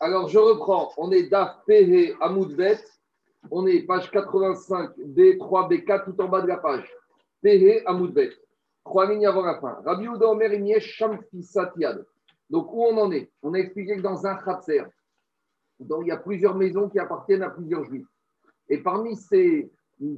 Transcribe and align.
Alors, 0.00 0.28
je 0.28 0.38
reprends. 0.38 0.92
On 0.98 1.10
est 1.12 1.28
DAF 1.28 1.64
PH 1.66 2.16
Amoudbet. 2.20 2.78
On 3.50 3.66
est 3.66 3.82
page 3.82 4.10
85, 4.10 4.96
B3, 4.98 5.68
B4, 5.70 6.04
tout 6.04 6.20
en 6.20 6.28
bas 6.28 6.42
de 6.42 6.46
la 6.46 6.58
page. 6.58 6.90
PH 7.42 7.82
Amoudbet. 7.86 8.32
Trois 8.84 9.10
lignes 9.10 9.26
avant 9.26 9.42
la 9.42 9.58
fin. 9.60 9.80
Rabbi 9.84 10.08
Ouda 10.08 10.26
Omer. 10.28 10.50
Donc, 12.50 12.72
où 12.72 12.84
on 12.84 12.98
en 12.98 13.10
est? 13.10 13.30
On 13.42 13.54
a 13.54 13.58
expliqué 13.58 13.96
que 13.96 14.02
dans 14.02 14.26
un 14.26 14.36
khatser, 14.36 14.84
il 15.80 16.06
y 16.06 16.10
a 16.10 16.18
plusieurs 16.18 16.54
maisons 16.54 16.88
qui 16.88 16.98
appartiennent 16.98 17.42
à 17.42 17.50
plusieurs 17.50 17.84
juifs. 17.84 18.06
Et 18.68 18.78
parmi 18.78 19.16
ces 19.16 19.70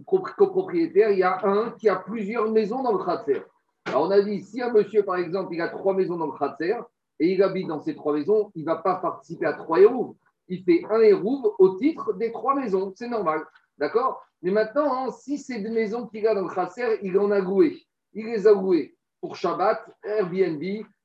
copropriétaires, 0.04 1.10
il 1.10 1.18
y 1.18 1.22
a 1.22 1.46
un 1.46 1.70
qui 1.72 1.88
a 1.88 1.96
plusieurs 1.96 2.50
maisons 2.50 2.82
dans 2.82 2.92
le 2.92 3.04
khatser. 3.04 3.42
Alors, 3.86 4.02
on 4.02 4.10
a 4.10 4.20
dit, 4.20 4.42
si 4.42 4.60
un 4.60 4.72
monsieur, 4.72 5.04
par 5.04 5.16
exemple, 5.16 5.54
il 5.54 5.60
a 5.60 5.68
trois 5.68 5.94
maisons 5.94 6.16
dans 6.16 6.26
le 6.26 6.38
khatser 6.38 6.76
et 7.20 7.32
il 7.32 7.42
habite 7.42 7.68
dans 7.68 7.80
ces 7.80 7.94
trois 7.94 8.12
maisons, 8.12 8.50
il 8.54 8.62
ne 8.62 8.66
va 8.66 8.76
pas 8.76 8.96
participer 8.96 9.46
à 9.46 9.52
trois 9.52 9.80
hérouves. 9.80 10.14
Il 10.48 10.62
fait 10.64 10.82
un 10.90 11.00
hérouve 11.00 11.52
au 11.58 11.76
titre 11.76 12.12
des 12.14 12.32
trois 12.32 12.54
maisons. 12.54 12.92
C'est 12.96 13.08
normal. 13.08 13.44
D'accord? 13.78 14.22
Mais 14.42 14.50
maintenant, 14.50 15.06
hein, 15.06 15.10
si 15.12 15.38
ces 15.38 15.60
deux 15.60 15.70
maisons 15.70 16.06
qu'il 16.06 16.26
a 16.26 16.34
dans 16.34 16.42
le 16.42 16.54
khatser, 16.54 16.98
il 17.02 17.18
en 17.18 17.30
a 17.30 17.38
loué. 17.38 17.82
Il 18.12 18.26
les 18.26 18.46
a 18.46 18.52
louées 18.52 18.96
pour 19.20 19.36
Shabbat, 19.36 19.84
Airbnb, 20.04 20.62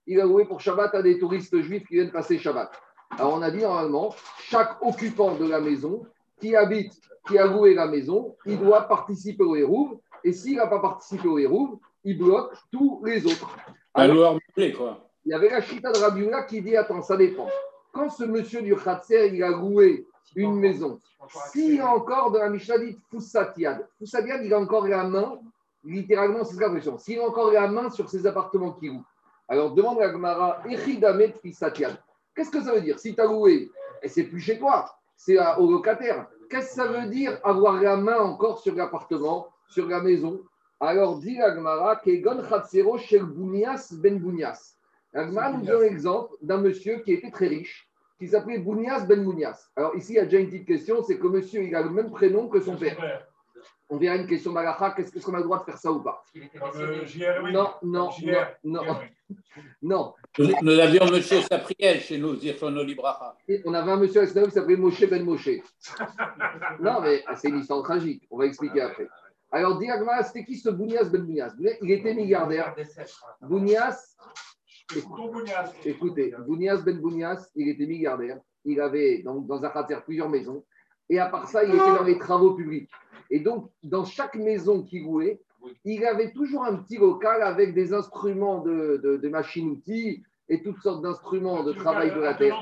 il 0.08 0.20
a 0.20 0.26
loué 0.26 0.46
pour 0.46 0.60
Shabbat 0.60 0.94
à 0.96 1.02
des 1.02 1.18
touristes 1.18 1.60
juifs 1.62 1.88
qui 1.88 1.96
viennent 1.96 2.12
passer 2.12 2.38
Shabbat. 2.38 2.72
Alors, 3.18 3.34
on 3.34 3.42
a 3.42 3.52
dit 3.52 3.62
normalement, 3.62 4.14
chaque 4.40 4.82
occupant 4.82 5.36
de 5.36 5.48
la 5.48 5.60
maison 5.60 6.06
qui 6.40 6.56
habite, 6.56 6.94
qui 7.28 7.38
a 7.38 7.46
loué 7.46 7.74
la 7.74 7.88
maison, 7.88 8.36
il 8.46 8.60
doit 8.60 8.88
participer 8.88 9.44
au 9.44 9.56
hérouve. 9.56 10.00
Et 10.24 10.34
s'il 10.34 10.58
n'a 10.58 10.68
pas 10.68 10.80
participé 10.80 11.28
au 11.28 11.38
hérouve, 11.38 11.80
il 12.04 12.18
bloque 12.18 12.54
tous 12.72 13.04
les 13.06 13.26
autres. 13.26 13.56
Alors, 13.94 14.38
quoi. 14.78 15.08
Il 15.26 15.32
y 15.32 15.34
avait 15.34 15.50
la 15.50 15.62
chita 15.62 15.92
de 15.92 15.98
Rabioula 15.98 16.44
qui 16.44 16.62
dit 16.62 16.76
Attends, 16.76 17.02
ça 17.02 17.18
dépend. 17.18 17.48
Quand 17.92 18.10
ce 18.10 18.24
monsieur 18.24 18.62
du 18.62 18.76
Khatser, 18.76 19.32
il 19.34 19.44
a 19.44 19.50
loué 19.50 20.08
une 20.36 20.56
maison, 20.56 20.98
s'il 21.52 21.80
a 21.82 21.94
encore 21.94 22.32
de 22.32 22.40
la 22.40 22.50
Mishnah 22.50 22.80
dit 22.80 22.98
Foussatiad, 23.10 23.88
Foussatiad, 24.00 24.44
il 24.44 24.54
a 24.54 24.60
encore 24.60 24.88
la 24.88 25.04
main, 25.04 25.40
littéralement, 25.84 26.44
c'est 26.44 26.60
la 26.60 26.70
question. 26.70 26.98
S'il 26.98 27.20
a 27.20 27.24
encore 27.24 27.52
la 27.52 27.68
main 27.68 27.90
sur 27.90 28.10
ses 28.10 28.26
appartements 28.26 28.72
qui 28.74 28.88
louent, 28.88 29.06
alors 29.48 29.74
demande 29.74 30.02
à 30.02 30.10
Gmara 30.10 30.62
Echidamet 30.68 31.36
Foussatiad. 31.42 31.98
Qu'est-ce 32.36 32.50
que 32.50 32.62
ça 32.62 32.74
veut 32.74 32.82
dire 32.82 32.98
Si 32.98 33.14
tu 33.14 33.22
as 33.22 33.26
loué, 33.26 33.70
et 34.02 34.08
c'est 34.08 34.24
plus 34.24 34.40
chez 34.40 34.58
toi, 34.58 34.90
c'est 35.16 35.38
au 35.58 35.70
locataire. 35.70 36.28
Qu'est-ce 36.50 36.70
que 36.70 36.76
ça 36.76 36.88
veut 36.88 37.08
dire 37.08 37.40
avoir 37.44 37.82
la 37.82 37.98
main 37.98 38.20
encore 38.20 38.60
sur 38.60 38.74
l'appartement, 38.76 39.48
sur 39.68 39.88
la 39.88 40.02
maison? 40.02 40.42
Alors, 40.82 41.20
dit 41.20 41.40
Agmara, 41.40 41.96
Kegon 41.98 42.42
Khatsero 42.42 42.98
Shel 42.98 43.24
Bounias 43.24 43.94
Ben 43.94 44.18
Bounias. 44.18 44.78
Agmara 45.14 45.52
nous 45.52 45.66
donne 45.66 45.84
l'exemple 45.84 46.34
d'un 46.42 46.58
monsieur 46.58 46.98
qui 47.02 47.14
était 47.14 47.30
très 47.30 47.48
riche, 47.48 47.88
qui 48.18 48.28
s'appelait 48.28 48.58
Bounias 48.58 49.06
Ben 49.06 49.24
Bounias. 49.24 49.70
Alors, 49.76 49.96
ici, 49.96 50.14
il 50.14 50.16
y 50.16 50.20
a 50.20 50.26
déjà 50.26 50.40
une 50.40 50.48
petite 50.48 50.66
question 50.66 51.04
c'est 51.04 51.20
que 51.20 51.28
monsieur, 51.28 51.64
il 51.64 51.76
a 51.76 51.84
le 51.84 51.92
même 51.92 52.10
prénom 52.10 52.48
que 52.48 52.60
son 52.60 52.78
père. 52.78 53.28
On 53.92 53.98
verra 53.98 54.16
une 54.16 54.26
question 54.26 54.54
d'Alaha, 54.54 54.92
qu'est-ce 54.92 55.24
qu'on 55.24 55.34
a 55.36 55.38
le 55.38 55.44
droit 55.44 55.60
de 55.60 55.66
faire 55.66 55.78
ça 55.78 55.92
ou 55.92 56.02
pas? 56.02 56.24
Non, 57.52 57.70
non, 57.84 58.10
non, 58.64 58.86
non. 59.84 60.14
Nous, 60.64 60.80
avions 60.80 61.06
monsieur 61.12 61.42
Sapriel 61.42 62.00
chez 62.00 62.18
nous, 62.18 62.38
Zirfono 62.38 62.84
Libraha. 62.84 63.36
On 63.66 63.74
avait 63.74 63.92
un 63.92 63.98
monsieur 63.98 64.26
qui 64.26 64.32
s'appelait 64.32 64.78
Moshe 64.78 65.08
Ben 65.08 65.24
Moshe. 65.24 65.50
non, 66.80 67.02
mais 67.02 67.24
c'est 67.36 67.50
une 67.50 67.60
histoire 67.60 67.84
tragique, 67.84 68.26
on 68.32 68.38
va 68.38 68.46
expliquer 68.46 68.82
après. 68.82 69.08
Alors, 69.52 69.78
Diagma, 69.78 70.24
c'était 70.24 70.46
qui 70.46 70.58
ce 70.58 70.70
Bounias 70.70 71.06
Ben 71.06 71.24
Bounias 71.24 71.54
Il 71.82 71.92
était 71.92 72.14
milliardaire. 72.14 72.74
Bounias, 73.42 74.16
écoutez, 75.86 76.34
Bounias 76.48 76.78
Ben 76.78 77.00
Bounias, 77.00 77.50
il 77.56 77.68
était 77.70 77.86
milliardaire. 77.86 78.40
Il 78.64 78.80
avait 78.80 79.22
donc, 79.24 79.48
dans 79.48 79.64
un 79.64 79.70
khater 79.70 80.00
plusieurs 80.06 80.30
maisons. 80.30 80.64
Et 81.10 81.20
à 81.20 81.26
part 81.28 81.48
ça, 81.48 81.64
il 81.64 81.72
était 81.72 81.78
dans 81.78 82.04
les 82.04 82.18
travaux 82.18 82.54
publics. 82.54 82.90
Et 83.30 83.40
donc, 83.40 83.70
dans 83.84 84.06
chaque 84.06 84.36
maison 84.36 84.84
qu'il 84.84 85.04
louait, 85.04 85.42
il 85.84 86.06
avait 86.06 86.32
toujours 86.32 86.64
un 86.64 86.76
petit 86.76 86.98
local 86.98 87.42
avec 87.42 87.74
des 87.74 87.94
instruments 87.94 88.60
de, 88.60 89.00
de, 89.04 89.18
de 89.18 89.30
machines-outils 89.30 90.24
et 90.50 90.64
toutes 90.64 90.80
sortes 90.80 91.02
d'instruments 91.02 91.64
de 91.64 91.74
travail 91.74 92.14
de 92.14 92.20
la 92.20 92.34
terre. 92.34 92.56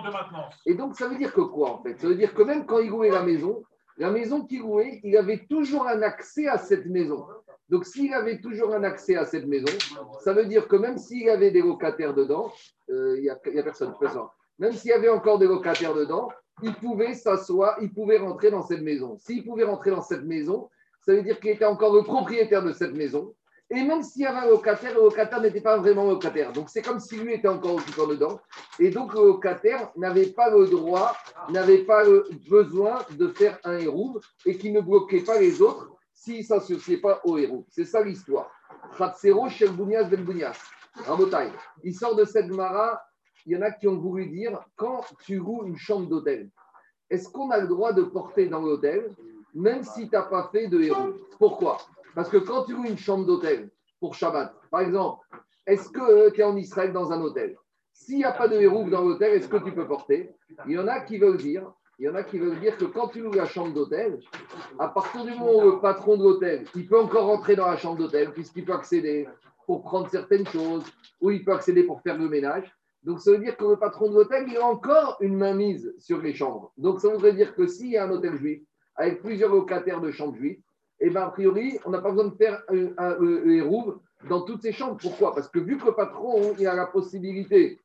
Et 0.66 0.74
donc, 0.74 0.96
ça 0.96 1.08
veut 1.08 1.18
dire 1.18 1.34
que 1.34 1.42
quoi, 1.42 1.72
en 1.72 1.84
fait? 1.84 2.00
Ça 2.00 2.08
veut 2.08 2.16
dire 2.16 2.34
que 2.34 2.44
même 2.44 2.66
quand 2.66 2.80
il 2.80 2.90
louait 2.90 3.10
la 3.10 3.24
maison, 3.24 3.64
la 4.00 4.10
maison 4.10 4.46
qu'il 4.46 4.62
louait, 4.62 5.02
il 5.04 5.16
avait 5.18 5.46
toujours 5.50 5.88
un 5.88 6.02
accès 6.02 6.48
à 6.48 6.58
cette 6.58 6.86
maison. 6.86 7.26
Donc, 7.68 7.86
s'il 7.86 8.14
avait 8.14 8.40
toujours 8.40 8.74
un 8.74 8.84
accès 8.84 9.16
à 9.16 9.26
cette 9.26 9.46
maison, 9.46 9.72
ça 10.22 10.34
veut 10.34 10.46
dire 10.46 10.68
que 10.68 10.78
même 10.78 10.98
s'il 10.98 11.24
y 11.24 11.30
avait 11.30 11.52
des 11.52 11.62
locataires 11.62 12.16
dedans, 12.16 12.52
euh, 12.90 13.16
il 13.18 13.24
n'y 13.24 13.30
a, 13.30 13.34
a, 13.34 13.64
personne, 13.64 13.94
même 14.58 14.74
s'il 14.74 14.90
y 14.90 14.94
avait 14.94 15.10
encore 15.10 15.38
des 15.38 15.48
locataires 15.48 15.94
dedans, 15.94 16.30
il 16.64 16.74
pouvait 16.76 17.14
s'asseoir, 17.14 17.78
il 17.82 17.94
pouvait 17.94 18.18
rentrer 18.18 18.52
dans 18.52 18.64
cette 18.64 18.82
maison. 18.82 19.18
S'il 19.18 19.44
pouvait 19.44 19.66
rentrer 19.66 19.92
dans 19.92 20.02
cette 20.02 20.24
maison, 20.24 20.70
ça 21.02 21.14
veut 21.14 21.22
dire 21.22 21.40
qu'il 21.40 21.52
était 21.52 21.66
encore 21.66 21.94
le 21.94 22.04
propriétaire 22.04 22.64
de 22.64 22.72
cette 22.72 22.94
maison. 22.94 23.36
Et 23.72 23.84
même 23.84 24.02
s'il 24.02 24.24
y 24.24 24.26
avait 24.26 24.48
un 24.48 24.50
locataire, 24.50 24.96
le 24.96 25.02
locataire 25.02 25.42
n'était 25.42 25.62
pas 25.62 25.78
vraiment 25.78 26.06
locataire. 26.06 26.52
Donc 26.52 26.70
c'est 26.70 26.82
comme 26.82 27.00
si 27.00 27.18
lui 27.18 27.34
était 27.34 27.48
encore 27.48 27.76
occupant 27.76 28.08
dedans. 28.08 28.40
Et 28.80 28.90
donc 28.90 29.14
le 29.14 29.22
locataire 29.28 29.92
n'avait 29.96 30.28
pas 30.28 30.50
le 30.50 30.68
droit, 30.68 31.16
n'avait 31.50 31.84
pas 31.84 32.04
le 32.04 32.28
besoin 32.50 33.00
de 33.12 33.28
faire 33.28 33.60
un 33.64 33.78
héros 33.78 34.20
et 34.46 34.58
qui 34.58 34.72
ne 34.72 34.82
bloquait 34.82 35.22
pas 35.22 35.40
les 35.40 35.62
autres 35.62 35.92
s'il 36.14 36.40
ne 36.40 36.44
s'associait 36.44 36.98
pas 36.98 37.22
au 37.24 37.38
héros. 37.38 37.66
C'est 37.70 37.86
ça 37.86 38.04
l'histoire. 38.04 38.50
Khatsero 38.98 39.48
Shel 39.50 39.72
Bounias 39.72 40.06
Ben 40.06 40.24
Bounias. 40.24 40.58
Il 41.84 41.94
sort 41.94 42.16
de 42.16 42.26
cette 42.26 42.50
mara. 42.50 43.02
Il 43.46 43.54
y 43.54 43.58
en 43.58 43.62
a 43.62 43.72
qui 43.72 43.88
ont 43.88 43.98
voulu 43.98 44.28
dire 44.28 44.60
quand 44.76 45.06
tu 45.24 45.36
loues 45.36 45.64
une 45.66 45.78
chambre 45.78 46.08
d'hôtel, 46.08 46.50
est-ce 47.10 47.30
qu'on 47.30 47.52
a 47.52 47.60
le 47.60 47.68
droit 47.68 47.94
de 47.94 48.04
porter 48.04 48.48
dans 48.48 48.62
l'hôtel 48.62 49.16
même 49.54 49.84
si 49.84 50.10
tu 50.10 50.16
n'as 50.16 50.24
pas 50.24 50.50
fait 50.52 50.68
de 50.68 50.82
héros 50.82 51.14
Pourquoi? 51.38 51.78
Parce 52.20 52.28
que 52.28 52.36
quand 52.36 52.66
tu 52.66 52.74
loues 52.74 52.84
une 52.84 52.98
chambre 52.98 53.26
d'hôtel 53.26 53.70
pour 54.02 54.14
Shabbat, 54.14 54.54
par 54.70 54.82
exemple, 54.82 55.26
est-ce 55.66 55.88
que 55.88 56.30
tu 56.32 56.42
es 56.42 56.44
en 56.44 56.58
Israël 56.58 56.92
dans 56.92 57.14
un 57.14 57.22
hôtel? 57.22 57.56
S'il 57.94 58.18
n'y 58.18 58.26
a 58.26 58.34
pas 58.34 58.50
de 58.50 58.60
héros 58.60 58.84
dans 58.90 59.04
l'hôtel, 59.06 59.36
est-ce 59.36 59.48
que 59.48 59.56
tu 59.56 59.72
peux 59.72 59.88
porter? 59.88 60.36
Il 60.66 60.74
y 60.74 60.78
en 60.78 60.90
a 60.90 61.00
qui 61.00 61.18
veulent 61.18 61.38
dire, 61.38 61.72
il 61.98 62.08
y 62.08 62.10
en 62.10 62.16
a 62.16 62.24
qui 62.24 62.38
veulent 62.38 62.60
dire 62.60 62.76
que 62.76 62.84
quand 62.84 63.08
tu 63.08 63.22
loues 63.22 63.32
la 63.32 63.46
chambre 63.46 63.74
d'hôtel, 63.74 64.20
à 64.80 64.90
partir 64.90 65.24
du 65.24 65.32
moment 65.32 65.60
où 65.60 65.72
le 65.72 65.80
patron 65.80 66.18
de 66.18 66.24
l'hôtel, 66.24 66.66
il 66.76 66.86
peut 66.90 67.00
encore 67.00 67.28
rentrer 67.28 67.56
dans 67.56 67.68
la 67.68 67.78
chambre 67.78 67.96
d'hôtel 67.96 68.34
puisqu'il 68.34 68.66
peut 68.66 68.74
accéder 68.74 69.26
pour 69.66 69.82
prendre 69.84 70.10
certaines 70.10 70.46
choses 70.48 70.84
ou 71.22 71.32
il 71.32 71.46
peut 71.46 71.54
accéder 71.54 71.84
pour 71.84 72.02
faire 72.02 72.18
le 72.18 72.28
ménage. 72.28 72.70
Donc 73.04 73.22
ça 73.22 73.32
veut 73.32 73.38
dire 73.38 73.56
que 73.56 73.64
le 73.64 73.78
patron 73.78 74.10
de 74.10 74.16
l'hôtel, 74.16 74.44
il 74.50 74.58
a 74.58 74.66
encore 74.66 75.16
une 75.22 75.38
mainmise 75.38 75.96
sur 76.00 76.22
les 76.22 76.34
chambres. 76.34 76.74
Donc 76.76 77.00
ça 77.00 77.08
voudrait 77.08 77.32
dire 77.32 77.56
que 77.56 77.66
s'il 77.66 77.92
y 77.92 77.98
a 77.98 78.04
un 78.04 78.12
hôtel 78.12 78.36
juif 78.36 78.62
avec 78.98 79.22
plusieurs 79.22 79.56
locataires 79.56 80.02
de 80.02 80.12
chambres 80.12 80.36
juives, 80.36 80.60
eh 81.00 81.10
bien, 81.10 81.22
a 81.22 81.30
priori, 81.30 81.80
on 81.86 81.92
n'a 81.92 82.00
pas 82.00 82.12
besoin 82.12 82.30
de 82.30 82.36
faire 82.36 82.62
un, 82.70 82.88
un, 82.98 83.18
dans 84.28 84.42
toutes 84.42 84.62
ces 84.62 84.72
chambres. 84.72 84.98
Pourquoi? 85.02 85.34
Parce 85.34 85.48
que 85.48 85.60
vu 85.60 85.78
que 85.78 85.86
le 85.86 85.94
patron 85.94 86.54
a 86.54 86.76
la 86.76 86.86
possibilité 86.88 87.80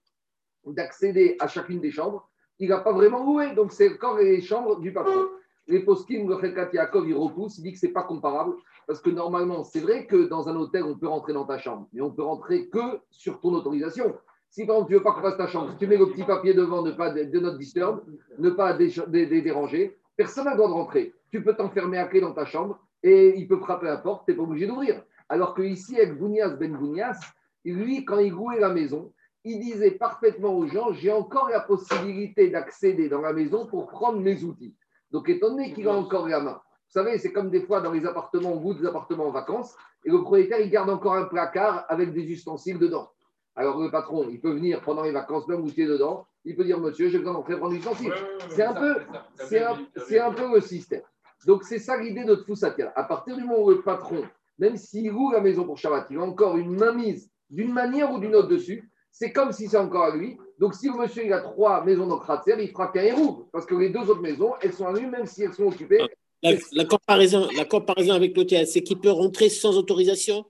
d'accéder 0.67 1.37
à 1.41 1.47
chacune 1.47 1.81
des 1.81 1.91
chambres, 1.91 2.29
il 2.59 2.69
n'a 2.69 2.79
pas 2.79 2.93
vraiment 2.93 3.25
loué. 3.25 3.55
Donc, 3.55 3.73
c'est 3.73 3.93
encore 3.93 4.19
les 4.19 4.41
chambres 4.41 4.81
du 4.81 4.93
patron. 4.93 5.29
Les 5.67 5.81
poskim, 5.81 6.29
le 6.29 6.37
Khelkat 6.37 6.71
Yaakov, 6.73 7.09
il 7.09 7.15
repousse, 7.15 7.59
il 7.59 7.63
dit 7.63 7.73
que 7.73 7.79
ce 7.79 7.87
n'est 7.87 7.93
pas 7.93 8.03
comparable. 8.03 8.55
Parce 8.87 9.01
que 9.01 9.11
normalement, 9.11 9.65
c'est 9.65 9.81
vrai 9.81 10.07
que 10.07 10.29
dans 10.29 10.49
un 10.49 10.57
hôtel, 10.57 10.85
on 10.85 10.99
peut 10.99 11.09
rentrer 11.09 11.33
dans 11.33 11.47
ta 11.47 11.59
chambre, 11.59 11.89
mais 11.93 12.03
on 12.03 12.11
peut 12.11 12.23
rentrer 12.23 12.69
que 12.69 13.01
sur 13.11 13.41
ton 13.41 13.55
autorisation. 13.55 14.15
Si 14.51 14.67
par 14.67 14.77
exemple, 14.77 14.89
tu 14.89 14.95
ne 14.95 14.99
veux 14.99 15.05
pas 15.05 15.13
qu'on 15.13 15.23
fasse 15.23 15.37
ta 15.37 15.47
chambre, 15.47 15.71
si 15.73 15.79
tu 15.79 15.87
mets 15.87 15.97
le 15.97 16.07
petit 16.07 16.23
papier 16.23 16.55
devant, 16.55 16.83
ne 16.83 16.93
pas 16.93 17.11
de, 17.11 17.41
notre 17.41 17.59
disturb, 17.59 18.03
ne 18.39 18.51
pas 18.51 18.75
déranger, 18.75 19.99
personne 20.17 20.45
n'a 20.45 20.51
le 20.51 20.59
droit 20.59 20.69
de 20.69 20.75
rentrer. 20.75 21.15
Tu 21.31 21.43
peux 21.43 21.55
t'enfermer 21.55 21.99
à 21.99 22.07
clé 22.07 22.21
dans 22.21 22.33
ta 22.33 22.45
chambre 22.45 22.79
et 23.05 23.37
il 23.37 23.47
peut 23.47 23.59
frapper 23.59 23.87
à 23.87 23.91
la 23.91 23.97
porte, 23.99 24.25
tu 24.25 24.33
n'es 24.33 24.37
pas 24.37 24.43
obligé 24.43 24.67
d'ouvrir. 24.67 25.05
Alors 25.29 25.55
que 25.55 25.63
ici, 25.63 25.97
avec 25.97 26.19
Bounias 26.19 26.57
Ben 26.57 26.75
Bounias, 26.75 27.21
lui, 27.65 28.05
quand 28.05 28.19
il 28.19 28.33
louait 28.33 28.59
la 28.59 28.71
maison, 28.71 29.13
il 29.45 29.61
disait 29.61 29.93
parfaitement 29.93 30.57
aux 30.57 30.67
gens 30.67 30.93
j'ai 30.95 31.13
encore 31.13 31.51
la 31.51 31.61
possibilité 31.61 32.49
d'accéder 32.49 33.11
dans 33.11 33.21
la 33.21 33.35
maison 33.35 33.67
pour 33.67 33.89
prendre 33.89 34.21
mes 34.21 34.43
outils. 34.43 34.75
Donc, 35.11 35.29
étant 35.29 35.51
donné 35.51 35.75
qu'il 35.75 35.87
a 35.87 35.93
encore 35.93 36.29
la 36.29 36.41
main, 36.41 36.55
vous 36.55 37.01
savez, 37.01 37.19
c'est 37.19 37.33
comme 37.33 37.51
des 37.51 37.61
fois 37.61 37.83
dans 37.83 37.93
les 37.93 38.07
appartements, 38.07 38.53
au 38.53 38.61
bout 38.61 38.75
des 38.75 38.87
appartements 38.87 39.27
en 39.27 39.33
vacances, 39.33 39.77
et 40.05 40.11
le 40.11 40.21
propriétaire, 40.21 40.61
il 40.61 40.71
garde 40.71 40.89
encore 40.89 41.15
un 41.15 41.25
placard 41.25 41.85
avec 41.89 42.13
des 42.13 42.23
ustensiles 42.23 42.79
dedans. 42.79 43.11
Alors, 43.55 43.81
le 43.81 43.91
patron, 43.91 44.27
il 44.31 44.41
peut 44.41 44.53
venir 44.53 44.81
pendant 44.81 45.03
les 45.03 45.13
vacances, 45.13 45.47
même 45.47 45.61
où 45.61 45.71
tu 45.71 45.83
es 45.83 45.87
dedans, 45.87 46.27
il 46.45 46.57
peut 46.57 46.65
dire 46.65 46.81
Monsieur, 46.81 47.09
j'ai 47.09 47.19
besoin 47.19 47.35
d'entrer 47.35 47.57
prendre 47.59 47.75
l'ustensile. 47.75 48.13
c'est 48.49 48.63
un, 48.63 48.75
peu, 48.75 48.97
c'est 49.37 50.19
un 50.19 50.33
peu 50.33 50.55
le 50.55 50.61
système. 50.61 51.03
Donc, 51.47 51.65
c'est 51.65 51.79
ça 51.79 51.97
l'idée 51.97 52.25
de 52.25 52.35
Tfoussatia. 52.35 52.93
À 52.97 53.05
partir 53.05 53.37
du 53.37 53.45
moment 53.45 53.63
où 53.63 53.71
le 53.71 53.83
patron, 53.83 54.23
même 54.59 54.77
s'il 54.77 55.11
loue 55.11 55.31
la 55.33 55.41
maison 55.41 55.65
pour 55.65 55.79
Shabbat, 55.79 56.07
il 56.11 56.19
a 56.19 56.23
encore 56.23 56.57
une 56.57 56.77
mainmise 56.77 57.31
d'une 57.51 57.73
manière 57.73 58.13
ou 58.13 58.19
d'une 58.19 58.35
autre 58.35 58.49
dessus, 58.49 58.91
c'est 59.11 59.33
comme 59.33 59.53
si 59.53 59.69
c'est 59.69 59.77
encore 59.77 60.05
à 60.05 60.17
lui. 60.17 60.37
Donc, 60.59 60.75
si 60.75 60.89
le 60.89 60.95
monsieur 60.95 61.25
il 61.25 61.33
a 61.33 61.41
trois 61.41 61.85
maisons 61.85 62.07
dans 62.07 62.19
Kratzer, 62.19 62.57
il 62.59 62.71
fera 62.71 62.89
qu'un 62.89 63.03
héros. 63.03 63.49
Parce 63.53 63.67
que 63.67 63.75
les 63.75 63.91
deux 63.91 64.01
autres 64.01 64.21
maisons, 64.21 64.55
elles 64.61 64.73
sont 64.73 64.87
à 64.87 64.93
lui, 64.93 65.07
même 65.07 65.27
si 65.27 65.45
elles 65.45 65.55
sont 65.55 65.67
occupées. 65.67 66.01
La, 66.43 66.85
comparaison, 66.85 67.49
la 67.57 67.65
comparaison 67.65 68.13
avec 68.13 68.37
l'hôtel, 68.37 68.67
c'est 68.67 68.83
qu'il 68.83 69.01
peut 69.01 69.11
rentrer 69.11 69.49
sans 69.49 69.79
autorisation? 69.79 70.45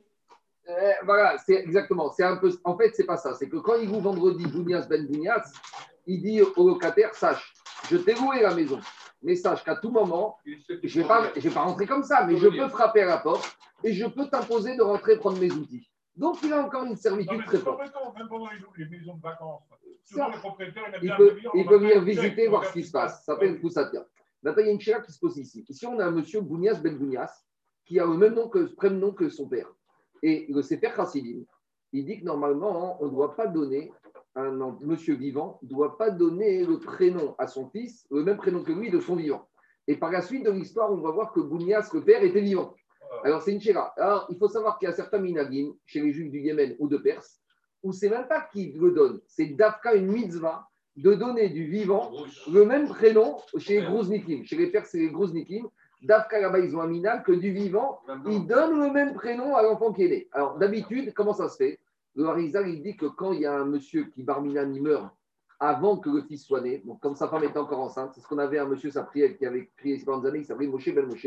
Euh, 0.69 0.93
voilà, 1.05 1.37
c'est 1.45 1.55
exactement. 1.55 2.11
C'est 2.11 2.25
un 2.25 2.37
peu. 2.37 2.51
En 2.65 2.77
fait, 2.77 2.93
c'est 2.95 3.05
pas 3.05 3.17
ça. 3.17 3.35
C'est 3.35 3.49
que 3.49 3.59
quand 3.59 3.77
il 3.77 3.89
loue 3.89 4.01
vendredi 4.01 4.45
Bounias 4.47 4.87
Ben 4.89 5.07
Bounias, 5.07 5.53
il 6.07 6.23
dit 6.23 6.41
au 6.41 6.69
locataire 6.69 7.15
sache, 7.15 7.53
je 7.91 7.97
t'ai 7.99 8.15
loué 8.15 8.41
la 8.41 8.55
maison, 8.55 8.81
mais 9.25 9.35
sache 9.35 9.65
qu'à 9.65 9.77
tout 9.77 9.91
moment, 9.91 10.39
je 10.45 11.01
vais 11.01 11.09
pas, 11.09 11.33
je 11.35 11.41
vais 11.41 11.55
pas 11.55 11.63
rentrer 11.63 11.87
comme 11.87 12.05
ça, 12.05 12.27
mais 12.27 12.37
je 12.37 12.47
peux 12.47 12.69
frapper 12.69 13.03
à 13.03 13.07
la 13.07 13.17
porte 13.19 13.57
et 13.83 13.93
je 13.93 14.07
peux 14.07 14.29
t'imposer 14.29 14.77
de 14.77 14.83
rentrer 14.83 15.17
prendre 15.17 15.41
mes 15.41 15.51
outils. 15.51 15.91
Donc, 16.15 16.37
il 16.45 16.53
a 16.53 16.65
encore 16.65 16.85
une 16.85 16.97
servitude 16.97 17.45
très 17.45 17.59
forte. 17.59 17.81
Même 17.81 18.29
pendant 18.29 18.49
les 18.77 18.85
maisons 18.87 19.17
de 19.17 19.23
vacances, 19.23 19.63
Ça, 20.05 20.29
les 20.29 20.39
propriétaires, 20.39 20.93
Il 21.03 21.17
peut, 21.17 21.31
venir, 21.31 21.51
il 21.55 21.67
peut 21.67 21.79
venir 21.79 22.03
visiter, 22.03 22.37
check, 22.37 22.51
voir 22.51 22.65
ce 22.67 22.73
qui 22.73 22.85
se 22.85 22.93
passe. 22.93 23.25
Ça 23.25 23.33
s'appelle 23.33 23.61
Poussatia. 23.61 24.07
Maintenant, 24.43 24.63
il 24.63 24.67
y 24.67 24.69
a 24.69 24.73
une 24.73 24.81
chéra 24.81 25.01
qui 25.01 25.11
se 25.11 25.19
pose 25.19 25.39
ici. 25.39 25.65
Ici, 25.69 25.87
on 25.87 25.99
a 25.99 26.05
un 26.05 26.11
monsieur 26.11 26.41
Bounias 26.41 26.75
Ben 26.75 26.97
Bounias 26.97 27.45
qui 27.85 27.99
a 27.99 28.05
le 28.05 28.17
même 28.17 28.35
nom 28.35 28.49
que, 28.49 28.75
prénom 28.75 29.13
que 29.13 29.29
son 29.29 29.49
père. 29.49 29.73
Et 30.23 30.47
le 30.49 30.63
Sefer 30.63 30.93
Chassidim, 30.95 31.45
il 31.93 32.05
dit 32.05 32.21
que 32.21 32.25
normalement, 32.25 33.03
on 33.03 33.07
ne 33.07 33.11
doit 33.11 33.35
pas 33.35 33.47
donner, 33.47 33.91
un 34.37 34.77
monsieur 34.81 35.15
vivant 35.15 35.59
ne 35.63 35.69
doit 35.69 35.97
pas 35.97 36.11
donner 36.11 36.65
le 36.65 36.79
prénom 36.79 37.35
à 37.39 37.47
son 37.47 37.69
fils, 37.69 38.07
le 38.11 38.25
même 38.25 38.37
prénom 38.37 38.63
que 38.63 38.73
lui 38.73 38.91
de 38.91 39.01
son 39.01 39.17
vivant. 39.17 39.47
Et 39.87 39.97
par 39.97 40.11
la 40.11 40.23
suite 40.23 40.45
de 40.45 40.51
l'histoire, 40.51 40.91
on 40.93 40.97
va 40.97 41.11
voir 41.11 41.33
que 41.33 41.41
Bounias, 41.41 41.91
le 41.93 42.03
père, 42.03 42.23
était 42.23 42.41
vivant. 42.41 42.75
Alors, 43.23 43.43
c'est 43.43 43.53
une 43.53 43.61
chéra. 43.61 43.93
Alors, 43.97 44.27
il 44.31 44.39
faut 44.39 44.49
savoir 44.49 44.79
qu'il 44.79 44.89
y 44.89 44.91
a 44.91 44.95
certains 44.95 45.19
minagim, 45.19 45.75
chez 45.87 46.01
les 46.01 46.13
juifs 46.13 46.31
du 46.31 46.41
Yémen 46.41 46.75
ou 46.79 46.89
de 46.89 46.97
Perse, 46.97 47.41
où 47.83 47.93
c'est 47.93 48.09
même 48.09 48.27
pas 48.27 48.41
qui 48.53 48.73
le 48.73 48.91
donne, 48.91 49.21
c'est 49.27 49.47
d'Afka 49.47 49.95
une 49.95 50.09
mitzvah 50.09 50.67
de 50.97 51.15
donner 51.15 51.49
du 51.49 51.67
vivant 51.67 52.13
le 52.51 52.65
même 52.65 52.89
prénom 52.89 53.37
chez 53.59 53.81
les 53.81 53.87
Grouznikim. 53.87 54.45
Chez 54.45 54.57
les 54.57 54.69
Perses 54.69 54.95
et 54.95 55.01
les 55.01 55.11
Grouznikim, 55.11 55.69
d'Afka 56.03 56.41
là-bas, 56.41 56.61
ils 56.61 56.75
ont 56.77 56.81
un 56.81 56.87
minag 56.87 57.25
que 57.25 57.33
du 57.33 57.53
vivant, 57.53 58.01
ils 58.27 58.47
donnent 58.47 58.81
le 58.81 58.91
même 58.91 59.15
prénom 59.15 59.55
à 59.55 59.63
l'enfant 59.63 59.93
qui 59.93 60.05
est 60.05 60.09
né. 60.09 60.29
Alors, 60.33 60.57
d'habitude, 60.59 61.13
comment 61.15 61.35
ça 61.35 61.49
se 61.49 61.57
fait? 61.57 61.79
Le 62.17 62.27
Harizal, 62.27 62.69
il 62.69 62.83
dit 62.83 62.97
que 62.97 63.07
quand 63.07 63.33
il 63.33 63.41
y 63.41 63.47
a 63.47 63.55
un 63.55 63.65
monsieur 63.65 64.05
qui, 64.05 64.23
Barminan, 64.23 64.73
il 64.73 64.83
meurt 64.83 65.11
avant 65.61 65.97
que 65.97 66.11
le 66.11 66.23
fils 66.23 66.45
soit 66.45 66.61
né, 66.61 66.83
comme 67.01 67.15
sa 67.17 67.29
femme 67.29 67.45
était 67.45 67.59
encore 67.59 67.81
enceinte, 67.81 68.13
c'est 68.15 68.21
ce 68.21 68.29
qu'on 68.29 68.39
avait 68.39 68.59
un 68.59 68.67
monsieur 68.67 68.91
Sapriel 68.91 69.37
qui 69.37 69.47
avait 69.47 69.71
crié 69.77 69.99
ces 69.99 70.09
années, 70.09 70.41
il 70.41 70.45
s'appelait 70.45 70.67
Moshe 70.67 70.93
Ben 70.95 71.07
Moshe. 71.07 71.27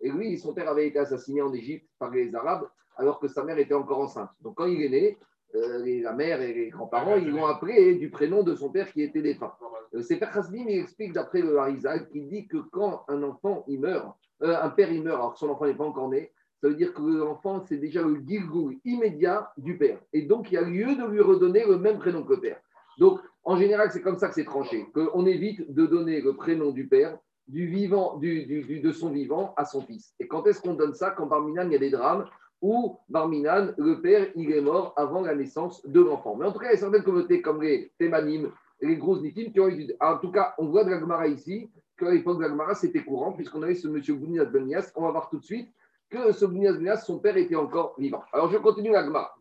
Et 0.00 0.10
lui, 0.10 0.38
son 0.38 0.52
père 0.52 0.68
avait 0.68 0.88
été 0.88 0.98
assassiné 0.98 1.42
en 1.42 1.52
Égypte 1.52 1.88
par 1.98 2.10
les 2.10 2.34
Arabes, 2.34 2.68
alors 2.96 3.18
que 3.18 3.28
sa 3.28 3.44
mère 3.44 3.58
était 3.58 3.74
encore 3.74 4.00
enceinte. 4.00 4.30
Donc 4.40 4.56
quand 4.56 4.66
il 4.66 4.82
est 4.82 4.88
né, 4.88 5.18
euh, 5.54 6.02
la 6.02 6.12
mère 6.12 6.40
et 6.42 6.52
les 6.52 6.68
grands-parents, 6.68 7.16
ils 7.16 7.30
l'ont 7.30 7.46
appelé 7.46 7.94
du 7.94 8.10
prénom 8.10 8.42
de 8.42 8.54
son 8.54 8.70
père 8.70 8.92
qui 8.92 9.02
était 9.02 9.22
défunt. 9.22 9.54
Euh, 9.94 10.02
C'est 10.02 10.16
Père 10.16 10.36
Hasdim, 10.36 10.66
il 10.68 10.80
explique 10.80 11.12
d'après 11.12 11.40
le 11.40 11.58
Harizal, 11.58 12.08
qui 12.08 12.22
dit 12.22 12.46
que 12.46 12.58
quand 12.58 13.04
un 13.08 13.22
enfant 13.22 13.64
il 13.68 13.80
meurt, 13.80 14.14
euh, 14.42 14.56
un 14.60 14.70
père 14.70 14.92
il 14.92 15.02
meurt 15.02 15.18
alors 15.18 15.32
que 15.32 15.38
son 15.38 15.48
enfant 15.48 15.66
n'est 15.66 15.74
pas 15.74 15.84
encore 15.84 16.08
né, 16.08 16.32
ça 16.60 16.68
veut 16.68 16.74
dire 16.74 16.92
que 16.92 17.02
l'enfant, 17.02 17.64
c'est 17.66 17.76
déjà 17.76 18.02
le 18.02 18.20
gilgul 18.26 18.78
immédiat 18.84 19.52
du 19.56 19.78
père. 19.78 20.00
Et 20.12 20.22
donc, 20.22 20.50
il 20.50 20.54
y 20.54 20.58
a 20.58 20.62
lieu 20.62 20.96
de 20.96 21.06
lui 21.06 21.20
redonner 21.20 21.64
le 21.64 21.78
même 21.78 21.98
prénom 21.98 22.24
que 22.24 22.34
le 22.34 22.40
père. 22.40 22.60
Donc, 22.98 23.20
en 23.44 23.56
général, 23.56 23.90
c'est 23.92 24.02
comme 24.02 24.18
ça 24.18 24.28
que 24.28 24.34
c'est 24.34 24.44
tranché, 24.44 24.86
qu'on 24.92 25.24
évite 25.24 25.72
de 25.72 25.86
donner 25.86 26.20
le 26.20 26.34
prénom 26.34 26.70
du 26.72 26.88
père 26.88 27.16
du 27.46 27.66
vivant, 27.66 28.18
du, 28.18 28.44
de 28.82 28.92
son 28.92 29.10
vivant 29.10 29.54
à 29.56 29.64
son 29.64 29.80
fils. 29.80 30.14
Et 30.20 30.28
quand 30.28 30.46
est-ce 30.46 30.60
qu'on 30.60 30.74
donne 30.74 30.94
ça? 30.94 31.10
Quand 31.10 31.26
Barminan, 31.26 31.66
il 31.66 31.72
y 31.72 31.76
a 31.76 31.78
des 31.78 31.90
drames 31.90 32.26
où 32.60 32.98
Barminan, 33.08 33.72
le 33.78 34.00
père, 34.02 34.28
il 34.34 34.52
est 34.52 34.60
mort 34.60 34.92
avant 34.96 35.22
la 35.22 35.34
naissance 35.34 35.84
de 35.86 36.00
l'enfant. 36.00 36.36
Mais 36.36 36.44
en 36.44 36.52
tout 36.52 36.58
cas, 36.58 36.66
il 36.66 36.72
y 36.72 36.74
a 36.74 36.78
certaines 36.78 37.04
communautés 37.04 37.40
comme 37.40 37.62
les 37.62 37.92
Thémanim, 37.98 38.50
les 38.82 38.96
grosses 38.96 39.22
qui 39.22 39.60
ont 39.60 39.68
eu. 39.68 39.88
En 40.00 40.18
tout 40.18 40.30
cas, 40.30 40.54
on 40.58 40.66
voit 40.66 40.84
de 40.84 40.90
la 40.90 41.00
Gemara 41.00 41.26
ici 41.28 41.70
qu'à 41.96 42.10
l'époque 42.10 42.38
de 42.38 42.42
la 42.42 42.48
Gemara, 42.48 42.74
c'était 42.74 43.02
courant, 43.02 43.32
puisqu'on 43.32 43.62
avait 43.62 43.74
ce 43.74 43.88
monsieur 43.88 44.14
Bounias 44.14 44.44
Benias. 44.44 44.92
On 44.94 45.02
va 45.02 45.12
voir 45.12 45.30
tout 45.30 45.38
de 45.38 45.44
suite 45.44 45.70
que 46.10 46.32
ce 46.32 46.44
Benias, 46.44 46.96
son 46.96 47.18
père 47.18 47.36
était 47.36 47.56
encore 47.56 47.94
vivant. 47.98 48.22
Alors, 48.32 48.50
je 48.50 48.58
continue 48.58 48.92
la 48.92 49.04
Gemara. 49.04 49.34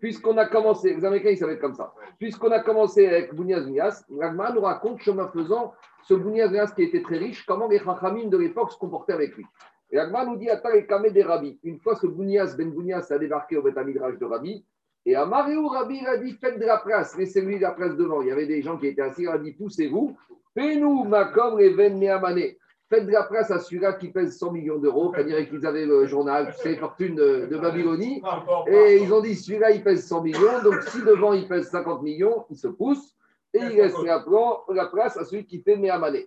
Puisqu'on 0.00 0.36
a 0.36 0.46
commencé, 0.46 0.94
les 0.94 1.04
Américains, 1.04 1.30
ils 1.30 1.38
savaient 1.38 1.58
comme 1.58 1.74
ça. 1.74 1.92
Puisqu'on 2.18 2.52
a 2.52 2.60
commencé 2.60 3.06
avec 3.06 3.34
Bounias 3.34 3.60
Benias, 3.60 4.04
la 4.10 4.30
Gemara 4.30 4.52
nous 4.52 4.60
raconte, 4.60 5.00
chemin 5.00 5.28
faisant, 5.28 5.74
ce 6.04 6.14
Bounias 6.14 6.48
Benias 6.48 6.72
qui 6.74 6.84
était 6.84 7.02
très 7.02 7.18
riche, 7.18 7.44
comment 7.46 7.66
les 7.66 7.80
Chachamim 7.80 8.28
de 8.28 8.38
l'époque 8.38 8.72
se 8.72 8.78
comportaient 8.78 9.14
avec 9.14 9.36
lui. 9.36 9.44
Et 9.90 9.96
la 9.96 10.06
Gemara 10.06 10.26
nous 10.26 10.36
dit, 10.36 10.48
Attends, 10.48 10.70
les 10.70 10.86
Kamé 10.86 11.10
des 11.10 11.24
Rabbi. 11.24 11.58
Une 11.64 11.80
fois, 11.80 11.96
ce 11.96 12.06
Bounias 12.06 12.54
Ben 12.56 12.70
Bounias 12.70 13.08
a 13.10 13.18
débarqué 13.18 13.56
au 13.56 13.62
Beth 13.62 13.76
Midrash 13.84 14.18
de 14.18 14.24
Rabbi, 14.24 14.64
et 15.08 15.14
à 15.14 15.24
Maréou, 15.24 15.68
Rabbi, 15.68 16.00
il 16.02 16.06
a 16.06 16.18
dit 16.18 16.32
Faites 16.32 16.58
de 16.58 16.66
la 16.66 16.76
place, 16.76 17.16
laissez-lui 17.16 17.58
la 17.58 17.70
place 17.70 17.96
devant. 17.96 18.20
Il 18.20 18.28
y 18.28 18.30
avait 18.30 18.46
des 18.46 18.60
gens 18.60 18.76
qui 18.76 18.88
étaient 18.88 19.00
assis, 19.00 19.22
il 19.22 19.28
a 19.28 19.38
dit 19.38 19.52
Poussez-vous, 19.52 20.14
fais-nous, 20.52 21.04
Makom, 21.04 21.54
Reven, 21.54 21.98
Mehamane. 21.98 22.54
Faites 22.90 23.06
de 23.06 23.12
la 23.12 23.24
place 23.24 23.50
à 23.50 23.58
celui-là 23.58 23.94
qui 23.94 24.08
pèse 24.08 24.38
100 24.38 24.52
millions 24.52 24.78
d'euros, 24.78 25.12
c'est-à-dire 25.14 25.46
qu'ils 25.48 25.66
avaient 25.66 25.84
le 25.84 26.06
journal, 26.06 26.54
sais, 26.54 26.76
fortune 26.76 27.14
de, 27.16 27.46
de 27.50 27.58
Babylonie. 27.58 28.22
Et 28.66 29.02
ils 29.02 29.12
ont 29.12 29.20
dit 29.20 29.34
celui-là, 29.34 29.72
il 29.72 29.82
pèse 29.82 30.06
100 30.06 30.22
millions, 30.22 30.62
donc 30.64 30.82
si 30.84 31.02
devant 31.02 31.34
il 31.34 31.46
pèse 31.46 31.68
50 31.68 32.02
millions, 32.02 32.46
il 32.48 32.56
se 32.56 32.68
pousse 32.68 33.14
et 33.54 33.58
il 33.58 33.76
laisse 33.76 33.94
la, 34.04 34.86
place 34.86 35.16
à 35.16 35.24
celui 35.24 35.44
qui 35.44 35.60
fait 35.60 35.76
Mehamane. 35.76 36.18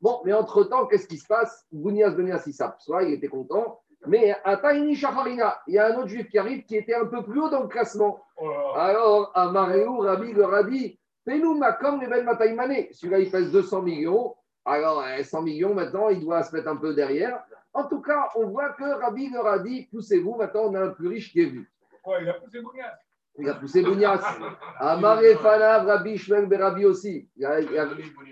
Bon, 0.00 0.20
mais 0.24 0.32
entre-temps, 0.32 0.86
qu'est-ce 0.86 1.08
qui 1.08 1.18
se 1.18 1.26
passe? 1.26 1.66
Bounias 1.72 2.10
Benias, 2.10 2.38
s'assoit, 2.38 3.02
il 3.04 3.14
était 3.14 3.28
content. 3.28 3.80
Mais 4.06 4.34
à 4.44 4.56
Taïni 4.56 4.94
Shafarina, 4.94 5.58
il 5.66 5.74
y 5.74 5.78
a 5.78 5.92
un 5.92 5.98
autre 5.98 6.08
juif 6.08 6.28
qui 6.28 6.38
arrive 6.38 6.64
qui 6.64 6.76
était 6.76 6.94
un 6.94 7.06
peu 7.06 7.22
plus 7.22 7.40
haut 7.40 7.48
dans 7.48 7.62
le 7.62 7.68
classement. 7.68 8.20
Alors, 8.76 9.32
à 9.34 9.50
Maréou, 9.50 9.98
Rabbi 9.98 10.32
leur 10.32 10.54
a 10.54 10.62
dit 10.62 10.98
Fais-nous 11.24 11.58
Makom 11.58 12.00
les 12.00 12.06
Ben 12.06 12.24
Mataïmane. 12.24 12.86
Celui-là, 12.92 13.18
il 13.18 13.30
pèse 13.30 13.50
200 13.50 13.82
millions. 13.82 14.34
Alors, 14.68 15.02
euh, 15.02 15.22
100 15.22 15.42
millions, 15.42 15.74
maintenant, 15.74 16.08
il 16.10 16.20
doit 16.20 16.42
se 16.42 16.54
mettre 16.54 16.68
un 16.68 16.76
peu 16.76 16.94
derrière. 16.94 17.42
En 17.72 17.84
tout 17.88 18.00
cas, 18.00 18.28
on 18.36 18.46
voit 18.48 18.70
que 18.70 18.84
Rabbi 18.84 19.30
leur 19.30 19.46
a 19.46 19.58
dit 19.58 19.88
Poussez-vous, 19.90 20.34
maintenant, 20.36 20.64
on 20.66 20.74
a 20.74 20.82
un 20.84 20.88
plus 20.90 21.08
riche 21.08 21.32
qui 21.32 21.40
est 21.40 21.46
venu. 21.46 21.70
Ouais, 22.06 22.18
il 22.22 22.28
a 22.28 22.34
poussé 22.34 22.60
Bounias. 22.60 22.94
Il 23.38 23.48
a 23.48 23.54
poussé 23.54 23.82
Bounias. 23.82 24.20
Amaré 24.78 25.34
Fanav, 25.36 25.86
Rabbi 25.86 26.16
Shmuel 26.18 26.46
Berabi 26.46 26.84
aussi. 26.84 27.28
Il 27.36 27.42
y 27.42 27.46
a- 27.46 27.60
il 27.60 27.70
y 27.72 27.78
a- 27.78 27.88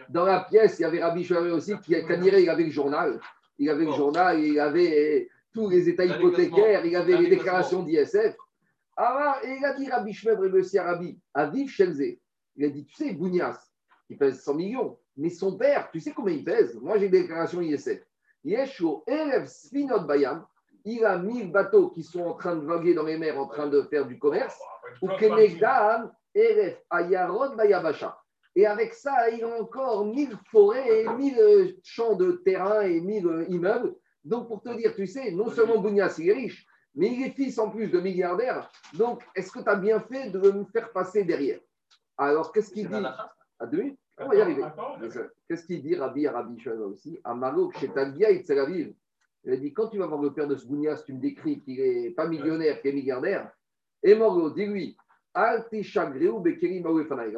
dans 0.09 0.25
la 0.25 0.41
pièce, 0.41 0.79
il 0.79 0.83
y 0.83 0.85
avait 0.85 1.03
Rabbi 1.03 1.23
Shmuel 1.25 1.53
aussi, 1.53 1.79
qui, 1.79 1.93
Kaniré, 2.07 2.43
il 2.43 2.51
avait 2.51 2.65
le 2.65 2.71
journal. 2.71 3.21
Il 3.59 3.71
avait 3.71 3.85
le 3.85 3.93
journal, 3.93 4.41
il 4.41 4.59
avait 4.61 5.29
tous 5.55 5.69
les 5.71 5.89
états 5.89 6.05
hypothécaires, 6.05 6.85
il 6.85 6.97
avait 6.97 7.17
les 7.17 7.29
déclarations 7.31 7.83
d'ISF. 7.83 8.37
Alors, 8.97 9.37
et 9.45 9.57
il 9.59 9.65
a 9.65 9.75
dit 9.75 9.89
Rabbi 9.91 10.13
Shmuel 10.13 10.37
Berabi 10.39 10.59
aussi 10.59 10.79
à 10.79 10.85
Rabbi, 10.85 11.19
à 11.35 11.47
Viv 11.47 11.69
Shelze. 11.71 12.19
Il 12.57 12.65
a 12.65 12.69
dit, 12.69 12.85
tu 12.87 12.95
sais, 12.95 13.13
Bounias, 13.13 13.59
il 14.09 14.17
pèse 14.19 14.41
100 14.43 14.55
millions, 14.55 14.99
mais 15.17 15.31
son 15.31 15.57
père, 15.57 15.91
tu 15.91 16.01
sais 16.01 16.13
combien 16.13 16.35
il 16.35 16.45
pèse? 16.45 16.79
Moi, 16.81 16.99
j'ai 16.99 17.09
des 17.09 17.23
déclarations 17.23 17.61
ISF. 17.61 18.01
Yesho 18.45 19.03
Erev 19.07 19.47
Spinot 19.47 20.07
Bayam, 20.07 20.47
il 20.85 21.05
a 21.05 21.19
1000 21.19 21.51
bateaux 21.51 21.91
qui 21.91 22.03
sont 22.03 22.21
en 22.21 22.35
train 22.35 22.55
de 22.55 22.65
vaguer 22.65 22.95
dans 22.95 23.03
les 23.03 23.19
mers, 23.19 23.39
en 23.39 23.49
train 23.49 23.67
de 23.67 23.83
faire 23.83 24.07
du 24.07 24.19
commerce. 24.19 24.59
Ou 25.03 25.09
Kenegdam, 25.19 26.13
Eref, 26.35 26.81
Ayarod, 26.91 27.57
Bayabasha. 27.57 28.17
Et 28.55 28.67
avec 28.67 28.95
ça, 28.95 29.29
il 29.31 29.43
a 29.43 29.61
encore 29.61 30.07
1000 30.07 30.37
forêts 30.51 31.03
et 31.03 31.09
1000 31.09 31.39
euh, 31.39 31.73
champs 31.83 32.15
de 32.15 32.41
terrain 32.45 32.83
et 32.83 33.01
1000 33.01 33.27
euh, 33.27 33.45
immeubles. 33.49 33.95
Donc, 34.25 34.49
pour 34.49 34.63
te 34.63 34.75
dire, 34.77 34.95
tu 34.95 35.07
sais, 35.07 35.31
non 35.33 35.51
seulement 35.51 35.81
Bounias, 35.81 36.17
il 36.19 36.31
est 36.31 36.33
riche, 36.33 36.67
mais 36.95 37.09
il 37.09 37.23
est 37.23 37.31
fils 37.31 37.59
en 37.59 37.71
plus 37.71 37.89
de 37.89 38.01
milliardaire. 38.01 38.71
Donc, 38.95 39.23
est-ce 39.35 39.53
que 39.53 39.61
tu 39.61 39.69
as 39.69 39.77
bien 39.77 40.01
fait 40.01 40.31
de 40.31 40.39
me 40.39 40.65
faire 40.67 40.93
passer 40.93 41.25
derrière? 41.25 41.61
Alors, 42.17 42.53
qu'est-ce 42.53 42.73
qu'il 42.73 42.89
dit? 42.89 42.95
À 43.59 43.67
deux 43.67 43.79
minutes 43.79 44.01
On 44.19 44.29
va 44.29 44.35
y 44.35 44.41
arriver. 44.41 44.65
Qu'est-ce 45.49 45.67
qu'il 45.67 45.83
dit, 45.83 45.95
Rabbi, 45.95 46.27
Rabbi 46.27 46.59
Shoel 46.59 46.81
aussi? 46.81 47.19
À 47.25 47.35
Malok, 47.35 47.77
chez 47.79 47.89
Tagia 47.89 48.31
et 48.31 48.43
Tel. 48.43 48.95
Il 49.45 49.53
a 49.53 49.57
dit 49.57 49.73
quand 49.73 49.89
tu 49.89 49.99
vas 49.99 50.07
voir 50.07 50.21
le 50.21 50.33
père 50.33 50.49
de 50.49 50.57
ce 50.57 50.67
Bounias, 50.67 51.03
tu 51.05 51.13
me 51.13 51.21
décris 51.21 51.61
qu'il 51.61 51.77
n'est 51.77 52.11
pas 52.11 52.27
millionnaire, 52.27 52.81
qu'il 52.81 52.91
est 52.91 52.95
milliardaire. 52.95 53.51
Et 54.03 54.15
Morgo, 54.15 54.51
dis-lui. 54.51 54.97
La 55.35 55.61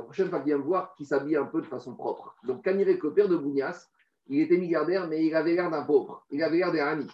prochaine 0.03 0.31
fois 0.31 0.45
me 0.45 0.55
voir, 0.57 0.95
qu'il 0.95 1.07
s'habille 1.07 1.37
un 1.37 1.47
peu 1.47 1.61
de 1.61 1.67
façon 1.67 1.97
propre. 1.97 2.37
Donc, 2.45 2.63
Kaniré, 2.65 2.97
que 2.99 3.09
le 3.09 3.15
père 3.15 3.29
de 3.29 3.37
Bounias, 3.37 3.89
il 4.29 4.41
était 4.41 4.57
milliardaire, 4.57 5.09
mais 5.09 5.27
il 5.27 5.35
avait 5.35 5.55
l'air 5.55 5.71
d'un 5.71 5.83
pauvre. 5.83 6.25
Il 6.31 6.43
avait 6.43 6.59
l'air 6.59 6.73
d'un 6.73 6.87
ami. 6.87 7.07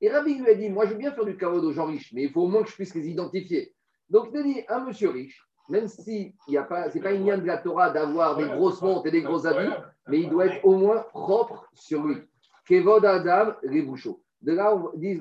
Et 0.00 0.10
Rabbi 0.10 0.34
lui 0.34 0.48
a 0.48 0.54
dit 0.54 0.68
Moi, 0.68 0.86
je 0.86 0.92
veux 0.92 0.98
bien 0.98 1.12
faire 1.12 1.24
du 1.24 1.36
cadeau 1.36 1.62
aux 1.62 1.72
gens 1.72 1.86
riches, 1.86 2.12
mais 2.12 2.24
il 2.24 2.32
faut 2.32 2.42
au 2.42 2.48
moins 2.48 2.64
que 2.64 2.70
je 2.70 2.74
puisse 2.74 2.94
les 2.94 3.08
identifier. 3.08 3.72
Donc, 4.10 4.30
il 4.32 4.38
a 4.38 4.42
dit 4.42 4.60
Un 4.68 4.84
monsieur 4.84 5.10
riche, 5.10 5.46
même 5.72 5.88
si 5.88 6.34
ce 6.46 6.52
n'est 6.52 6.62
pas, 6.64 6.90
c'est 6.90 7.00
pas 7.00 7.12
une 7.12 7.26
lien 7.26 7.38
de 7.38 7.46
la 7.46 7.58
Torah 7.58 7.90
d'avoir 7.90 8.36
des 8.36 8.44
grosses 8.46 8.80
montres 8.82 9.06
et 9.06 9.10
des 9.10 9.22
gros 9.22 9.46
habits, 9.46 9.72
mais 10.08 10.20
il 10.20 10.30
doit 10.30 10.46
être 10.46 10.64
au 10.64 10.76
moins 10.76 11.00
propre 11.10 11.66
sur 11.74 12.04
lui. 12.04 12.16
Kevod 12.66 13.04
Adam, 13.04 13.54
les 13.64 13.82
bouchots. 13.82 14.22
De 14.42 14.52
là, 14.52 14.74
on 14.76 14.96
dit 14.98 15.18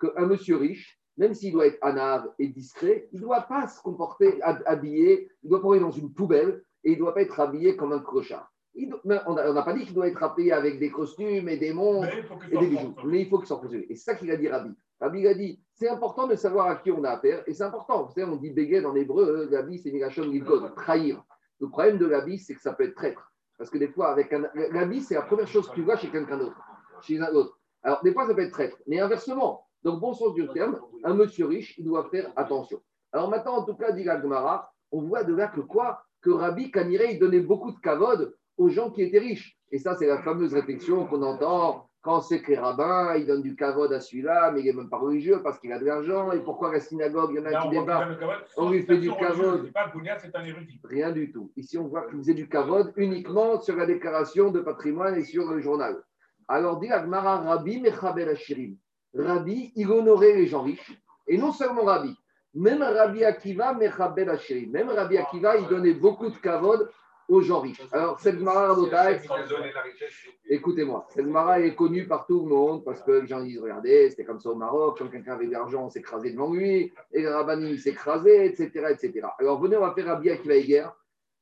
qu'un 0.00 0.26
monsieur 0.26 0.56
riche, 0.56 0.98
même 1.16 1.34
s'il 1.34 1.52
doit 1.52 1.66
être 1.66 1.78
anav 1.82 2.28
et 2.38 2.48
discret, 2.48 3.08
il 3.12 3.20
ne 3.20 3.24
doit 3.26 3.42
pas 3.42 3.68
se 3.68 3.80
comporter 3.82 4.40
hab- 4.42 4.62
habillé, 4.66 5.30
il 5.42 5.50
doit 5.50 5.60
pas 5.62 5.70
aller 5.72 5.80
dans 5.80 5.90
une 5.90 6.12
poubelle 6.12 6.62
et 6.84 6.92
il 6.92 6.94
ne 6.94 6.98
doit 6.98 7.14
pas 7.14 7.22
être 7.22 7.38
habillé 7.40 7.76
comme 7.76 7.92
un 7.92 8.00
clochard. 8.00 8.50
Il 8.74 8.88
doit- 8.88 9.22
on 9.26 9.34
n'a 9.52 9.62
pas 9.62 9.72
dit 9.74 9.84
qu'il 9.84 9.94
doit 9.94 10.08
être 10.08 10.22
habillé 10.22 10.52
avec 10.52 10.78
des 10.78 10.90
costumes 10.90 11.48
et 11.48 11.56
des 11.56 11.72
montres 11.72 12.08
il 12.48 12.54
et 12.54 12.58
des 12.58 12.66
bijoux. 12.68 12.94
Mais 13.04 13.22
il 13.22 13.28
faut 13.28 13.38
qu'il 13.38 13.68
de 13.70 13.76
Et 13.88 13.96
c'est 13.96 14.12
ça 14.12 14.14
qu'il 14.14 14.30
a 14.30 14.36
dit 14.36 14.48
Rabbi. 14.48 14.72
Rabbi 15.00 15.26
a 15.26 15.34
dit 15.34 15.60
c'est 15.80 15.88
important 15.88 16.26
de 16.26 16.34
savoir 16.34 16.66
à 16.66 16.76
qui 16.76 16.90
on 16.90 17.02
a 17.04 17.12
affaire 17.12 17.42
et 17.46 17.54
c'est 17.54 17.62
important. 17.62 18.04
Vous 18.04 18.12
savez, 18.12 18.30
on 18.30 18.36
dit 18.36 18.50
bégay 18.50 18.84
en 18.84 18.94
hébreu, 18.94 19.48
euh, 19.50 19.56
Rabbi 19.56 19.78
c'est 19.78 19.90
Migashon 19.90 20.24
Livgod, 20.24 20.74
trahir. 20.74 21.22
Le 21.58 21.70
problème 21.70 21.96
de 21.96 22.04
l'habit, 22.04 22.38
c'est 22.38 22.54
que 22.54 22.60
ça 22.60 22.74
peut 22.74 22.84
être 22.84 22.94
traître. 22.94 23.32
Parce 23.56 23.70
que 23.70 23.78
des 23.78 23.88
fois, 23.88 24.10
avec 24.10 24.30
un 24.34 24.46
l'habit, 24.72 25.00
c'est 25.00 25.14
la 25.14 25.22
première 25.22 25.48
chose 25.48 25.70
que 25.70 25.74
tu 25.74 25.82
vois 25.82 25.96
chez 25.96 26.10
quelqu'un 26.10 26.36
d'autre, 26.36 26.60
chez 27.00 27.18
un 27.18 27.32
autre. 27.32 27.58
Alors, 27.82 28.02
des 28.02 28.12
fois, 28.12 28.26
ça 28.26 28.34
peut 28.34 28.42
être 28.42 28.52
traître. 28.52 28.76
Mais 28.86 29.00
inversement, 29.00 29.66
Donc, 29.82 30.00
bon 30.00 30.12
sens 30.12 30.34
du 30.34 30.46
terme, 30.48 30.78
un 31.02 31.14
monsieur 31.14 31.46
riche, 31.46 31.78
il 31.78 31.86
doit 31.86 32.10
faire 32.10 32.30
attention. 32.36 32.82
Alors 33.12 33.30
maintenant, 33.30 33.56
en 33.56 33.64
tout 33.64 33.74
cas, 33.74 33.92
dit 33.92 34.04
Gmara, 34.04 34.70
on 34.92 35.00
voit 35.00 35.24
de 35.24 35.34
là 35.34 35.48
que 35.48 35.60
quoi? 35.60 36.02
Que 36.20 36.28
Rabbi 36.28 36.70
Kaniré, 36.70 37.14
il 37.14 37.18
donnait 37.18 37.40
beaucoup 37.40 37.72
de 37.72 37.80
kavod 37.80 38.36
aux 38.58 38.68
gens 38.68 38.90
qui 38.90 39.00
étaient 39.00 39.18
riches. 39.18 39.58
Et 39.70 39.78
ça, 39.78 39.96
c'est 39.96 40.06
la 40.06 40.22
fameuse 40.22 40.52
réflexion 40.52 41.06
qu'on 41.06 41.22
entend 41.22 41.89
quand 42.02 42.22
c'est 42.22 42.40
que 42.40 42.52
les 42.52 42.58
rabbins, 42.58 43.14
ils 43.16 43.26
donnent 43.26 43.42
du 43.42 43.54
kavod 43.54 43.92
à 43.92 44.00
celui-là, 44.00 44.50
mais 44.52 44.60
il 44.60 44.66
n'est 44.66 44.72
même 44.72 44.88
pas 44.88 44.96
religieux 44.96 45.40
parce 45.42 45.58
qu'il 45.58 45.70
a 45.72 45.78
de 45.78 45.84
l'argent. 45.84 46.32
Et 46.32 46.40
pourquoi 46.40 46.72
la 46.72 46.80
synagogue, 46.80 47.30
il 47.32 47.36
y 47.36 47.40
en 47.40 47.44
a 47.44 47.50
Là, 47.50 47.62
qui 47.62 47.68
débarquent 47.68 48.18
on 48.56 48.70
lui 48.70 48.82
fait 48.82 48.96
du 48.96 49.08
érudit. 50.46 50.80
Rien 50.84 51.10
du 51.12 51.30
tout. 51.30 51.52
Ici, 51.56 51.76
on 51.76 51.88
voit 51.88 52.06
qu'il 52.08 52.18
faisait 52.18 52.34
du 52.34 52.48
kavod 52.48 52.92
uniquement 52.96 53.60
sur 53.60 53.76
la 53.76 53.84
déclaration 53.84 54.50
de 54.50 54.60
patrimoine 54.60 55.16
et 55.16 55.24
sur 55.24 55.46
le 55.50 55.60
journal. 55.60 56.02
Alors, 56.48 56.80
dit 56.80 56.90
Agmara 56.90 57.38
Rabbi 57.38 57.80
Mechabel 57.80 58.30
Ashirim. 58.30 58.76
Rabbi, 59.14 59.72
il 59.76 59.90
honorait 59.90 60.34
les 60.34 60.46
gens 60.46 60.62
riches. 60.62 60.98
Et 61.26 61.36
non 61.36 61.52
seulement 61.52 61.84
Rabbi, 61.84 62.16
même 62.54 62.82
Rabbi 62.82 63.24
Akiva 63.24 63.74
Mechabel 63.74 64.30
Ashirim. 64.30 64.70
Même 64.70 64.88
Rabbi 64.88 65.18
Akiva, 65.18 65.56
il 65.58 65.68
donnait 65.68 65.94
beaucoup 65.94 66.30
de 66.30 66.36
kavod 66.36 66.88
aux 67.30 67.40
gens 67.42 67.60
riches. 67.60 67.80
Alors, 67.92 68.18
cette 68.18 68.42
Rabotai, 68.42 69.20
Écoutez-moi, 70.48 71.06
cette 71.10 71.26
Mara 71.26 71.60
est 71.60 71.76
connue 71.76 72.08
par 72.08 72.26
tout 72.26 72.40
le 72.40 72.48
monde 72.48 72.84
parce 72.84 73.00
que 73.02 73.12
les 73.12 73.26
gens 73.28 73.40
disent 73.40 73.60
regardez, 73.60 74.10
c'était 74.10 74.24
comme 74.24 74.40
ça 74.40 74.50
au 74.50 74.56
Maroc, 74.56 74.98
quand 74.98 75.06
quelqu'un 75.06 75.34
avait 75.34 75.46
de 75.46 75.52
l'argent, 75.52 75.84
on 75.84 75.90
s'écrasait 75.90 76.32
devant 76.32 76.52
lui, 76.52 76.92
et 77.12 77.22
le 77.22 77.32
Rabbani 77.32 77.78
s'écrasait, 77.78 78.46
etc., 78.46 78.86
etc. 78.90 79.28
Alors 79.38 79.60
venez, 79.60 79.76
on 79.76 79.80
va 79.80 79.94
faire 79.94 80.06
Rabbi 80.06 80.28
Akiva 80.28 80.56
Eger. 80.56 80.88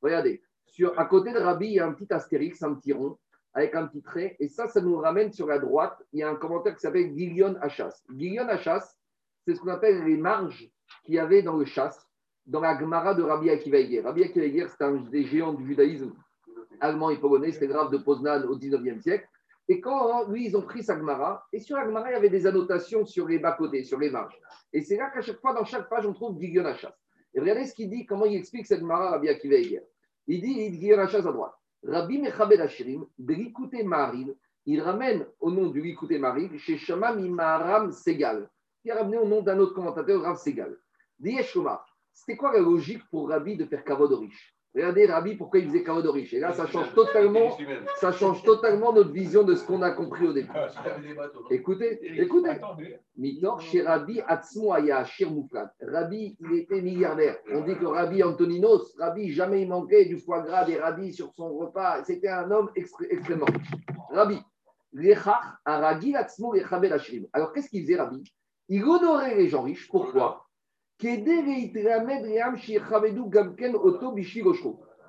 Regardez, 0.03 0.43
sur, 0.67 0.99
à 1.01 1.07
côté 1.07 1.33
de 1.33 1.39
Rabbi, 1.39 1.69
il 1.69 1.73
y 1.73 1.81
a 1.81 1.87
un 1.87 1.93
petit 1.93 2.13
astérix, 2.13 2.63
un 2.63 2.75
petit 2.75 2.93
rond, 2.93 3.19
avec 3.55 3.75
un 3.75 3.87
petit 3.87 4.03
trait, 4.03 4.37
et 4.41 4.49
ça, 4.49 4.69
ça 4.69 4.83
nous 4.83 4.97
ramène 4.99 5.33
sur 5.33 5.47
la 5.47 5.59
droite. 5.59 5.97
Il 6.13 6.21
y 6.21 6.23
a 6.23 6.29
un 6.29 6.37
commentaire 6.37 6.75
qui 6.75 6.81
s'appelle 6.81 7.17
Gilion 7.17 7.57
Achas. 7.63 8.03
Gilion 8.15 8.47
Achas, 8.49 8.95
c'est 9.47 9.55
ce 9.55 9.61
qu'on 9.61 9.69
appelle 9.69 10.05
les 10.05 10.19
marges 10.19 10.71
qu'il 11.05 11.15
y 11.15 11.19
avait 11.19 11.41
dans 11.41 11.57
le 11.57 11.65
chasse, 11.65 12.08
dans 12.49 12.61
la 12.61 12.79
Gemara 12.79 13.15
de 13.15 13.23
Rabbi 13.23 13.51
Akiva 13.51 13.79
Eger. 13.79 14.01
Rabbi 14.01 14.25
Akiva 14.25 14.47
Eger, 14.47 14.67
c'est 14.69 14.83
un 14.83 14.97
des 14.97 15.25
géants 15.25 15.53
du 15.53 15.67
judaïsme 15.67 16.13
allemand 16.81 17.11
et 17.11 17.19
polonais, 17.19 17.53
c'était 17.53 17.67
grave 17.67 17.91
de 17.91 17.99
Poznan 17.99 18.45
au 18.45 18.57
19e 18.57 19.01
siècle. 19.01 19.29
Et 19.69 19.81
quand 19.81 20.27
lui, 20.29 20.47
ils 20.47 20.57
ont 20.57 20.63
pris 20.63 20.83
sa 20.83 20.97
Gemara, 20.97 21.47
et 21.53 21.61
sur 21.61 21.77
la 21.77 21.85
Gemara, 21.85 22.11
il 22.11 22.15
y 22.15 22.17
avait 22.17 22.31
des 22.31 22.47
annotations 22.47 23.05
sur 23.05 23.29
les 23.29 23.39
bas-côtés, 23.39 23.85
sur 23.85 23.99
les 23.99 24.09
marges. 24.09 24.39
Et 24.73 24.81
c'est 24.81 24.97
là 24.97 25.11
qu'à 25.11 25.21
chaque 25.21 25.41
fois, 25.41 25.53
dans 25.53 25.65
chaque 25.65 25.91
page, 25.91 26.07
on 26.07 26.15
trouve 26.15 26.41
Gideon 26.41 26.65
Achas. 26.65 26.95
Et 27.35 27.41
regardez 27.41 27.67
ce 27.67 27.75
qu'il 27.75 27.91
dit, 27.91 28.07
comment 28.07 28.25
il 28.25 28.37
explique 28.37 28.67
cette 28.67 28.81
Gemara, 28.81 29.11
Rabbi 29.11 29.29
Akiva 29.29 29.57
Eger. 29.57 29.83
Il 30.27 30.41
dit, 30.41 30.55
il 30.59 30.71
dit 30.71 30.81
Gideon 30.81 31.01
Achas 31.01 31.19
à 31.19 31.33
droite. 31.33 31.55
Rabbi 31.85 32.19
Mechabed 32.19 32.61
Ashirim, 32.61 33.05
de 33.19 33.35
l'Ikouté 33.35 33.83
Maharil, 33.83 34.35
il 34.65 34.81
ramène 34.81 35.27
au 35.41 35.51
nom 35.51 35.69
du 35.69 35.83
l'Ikouté 35.83 36.19
Maharil 36.19 36.59
chez 36.59 36.79
Shama 36.79 37.15
Mimaram 37.15 37.93
Segal, 37.93 38.49
qui 38.81 38.91
a 38.91 38.97
ramené 38.97 39.19
au 39.19 39.27
nom 39.27 39.43
d'un 39.43 39.59
autre 39.59 39.75
commentateur, 39.75 40.23
Rav 40.23 40.39
Segal. 40.39 40.79
Diyesh 41.19 41.53
Shomar, 41.53 41.85
c'était 42.19 42.37
quoi 42.37 42.53
la 42.53 42.59
logique 42.59 43.03
pour 43.11 43.29
Rabbi 43.29 43.57
de 43.57 43.65
faire 43.65 43.85
kavod 43.85 44.13
aux 44.13 44.19
riches 44.19 44.55
Regardez 44.75 45.07
Rabbi 45.07 45.35
pourquoi 45.37 45.61
il 45.61 45.69
faisait 45.69 45.83
kavod 45.83 46.05
aux 46.05 46.13
riches. 46.13 46.35
Et 46.35 46.41
là, 46.41 46.53
ça 46.53 46.67
change 46.67 46.93
totalement, 46.95 47.57
ça 47.97 48.13
change 48.13 48.43
totalement 48.43 48.93
notre 48.93 49.11
vision 49.11 49.43
de 49.43 49.55
ce 49.55 49.65
qu'on 49.65 49.83
a 49.83 49.93
compris 49.93 50.27
au 50.27 50.33
début. 50.33 50.51
Écoutez, 51.51 51.99
écoutez. 52.21 52.61
Mitor 53.17 53.61
chez 53.61 53.83
Rabbi 53.83 54.21
Atzmo 54.27 54.73
Aya. 54.73 55.07
Rabbi, 55.81 56.37
il 56.39 56.55
était 56.59 56.83
milliardaire. 56.83 57.39
On 57.53 57.63
dit 57.63 57.77
que 57.77 57.87
Rabbi 57.87 58.23
Antoninos, 58.23 58.95
Rabbi, 58.99 59.33
jamais 59.33 59.63
il 59.63 59.69
manquait 59.69 60.05
du 60.05 60.19
foie 60.19 60.43
gras 60.43 60.65
des 60.65 60.79
rabbis 60.79 61.15
sur 61.15 61.33
son 61.35 61.57
repas. 61.57 62.05
C'était 62.05 62.29
un 62.29 62.51
homme 62.51 62.71
extrêmement 62.77 63.47
riche. 63.47 63.71
Rabbi. 64.11 64.39
Alors, 67.33 67.53
qu'est-ce 67.53 67.69
qu'il 67.71 67.83
faisait, 67.83 67.97
Rabbi? 67.97 68.23
Il 68.69 68.85
honorait 68.85 69.35
les 69.35 69.49
gens 69.49 69.63
riches. 69.63 69.89
Pourquoi? 69.89 70.48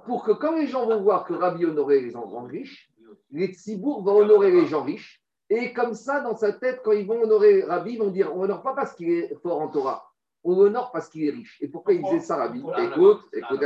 Pour 0.06 0.24
que 0.24 0.32
quand 0.32 0.56
les 0.56 0.68
gens 0.68 0.86
vont 0.86 1.02
voir 1.02 1.26
que 1.26 1.34
Rabbi 1.34 1.66
honorait 1.66 2.02
les 2.02 2.12
gens 2.12 2.44
riches, 2.44 2.92
les 3.32 3.48
tzibour 3.48 4.04
vont 4.04 4.18
honorer 4.18 4.52
les 4.52 4.68
gens 4.68 4.84
riches. 4.84 5.22
Et 5.50 5.74
comme 5.74 5.96
ça, 5.96 6.22
dans 6.22 6.36
sa 6.36 6.54
tête, 6.54 6.82
quand 6.84 6.92
ils 6.92 7.08
vont 7.08 7.24
honorer 7.24 7.64
Rabbi, 7.64 7.94
ils 7.94 8.00
vont 8.00 8.12
dire 8.12 8.32
on 8.36 8.44
honore 8.44 8.62
pas 8.62 8.76
parce 8.76 8.94
qu'il 8.94 9.10
est 9.10 9.34
fort 9.42 9.62
en 9.62 9.70
Torah, 9.70 10.06
on 10.44 10.54
honore 10.60 10.92
parce 10.92 11.10
qu'il 11.10 11.26
est 11.26 11.32
riche. 11.32 11.58
Et 11.60 11.68
pourquoi 11.68 11.94
il 11.94 12.06
faisait 12.06 12.20
ça, 12.20 12.36
Rabbi 12.36 12.60
Écoute, 12.60 13.22
écoute. 13.34 13.60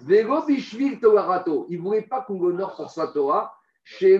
Vego 0.00 0.42
bishvil. 0.46 0.98
Il 1.00 1.78
ne 1.78 1.78
voulait 1.80 2.02
pas 2.02 2.22
qu'on 2.22 2.40
l'honore 2.40 2.74
pour 2.74 2.90
sa 2.90 3.06
Torah. 3.06 3.54
Il 3.84 4.18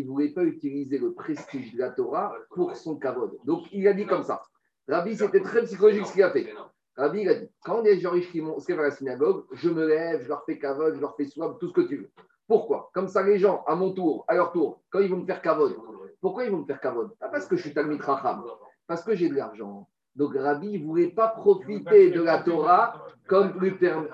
ne 0.00 0.06
voulait 0.06 0.28
pas 0.30 0.44
utiliser 0.44 0.98
le 0.98 1.12
prestige 1.12 1.74
de 1.74 1.78
la 1.78 1.90
Torah 1.90 2.34
pour 2.50 2.76
son 2.76 2.96
kavod. 2.96 3.36
Donc 3.44 3.66
il 3.72 3.86
a 3.88 3.92
dit 3.92 4.06
comme 4.06 4.22
ça. 4.22 4.40
Rabbi, 4.88 5.16
c'était 5.16 5.40
très 5.40 5.64
psychologique 5.64 6.06
ce 6.06 6.12
qu'il 6.12 6.22
a 6.22 6.30
fait. 6.30 6.54
Rabbi, 6.96 7.22
il 7.22 7.28
a 7.28 7.34
dit 7.34 7.48
quand 7.64 7.82
il 7.82 7.88
y 7.88 7.90
a 7.92 7.94
des 7.96 8.00
gens 8.00 8.12
riches 8.12 8.30
qui 8.30 8.40
vont 8.40 8.58
se 8.60 8.72
à 8.72 8.76
la 8.76 8.90
synagogue, 8.90 9.44
je 9.52 9.68
me 9.68 9.86
lève, 9.86 10.22
je 10.22 10.28
leur 10.28 10.44
fais 10.44 10.58
kavod, 10.58 10.94
je 10.94 11.00
leur 11.00 11.16
fais 11.16 11.26
swab, 11.26 11.58
tout 11.58 11.68
ce 11.68 11.72
que 11.72 11.80
tu 11.80 11.96
veux. 11.96 12.10
Pourquoi? 12.46 12.90
Comme 12.94 13.08
ça, 13.08 13.22
les 13.22 13.38
gens, 13.38 13.64
à 13.66 13.74
mon 13.74 13.92
tour, 13.92 14.24
à 14.28 14.34
leur 14.34 14.52
tour, 14.52 14.82
quand 14.90 15.00
ils 15.00 15.10
vont 15.10 15.16
me 15.16 15.26
faire 15.26 15.42
kavod, 15.42 15.74
pourquoi 16.20 16.44
ils 16.44 16.50
vont 16.50 16.58
me 16.58 16.66
faire 16.66 16.80
kavod? 16.80 17.16
Pas 17.18 17.28
parce 17.28 17.46
que 17.46 17.56
je 17.56 17.62
suis 17.62 17.74
Talmid 17.74 18.00
Racham, 18.00 18.44
parce 18.86 19.02
que 19.02 19.14
j'ai 19.14 19.28
de 19.28 19.34
l'argent. 19.34 19.88
Donc 20.14 20.36
Rabbi 20.36 20.78
ne 20.78 20.84
voulait 20.84 21.08
pas 21.08 21.28
profiter 21.28 22.10
de 22.10 22.22
la 22.22 22.38
Torah 22.38 23.04
comme 23.26 23.58
lui 23.58 23.72
permet. 23.72 24.08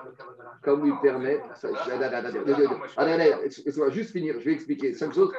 Comme 0.61 0.85
lui 0.85 0.93
permet. 1.01 1.39
Juste 3.91 4.11
finir, 4.11 4.35
je 4.39 4.45
vais 4.45 4.53
expliquer 4.53 4.93
cinq 4.93 5.13
choses. 5.13 5.31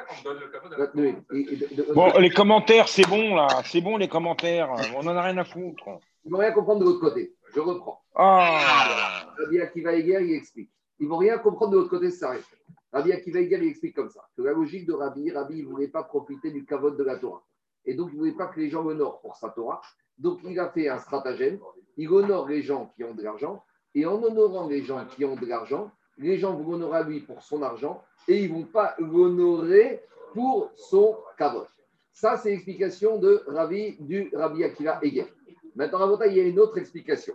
Bon, 1.95 2.13
les 2.19 2.31
commentaires, 2.31 2.89
c'est 2.89 3.07
bon 3.09 3.37
là, 3.37 3.47
c'est 3.65 3.81
bon 3.81 3.97
les 3.97 4.09
commentaires, 4.09 4.71
on 4.97 5.07
en 5.07 5.17
a 5.17 5.23
rien 5.23 5.39
à 5.39 5.45
foutre. 5.45 5.85
Ils 6.25 6.31
ne 6.31 6.37
vont 6.37 6.41
rien 6.41 6.53
comprendre 6.53 6.81
de 6.81 6.85
l'autre 6.87 7.01
côté. 7.01 7.35
Je 7.55 7.61
reprends. 7.61 8.01
Ah, 8.15 9.27
Rabbi 9.39 9.61
Akiva 9.61 9.93
Eger, 9.95 10.23
il 10.23 10.35
explique. 10.35 10.71
Ils 10.99 11.05
ne 11.07 11.11
vont 11.11 11.19
rien 11.19 11.39
comprendre 11.39 11.73
de 11.73 11.79
l'autre 11.79 11.91
côté, 11.91 12.11
ça 12.11 12.27
s'arrête. 12.27 12.45
Rabbi 12.93 13.13
Akiva 13.13 13.41
Eger, 13.41 13.59
il 13.61 13.69
explique 13.69 13.97
comme 13.97 14.11
ça. 14.11 14.21
Que 14.37 14.43
la 14.43 14.53
logique 14.53 14.87
de 14.87 14.93
Rabbi, 14.93 15.31
Rabbi, 15.31 15.59
il 15.59 15.65
ne 15.65 15.71
voulait 15.71 15.89
pas 15.89 16.05
profiter 16.05 16.51
du 16.51 16.65
kavod 16.65 16.97
de 16.97 17.03
la 17.05 17.17
Torah. 17.17 17.43
Et 17.85 17.95
donc, 17.95 18.11
il 18.13 18.15
ne 18.15 18.21
voulait 18.21 18.37
pas 18.37 18.47
que 18.47 18.61
les 18.61 18.71
gens 18.71 18.83
l'honorent 18.83 19.21
pour 19.21 19.37
sa 19.37 19.49
Torah. 19.51 19.81
Donc, 20.19 20.41
il 20.45 20.59
a 20.61 20.69
fait 20.71 20.89
un 20.89 20.99
stratagème. 20.99 21.59
Il 21.97 22.09
honore 22.11 22.49
les 22.49 22.63
gens 22.63 22.93
qui 22.95 23.03
ont 23.05 23.15
de 23.15 23.23
l'argent. 23.23 23.65
Et 23.95 24.07
en 24.07 24.23
honorant 24.23 24.69
les 24.69 24.83
gens 24.83 25.05
qui 25.07 25.25
ont 25.25 25.37
de 25.37 25.47
l'argent, 25.47 25.91
les 26.19 26.39
gens 26.39 26.55
vont 26.55 26.73
l'honorer 26.73 27.05
lui 27.05 27.21
pour 27.21 27.43
son 27.43 27.63
argent 27.63 28.03
et 28.29 28.45
ils 28.45 28.53
ne 28.53 28.59
vont 28.59 28.67
pas 28.67 28.95
l'honorer 28.99 30.03
pour 30.33 30.71
son 30.77 31.17
kavod. 31.37 31.67
Ça, 32.13 32.37
c'est 32.37 32.51
l'explication 32.51 33.19
de 33.19 33.43
Rabbi, 33.47 33.97
du 34.01 34.31
Rabbi 34.35 34.65
Akiva 34.65 35.01
Eger. 35.03 35.27
Maintenant, 35.75 36.19
il 36.27 36.37
y 36.37 36.41
a 36.41 36.45
une 36.45 36.59
autre 36.59 36.79
explication 36.79 37.35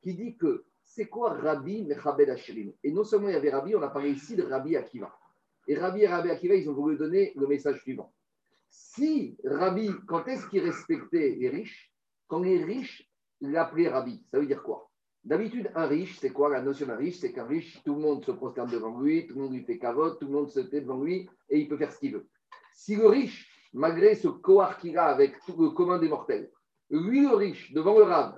qui 0.00 0.14
dit 0.14 0.36
que 0.36 0.64
c'est 0.84 1.06
quoi 1.06 1.34
Rabbi 1.34 1.82
Mechabed 1.82 2.28
Ashirim 2.30 2.72
Et 2.84 2.92
non 2.92 3.04
seulement 3.04 3.28
il 3.28 3.34
y 3.34 3.36
avait 3.36 3.50
Rabbi, 3.50 3.74
on 3.74 3.82
a 3.82 3.88
parlé 3.88 4.10
ici 4.10 4.36
de 4.36 4.42
Rabbi 4.42 4.76
Akiva. 4.76 5.12
Et 5.66 5.76
Rabbi 5.76 6.02
et 6.02 6.06
Rabbi 6.06 6.30
Akiva, 6.30 6.54
ils 6.54 6.68
ont 6.68 6.74
voulu 6.74 6.96
donner 6.96 7.32
le 7.36 7.46
message 7.46 7.80
suivant. 7.82 8.12
Si 8.68 9.36
Rabbi, 9.44 9.90
quand 10.06 10.26
est-ce 10.28 10.46
qu'il 10.48 10.64
respectait 10.64 11.36
les 11.38 11.48
riches? 11.48 11.92
Quand 12.28 12.40
les 12.40 12.62
riches 12.64 13.08
l'appelaient 13.40 13.88
Rabbi, 13.88 14.22
ça 14.30 14.38
veut 14.38 14.46
dire 14.46 14.62
quoi? 14.62 14.91
D'habitude, 15.24 15.70
un 15.76 15.86
riche, 15.86 16.18
c'est 16.18 16.30
quoi 16.30 16.48
la 16.48 16.60
notion 16.60 16.86
d'un 16.86 16.96
riche? 16.96 17.18
C'est 17.20 17.32
qu'un 17.32 17.46
riche, 17.46 17.80
tout 17.84 17.94
le 17.94 18.00
monde 18.00 18.24
se 18.24 18.32
prosterne 18.32 18.68
devant 18.68 18.98
lui, 19.00 19.26
tout 19.26 19.34
le 19.36 19.42
monde 19.42 19.52
lui 19.52 19.62
fait 19.62 19.78
cavote, 19.78 20.18
tout 20.18 20.26
le 20.26 20.32
monde 20.32 20.50
se 20.50 20.58
tait 20.58 20.80
devant 20.80 21.00
lui 21.00 21.28
et 21.48 21.60
il 21.60 21.68
peut 21.68 21.76
faire 21.76 21.92
ce 21.92 21.98
qu'il 22.00 22.14
veut. 22.14 22.26
Si 22.74 22.96
le 22.96 23.06
riche, 23.06 23.48
malgré 23.72 24.16
ce 24.16 24.26
cohort 24.26 24.78
qu'il 24.78 24.98
a 24.98 25.04
avec 25.04 25.34
tout 25.46 25.54
le 25.62 25.70
commun 25.70 25.98
des 25.98 26.08
mortels, 26.08 26.50
lui, 26.90 27.22
le 27.22 27.36
riche, 27.36 27.72
devant 27.72 27.96
le 27.96 28.02
rab, 28.02 28.34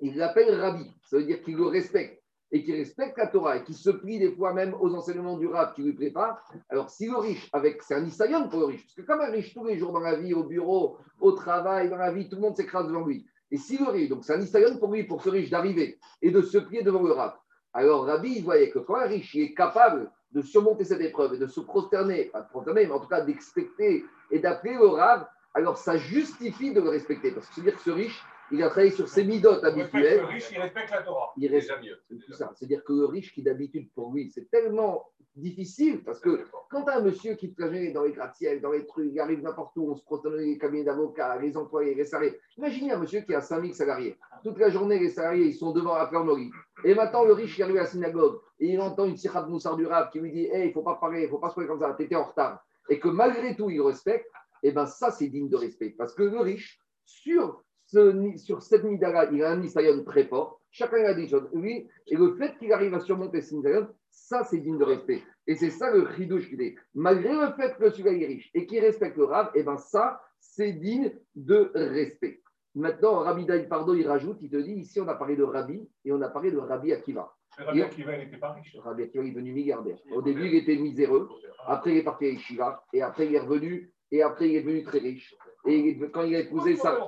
il 0.00 0.16
l'appelle 0.16 0.60
Rabbi, 0.60 0.92
ça 1.02 1.16
veut 1.16 1.24
dire 1.24 1.42
qu'il 1.42 1.56
le 1.56 1.66
respecte 1.66 2.22
et 2.52 2.64
qu'il 2.64 2.74
respecte 2.74 3.16
la 3.16 3.28
Torah 3.28 3.56
et 3.56 3.64
qu'il 3.64 3.74
se 3.74 3.90
plie 3.90 4.18
des 4.18 4.32
fois 4.32 4.52
même 4.52 4.74
aux 4.74 4.94
enseignements 4.94 5.38
du 5.38 5.46
rab 5.46 5.72
qui 5.74 5.82
lui 5.82 5.92
prépare. 5.94 6.44
Alors, 6.68 6.90
si 6.90 7.06
le 7.06 7.16
riche, 7.16 7.48
avec, 7.52 7.82
c'est 7.82 7.94
un 7.94 8.04
Isaïon 8.04 8.48
pour 8.48 8.60
le 8.60 8.66
riche, 8.66 8.82
parce 8.82 8.94
que 8.94 9.02
comme 9.02 9.20
un 9.20 9.30
riche 9.30 9.54
tous 9.54 9.64
les 9.64 9.78
jours 9.78 9.92
dans 9.92 10.00
la 10.00 10.16
vie, 10.16 10.34
au 10.34 10.44
bureau, 10.44 10.98
au 11.20 11.32
travail, 11.32 11.88
dans 11.88 11.96
la 11.96 12.12
vie, 12.12 12.28
tout 12.28 12.36
le 12.36 12.42
monde 12.42 12.56
s'écrase 12.56 12.88
devant 12.88 13.06
lui. 13.06 13.24
Et 13.50 13.56
si 13.56 13.78
le 13.78 13.90
riche, 13.90 14.08
donc 14.08 14.24
c'est 14.24 14.34
un 14.34 14.40
Isaïon 14.40 14.76
pour 14.78 14.92
lui, 14.92 15.04
pour 15.04 15.22
ce 15.22 15.28
riche, 15.28 15.50
d'arriver 15.50 15.98
et 16.22 16.30
de 16.30 16.40
se 16.40 16.58
plier 16.58 16.82
devant 16.82 17.02
le 17.02 17.12
rab. 17.12 17.34
Alors, 17.72 18.06
Rabbi, 18.06 18.34
il 18.36 18.44
voyait 18.44 18.70
que 18.70 18.78
quand 18.78 18.96
un 18.96 19.06
riche 19.06 19.34
est 19.36 19.54
capable 19.54 20.10
de 20.32 20.42
surmonter 20.42 20.84
cette 20.84 21.00
épreuve 21.00 21.34
et 21.34 21.38
de 21.38 21.46
se 21.46 21.60
prosterner, 21.60 22.26
pas 22.26 22.42
de 22.42 22.48
prosterner, 22.48 22.86
mais 22.86 22.92
en 22.92 23.00
tout 23.00 23.08
cas 23.08 23.22
d'expecter 23.22 24.04
et 24.30 24.38
d'appeler 24.38 24.74
le 24.74 24.86
rab, 24.86 25.26
alors 25.54 25.76
ça 25.76 25.96
justifie 25.96 26.72
de 26.72 26.80
le 26.80 26.88
respecter. 26.88 27.32
Parce 27.32 27.48
que 27.48 27.54
c'est-à-dire 27.54 27.76
que 27.76 27.82
ce 27.82 27.90
riche, 27.90 28.24
il 28.52 28.62
a 28.62 28.68
travaillé 28.68 28.90
sur 28.90 29.08
ses 29.08 29.24
midotes 29.24 29.64
habituelles. 29.64 30.20
le 30.20 30.26
riche, 30.26 30.50
il 30.52 30.60
respecte 30.60 30.90
la 30.90 31.02
Torah. 31.02 31.32
Il 31.36 31.52
respecte 31.52 31.86
tout 32.08 32.32
ça. 32.32 32.52
C'est-à-dire 32.56 32.82
que 32.84 32.92
le 32.92 33.06
riche 33.06 33.32
qui 33.32 33.42
d'habitude 33.42 33.90
pour 33.94 34.12
lui, 34.12 34.30
c'est 34.30 34.50
tellement 34.50 35.06
difficile 35.36 36.02
parce 36.02 36.20
que 36.20 36.44
quand 36.70 36.88
un 36.88 37.00
monsieur 37.00 37.34
qui 37.34 37.52
te 37.52 37.62
traîne 37.62 37.92
dans 37.92 38.02
les 38.02 38.12
gratte-ciel, 38.12 38.60
dans 38.60 38.72
les 38.72 38.86
trucs, 38.86 39.10
il 39.12 39.20
arrive 39.20 39.42
n'importe 39.42 39.76
où, 39.76 39.90
on 39.90 39.96
se 39.96 40.02
dans 40.22 40.30
les 40.30 40.58
cabinets 40.58 40.84
d'avocats, 40.84 41.38
les 41.38 41.56
employés, 41.56 41.94
les 41.94 42.04
salariés. 42.04 42.38
Imaginez 42.56 42.92
un 42.92 42.98
monsieur 42.98 43.20
qui 43.20 43.34
a 43.34 43.40
5000 43.40 43.74
salariés. 43.74 44.16
Toute 44.42 44.58
la 44.58 44.70
journée, 44.70 44.98
les 44.98 45.10
salariés, 45.10 45.46
ils 45.46 45.54
sont 45.54 45.72
devant 45.72 45.96
la 45.96 46.06
plannerie. 46.06 46.50
Et 46.84 46.94
maintenant, 46.94 47.24
le 47.24 47.32
riche 47.32 47.54
qui 47.54 47.62
arrive 47.62 47.76
à 47.76 47.82
la 47.82 47.86
synagogue 47.86 48.40
et 48.58 48.72
il 48.72 48.80
entend 48.80 49.04
une 49.04 49.16
sirah 49.16 49.42
de 49.42 49.50
Moussard 49.50 49.78
qui 50.10 50.20
lui 50.20 50.32
dit 50.32 50.46
Hey, 50.46 50.64
il 50.64 50.68
ne 50.68 50.72
faut 50.72 50.82
pas 50.82 50.96
parler, 50.96 51.20
il 51.20 51.24
ne 51.24 51.28
faut 51.28 51.38
pas 51.38 51.50
se 51.50 51.54
parler 51.54 51.68
comme 51.68 51.80
ça, 51.80 51.94
tu 51.96 52.04
étais 52.04 52.16
en 52.16 52.24
retard. 52.24 52.64
Et 52.88 52.98
que 52.98 53.08
malgré 53.08 53.54
tout, 53.54 53.70
il 53.70 53.80
respecte. 53.80 54.26
eh 54.62 54.72
ben 54.72 54.86
ça, 54.86 55.10
c'est 55.10 55.28
digne 55.28 55.48
de 55.48 55.56
respect. 55.56 55.94
Parce 55.96 56.14
que 56.14 56.22
le 56.22 56.40
riche, 56.40 56.80
sur, 57.04 57.62
ce, 57.90 58.36
sur 58.36 58.62
cette 58.62 58.84
Midara, 58.84 59.26
il 59.26 59.42
a 59.42 59.50
un 59.50 59.56
Nisayon 59.56 60.04
très 60.04 60.24
fort. 60.24 60.60
Chacun 60.70 61.04
a 61.04 61.14
des 61.14 61.26
choses. 61.26 61.48
Lui, 61.52 61.88
et 62.06 62.16
le 62.16 62.34
fait 62.36 62.56
qu'il 62.58 62.72
arrive 62.72 62.94
à 62.94 63.00
surmonter 63.00 63.40
ce 63.42 63.54
Nisayon, 63.54 63.88
ça, 64.10 64.44
c'est 64.44 64.58
digne 64.58 64.78
de 64.78 64.84
respect. 64.84 65.22
Et 65.46 65.56
c'est 65.56 65.70
ça 65.70 65.90
le 65.90 66.06
chidouche 66.14 66.48
qu'il 66.48 66.62
est. 66.62 66.76
Malgré 66.94 67.32
le 67.32 67.52
fait 67.54 67.76
que 67.76 67.90
celui-là 67.90 68.12
est 68.12 68.26
riche 68.26 68.50
et 68.54 68.66
qu'il 68.66 68.80
respecte 68.80 69.16
le 69.16 69.24
Rav, 69.24 69.50
eh 69.54 69.62
ben 69.62 69.76
ça, 69.76 70.20
c'est 70.38 70.72
digne 70.72 71.12
de 71.34 71.70
respect. 71.74 72.40
Maintenant, 72.74 73.18
Rabbi 73.18 73.46
Daï 73.46 73.68
Pardo, 73.68 73.94
il 73.94 74.06
rajoute, 74.06 74.38
il 74.42 74.50
te 74.50 74.56
dit, 74.56 74.74
ici, 74.74 75.00
on 75.00 75.08
a 75.08 75.14
parlé 75.14 75.34
de 75.34 75.42
Rabbi 75.42 75.88
et 76.04 76.12
on 76.12 76.22
a 76.22 76.28
parlé 76.28 76.52
de 76.52 76.58
Rabbi 76.58 76.92
Akiva. 76.92 77.34
Rabbi 77.58 77.82
Akiva, 77.82 78.16
il 78.16 78.24
n'était 78.24 78.36
pas 78.36 78.52
riche. 78.52 78.76
Rabbi 78.78 79.02
Akiva 79.02 79.24
est 79.24 79.30
devenu 79.30 79.52
milliardaire. 79.52 79.98
Au 80.12 80.22
début, 80.22 80.46
il 80.46 80.54
était 80.54 80.76
miséreux. 80.76 81.28
Après, 81.66 81.90
il 81.90 81.96
est 81.96 82.04
parti 82.04 82.26
à 82.26 82.28
Yeshiva. 82.28 82.84
Et 82.92 83.02
après, 83.02 83.26
il 83.26 83.34
est 83.34 83.40
revenu. 83.40 83.92
Et 84.12 84.22
après, 84.22 84.48
il 84.48 84.56
est 84.56 84.62
devenu 84.62 84.84
très 84.84 84.98
riche. 84.98 85.34
Et 85.66 85.98
quand 86.12 86.22
il 86.22 86.34
a 86.34 86.40
épousé 86.40 86.76
ça, 86.76 86.98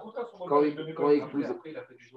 quand 0.46 0.62
il, 0.62 0.94
quand 0.94 1.10
il 1.10 1.22
a 1.22 1.24
épousé, 1.24 1.46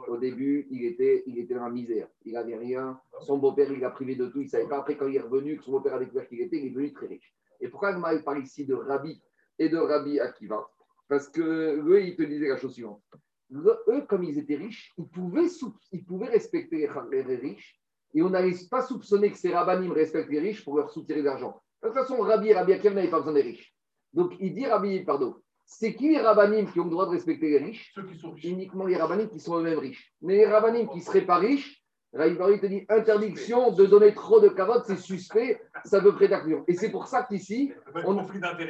au 0.07 0.17
début, 0.17 0.67
il 0.69 0.85
était, 0.85 1.23
il 1.27 1.39
était 1.39 1.53
dans 1.53 1.63
la 1.63 1.69
misère. 1.69 2.07
Il 2.25 2.33
n'avait 2.33 2.57
rien. 2.57 2.99
Son 3.21 3.37
beau-père, 3.37 3.71
il 3.71 3.79
l'a 3.79 3.89
privé 3.89 4.15
de 4.15 4.27
tout. 4.27 4.39
Il 4.41 4.45
ne 4.45 4.49
savait 4.49 4.67
pas. 4.67 4.79
Après, 4.79 4.97
quand 4.97 5.07
il 5.07 5.15
est 5.15 5.21
revenu, 5.21 5.57
que 5.57 5.63
son 5.63 5.71
beau-père 5.71 5.95
a 5.95 5.99
découvert 5.99 6.27
qu'il 6.27 6.41
était, 6.41 6.57
il 6.57 6.67
est 6.67 6.69
devenu 6.71 6.91
très 6.91 7.07
riche. 7.07 7.33
Et 7.61 7.69
pourquoi 7.69 7.97
il 8.13 8.23
parle 8.23 8.43
ici 8.43 8.65
de 8.65 8.73
Rabbi 8.73 9.21
et 9.59 9.69
de 9.69 9.77
Rabbi 9.77 10.19
Akiva? 10.19 10.67
Parce 11.07 11.29
que 11.29 11.41
eux, 11.41 12.01
il 12.03 12.17
te 12.17 12.23
disait 12.23 12.49
la 12.49 12.57
chose 12.57 12.73
suivante. 12.73 13.01
Le- 13.49 13.77
eux, 13.87 14.01
comme 14.01 14.23
ils 14.23 14.37
étaient 14.37 14.55
riches, 14.55 14.91
ils 14.97 15.07
pouvaient, 15.07 15.47
ils 15.93 16.23
respecter 16.25 16.89
les, 17.11 17.23
les 17.23 17.35
riches. 17.35 17.79
Et 18.13 18.21
on 18.21 18.29
n'allait 18.29 18.55
pas 18.69 18.81
soupçonner 18.81 19.31
que 19.31 19.37
ces 19.37 19.53
rabbinim 19.53 19.91
respectent 19.91 20.31
les 20.31 20.39
riches 20.39 20.65
pour 20.65 20.75
leur 20.75 20.89
soutirer 20.89 21.21
de 21.21 21.25
l'argent. 21.25 21.61
De 21.81 21.87
toute 21.87 21.97
façon, 21.97 22.19
Rabbi 22.19 22.49
et 22.49 22.53
Rabbi 22.53 22.73
Akiva 22.73 22.93
n'avaient 22.93 23.09
pas 23.09 23.19
besoin 23.19 23.33
des 23.33 23.41
riches. 23.41 23.73
Donc, 24.11 24.33
il 24.39 24.53
dit 24.53 24.65
Rabbi, 24.65 25.01
pardon, 25.01 25.35
c'est 25.65 25.95
qui 25.95 26.09
les 26.09 26.19
rabbinim 26.19 26.71
qui 26.71 26.79
ont 26.79 26.85
le 26.85 26.91
droit 26.91 27.05
de 27.05 27.11
respecter 27.11 27.49
les 27.49 27.57
riches? 27.57 27.91
Ceux 27.95 28.05
qui 28.05 28.17
sont 28.17 28.31
riches. 28.31 28.45
uniquement 28.45 28.85
les 28.85 28.95
rabbinim 28.97 29.27
qui 29.29 29.39
sont 29.39 29.57
eux-mêmes 29.59 29.79
riches. 29.79 30.13
Mais 30.21 30.37
les 30.37 30.45
rabbinim 30.45 30.87
qui 30.87 30.97
ne 30.97 31.03
seraient 31.03 31.25
pas 31.25 31.37
riches, 31.37 31.81
Rabbi 32.13 32.35
Baruch 32.35 32.61
te 32.61 32.67
dit 32.67 32.85
interdiction 32.87 33.71
de 33.71 33.85
donner 33.85 34.13
trop 34.13 34.39
de 34.39 34.47
cavotes, 34.47 34.85
c'est 34.85 34.95
suspect, 34.97 35.59
ça 35.83 35.99
veut 35.99 36.13
prêter 36.13 36.37
Et 36.67 36.73
c'est 36.73 36.89
pour 36.89 37.07
ça 37.07 37.23
qu'ici, 37.23 37.73
on- 38.05 38.25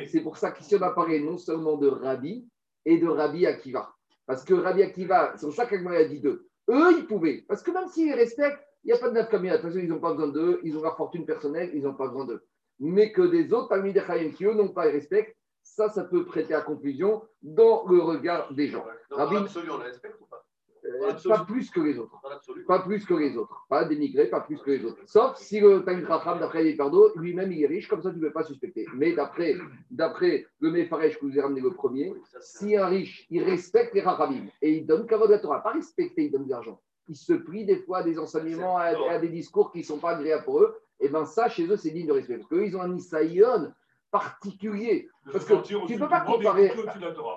c'est 0.07 0.21
pour 0.21 0.37
ça 0.37 0.49
qu'ici 0.51 0.75
on 0.75 0.81
a 0.81 0.89
parlé 0.89 1.19
non 1.19 1.37
seulement 1.37 1.77
de 1.77 1.87
Rabbi 1.87 2.47
et 2.85 2.97
de 2.97 3.07
Rabbi 3.07 3.45
Akiva. 3.45 3.93
Parce 4.25 4.43
que 4.43 4.55
Rabbi 4.55 4.81
Akiva, 4.81 5.33
c'est 5.37 5.45
pour 5.45 5.55
ça 5.55 5.67
qu'Agmara 5.67 5.97
a 5.97 6.03
dit 6.05 6.19
deux. 6.21 6.47
Eux, 6.71 6.97
ils 6.97 7.05
pouvaient. 7.05 7.43
Parce 7.47 7.61
que 7.61 7.69
même 7.69 7.87
s'ils 7.87 8.13
respectent, 8.13 8.63
il 8.83 8.87
n'y 8.87 8.93
a 8.93 8.97
pas 8.97 9.09
de 9.09 9.13
neuf 9.13 9.29
comme 9.29 9.43
De 9.43 9.49
toute 9.51 9.61
façon, 9.61 9.77
ils 9.77 9.87
n'ont 9.87 9.99
pas 9.99 10.13
besoin 10.13 10.29
d'eux, 10.29 10.59
ils 10.63 10.75
ont 10.75 10.81
leur 10.81 10.97
fortune 10.97 11.25
personnelle, 11.25 11.69
ils 11.75 11.83
n'ont 11.83 11.93
pas 11.93 12.07
besoin 12.07 12.25
d'eux. 12.25 12.43
Mais 12.79 13.11
que 13.11 13.21
des 13.21 13.53
autres 13.53 13.69
parmi 13.69 13.93
les 13.93 14.01
Chaim 14.01 14.31
qui, 14.35 14.45
eux, 14.45 14.53
n'ont 14.55 14.69
pas 14.69 14.87
et 14.87 14.91
respectent, 14.91 15.37
ça, 15.65 15.89
ça 15.89 16.03
peut 16.03 16.25
prêter 16.25 16.53
à 16.53 16.61
confusion 16.61 17.23
dans 17.41 17.85
le 17.87 17.99
regard 18.01 18.53
des 18.53 18.67
gens. 18.67 18.85
Dans 19.09 19.17
Rabbi- 19.17 19.33
l'absolu, 19.35 19.69
on 19.71 19.77
respecte 19.77 20.15
ou 20.21 20.25
pas 20.25 20.41
Euh, 20.87 21.11
pas 21.27 21.43
plus 21.45 21.71
que 21.71 21.79
les 21.81 21.97
autres. 21.97 22.21
Pas 22.67 22.79
plus 22.83 23.03
que 23.07 23.15
les 23.15 23.35
autres. 23.35 23.65
Pas 23.67 23.85
dénigré, 23.85 24.27
pas 24.27 24.41
plus 24.41 24.59
que 24.61 24.69
les 24.69 24.85
autres. 24.85 25.01
Sauf 25.07 25.35
si 25.37 25.59
le 25.59 25.83
Talmud 25.83 26.05
Racham, 26.05 26.39
d'après 26.39 26.63
les 26.63 26.75
Pardo, 26.75 27.11
lui-même, 27.15 27.51
il 27.51 27.63
est 27.63 27.67
riche, 27.67 27.87
comme 27.87 28.03
ça, 28.03 28.11
tu 28.11 28.17
ne 28.17 28.21
peux 28.21 28.31
pas 28.31 28.43
suspecter. 28.43 28.85
Mais 28.93 29.13
d'après, 29.13 29.55
d'après 29.89 30.45
le 30.59 30.69
Mefaresh 30.69 31.17
que 31.17 31.25
vous 31.25 31.31
avez 31.31 31.41
ramené 31.41 31.61
le 31.61 31.71
premier, 31.71 32.11
Oui, 32.11 32.19
ça, 32.31 32.39
c'est- 32.39 32.59
si 32.59 32.77
un 32.77 32.85
riche, 32.85 33.25
il 33.31 33.41
respecte 33.43 33.95
les 33.95 34.01
Rachamim 34.01 34.45
et 34.61 34.73
il 34.77 34.85
donne 34.85 35.07
Kavod 35.07 35.31
la 35.31 35.39
Torah, 35.39 35.63
pas 35.63 35.71
respecter, 35.71 36.25
il 36.25 36.31
donne 36.31 36.45
de 36.45 36.51
l'argent. 36.51 36.79
Il 37.07 37.15
se 37.15 37.33
plie 37.33 37.65
des 37.65 37.77
fois 37.77 37.99
à 37.99 38.03
des 38.03 38.19
enseignements, 38.19 38.77
à, 38.77 38.89
à 39.09 39.17
des 39.19 39.29
discours 39.29 39.71
qui 39.71 39.79
ne 39.79 39.83
sont 39.83 39.97
pas 39.97 40.11
agréables 40.11 40.43
pour 40.45 40.61
eux. 40.61 40.75
Et 40.99 41.09
bien 41.09 41.25
ça, 41.25 41.49
chez 41.49 41.65
eux, 41.67 41.77
c'est 41.77 41.89
digne 41.89 42.05
de 42.07 42.11
respect. 42.13 42.37
Parce 42.37 42.47
qu'eux, 42.49 42.63
ils 42.65 42.77
ont 42.77 42.81
un 42.81 42.89
Nisayon 42.89 43.73
particulier, 44.11 45.09
Parce 45.31 45.45
que 45.45 45.61
tu 45.61 45.75
au-dessus 45.75 45.99
peux 45.99 46.07
pas 46.07 46.21
comparer 46.21 46.71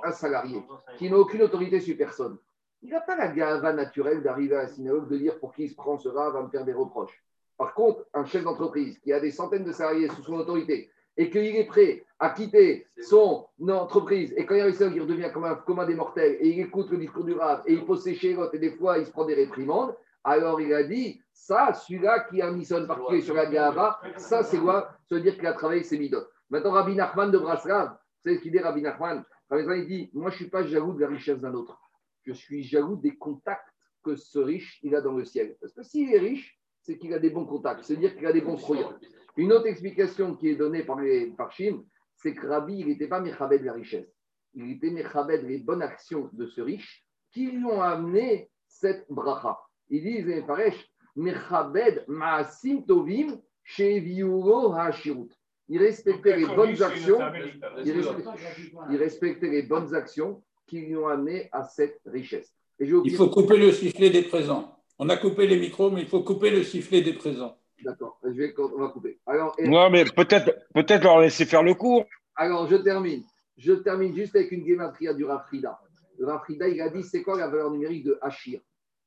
un 0.05 0.13
salarié 0.13 0.63
qui 0.97 1.11
n'a 1.11 1.19
aucune 1.19 1.43
autorité 1.43 1.81
sur 1.81 1.97
personne. 1.97 2.39
Il 2.83 2.91
n'a 2.91 3.01
pas 3.01 3.17
la 3.17 3.29
gava 3.29 3.73
naturelle 3.73 4.23
d'arriver 4.23 4.57
à 4.57 4.63
la 4.63 4.69
synagogue, 4.69 5.09
de 5.09 5.17
dire 5.17 5.39
pour 5.41 5.53
qui 5.53 5.65
il 5.65 5.71
se 5.71 5.75
prend 5.75 5.99
ce 5.99 6.09
va, 6.09 6.31
va 6.31 6.43
me 6.43 6.49
faire 6.49 6.65
des 6.65 6.73
reproches. 6.73 7.25
Par 7.57 7.75
contre, 7.75 8.07
un 8.15 8.25
chef 8.25 8.45
d'entreprise 8.45 9.01
qui 9.01 9.13
a 9.13 9.19
des 9.19 9.33
centaines 9.33 9.65
de 9.65 9.73
salariés 9.73 10.09
sous 10.09 10.23
son 10.23 10.35
autorité 10.35 10.91
et 11.17 11.29
qu'il 11.29 11.57
est 11.57 11.67
prêt 11.67 12.07
à 12.21 12.31
quitter 12.31 12.87
son 13.03 13.49
entreprise 13.69 14.33
et 14.37 14.47
quand 14.47 14.55
il 14.55 14.59
y 14.59 14.61
a 14.61 14.69
une 14.69 14.95
il 14.95 15.03
redevient 15.03 15.31
comme 15.33 15.79
un, 15.81 15.87
des 15.87 15.97
mortels 15.97 16.37
et 16.41 16.49
il 16.49 16.61
écoute 16.61 16.91
le 16.91 16.99
discours 16.99 17.25
du 17.25 17.35
rave 17.35 17.63
et 17.67 17.73
il 17.73 17.85
pose 17.85 18.05
ses 18.05 18.15
chérotes 18.15 18.55
et 18.55 18.59
des 18.59 18.71
fois 18.71 18.99
il 18.99 19.07
se 19.07 19.11
prend 19.11 19.25
des 19.25 19.35
réprimandes, 19.35 19.95
alors 20.23 20.61
il 20.61 20.73
a 20.73 20.85
dit 20.85 21.21
ça, 21.33 21.73
celui-là 21.73 22.21
qui 22.31 22.41
a 22.41 22.47
un 22.47 22.53
mission 22.53 22.87
particulier 22.87 23.23
sur 23.23 23.35
la 23.35 23.47
gava, 23.47 24.01
ça 24.17 24.45
c'est 24.45 24.59
quoi 24.59 24.93
Ça 25.09 25.17
veut 25.17 25.21
dire 25.21 25.35
qu'il 25.35 25.47
a 25.47 25.53
travaillé 25.53 25.83
ses 25.83 25.99
midotes. 25.99 26.31
Maintenant, 26.51 26.73
Rabbi 26.73 26.95
Nachman 26.95 27.31
de 27.31 27.39
Braslav, 27.39 27.97
savez 28.23 28.37
ce 28.37 28.43
qu'il 28.43 28.53
dit 28.53 28.59
Rabbi 28.59 28.83
Nachman? 28.83 29.25
Il 29.51 29.87
dit 29.87 30.11
Moi 30.13 30.31
je 30.31 30.35
ne 30.35 30.39
suis 30.43 30.51
pas 30.51 30.63
jaloux 30.63 30.93
de 30.93 31.01
la 31.01 31.09
richesse 31.09 31.41
d'un 31.41 31.55
autre 31.55 31.79
je 32.29 32.33
suis 32.35 32.63
jaloux 32.63 32.97
des 32.97 33.17
contacts 33.17 33.69
que 34.05 34.15
ce 34.15 34.39
riche 34.39 34.79
il 34.83 34.95
a 34.95 35.01
dans 35.01 35.15
le 35.15 35.25
ciel. 35.25 35.57
Parce 35.61 35.73
que 35.73 35.83
s'il 35.83 36.13
est 36.13 36.19
riche, 36.19 36.59
c'est 36.83 36.99
qu'il 36.99 37.13
a 37.15 37.19
des 37.19 37.31
bons 37.31 37.47
contacts, 37.47 37.85
c'est-à-dire 37.85 38.17
qu'il 38.17 38.27
a 38.27 38.33
des 38.33 38.41
bons 38.41 38.57
croyants. 38.57 38.95
Une 39.37 39.53
autre 39.53 39.67
explication 39.67 40.37
qui 40.37 40.49
est 40.49 40.57
donnée 40.57 40.83
par, 40.85 41.01
les, 41.01 41.29
par 41.33 41.53
c'est 41.53 42.35
que 42.35 42.47
Rabbi, 42.47 42.81
il 42.81 42.87
n'était 42.89 43.09
pas 43.09 43.21
Mechabed 43.21 43.61
de 43.61 43.67
la 43.67 43.73
richesse. 43.73 44.09
Il 44.55 44.71
était 44.73 44.91
Mechabed 44.91 45.43
les 45.45 45.59
bonnes 45.59 45.83
actions 45.83 46.31
de 46.33 46.47
ce 46.47 46.61
riche 46.61 47.05
qui 47.31 47.51
lui 47.51 47.65
ont 47.65 47.81
amené 47.81 48.51
cette 48.67 49.07
bracha. 49.11 49.59
Ils 49.89 50.03
disent, 50.03 50.27
les 50.27 50.43
Faresh, 50.43 50.91
Mechabed 51.17 52.05
Maasim 52.09 52.85
Tovim 52.85 53.41
Sheviulo 53.63 54.73
Hashirut. 54.73 55.31
Il 55.69 55.79
respectait 55.79 56.37
les 56.37 56.47
bonnes 56.47 56.83
actions 56.83 57.19
il 57.85 57.93
respectait, 57.93 58.31
il 58.91 58.97
respectait 58.97 59.51
les 59.51 59.63
bonnes 59.63 59.95
actions 59.95 60.43
qui 60.67 60.81
lui 60.81 60.97
ont 60.97 61.09
amené 61.09 61.49
à 61.53 61.65
cette 61.65 62.01
richesse. 62.07 62.55
Et 62.81 62.87
Il 62.87 63.15
faut 63.17 63.29
couper 63.29 63.57
le 63.57 63.73
sifflet 63.73 64.11
des 64.11 64.23
présents. 64.23 64.79
On 64.99 65.09
a 65.09 65.17
coupé 65.17 65.47
les 65.47 65.59
micros, 65.59 65.91
mais 65.91 66.03
il 66.03 66.09
faut 66.09 66.23
couper 66.23 66.51
le 66.51 66.63
sifflet 66.63 67.03
des 67.03 67.13
présents. 67.13 67.57
D'accord, 67.85 68.19
je 68.25 68.31
vais, 68.31 68.55
on 68.59 68.79
va 68.81 68.89
couper. 68.89 69.19
Alors, 69.27 69.55
et- 69.59 69.69
Non, 69.69 69.89
mais 69.91 70.05
peut-être 70.05 70.51
peut 70.75 71.03
leur 71.03 71.21
laisser 71.21 71.45
faire 71.45 71.63
le 71.63 71.75
cours. 71.75 72.05
alors, 72.35 72.69
je 72.69 72.77
termine. 72.77 73.23
Je 73.57 73.73
termine 73.73 74.15
juste 74.15 74.35
avec 74.37 74.53
une 74.53 74.65
gématria 74.67 75.15
du 75.15 75.25
Rafrida. 75.25 75.79
Le 76.19 76.27
Rafrida, 76.27 76.69
il 76.69 76.81
a 76.81 76.89
dit 76.89 77.03
c'est 77.03 77.23
quoi 77.23 77.37
la 77.39 77.49
valeur 77.49 77.71
numérique 77.71 78.05
de 78.05 78.19
Hachir? 78.21 78.61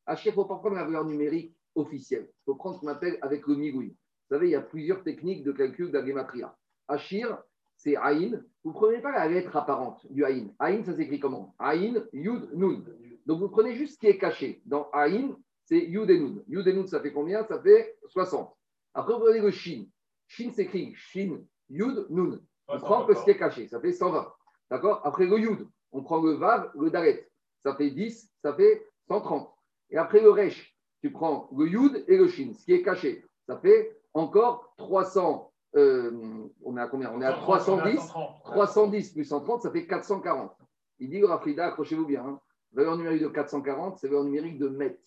Hachir, 0.06 0.32
il 0.34 0.36
ne 0.38 0.42
faut 0.42 0.46
pas 0.46 0.56
prendre 0.58 0.76
la 0.76 0.84
valeur 0.86 1.06
numérique 1.06 1.54
officielle. 1.76 2.28
Il 2.30 2.44
faut 2.46 2.56
prendre 2.56 2.76
ce 2.76 2.82
qu'on 2.82 2.88
appelle 2.88 3.18
avec 3.22 3.46
le 3.48 3.56
Migoui. 3.56 3.96
Vous 4.32 4.38
savez, 4.38 4.48
il 4.48 4.52
y 4.52 4.56
a 4.56 4.62
plusieurs 4.62 5.04
techniques 5.04 5.44
de 5.44 5.52
calcul 5.52 5.92
de 5.92 5.98
la 5.98 6.06
gématria. 6.06 6.56
Hachir, 6.88 7.38
c'est 7.76 7.98
Aïn. 7.98 8.42
Vous 8.64 8.70
ne 8.72 8.76
prenez 8.76 9.02
pas 9.02 9.12
la 9.12 9.28
lettre 9.28 9.54
apparente 9.58 10.10
du 10.10 10.24
Aïn. 10.24 10.54
Aïn, 10.58 10.86
ça 10.86 10.96
s'écrit 10.96 11.20
comment? 11.20 11.54
Aïn, 11.60 12.08
Yud, 12.14 12.50
Nun. 12.54 12.82
Donc, 13.26 13.42
vous 13.42 13.50
prenez 13.50 13.76
juste 13.76 13.96
ce 13.96 14.00
qui 14.00 14.08
est 14.08 14.18
caché. 14.18 14.62
Dans 14.66 14.90
Aïn, 14.94 15.36
c'est 15.66 15.80
Yud 15.80 16.10
et 16.10 16.18
Nun. 16.18 16.42
Yud 16.48 16.66
et 16.66 16.72
Nun, 16.72 16.88
ça 16.88 17.02
fait 17.02 17.12
combien? 17.12 17.44
Ça 17.44 17.62
fait 17.62 17.98
60. 18.08 18.56
Après, 18.94 19.14
vous 19.14 19.20
prenez 19.20 19.42
le 19.42 19.52
Shin. 19.52 19.88
Shin 20.28 20.54
s'écrit 20.54 20.94
Shin, 20.96 21.42
Yud, 21.70 22.06
Nun. 22.10 22.40
On 22.70 22.80
prend 22.80 23.06
que 23.06 23.14
ce 23.14 23.26
qui 23.26 23.32
est 23.32 23.38
caché, 23.38 23.68
ça 23.68 23.82
fait 23.82 23.92
120. 23.92 24.32
D'accord? 24.70 25.02
Après 25.04 25.26
le 25.26 25.40
Yud, 25.40 25.68
on 25.92 26.04
prend 26.04 26.22
le 26.22 26.36
Vav, 26.36 26.72
le 26.80 26.90
Dalet. 26.90 27.28
Ça 27.66 27.76
fait 27.76 27.92
10, 27.92 28.32
ça 28.42 28.54
fait 28.54 28.88
130. 29.10 29.54
Et 29.90 29.98
après 29.98 30.22
le 30.22 30.32
Resh, 30.32 30.74
tu 31.02 31.12
prends 31.12 31.50
le 31.54 31.68
Yud 31.68 32.06
et 32.08 32.16
le 32.16 32.30
Shin, 32.30 32.54
ce 32.54 32.64
qui 32.64 32.72
est 32.72 32.82
caché. 32.82 33.26
Ça 33.46 33.58
fait 33.58 33.98
encore 34.14 34.74
300. 34.78 35.52
euh, 35.78 36.12
on 36.64 36.78
est 36.78 36.82
à 36.82 36.88
combien? 36.88 37.12
On 37.14 37.22
est 37.22 37.26
à 37.26 37.34
310. 37.34 37.98
310 38.46 39.14
plus 39.14 39.26
130, 39.26 39.62
ça 39.64 39.72
fait 39.72 39.88
440. 39.88 40.52
Il 41.00 41.10
dit, 41.10 41.24
Rafrida, 41.24 41.68
accrochez-vous 41.68 42.06
bien. 42.06 42.26
hein. 42.26 42.40
Valeur 42.74 42.96
numérique 42.98 43.22
de 43.24 43.28
440, 43.28 43.98
c'est 43.98 44.08
valeur 44.08 44.24
numérique 44.24 44.58
de 44.58 44.68
Met. 44.70 45.00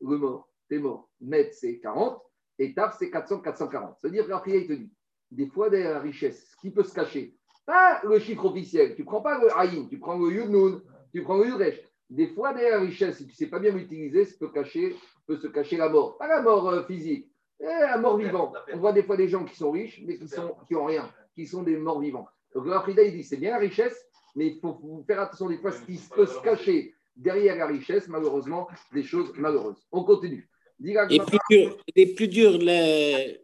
Le 0.00 0.16
mort, 0.18 0.48
t'es 0.68 0.78
mort. 0.78 1.08
Met, 1.20 1.50
c'est 1.52 1.78
40. 1.80 2.20
Et 2.58 2.74
Taf, 2.74 2.96
c'est 2.98 3.10
400, 3.10 3.40
440. 3.40 3.96
C'est-à-dire 4.00 4.26
que 4.26 4.32
Rafrida, 4.32 4.56
il 4.58 4.66
te 4.66 4.72
dit, 4.74 4.92
des 5.30 5.46
fois, 5.46 5.70
derrière 5.70 5.92
la 5.94 6.00
richesse, 6.00 6.50
ce 6.50 6.56
qui 6.56 6.70
peut 6.70 6.82
se 6.82 6.92
cacher, 6.94 7.36
pas 7.64 8.00
le 8.04 8.18
chiffre 8.18 8.44
officiel, 8.46 8.94
tu 8.96 9.02
ne 9.02 9.06
prends 9.06 9.20
pas 9.22 9.38
le 9.38 9.56
Aïn, 9.56 9.86
tu 9.88 9.98
prends 9.98 10.18
le 10.18 10.30
Yudnoun, 10.32 10.82
tu 11.12 11.22
prends 11.22 11.36
le 11.38 11.46
Yudresh. 11.46 11.80
Des 12.08 12.26
fois, 12.28 12.52
derrière 12.52 12.78
la 12.80 12.84
richesse, 12.86 13.18
si 13.18 13.24
tu 13.26 13.30
ne 13.32 13.36
sais 13.36 13.46
pas 13.46 13.60
bien 13.60 13.70
l'utiliser, 13.72 14.26
peut, 14.38 14.48
cacher, 14.50 14.96
peut 15.26 15.36
se 15.36 15.46
cacher 15.46 15.76
la 15.76 15.88
mort. 15.88 16.18
Pas 16.18 16.26
la 16.26 16.42
mort 16.42 16.68
euh, 16.68 16.82
physique, 16.84 17.29
eh, 17.60 17.66
la 17.66 17.98
mort 17.98 18.16
vivante. 18.16 18.56
On 18.72 18.78
voit 18.78 18.92
des 18.92 19.02
fois 19.02 19.16
des 19.16 19.28
gens 19.28 19.44
qui 19.44 19.56
sont 19.56 19.70
riches, 19.70 20.02
mais 20.06 20.18
qui 20.18 20.28
sont 20.28 20.56
qui 20.66 20.74
ont 20.74 20.86
rien, 20.86 21.08
qui 21.34 21.46
sont 21.46 21.62
des 21.62 21.76
morts 21.76 22.00
vivants. 22.00 22.26
Donc, 22.54 22.66
le 22.66 23.04
il 23.04 23.12
dit, 23.12 23.22
c'est 23.22 23.36
bien 23.36 23.50
la 23.52 23.58
richesse, 23.58 24.06
mais 24.34 24.48
il 24.48 24.60
faut 24.60 24.74
faut 24.74 25.04
faire 25.06 25.20
attention 25.20 25.48
des 25.48 25.58
fois, 25.58 25.72
ce 25.72 25.82
qui 25.82 26.00
peut 26.14 26.26
se 26.26 26.40
cacher 26.40 26.94
derrière 27.14 27.56
la 27.56 27.66
richesse, 27.66 28.08
malheureusement, 28.08 28.68
des 28.92 29.02
choses 29.02 29.32
malheureuses. 29.36 29.86
On 29.92 30.04
continue. 30.04 30.48
Et 30.82 31.18
plus 31.18 31.38
dur, 31.50 31.76
les 31.94 32.06
plus 32.14 32.28
dur, 32.28 32.52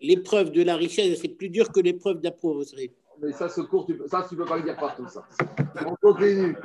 l'épreuve 0.00 0.50
de 0.52 0.62
la 0.62 0.76
richesse, 0.76 1.20
c'est 1.20 1.28
plus 1.28 1.50
dur 1.50 1.70
que 1.70 1.80
l'épreuve 1.80 2.20
de 2.20 2.24
la 2.24 2.30
pauvreté. 2.30 2.96
Mais 3.20 3.32
ça, 3.32 3.48
ce 3.48 3.60
cours, 3.60 3.86
tu 3.86 3.96
peux, 3.96 4.06
ça, 4.08 4.26
tu 4.28 4.36
peux 4.36 4.44
pas 4.44 4.56
le 4.56 4.62
dire 4.62 4.76
partout, 4.76 5.06
ça. 5.08 5.26
On 5.86 5.94
continue. 5.96 6.56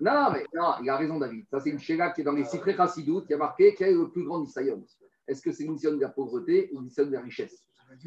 Non, 0.00 0.30
mais 0.32 0.44
non, 0.54 0.74
il 0.82 0.88
a 0.88 0.96
raison, 0.96 1.18
David. 1.18 1.46
Ça, 1.50 1.60
c'est 1.60 1.70
une 1.70 1.78
chéla 1.78 2.10
qui 2.10 2.20
est 2.20 2.24
dans 2.24 2.32
les 2.32 2.44
Sifré 2.44 2.74
Chassidout, 2.74 3.22
qui 3.22 3.34
a 3.34 3.36
marqué 3.36 3.74
quel 3.76 3.88
est 3.90 3.94
le 3.94 4.08
plus 4.08 4.24
grand 4.24 4.40
Nisayon. 4.40 4.82
Est-ce 5.30 5.42
que 5.42 5.52
c'est 5.52 5.64
le 5.64 5.70
Nisayon 5.70 5.96
de 5.96 6.00
la 6.00 6.08
pauvreté 6.08 6.70
ou 6.72 6.78
le 6.78 6.84
Nisayon 6.84 7.08
de 7.08 7.14
la 7.14 7.20
richesse? 7.20 7.64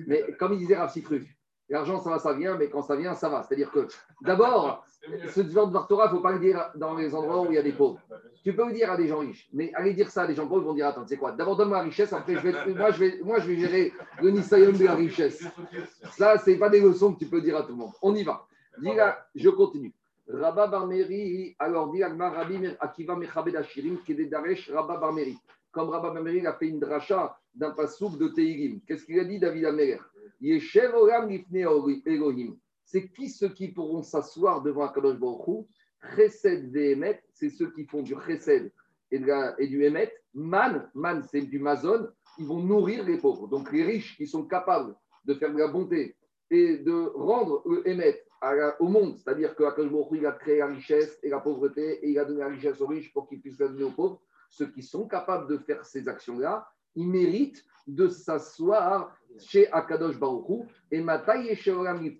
Mais 0.07 0.23
comme 0.37 0.53
il 0.53 0.59
disait 0.59 0.75
Rav 0.75 0.91
Sifruk, 0.91 1.23
L'argent, 1.69 1.97
ça 1.99 2.09
va, 2.09 2.19
ça 2.19 2.33
vient, 2.33 2.57
mais 2.57 2.69
quand 2.69 2.81
ça 2.81 2.95
vient, 2.95 3.15
ça 3.15 3.29
va. 3.29 3.41
C'est-à-dire 3.41 3.71
que 3.71 3.87
d'abord, 4.21 4.85
ce 5.33 5.47
genre 5.49 5.67
de 5.67 5.87
Torah, 5.87 6.05
il 6.05 6.11
ne 6.11 6.17
faut 6.17 6.21
pas 6.21 6.33
le 6.33 6.39
dire 6.39 6.71
dans 6.75 6.93
les 6.93 7.15
endroits 7.15 7.41
où 7.41 7.45
il 7.45 7.55
y 7.55 7.57
a 7.57 7.63
des 7.63 7.71
pauvres. 7.71 7.99
Tu 8.43 8.53
peux 8.53 8.67
le 8.67 8.73
dire 8.73 8.91
à 8.91 8.97
des 8.97 9.07
gens 9.07 9.19
riches, 9.19 9.47
mais 9.53 9.73
aller 9.73 9.93
dire 9.93 10.09
ça 10.09 10.23
à 10.23 10.27
des 10.27 10.35
gens 10.35 10.47
pauvres, 10.47 10.61
ils 10.61 10.65
vont 10.65 10.73
dire 10.73 10.87
Attends, 10.87 11.03
tu 11.03 11.09
sais 11.09 11.17
quoi 11.17 11.31
D'abord, 11.31 11.55
donne-moi 11.55 11.77
la 11.77 11.83
richesse, 11.83 12.11
après, 12.11 12.35
je 12.35 12.41
vais, 12.41 12.73
moi, 12.73 12.91
je 12.91 12.99
vais, 12.99 13.19
moi, 13.23 13.39
je 13.39 13.47
vais 13.47 13.55
gérer 13.55 13.93
le 14.21 14.31
Nisayon 14.31 14.73
de 14.73 14.83
la 14.83 14.95
richesse. 14.95 15.43
Ça, 16.11 16.37
ce 16.37 16.49
n'est 16.49 16.57
pas 16.57 16.69
des 16.69 16.81
leçons 16.81 17.13
que 17.13 17.19
tu 17.19 17.27
peux 17.27 17.41
dire 17.41 17.55
à 17.55 17.63
tout 17.63 17.69
le 17.69 17.77
monde. 17.77 17.91
On 18.01 18.13
y 18.13 18.23
va. 18.23 18.45
Là, 18.81 19.25
je 19.33 19.49
continue. 19.49 19.93
Rabba 20.27 20.67
Barmeri, 20.67 21.55
alors 21.59 21.91
dit 21.91 22.03
Rabbi 22.03 22.67
Akiva 22.79 23.15
Mechabed 23.15 23.55
Ashirim, 23.55 23.99
Kededaresh 24.05 24.69
Rabba 24.71 24.97
Barmeri. 24.97 25.37
Comme 25.73 25.89
Rabba 25.89 26.11
Barmeri 26.11 26.45
a 26.45 26.53
fait 26.53 26.67
une 26.67 26.79
dracha 26.79 27.37
d'un 27.55 27.71
pasouk 27.71 28.17
de 28.19 28.27
Teirim. 28.27 28.79
Qu'est-ce 28.87 29.05
qu'il 29.05 29.19
a 29.19 29.25
dit, 29.25 29.39
David 29.39 29.65
Amer 29.65 29.99
Yeshev 30.39 30.93
Olam 30.93 31.29
Elohim. 32.05 32.55
C'est 32.85 33.09
qui 33.09 33.27
ceux 33.27 33.49
qui 33.49 33.69
pourront 33.69 34.03
s'asseoir 34.03 34.61
devant 34.61 34.85
Akadosh 34.85 35.17
Baruch 35.17 35.65
Chesed 36.15 36.71
Vehemet, 36.71 37.23
c'est 37.33 37.49
ceux 37.49 37.71
qui 37.71 37.85
font 37.85 38.03
du 38.03 38.13
Chesed 38.27 38.71
et, 39.09 39.19
du 39.19 39.83
Emet. 39.83 40.13
Man, 40.33 40.89
Man, 40.93 41.23
c'est 41.31 41.41
du 41.41 41.59
Mazon. 41.59 42.07
Ils 42.37 42.45
vont 42.45 42.59
nourrir 42.59 43.03
les 43.05 43.17
pauvres. 43.17 43.47
Donc 43.47 43.71
les 43.71 43.83
riches 43.83 44.15
qui 44.17 44.27
sont 44.27 44.45
capables 44.45 44.95
de 45.25 45.33
faire 45.33 45.51
de 45.51 45.57
la 45.57 45.69
bonté 45.69 46.15
et 46.51 46.77
de 46.77 47.11
rendre 47.15 47.63
le 47.65 47.87
Emet 47.87 48.23
au 48.79 48.89
monde, 48.89 49.17
c'est-à-dire 49.17 49.55
qu'Akadosh 49.55 49.91
Baruch 49.91 50.09
il 50.11 50.25
a 50.25 50.33
créé 50.33 50.57
la 50.57 50.67
richesse 50.67 51.17
et 51.23 51.29
la 51.29 51.39
pauvreté 51.39 52.05
et 52.05 52.09
il 52.09 52.19
a 52.19 52.25
donné 52.25 52.41
la 52.41 52.49
richesse 52.49 52.81
aux 52.81 52.87
riches 52.87 53.11
pour 53.13 53.27
qu'ils 53.27 53.39
puissent 53.39 53.59
la 53.59 53.69
donner 53.69 53.85
aux 53.85 53.91
pauvres. 53.91 54.21
Ceux 54.53 54.67
qui 54.67 54.83
sont 54.83 55.07
capables 55.07 55.49
de 55.49 55.57
faire 55.57 55.83
ces 55.83 56.07
actions-là, 56.07 56.67
ils 56.95 57.07
méritent 57.07 57.65
de 57.87 58.07
s'asseoir 58.07 59.17
chez 59.39 59.71
Akadosh 59.71 60.19
Baruch 60.19 60.47
Hu. 60.47 60.67
Et 60.91 61.01
Mataï 61.01 61.47
et 61.47 61.57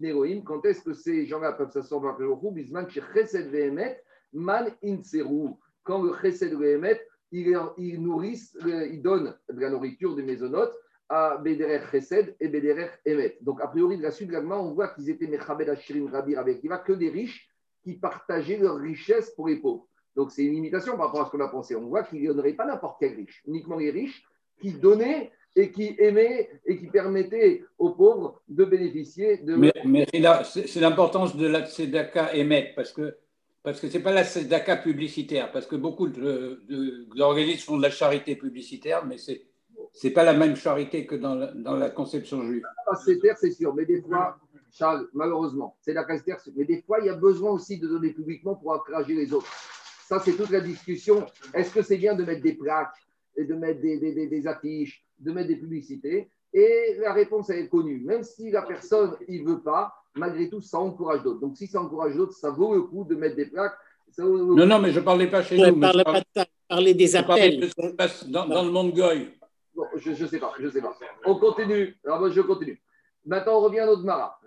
Elohim, 0.02 0.42
quand 0.44 0.66
est-ce 0.66 0.82
que 0.82 0.94
ces 0.94 1.28
gens-là 1.28 1.54
peuvent 1.54 1.70
s'asseoir 1.70 2.02
devant 2.02 2.14
Akadosh 2.16 2.42
Baruch 2.42 2.44
Hu? 2.44 2.56
Bisman 2.56 2.90
Chesed 2.90 3.52
Vehemet, 3.52 4.02
Man 4.34 4.72
Inseru. 4.84 5.52
Quand 5.84 6.02
le 6.02 6.12
Chesed 6.20 6.58
Vehemet, 6.58 7.00
ils 7.32 8.02
nourrissent, 8.02 8.58
euh, 8.66 8.88
ils 8.88 9.02
donnent 9.02 9.36
de 9.48 9.60
la 9.60 9.70
nourriture 9.70 10.16
des 10.16 10.24
maisonnotes 10.24 10.76
à 11.10 11.38
Bederer 11.38 11.82
Chesed 11.92 12.36
et 12.40 12.48
Bederer 12.48 12.90
Emet. 13.06 13.38
Donc, 13.42 13.62
a 13.62 13.68
priori, 13.68 13.98
de 13.98 14.04
la 14.04 14.12
suite 14.12 14.32
de 14.32 14.38
on 14.38 14.74
voit 14.74 14.88
qu'ils 14.88 15.12
étaient 15.12 15.28
Mechabed 15.28 15.70
Ashirim 15.70 16.08
Rabbi 16.08 16.36
Rabbi 16.36 16.52
Akiva, 16.52 16.80
que 16.80 16.94
des 16.94 17.10
riches 17.10 17.48
qui 17.84 17.94
partageaient 17.94 18.58
leur 18.58 18.78
richesse 18.78 19.30
pour 19.36 19.50
les 19.50 19.58
pauvres. 19.58 19.88
Donc, 20.16 20.32
c'est 20.32 20.44
une 20.44 20.54
limitation 20.54 20.96
par 20.96 21.08
rapport 21.08 21.22
à 21.22 21.26
ce 21.26 21.32
qu'on 21.32 21.40
a 21.40 21.48
pensé. 21.48 21.76
On 21.76 21.88
voit 21.88 22.04
qu'il 22.04 22.22
n'y 22.22 22.30
en 22.30 22.38
aurait 22.38 22.54
pas 22.54 22.66
n'importe 22.66 22.98
quel 23.00 23.16
riche, 23.16 23.42
uniquement 23.48 23.78
les 23.78 23.90
riches 23.90 24.24
qui 24.62 24.74
donnaient 24.74 25.32
et 25.56 25.72
qui 25.72 25.96
aimaient 26.00 26.50
et 26.66 26.78
qui 26.78 26.88
permettaient 26.88 27.64
aux 27.78 27.92
pauvres 27.92 28.42
de 28.48 28.66
bénéficier 28.66 29.38
de. 29.38 29.56
Mais, 29.56 30.06
c'est 30.46 30.68
c'est 30.68 30.80
l'importance 30.80 31.36
de 31.36 31.48
la 31.48 31.66
Tzedaka 31.66 32.36
émettre, 32.36 32.76
parce 32.76 32.92
que 32.92 33.18
parce 33.64 33.80
que 33.80 33.88
ce 33.88 33.98
n'est 33.98 34.04
pas 34.04 34.12
la 34.12 34.26
Tzedaka 34.26 34.78
publicitaire, 34.78 35.52
parce 35.52 35.66
que 35.66 35.76
beaucoup 35.76 36.08
d'organismes 36.08 37.66
font 37.66 37.78
de 37.78 37.82
la 37.82 37.92
charité 37.92 38.36
publicitaire, 38.36 39.06
mais 39.06 39.18
ce 39.18 39.32
n'est 40.04 40.12
pas 40.12 40.24
la 40.24 40.34
même 40.34 40.56
charité 40.56 41.06
que 41.06 41.16
dans 41.16 41.36
la, 41.36 41.48
dans 41.54 41.76
la 41.76 41.90
conception 41.90 42.44
juive. 42.44 42.64
pas 42.86 42.96
c'est 42.96 43.20
terre, 43.20 43.38
c'est 43.38 43.52
sûr. 43.52 43.74
Mais 43.74 43.86
des 43.86 44.02
fois, 44.02 44.38
Charles, 44.72 45.08
malheureusement, 45.14 45.78
c'est 45.82 45.94
la 45.94 46.04
casse 46.04 46.24
terre. 46.26 46.40
Mais 46.56 46.66
des 46.66 46.82
fois, 46.82 47.00
il 47.00 47.06
y 47.06 47.10
a 47.10 47.16
besoin 47.16 47.52
aussi 47.52 47.80
de 47.80 47.88
donner 47.88 48.12
publiquement 48.12 48.56
pour 48.56 48.72
encourager 48.72 49.14
les 49.14 49.32
autres. 49.34 49.48
Ça, 50.08 50.20
c'est 50.20 50.34
toute 50.34 50.50
la 50.50 50.60
discussion. 50.62 51.26
Est-ce 51.54 51.74
que 51.74 51.82
c'est 51.82 51.98
bien 51.98 52.14
de 52.16 52.24
mettre 52.24 52.42
des 52.42 52.54
plaques 52.54 52.96
et 53.38 53.46
de 53.46 53.54
mettre 53.56 53.82
des, 53.82 53.98
des- 54.00 54.14
des- 54.14 54.28
des 54.28 54.48
affiches, 54.48 55.04
de 55.20 55.32
mettre 55.32 55.48
des 55.48 55.56
publicités? 55.56 56.30
Et 56.54 56.98
la 57.00 57.14
réponse, 57.14 57.50
elle 57.50 57.60
est 57.60 57.68
connue. 57.70 58.00
Même 58.06 58.24
si 58.24 58.52
la 58.52 58.62
personne, 58.62 59.16
il 59.28 59.44
ne 59.44 59.50
veut 59.52 59.62
pas, 59.62 59.92
malgré 60.16 60.50
tout, 60.50 60.62
ça 60.62 60.78
encourage 60.80 61.24
d'autres. 61.24 61.40
Donc, 61.40 61.58
si 61.58 61.66
ça 61.68 61.82
encourage 61.82 62.16
d'autres, 62.16 62.34
ça 62.34 62.52
vaut 62.52 62.76
le 62.76 62.84
coup 62.84 63.06
de 63.06 63.16
mettre 63.16 63.36
des 63.36 63.48
plaques. 63.48 63.74
Ça 64.12 64.24
vaut 64.24 64.38
le 64.38 64.46
coup. 64.46 64.56
Non, 64.56 64.66
non, 64.68 64.80
mais 64.80 64.92
je 64.92 65.00
ne 65.00 65.06
parlais 65.06 65.28
pas 65.28 65.42
chez 65.42 65.58
Je 65.58 65.66
nous. 65.66 65.80
parlais 65.80 66.00
je 66.00 66.04
pas 66.04 66.12
parlais, 66.12 66.20
de 66.20 66.26
ça, 66.42 66.46
je 66.46 66.68
parlais 66.76 66.94
des 66.94 67.08
je 67.08 67.14
parlais 67.24 67.42
appels. 67.42 67.60
de 67.60 67.68
ce 67.68 67.74
qui 67.74 67.88
se 67.88 67.94
passe 67.94 68.30
dans, 68.30 68.48
dans 68.48 68.64
le 68.64 68.70
monde 68.72 68.94
goy. 68.94 69.30
Bon, 69.76 69.86
je 69.96 70.12
ne 70.12 70.28
sais 70.28 70.38
pas, 70.40 70.54
je 70.60 70.70
sais 70.70 70.82
pas. 70.82 70.96
On 71.26 71.36
continue. 71.40 71.98
Alors, 72.06 72.20
moi, 72.20 72.30
je 72.30 72.42
continue. 72.42 72.80
Maintenant, 73.26 73.58
on 73.58 73.62
revient 73.62 73.80
à 73.80 73.86
notre 73.86 74.04
Mara. 74.04 74.38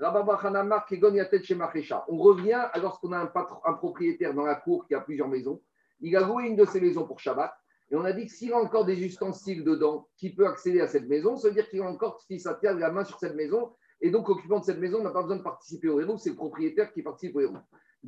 On 2.09 2.19
revient 2.19 2.53
à 2.53 2.79
lorsqu'on 2.79 3.13
a 3.13 3.19
un, 3.19 3.73
propriétaire 3.75 4.35
dans 4.35 4.45
la 4.45 4.57
cour 4.57 4.87
qui 4.87 4.95
a 4.95 5.01
plusieurs 5.01 5.29
maisons. 5.29 5.63
Il 6.01 6.15
a 6.17 6.21
loué 6.21 6.45
une 6.45 6.57
de 6.57 6.67
ses 6.67 6.81
maisons 6.81 7.07
pour 7.07 7.19
Shabbat. 7.19 7.53
Et 7.91 7.97
on 7.97 8.05
a 8.05 8.13
dit 8.13 8.27
que 8.27 8.33
s'il 8.33 8.53
a 8.53 8.59
encore 8.59 8.85
des 8.85 9.01
ustensiles 9.03 9.65
dedans 9.65 10.09
qui 10.17 10.35
peut 10.35 10.47
accéder 10.47 10.81
à 10.81 10.89
cette 10.89 11.07
maison, 11.07 11.37
ça 11.37 11.49
veut 11.49 11.55
dire 11.55 11.69
qu'il 11.69 11.81
a 11.81 11.89
encore, 11.89 12.21
tient 12.27 12.75
la 12.75 12.91
main 12.91 13.05
sur 13.05 13.19
cette 13.19 13.37
maison, 13.37 13.73
et 14.01 14.11
donc 14.11 14.29
l'occupant 14.29 14.59
de 14.59 14.65
cette 14.65 14.79
maison 14.79 15.03
n'a 15.03 15.11
pas 15.11 15.23
besoin 15.23 15.37
de 15.37 15.43
participer 15.43 15.89
au 15.89 16.01
héros, 16.01 16.19
c'est 16.19 16.31
le 16.31 16.37
propriétaire 16.37 16.93
qui 16.93 17.03
participe 17.03 17.37
au 17.37 17.41
héros. 17.41 17.57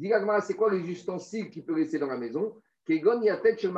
L'Agmara, 0.00 0.40
c'est 0.40 0.54
quoi 0.54 0.70
les 0.70 0.80
ustensiles 0.80 1.50
qu'il 1.50 1.64
peut 1.64 1.74
laisser 1.74 1.98
dans 1.98 2.06
la 2.06 2.16
maison? 2.16 2.56
Kegon 2.86 3.22
yatet 3.22 3.56
shel. 3.56 3.72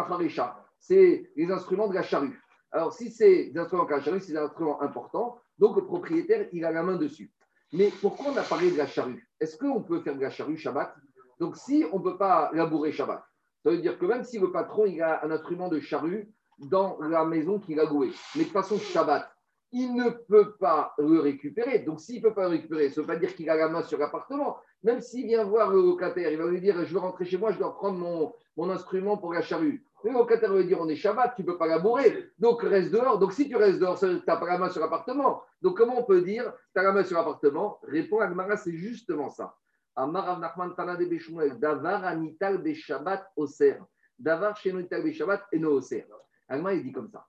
C'est 0.78 1.30
les 1.36 1.50
instruments 1.50 1.88
de 1.88 1.94
la 1.94 2.02
charrue. 2.02 2.40
Alors, 2.72 2.92
si 2.92 3.10
c'est 3.10 3.50
des 3.50 3.58
instruments 3.58 3.84
de 3.84 3.90
la 3.90 4.00
charrue, 4.00 4.20
c'est 4.20 4.32
des 4.32 4.38
instruments 4.38 4.80
importants, 4.82 5.38
donc 5.60 5.76
le 5.76 5.84
propriétaire, 5.84 6.48
il 6.52 6.64
a 6.64 6.72
la 6.72 6.82
main 6.82 6.96
dessus. 6.96 7.30
Mais 7.72 7.92
pourquoi 8.00 8.32
on 8.32 8.36
a 8.36 8.42
parlé 8.42 8.72
de 8.72 8.78
la 8.78 8.86
charrue? 8.86 9.28
Est-ce 9.38 9.58
qu'on 9.58 9.82
peut 9.82 10.00
faire 10.00 10.16
de 10.16 10.22
la 10.22 10.30
charrue 10.30 10.56
Shabbat? 10.56 10.96
Donc, 11.38 11.56
si 11.56 11.84
on 11.92 11.98
ne 11.98 12.02
peut 12.02 12.16
pas 12.16 12.50
labourer 12.54 12.92
Shabbat, 12.92 13.22
ça 13.62 13.70
veut 13.70 13.78
dire 13.78 13.98
que 13.98 14.06
même 14.06 14.24
si 14.24 14.38
le 14.38 14.50
patron 14.50 14.86
il 14.86 15.00
a 15.02 15.22
un 15.22 15.30
instrument 15.30 15.68
de 15.68 15.78
charrue 15.78 16.32
dans 16.58 16.98
la 17.00 17.26
maison 17.26 17.58
qu'il 17.58 17.78
a 17.78 17.84
louée, 17.84 18.10
mais 18.36 18.44
de 18.44 18.48
façon 18.48 18.78
Shabbat, 18.78 19.30
il 19.72 19.94
ne 19.94 20.08
peut 20.08 20.54
pas 20.56 20.94
le 20.98 21.20
récupérer. 21.20 21.80
Donc, 21.80 22.00
s'il 22.00 22.16
ne 22.16 22.28
peut 22.28 22.34
pas 22.34 22.44
le 22.44 22.56
récupérer, 22.56 22.88
ça 22.88 23.00
ne 23.00 23.06
veut 23.06 23.12
pas 23.12 23.18
dire 23.18 23.34
qu'il 23.36 23.48
a 23.50 23.54
la 23.54 23.68
main 23.68 23.82
sur 23.82 23.98
l'appartement. 23.98 24.56
Même 24.82 25.02
s'il 25.02 25.26
vient 25.26 25.44
voir 25.44 25.70
le 25.70 25.82
locataire, 25.82 26.32
il 26.32 26.38
va 26.38 26.46
lui 26.46 26.60
dire 26.60 26.84
Je 26.86 26.94
veux 26.94 27.00
rentrer 27.00 27.26
chez 27.26 27.36
moi, 27.36 27.52
je 27.52 27.58
dois 27.58 27.74
prendre 27.74 27.98
mon, 27.98 28.32
mon 28.56 28.70
instrument 28.70 29.18
pour 29.18 29.34
la 29.34 29.42
charrue. 29.42 29.84
Le 30.04 30.12
locataire 30.12 30.52
va 30.52 30.62
dire 30.62 30.80
On 30.80 30.88
est 30.88 30.96
Shabbat, 30.96 31.34
tu 31.36 31.42
ne 31.42 31.46
peux 31.46 31.58
pas 31.58 31.66
labourer. 31.66 32.30
Donc, 32.38 32.62
reste 32.62 32.90
dehors. 32.90 33.18
Donc, 33.18 33.32
si 33.32 33.48
tu 33.48 33.56
restes 33.56 33.78
dehors, 33.78 33.98
tu 33.98 34.06
n'as 34.06 34.36
pas 34.36 34.46
la 34.46 34.58
main 34.58 34.68
sur 34.68 34.80
l'appartement. 34.80 35.42
Donc, 35.60 35.76
comment 35.76 36.00
on 36.00 36.04
peut 36.04 36.22
dire 36.22 36.52
Tu 36.74 36.80
as 36.80 36.82
la 36.82 36.92
main 36.92 37.04
sur 37.04 37.16
l'appartement? 37.16 37.78
Répond 37.82 38.20
Agmara 38.20 38.56
c'est 38.56 38.72
justement 38.72 39.28
ça. 39.28 39.54
Amar 39.96 40.38
Nachman 40.38 40.74
Tana 40.74 40.96
de 40.96 41.54
Davar 41.58 42.04
Anital 42.04 42.58
Beshabbat 42.58 43.30
Oser. 43.36 43.76
Davar 44.18 44.56
Shenoital 44.56 45.02
Beshabbat 45.02 45.42
Eno 45.52 45.72
Oser. 45.72 46.06
Agmara, 46.48 46.74
il 46.74 46.82
dit 46.82 46.92
comme 46.92 47.08
ça. 47.08 47.26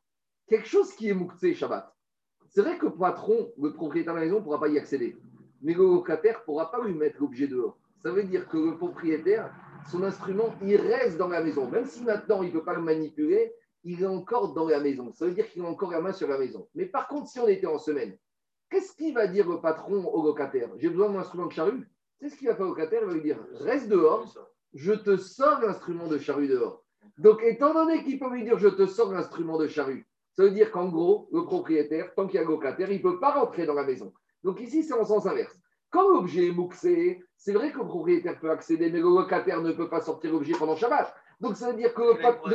Quelque 0.48 0.68
chose 0.68 0.94
qui 0.94 1.10
est 1.10 1.14
Mouktsé 1.14 1.54
Shabbat. 1.54 1.94
C'est 2.50 2.62
vrai 2.62 2.78
que 2.78 2.86
le 2.86 2.94
patron, 2.94 3.52
le 3.62 3.74
propriétaire 3.74 4.14
de 4.14 4.20
la 4.20 4.26
maison, 4.26 4.40
ne 4.40 4.44
pourra 4.44 4.60
pas 4.60 4.68
y 4.68 4.78
accéder. 4.78 5.18
Mais 5.62 5.74
le 5.74 5.84
locataire 5.84 6.40
ne 6.40 6.46
pourra 6.46 6.70
pas 6.70 6.84
lui 6.84 6.94
mettre 6.94 7.22
l'objet 7.22 7.48
dehors. 7.48 7.78
Ça 8.04 8.12
veut 8.12 8.24
dire 8.24 8.48
que 8.50 8.58
le 8.58 8.78
propriétaire, 8.78 9.54
son 9.90 10.04
instrument, 10.04 10.54
il 10.64 10.76
reste 10.78 11.18
dans 11.18 11.28
la 11.28 11.42
maison. 11.42 11.70
Même 11.70 11.86
si 11.86 12.04
maintenant, 12.04 12.42
il 12.44 12.48
ne 12.48 12.54
peut 12.54 12.64
pas 12.64 12.76
le 12.76 12.82
manipuler, 12.82 13.54
il 13.84 14.02
est 14.02 14.08
encore 14.08 14.54
dans 14.54 14.68
la 14.68 14.80
maison. 14.80 15.12
Ça 15.14 15.26
veut 15.26 15.34
dire 15.34 15.50
qu'il 15.50 15.64
a 15.64 15.66
encore 15.66 15.92
la 15.92 16.02
main 16.02 16.14
sur 16.14 16.28
la 16.28 16.38
maison. 16.38 16.68
Mais 16.76 16.86
par 16.86 17.08
contre, 17.08 17.30
si 17.30 17.40
on 17.40 17.48
était 17.48 17.68
en 17.68 17.80
semaine, 17.80 18.18
qu'est-ce 18.70 18.96
qu'il 18.96 19.14
va 19.14 19.28
dire 19.28 19.50
le 19.50 19.60
patron 19.60 20.06
au 20.06 20.24
locataire? 20.24 20.70
J'ai 20.78 20.90
besoin 20.90 21.10
d'un 21.10 21.20
instrument 21.20 21.48
de 21.48 21.54
charrue? 21.54 21.90
C'est 22.20 22.30
ce 22.30 22.36
qu'il 22.38 22.48
va 22.48 22.56
faire 22.56 22.66
au 22.66 22.70
locataire? 22.70 23.02
Il 23.02 23.08
va 23.08 23.14
lui 23.14 23.22
dire 23.22 23.40
reste 23.56 23.90
dehors, 23.90 24.26
je 24.74 24.94
te 24.94 25.18
sors 25.18 25.62
l'instrument 25.62 26.08
de 26.08 26.18
charrue 26.18 26.48
dehors. 26.48 26.84
Donc, 27.18 27.42
étant 27.44 27.74
donné 27.74 28.04
qu'il 28.04 28.20
peut 28.20 28.30
lui 28.32 28.44
dire 28.44 28.60
je 28.60 28.68
te 28.68 28.86
sors 28.86 29.12
l'instrument 29.12 29.58
de 29.58 29.68
charrue, 29.68 30.08
ça 30.34 30.44
veut 30.44 30.52
dire 30.52 30.72
qu'en 30.72 30.90
gros, 30.90 31.28
le 31.34 31.44
propriétaire, 31.44 32.14
tant 32.16 32.28
qu'il 32.28 32.40
y 32.40 32.44
a 32.44 32.46
locataire, 32.46 32.90
il 32.92 32.98
ne 32.98 33.02
peut 33.02 33.20
pas 33.20 33.32
rentrer 33.32 33.66
dans 33.66 33.74
la 33.74 33.84
maison. 33.84 34.14
Donc 34.44 34.62
ici, 34.62 34.84
c'est 34.84 34.94
en 34.94 35.06
sens 35.06 35.26
inverse. 35.26 35.60
Quand 35.92 36.10
l'objet 36.10 36.48
est 36.48 36.52
mouxé, 36.52 37.24
c'est 37.36 37.54
vrai 37.54 37.72
que 37.72 37.80
le 37.80 37.86
propriétaire 37.86 38.40
peut 38.40 38.50
accéder, 38.50 38.90
mais 38.90 39.00
le 39.00 39.10
locataire 39.10 39.62
ne 39.62 39.74
peut 39.74 39.90
pas 39.90 40.02
sortir 40.02 40.32
l'objet 40.32 40.54
pendant 40.58 40.76
Shabbat. 40.76 41.14
Donc 41.42 41.58
ça 41.58 41.72
veut 41.72 41.78
dire 41.78 41.94
que 41.94 42.02
le 42.02 42.22
patron. 42.22 42.50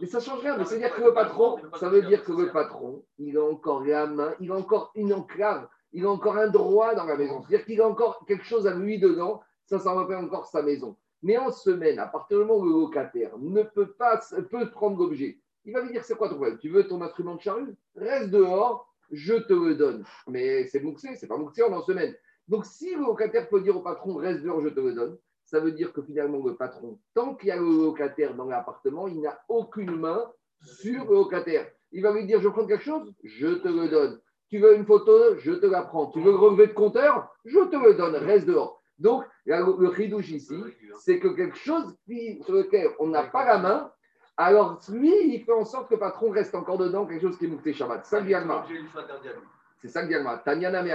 Mais 0.00 0.06
ça 0.06 0.18
change 0.18 0.40
rien, 0.40 0.56
mais 0.56 0.64
ça 0.64 0.74
veut 0.74 0.80
dire 0.80 0.94
que 0.94 1.02
le 1.02 1.14
patron, 1.14 1.58
ça 1.78 1.88
veut 1.88 2.02
dire 2.02 2.24
que 2.24 2.32
le 2.32 2.50
patron, 2.50 3.04
il 3.18 3.38
a 3.38 3.44
encore 3.44 3.84
la 3.84 4.06
main, 4.06 4.34
il 4.40 4.50
a 4.50 4.56
encore 4.56 4.90
une 4.94 5.12
enclave, 5.12 5.68
il 5.92 6.04
a 6.04 6.10
encore 6.10 6.36
un 6.36 6.48
droit 6.48 6.94
dans 6.94 7.04
la 7.04 7.16
maison. 7.16 7.42
C'est-à-dire 7.42 7.66
qu'il 7.66 7.80
a 7.80 7.88
encore 7.88 8.24
quelque 8.26 8.44
chose 8.44 8.66
à 8.66 8.74
lui 8.74 8.98
dedans, 8.98 9.40
ça, 9.66 9.78
ça 9.78 9.92
rappelle 9.92 10.16
encore 10.16 10.46
sa 10.46 10.62
maison. 10.62 10.96
Mais 11.22 11.38
en 11.38 11.52
semaine, 11.52 11.98
à 11.98 12.06
partir 12.06 12.38
du 12.38 12.44
moment 12.44 12.60
où 12.60 12.64
le 12.64 12.72
locataire 12.72 13.38
ne 13.38 13.62
peut 13.62 13.92
pas 13.92 14.20
peut 14.50 14.70
prendre 14.70 14.98
l'objet, 14.98 15.38
il 15.64 15.72
va 15.72 15.82
lui 15.82 15.92
dire 15.92 16.04
c'est 16.04 16.16
quoi 16.16 16.28
ton 16.28 16.36
problème? 16.36 16.58
Tu 16.58 16.70
veux 16.70 16.86
ton 16.88 17.00
instrument 17.02 17.36
de 17.36 17.40
charrue? 17.40 17.76
Reste 17.94 18.30
dehors, 18.30 18.92
je 19.10 19.34
te 19.34 19.52
le 19.52 19.74
donne. 19.74 20.04
Mais 20.26 20.66
c'est 20.66 20.80
mouxé, 20.80 21.14
c'est 21.16 21.28
pas 21.28 21.36
mouxé, 21.36 21.62
on 21.62 21.72
est 21.72 21.76
en 21.76 21.82
semaine. 21.82 22.14
Donc 22.48 22.66
si 22.66 22.94
le 22.94 23.00
locataire 23.00 23.48
peut 23.48 23.60
dire 23.60 23.76
au 23.76 23.80
patron 23.80 24.16
reste 24.16 24.42
dehors, 24.42 24.60
je 24.60 24.68
te 24.68 24.80
le 24.80 24.92
donne, 24.92 25.16
ça 25.44 25.60
veut 25.60 25.72
dire 25.72 25.92
que 25.92 26.02
finalement 26.02 26.44
le 26.44 26.54
patron, 26.56 26.98
tant 27.14 27.34
qu'il 27.34 27.48
y 27.48 27.52
a 27.52 27.56
le 27.56 27.62
locataire 27.62 28.34
dans 28.34 28.46
l'appartement, 28.46 29.08
il 29.08 29.20
n'a 29.20 29.38
aucune 29.48 29.96
main 29.96 30.30
sur 30.62 31.04
le 31.04 31.14
locataire. 31.14 31.66
Il 31.92 32.02
va 32.02 32.12
lui 32.12 32.26
dire 32.26 32.40
je 32.40 32.48
prends 32.48 32.66
quelque 32.66 32.84
chose, 32.84 33.12
je 33.22 33.48
te 33.48 33.68
le 33.68 33.88
donne. 33.88 34.20
Tu 34.50 34.58
veux 34.58 34.74
une 34.76 34.84
photo, 34.84 35.36
je 35.38 35.52
te 35.52 35.66
la 35.66 35.82
prends. 35.82 36.10
Tu 36.10 36.20
veux 36.20 36.30
le 36.30 36.36
relevé 36.36 36.66
de 36.66 36.72
compteur, 36.72 37.28
je 37.44 37.58
te 37.58 37.76
le 37.76 37.94
donne, 37.94 38.14
reste 38.16 38.46
dehors. 38.46 38.82
Donc, 38.98 39.24
là, 39.46 39.60
le, 39.60 39.88
ridouche 39.88 40.30
ici, 40.30 40.62
c'est 41.00 41.18
que 41.18 41.28
quelque 41.28 41.56
chose 41.56 41.96
qui- 42.06 42.40
sur 42.42 42.54
lequel 42.54 42.88
on 43.00 43.08
n'a 43.08 43.24
pas 43.24 43.44
la 43.44 43.58
main, 43.58 43.92
alors 44.36 44.80
lui, 44.90 45.34
il 45.34 45.44
fait 45.44 45.52
en 45.52 45.64
sorte 45.64 45.88
que 45.88 45.94
le 45.94 46.00
patron 46.00 46.30
reste 46.30 46.54
encore 46.54 46.78
dedans, 46.78 47.06
quelque 47.06 47.22
chose 47.22 47.38
qui 47.38 47.46
est 47.46 47.48
mouté 47.48 47.72
Shabbat. 47.72 48.04
Ça, 48.04 48.20
le 48.20 48.26
Diagma. 48.26 48.64
C'est 49.80 49.88
ça 49.88 50.02
que 50.02 50.08
Diagma. 50.08 50.38
Tanyana 50.38 50.82
me 50.82 50.90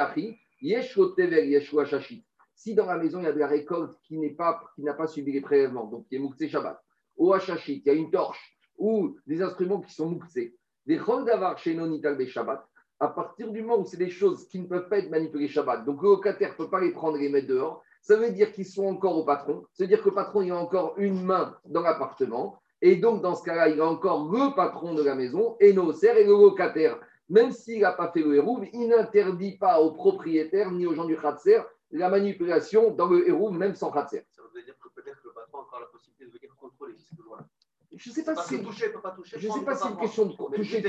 Si 2.55 2.75
dans 2.75 2.85
la 2.85 2.97
maison, 2.97 3.19
il 3.19 3.23
y 3.23 3.27
a 3.27 3.31
de 3.31 3.39
la 3.39 3.47
récolte 3.47 3.97
qui 4.03 4.17
n'est 4.17 4.31
pas, 4.31 4.61
n'a 4.77 4.93
pas 4.93 5.07
subi 5.07 5.31
les 5.31 5.41
prélèvements, 5.41 5.85
donc 5.85 6.07
qui 6.07 6.15
est 6.15 6.19
Mouktsé 6.19 6.49
Shabbat, 6.49 6.81
ou 7.17 7.33
Hachachit, 7.33 7.81
il 7.85 7.87
y 7.87 7.89
a 7.89 7.93
une 7.93 8.11
torche, 8.11 8.57
ou 8.77 9.15
des 9.25 9.41
instruments 9.41 9.81
qui 9.81 9.93
sont 9.93 10.09
Mouktsé, 10.09 10.55
des 10.85 10.97
Chol 10.97 11.25
Davar 11.25 11.57
chez 11.57 11.75
Nonital 11.75 12.17
Shabbat, 12.27 12.65
à 12.99 13.07
partir 13.07 13.51
du 13.51 13.61
moment 13.61 13.79
où 13.81 13.85
c'est 13.85 13.97
des 13.97 14.09
choses 14.09 14.47
qui 14.49 14.59
ne 14.59 14.67
peuvent 14.67 14.89
pas 14.89 14.97
être 14.99 15.09
manipulées 15.09 15.47
Shabbat, 15.47 15.85
donc 15.85 16.01
le 16.01 16.09
locataire 16.09 16.51
ne 16.51 16.55
peut 16.55 16.69
pas 16.69 16.81
les 16.81 16.91
prendre 16.91 17.17
et 17.17 17.21
les 17.21 17.29
mettre 17.29 17.47
dehors, 17.47 17.81
ça 18.01 18.17
veut 18.17 18.31
dire 18.31 18.51
qu'ils 18.51 18.65
sont 18.65 18.85
encore 18.85 19.17
au 19.17 19.23
patron, 19.23 19.65
ça 19.71 19.83
veut 19.83 19.87
dire 19.87 20.01
que 20.01 20.09
le 20.09 20.15
patron 20.15 20.41
il 20.41 20.51
a 20.51 20.57
encore 20.57 20.95
une 20.97 21.23
main 21.23 21.57
dans 21.65 21.81
l'appartement, 21.81 22.61
et 22.81 22.95
donc 22.95 23.21
dans 23.21 23.35
ce 23.35 23.43
cas-là, 23.43 23.69
il 23.69 23.79
a 23.81 23.85
encore 23.85 24.31
le 24.31 24.55
patron 24.55 24.93
de 24.93 25.03
la 25.03 25.15
maison, 25.15 25.57
et 25.59 25.73
nos 25.73 25.91
serfs 25.91 26.17
et 26.17 26.23
le 26.23 26.31
locataire. 26.31 26.99
Même 27.29 27.51
s'il 27.51 27.81
n'a 27.81 27.91
pas 27.91 28.11
fait 28.11 28.21
le 28.21 28.35
hérouve, 28.35 28.65
il 28.73 28.87
n'interdit 28.87 29.57
pas 29.57 29.79
aux 29.79 29.91
propriétaires 29.91 30.71
ni 30.71 30.85
aux 30.85 30.95
gens 30.95 31.05
du 31.05 31.15
Khatser 31.15 31.61
la 31.91 32.09
manipulation 32.09 32.91
dans 32.91 33.07
le 33.07 33.27
hérouve, 33.27 33.57
même 33.57 33.75
sans 33.75 33.91
Khatser. 33.91 34.25
Ça 34.31 34.41
veut 34.53 34.63
dire 34.63 34.75
que 34.79 34.89
peut-être 34.89 35.19
le 35.23 35.31
patron 35.31 35.59
a 35.59 35.61
encore 35.61 35.79
la 35.79 35.87
possibilité 35.87 36.25
de 36.25 36.31
venir 36.31 36.55
contrôler. 36.55 36.95
Je 37.91 38.09
ne 38.09 38.15
sais 38.15 38.23
pas 38.23 38.35
si. 38.43 38.61
toucher, 38.61 38.89
peut 38.89 39.01
pas 39.01 39.11
toucher. 39.11 39.39
Je 39.39 39.47
ne 39.47 39.53
sais 39.53 39.61
pas 39.61 39.75
si 39.75 39.87
une 39.87 39.97
question 39.97 40.25
de 40.27 40.33
toucher. 40.33 40.81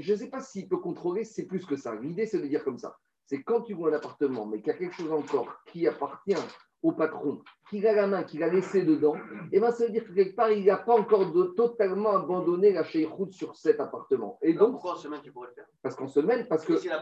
je 0.00 0.12
ne 0.12 0.16
sais 0.16 0.28
pas 0.28 0.40
s'il 0.40 0.68
peut 0.68 0.76
contrôler, 0.76 1.24
c'est 1.24 1.44
plus 1.44 1.64
que 1.64 1.76
ça. 1.76 1.94
L'idée, 1.94 2.26
c'est 2.26 2.38
de 2.38 2.46
dire 2.46 2.62
comme 2.62 2.78
ça. 2.78 2.98
C'est 3.28 3.42
quand 3.42 3.60
tu 3.60 3.74
vois 3.74 3.90
un 3.90 3.92
appartement, 3.92 4.46
mais 4.46 4.58
qu'il 4.58 4.68
y 4.68 4.70
a 4.70 4.78
quelque 4.78 4.94
chose 4.94 5.12
encore 5.12 5.54
qui 5.66 5.86
appartient 5.86 6.34
au 6.82 6.92
patron, 6.92 7.42
qu'il 7.68 7.86
a 7.86 7.92
la 7.92 8.06
main, 8.06 8.22
qu'il 8.22 8.42
a 8.42 8.48
laissé 8.48 8.84
dedans, 8.84 9.16
et 9.52 9.60
ben 9.60 9.70
ça 9.70 9.84
veut 9.84 9.90
dire 9.90 10.06
que 10.06 10.12
quelque 10.12 10.34
part, 10.34 10.50
il 10.50 10.64
n'a 10.64 10.78
pas 10.78 10.94
encore 10.94 11.30
de- 11.30 11.52
totalement 11.56 12.10
abandonné 12.16 12.72
la 12.72 12.82
route 13.10 13.32
sur 13.32 13.54
cet 13.54 13.80
appartement. 13.80 14.38
Et 14.40 14.54
donc, 14.54 14.72
pourquoi 14.72 14.92
en 14.92 14.96
semaine 14.96 15.20
tu 15.22 15.30
pourrais 15.30 15.48
le 15.48 15.54
faire? 15.54 15.66
Parce 15.82 15.94
qu'on 15.94 16.08
se 16.08 16.20
mêle, 16.20 16.48
parce 16.48 16.64
que 16.64 16.72
la 16.72 16.98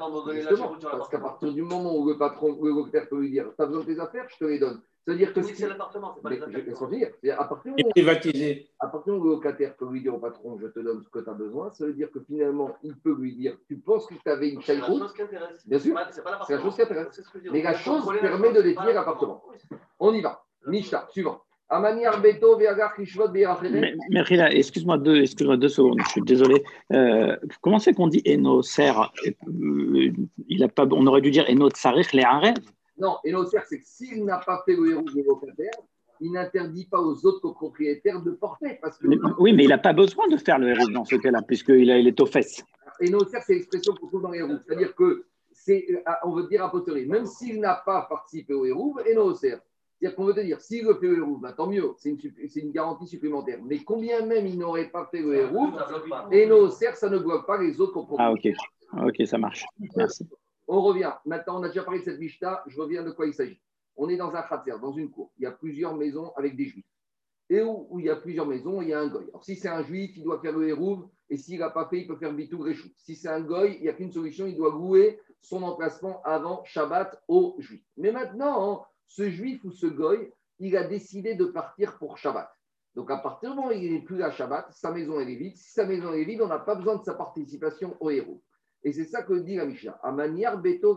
parce 0.91 1.09
qu'à 1.09 1.21
partir 1.21 1.53
du 1.53 1.63
moment 1.63 1.97
où 1.97 2.09
le 2.09 2.19
patron, 2.19 2.59
le 2.61 2.71
locataire 2.71 3.09
peut 3.09 3.21
lui 3.21 3.31
dire 3.31 3.53
Tu 3.57 3.63
as 3.63 3.67
besoin 3.67 3.85
de 3.85 3.95
tes 3.95 4.01
affaires, 4.01 4.27
je 4.29 4.37
te 4.37 4.45
les 4.45 4.59
donne. 4.59 4.83
C'est-à-dire 5.07 5.33
que 5.33 5.41
Oui, 5.41 5.53
c'est 5.55 5.69
l'appartement, 5.69 6.13
c'est 6.17 6.23
pas 6.23 6.31
Mais 6.31 6.37
les 6.37 7.31
À 7.31 7.45
partir 7.45 7.75
du 7.77 7.85
privatisé. 7.91 8.69
à 8.81 8.89
partir 8.89 9.13
du 9.13 9.19
moment 9.21 9.25
où 9.25 9.29
le 9.29 9.35
locataire 9.37 9.77
peut 9.77 9.89
lui 9.89 10.01
dire 10.03 10.15
au 10.15 10.19
patron 10.19 10.59
Je 10.61 10.67
te 10.67 10.81
donne 10.81 11.01
ce 11.03 11.09
que 11.09 11.21
tu 11.21 11.31
as 11.31 11.35
besoin, 11.35 11.71
ça 11.71 11.87
veut 11.87 11.93
dire 11.93 12.11
que 12.11 12.19
finalement, 12.21 12.77
il 12.83 12.97
peut 12.97 13.15
lui 13.17 13.37
dire 13.37 13.57
Tu 13.69 13.77
penses 13.77 14.07
que 14.07 14.15
tu 14.15 14.29
avais 14.29 14.49
une 14.51 14.61
C'est 14.63 14.75
la 14.75 14.81
chaille 14.87 14.99
chose 14.99 15.13
qui 15.13 15.23
intéresse. 15.23 15.69
Bien 15.69 15.79
sûr. 15.79 15.97
C'est 16.11 16.15
C'est 16.15 16.23
C'est 16.47 16.55
la 16.57 16.61
chose 16.63 16.75
qui 16.75 16.83
intéresse. 16.83 17.07
C'est. 17.13 17.53
Mais 17.53 17.63
la 17.63 17.75
chose 17.75 18.05
la 18.13 18.19
permet 18.19 18.53
de 18.53 18.63
c'est 18.63 18.75
pas 18.75 18.93
l'appartement. 18.93 19.45
C'est- 19.57 19.77
On 20.01 20.13
y 20.13 20.21
va. 20.21 20.43
Mishnah, 20.67 21.07
suivant. 21.11 21.41
Amaniar 21.69 22.21
Beto, 22.21 22.57
Veagar, 22.57 22.95
Kishvot, 22.95 23.29
Beacheret. 23.29 23.71
Mais, 23.71 23.95
mais 24.11 24.21
Rila, 24.23 24.53
excuse-moi 24.53 24.99
deux, 24.99 25.23
excuse 25.23 25.49
deux 25.59 25.69
secondes, 25.69 26.01
je 26.05 26.09
suis 26.11 26.23
désolé. 26.23 26.63
Euh, 26.93 27.37
comment 27.61 27.79
c'est 27.81 27.93
qu'on 27.93 28.07
dit 28.07 28.23
Eno 28.27 28.63
Ser? 28.63 28.93
Euh, 29.27 30.13
il 30.49 30.63
a 30.63 30.69
pas, 30.69 30.87
On 30.91 31.07
aurait 31.07 31.21
dû 31.21 31.31
dire 31.31 31.45
Eno 31.49 31.69
Tsarich 31.71 32.13
les 32.13 32.23
Arèves 32.23 32.55
Non, 32.99 33.17
et 33.25 33.31
l'autre, 33.31 33.51
c'est 33.69 33.79
que 33.79 33.85
s'il 33.87 34.25
n'a 34.25 34.39
pas 34.39 34.63
fait 34.65 34.75
le 34.77 34.91
héros 34.91 35.03
du 35.03 35.23
locataire, 35.23 35.71
il 36.21 36.33
n'interdit 36.33 36.87
pas 36.87 37.01
aux 37.01 37.27
autres 37.27 37.41
copropriétaires 37.41 38.23
de 38.23 38.31
porter. 38.31 38.79
Parce 38.81 38.97
que 38.99 39.07
Mais- 39.09 39.19
Oui, 39.39 39.53
mais 39.53 39.65
il 39.65 39.69
n'a 39.69 39.79
pas 39.79 39.93
besoin 39.93 40.27
de 40.29 40.37
faire 40.39 40.59
le 40.59 40.69
héros 40.71 40.89
dans 40.91 41.05
ce 41.05 41.17
cas-là, 41.17 41.43
puisqu'il 41.43 41.89
il 41.91 42.09
est 42.09 42.21
aux 42.21 42.27
fesses. 42.27 42.65
Et 43.01 43.11
notaire, 43.11 43.43
c'est 43.47 43.55
l'expression 43.55 43.93
qu'on 43.95 44.07
trouve 44.07 44.23
dans 44.23 44.31
les 44.31 44.39
héros. 44.39 44.55
C'est-à-dire 44.67 44.95
que 44.95 45.27
c'est, 45.53 45.85
euh, 45.91 46.01
on 46.25 46.33
veut 46.35 46.47
dire 46.49 46.65
a 46.65 46.71
posteriori, 46.71 47.07
même 47.07 47.27
s'il 47.27 47.61
n'a 47.61 47.75
pas 47.75 48.07
participé 48.09 48.55
au 48.55 48.65
héros, 48.65 48.97
et 49.05 49.15
notaire. 49.15 49.61
C'est-à-dire 49.99 50.17
qu'on 50.17 50.25
veut 50.25 50.35
te 50.35 50.41
dire, 50.41 50.61
s'il 50.61 50.85
le 50.87 50.95
fait 50.95 51.07
au 51.09 51.17
héros, 51.17 51.37
bah, 51.37 51.53
tant 51.53 51.67
mieux, 51.67 51.85
c'est 51.99 52.11
une, 52.11 52.19
sup- 52.19 52.39
c'est 52.49 52.61
une 52.61 52.71
garantie 52.73 53.07
supplémentaire. 53.07 53.59
Mais 53.65 53.79
combien 53.85 54.25
même 54.25 54.47
il 54.47 54.59
n'aurait 54.59 54.89
pas 54.89 55.07
fait 55.11 55.21
le 55.21 55.35
héros, 55.35 55.69
et 56.33 56.47
notaire, 56.47 56.97
ça 56.97 57.09
ne 57.11 57.19
bloque 57.19 57.47
pas 57.47 57.59
les 57.61 57.79
autres 57.81 57.93
Ah, 58.19 58.31
copropriétaires. 58.33 58.61
ok. 58.95 59.07
Ok, 59.21 59.27
ça 59.27 59.37
marche. 59.37 59.65
Merci. 59.97 60.27
On 60.69 60.83
revient. 60.83 61.13
Maintenant, 61.25 61.61
on 61.61 61.63
a 61.63 61.69
déjà 61.69 61.85
parlé 61.85 62.01
de 62.01 62.05
cette 62.05 62.19
Mishnah. 62.19 62.63
Je 62.67 62.81
reviens 62.81 63.03
de 63.03 63.11
quoi 63.11 63.27
il 63.27 63.35
s'agit. 63.35 63.61
On 63.97 64.09
est 64.09 64.17
dans 64.17 64.35
un 64.35 64.43
khatser, 64.43 64.75
dans 64.81 64.93
une 64.93 65.11
cour. 65.11 65.33
Il 65.39 65.45
y 65.45 65.47
a 65.47 65.53
plusieurs 65.53 65.97
maisons 65.97 66.33
avec 66.37 66.57
des 66.57 66.67
juifs. 66.67 66.85
Et 67.49 67.63
où, 67.63 67.89
il 67.99 68.07
y 68.07 68.11
a 68.11 68.17
plusieurs 68.17 68.47
maisons, 68.47 68.83
il 68.83 68.89
y 68.89 68.93
a 68.93 69.01
un 69.01 69.07
goy. 69.07 69.25
Alors, 69.29 69.45
si 69.45 69.55
c'est 69.55 69.69
un 69.69 69.85
juif, 69.85 70.17
il 70.17 70.25
doit 70.25 70.41
faire 70.41 70.57
le 70.57 70.69
hérouve. 70.69 71.09
Et 71.31 71.37
s'il 71.37 71.61
n'a 71.61 71.71
pas 71.71 71.89
fait, 71.89 72.01
il 72.01 72.07
peut 72.07 72.17
faire 72.17 72.33
bitou 72.33 72.61
réchou. 72.61 72.89
Si 72.97 73.15
c'est 73.15 73.29
un 73.29 73.41
goy, 73.41 73.77
il 73.77 73.83
n'y 73.83 73.89
a 73.89 73.93
qu'une 73.93 74.13
solution, 74.13 74.47
il 74.47 74.57
doit 74.57 74.71
louer 74.71 75.21
son 75.41 75.63
emplacement 75.63 76.23
avant 76.25 76.65
Shabbat 76.65 77.23
aux 77.29 77.55
juifs. 77.59 77.87
Mais 77.97 78.11
maintenant, 78.11 78.85
ce 79.07 79.31
juif 79.31 79.65
ou 79.65 79.71
ce 79.71 79.87
goy, 79.87 80.33
il 80.59 80.77
a 80.77 80.85
décidé 80.85 81.35
de 81.35 81.45
partir 81.45 81.99
pour 81.99 82.19
Shabbat. 82.19 82.51
Donc, 82.97 83.11
à 83.11 83.19
partir 83.19 83.51
du 83.51 83.57
moment 83.57 83.69
où 83.69 83.73
il 83.73 83.93
n'est 83.93 84.03
plus 84.03 84.23
à 84.23 84.31
Shabbat, 84.31 84.73
sa 84.73 84.91
maison 84.91 85.21
est 85.21 85.27
vide. 85.27 85.57
Si 85.57 85.71
sa 85.71 85.87
maison 85.87 86.13
est 86.13 86.25
vide, 86.25 86.43
on 86.43 86.49
n'a 86.49 86.59
pas 86.59 86.75
besoin 86.75 86.97
de 86.97 87.05
sa 87.05 87.15
participation 87.15 87.97
au 88.01 88.11
héros. 88.11 88.43
Et 88.87 88.93
c'est 88.93 89.05
ça 89.05 89.25
que 89.25 89.35
dit 89.35 89.57
la 89.57 89.67
Mishnah. 89.67 89.99
À 90.01 90.13
manière 90.13 90.59
Beto. 90.59 90.97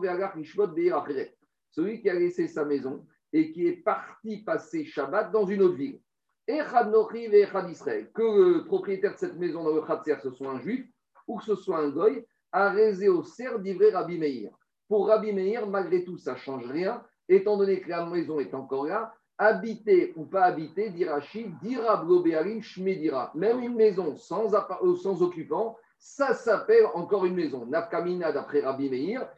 Celui 1.70 2.00
qui 2.00 2.08
a 2.08 2.14
laissé 2.14 2.46
sa 2.46 2.64
maison 2.64 3.04
et 3.32 3.50
qui 3.50 3.66
est 3.66 3.82
parti 3.82 4.44
passer 4.44 4.84
Shabbat 4.84 5.32
dans 5.32 5.44
une 5.44 5.60
autre 5.62 5.74
ville. 5.74 5.98
Ve'echad 6.46 7.68
Israël. 7.68 8.08
Que 8.14 8.22
le 8.58 8.64
propriétaire 8.64 9.14
de 9.14 9.18
cette 9.18 9.36
maison 9.36 9.64
dans 9.64 9.74
le 9.74 9.82
Khatser, 9.82 10.14
ce 10.22 10.30
soit 10.30 10.50
un 10.50 10.60
juif 10.60 10.86
ou 11.26 11.38
que 11.38 11.44
ce 11.44 11.56
soit 11.56 11.78
un 11.78 11.90
goy, 11.90 12.24
a 12.52 12.72
au 13.08 13.24
cerf 13.24 13.58
d'ivré 13.58 13.90
Rabbi 13.90 14.18
Meir. 14.18 14.52
Pour 14.86 15.08
Rabbi 15.08 15.32
Meir, 15.32 15.66
malgré 15.66 16.04
tout, 16.04 16.16
ça 16.16 16.34
ne 16.34 16.38
change 16.38 16.70
rien, 16.70 17.02
étant 17.28 17.56
donné 17.56 17.80
que 17.80 17.90
la 17.90 18.06
maison 18.06 18.38
est 18.38 18.54
encore 18.54 18.86
là, 18.86 19.12
habité 19.36 20.12
ou 20.14 20.26
pas 20.26 20.44
habité, 20.44 20.90
dit 20.90 21.04
Rachid, 21.04 21.58
dira 21.60 22.04
Blobéarim 22.04 22.62
Shmedira. 22.62 23.32
Même 23.34 23.60
une 23.60 23.74
maison 23.74 24.16
sans, 24.16 24.54
euh, 24.54 24.94
sans 24.94 25.22
occupant, 25.22 25.76
ça 26.00 26.32
s'appelle 26.32 26.86
encore 26.94 27.26
une 27.26 27.34
maison. 27.34 27.66
Nafkamina, 27.66 28.32
d'après 28.32 28.62
Rabbi 28.62 28.88
Meir, 28.88 29.28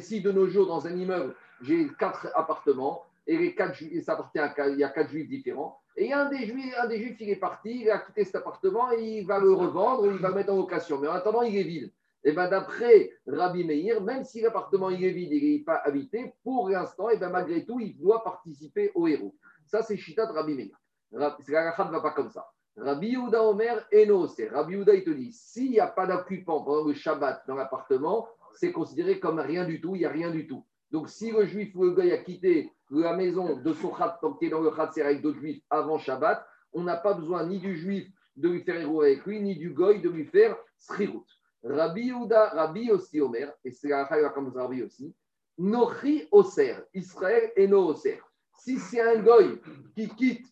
si 0.00 0.20
de 0.20 0.32
nos 0.32 0.48
jours, 0.48 0.66
dans 0.66 0.86
un 0.86 0.94
immeuble, 0.94 1.34
j'ai 1.62 1.88
quatre 1.98 2.28
appartements, 2.34 3.04
et 3.26 3.38
les 3.38 3.54
quatre 3.54 3.78
ça 4.02 4.14
appartient 4.14 4.38
à 4.38 4.68
il 4.68 4.78
y 4.78 4.84
a 4.84 4.88
quatre 4.88 5.10
juifs 5.10 5.28
différents, 5.28 5.80
et 5.96 6.12
un 6.12 6.28
des 6.28 6.44
juifs, 6.46 6.74
un 6.76 6.88
des 6.88 6.98
juifs, 6.98 7.20
il 7.20 7.30
est 7.30 7.36
parti, 7.36 7.82
il 7.82 7.90
a 7.90 7.98
quitté 7.98 8.24
cet 8.24 8.34
appartement, 8.34 8.90
et 8.92 9.18
il 9.18 9.26
va 9.26 9.38
le 9.38 9.52
revendre, 9.52 10.02
ou 10.02 10.10
il 10.10 10.18
va 10.18 10.30
le 10.30 10.34
mettre 10.34 10.52
en 10.52 10.56
location. 10.56 10.98
Mais 10.98 11.06
en 11.06 11.12
attendant, 11.12 11.42
il 11.42 11.56
est 11.56 11.62
vide. 11.62 11.92
Et 12.24 12.32
ben 12.32 12.48
d'après 12.48 13.12
Rabbi 13.28 13.64
Meir, 13.64 14.02
même 14.02 14.24
si 14.24 14.40
l'appartement 14.40 14.90
il 14.90 15.04
est 15.04 15.12
vide, 15.12 15.30
il 15.30 15.52
n'est 15.52 15.64
pas 15.64 15.80
habité, 15.84 16.34
pour 16.42 16.68
l'instant, 16.68 17.10
et 17.10 17.16
ben 17.16 17.30
malgré 17.30 17.64
tout, 17.64 17.78
il 17.78 17.96
doit 17.96 18.24
participer 18.24 18.90
au 18.96 19.06
héros. 19.06 19.36
Ça, 19.66 19.82
c'est 19.82 19.96
Chita 19.96 20.26
de 20.26 20.32
Rabbi 20.32 20.54
Meir. 20.54 20.76
La 21.12 21.36
ne 21.38 21.90
va 21.92 22.00
pas 22.00 22.10
comme 22.10 22.30
ça. 22.30 22.50
Rabbi 22.80 23.08
Yehuda 23.08 23.42
Omer 23.42 23.86
et 23.90 24.08
c'est 24.28 24.48
Rabbi 24.48 24.74
Yehuda, 24.74 24.94
il 24.94 25.04
te 25.04 25.10
dit, 25.10 25.32
s'il 25.32 25.70
n'y 25.70 25.80
a 25.80 25.88
pas 25.88 26.06
d'occupant 26.06 26.62
pendant 26.62 26.84
le 26.84 26.94
Shabbat 26.94 27.42
dans 27.48 27.56
l'appartement, 27.56 28.28
c'est 28.54 28.72
considéré 28.72 29.18
comme 29.18 29.40
rien 29.40 29.64
du 29.64 29.80
tout, 29.80 29.96
il 29.96 30.00
n'y 30.00 30.04
a 30.04 30.10
rien 30.10 30.30
du 30.30 30.46
tout. 30.46 30.64
Donc, 30.90 31.08
si 31.08 31.30
le 31.30 31.44
juif 31.44 31.74
ou 31.74 31.84
le 31.84 31.90
goy 31.90 32.12
a 32.12 32.18
quitté 32.18 32.72
la 32.90 33.16
maison 33.16 33.56
de 33.56 33.72
son 33.72 33.90
khat, 33.90 34.18
tant 34.20 34.32
qu'il 34.34 34.48
est 34.48 34.50
dans 34.50 34.60
le 34.60 34.70
khat, 34.70 34.90
c'est 34.94 35.02
avec 35.02 35.22
d'autres 35.22 35.40
juifs 35.40 35.62
avant 35.70 35.98
Shabbat, 35.98 36.46
on 36.72 36.82
n'a 36.82 36.96
pas 36.96 37.14
besoin 37.14 37.44
ni 37.46 37.58
du 37.58 37.76
juif 37.76 38.08
de 38.36 38.48
lui 38.48 38.62
faire 38.62 38.80
héros 38.80 39.02
avec 39.02 39.26
lui, 39.26 39.40
ni 39.40 39.56
du 39.56 39.70
goy 39.70 40.00
de 40.00 40.08
lui 40.08 40.24
faire 40.24 40.56
srirout. 40.78 41.26
Rabbi 41.64 42.06
Yehuda, 42.06 42.50
Rabbi 42.50 42.92
aussi 42.92 43.20
Omer, 43.20 43.52
et 43.64 43.72
c'est 43.72 43.88
la 43.88 44.04
Racha 44.04 44.28
comme 44.30 44.52
ça, 44.52 44.62
Rabbi 44.62 44.82
aussi, 44.82 45.12
Nochi 45.58 46.28
Oser, 46.30 46.76
Israël 46.94 47.50
et 47.56 47.66
No. 47.66 47.92
Si 47.94 48.78
c'est 48.78 49.00
un 49.00 49.20
goy 49.20 49.60
qui 49.96 50.08
quitte 50.10 50.46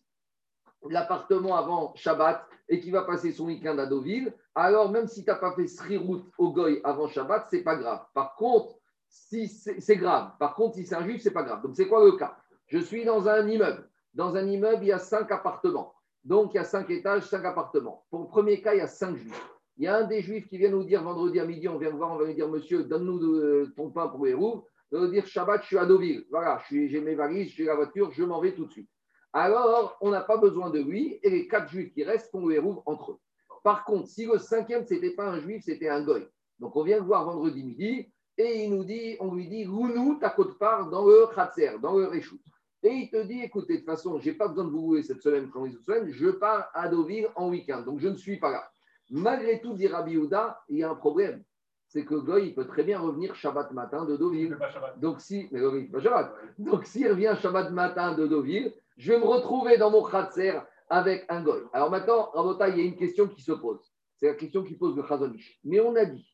l'appartement 0.89 1.55
avant 1.55 1.93
Shabbat 1.95 2.45
et 2.69 2.79
qui 2.79 2.91
va 2.91 3.03
passer 3.03 3.31
son 3.31 3.45
week-end 3.45 3.77
à 3.77 3.85
Deauville, 3.85 4.33
alors 4.55 4.91
même 4.91 5.07
si 5.07 5.23
tu 5.23 5.29
n'as 5.29 5.37
pas 5.37 5.53
fait 5.53 5.67
Srirout 5.67 6.25
au 6.37 6.51
goy 6.51 6.81
avant 6.83 7.07
Shabbat, 7.07 7.47
c'est 7.49 7.63
pas 7.63 7.75
grave. 7.75 8.01
Par 8.13 8.35
contre, 8.35 8.75
si 9.09 9.47
c'est 9.47 9.95
grave. 9.95 10.31
Par 10.39 10.53
contre, 10.55 10.75
si 10.75 10.85
c'est 10.85 10.95
un 10.95 11.03
juif, 11.03 11.21
c'est 11.21 11.31
pas 11.31 11.43
grave. 11.43 11.61
Donc, 11.61 11.75
c'est 11.75 11.87
quoi 11.87 12.03
le 12.03 12.11
cas? 12.13 12.37
Je 12.67 12.77
suis 12.77 13.05
dans 13.05 13.27
un 13.29 13.47
immeuble. 13.47 13.89
Dans 14.13 14.35
un 14.35 14.45
immeuble, 14.45 14.83
il 14.83 14.87
y 14.87 14.91
a 14.91 14.99
cinq 14.99 15.31
appartements. 15.31 15.93
Donc, 16.25 16.53
il 16.53 16.57
y 16.57 16.59
a 16.59 16.65
cinq 16.65 16.89
étages, 16.89 17.23
cinq 17.23 17.45
appartements. 17.45 18.03
Pour 18.09 18.21
le 18.21 18.27
premier 18.27 18.61
cas, 18.61 18.73
il 18.73 18.79
y 18.79 18.81
a 18.81 18.87
cinq 18.87 19.15
juifs. 19.15 19.49
Il 19.77 19.85
y 19.85 19.87
a 19.87 19.95
un 19.95 20.03
des 20.03 20.21
juifs 20.21 20.47
qui 20.47 20.57
vient 20.57 20.71
nous 20.71 20.83
dire 20.83 21.03
vendredi 21.03 21.39
à 21.39 21.45
midi, 21.45 21.69
on 21.69 21.77
vient 21.77 21.91
voir, 21.91 22.11
on 22.11 22.17
va 22.17 22.25
lui 22.25 22.35
dire, 22.35 22.49
monsieur, 22.49 22.83
donne-nous 22.83 23.67
ton 23.77 23.91
pain 23.91 24.07
pour 24.07 24.25
les 24.25 24.33
roues. 24.33 24.65
Va 24.91 24.99
nous 24.99 25.07
dire, 25.07 25.25
Shabbat, 25.25 25.61
je 25.61 25.67
suis 25.67 25.77
à 25.77 25.85
Deauville. 25.85 26.25
Voilà, 26.29 26.61
j'ai 26.69 26.99
mes 26.99 27.15
valises, 27.15 27.51
j'ai 27.51 27.65
la 27.65 27.75
voiture, 27.75 28.11
je 28.11 28.23
m'en 28.23 28.41
vais 28.41 28.53
tout 28.53 28.65
de 28.65 28.71
suite. 28.71 28.89
Alors, 29.33 29.97
on 30.01 30.09
n'a 30.09 30.21
pas 30.21 30.37
besoin 30.37 30.69
de 30.69 30.79
lui 30.79 31.19
et 31.21 31.29
les 31.29 31.47
quatre 31.47 31.69
juifs 31.69 31.93
qui 31.93 32.03
restent 32.03 32.31
font 32.31 32.45
le 32.45 32.55
hérouve 32.55 32.81
entre 32.85 33.11
eux. 33.11 33.19
Par 33.63 33.83
contre, 33.83 34.07
si 34.07 34.25
le 34.25 34.37
cinquième, 34.37 34.85
ce 34.85 34.93
n'était 34.93 35.11
pas 35.11 35.27
un 35.27 35.39
juif, 35.39 35.63
c'était 35.65 35.89
un 35.89 36.01
goy. 36.01 36.27
Donc, 36.59 36.75
on 36.75 36.83
vient 36.83 36.97
le 36.97 37.03
voir 37.03 37.25
vendredi 37.25 37.63
midi 37.63 38.07
et 38.37 38.63
il 38.63 38.75
nous 38.75 38.83
dit, 38.83 39.17
on 39.19 39.33
lui 39.33 39.47
dit, 39.47 39.65
Rounou, 39.65 40.15
ta 40.19 40.29
côte 40.29 40.57
part 40.57 40.89
dans 40.89 41.05
le 41.05 41.27
Khatser, 41.33 41.77
dans 41.81 41.97
le 41.97 42.05
Réchout. 42.05 42.39
Et 42.83 42.89
il 42.89 43.09
te 43.09 43.23
dit, 43.23 43.41
écoutez, 43.41 43.73
de 43.73 43.77
toute 43.79 43.87
façon, 43.87 44.19
je 44.19 44.29
n'ai 44.29 44.35
pas 44.35 44.47
besoin 44.47 44.65
de 44.65 44.69
vous 44.69 44.81
louer 44.81 45.03
cette 45.03 45.21
semaine 45.21 45.49
les 45.65 46.11
je 46.11 46.29
pars 46.29 46.69
à 46.73 46.87
Deauville 46.87 47.27
en 47.35 47.49
week-end, 47.49 47.81
donc 47.81 47.99
je 47.99 48.07
ne 48.07 48.15
suis 48.15 48.37
pas 48.37 48.51
là. 48.51 48.69
Malgré 49.09 49.59
tout, 49.61 49.73
dit 49.73 49.87
Rabbi 49.87 50.17
Houda, 50.17 50.61
il 50.69 50.77
y 50.77 50.83
a 50.83 50.91
un 50.91 50.95
problème. 50.95 51.43
C'est 51.87 52.05
que 52.05 52.15
Goy, 52.15 52.47
il 52.47 52.55
peut 52.55 52.67
très 52.67 52.83
bien 52.83 52.99
revenir 52.99 53.33
Shabbat 53.35 53.71
matin 53.71 54.05
de 54.05 54.13
Il 54.13 54.17
Deauville. 54.17 54.57
Donc, 54.97 55.21
si, 55.21 55.47
mais 55.51 55.65
oui, 55.65 55.85
pas 55.87 56.01
Shabbat. 56.01 56.33
Donc, 56.59 56.85
s'il 56.85 57.09
revient 57.09 57.35
Shabbat 57.41 57.71
matin 57.71 58.13
de 58.13 58.27
Deauville, 58.27 58.73
je 58.97 59.13
vais 59.13 59.19
me 59.19 59.25
retrouver 59.25 59.77
dans 59.77 59.91
mon 59.91 60.03
Khatser 60.03 60.59
avec 60.89 61.25
un 61.29 61.43
Goy. 61.43 61.61
Alors 61.71 61.91
maintenant, 61.91 62.31
Rabota, 62.33 62.69
il 62.69 62.77
y 62.77 62.81
a 62.81 62.83
une 62.83 62.95
question 62.95 63.27
qui 63.27 63.41
se 63.41 63.51
pose. 63.51 63.79
C'est 64.15 64.27
la 64.27 64.33
question 64.33 64.63
qui 64.63 64.75
pose 64.75 64.95
le 64.95 65.03
Chazonish. 65.03 65.59
Mais 65.63 65.79
on 65.79 65.95
a 65.95 66.05
dit, 66.05 66.27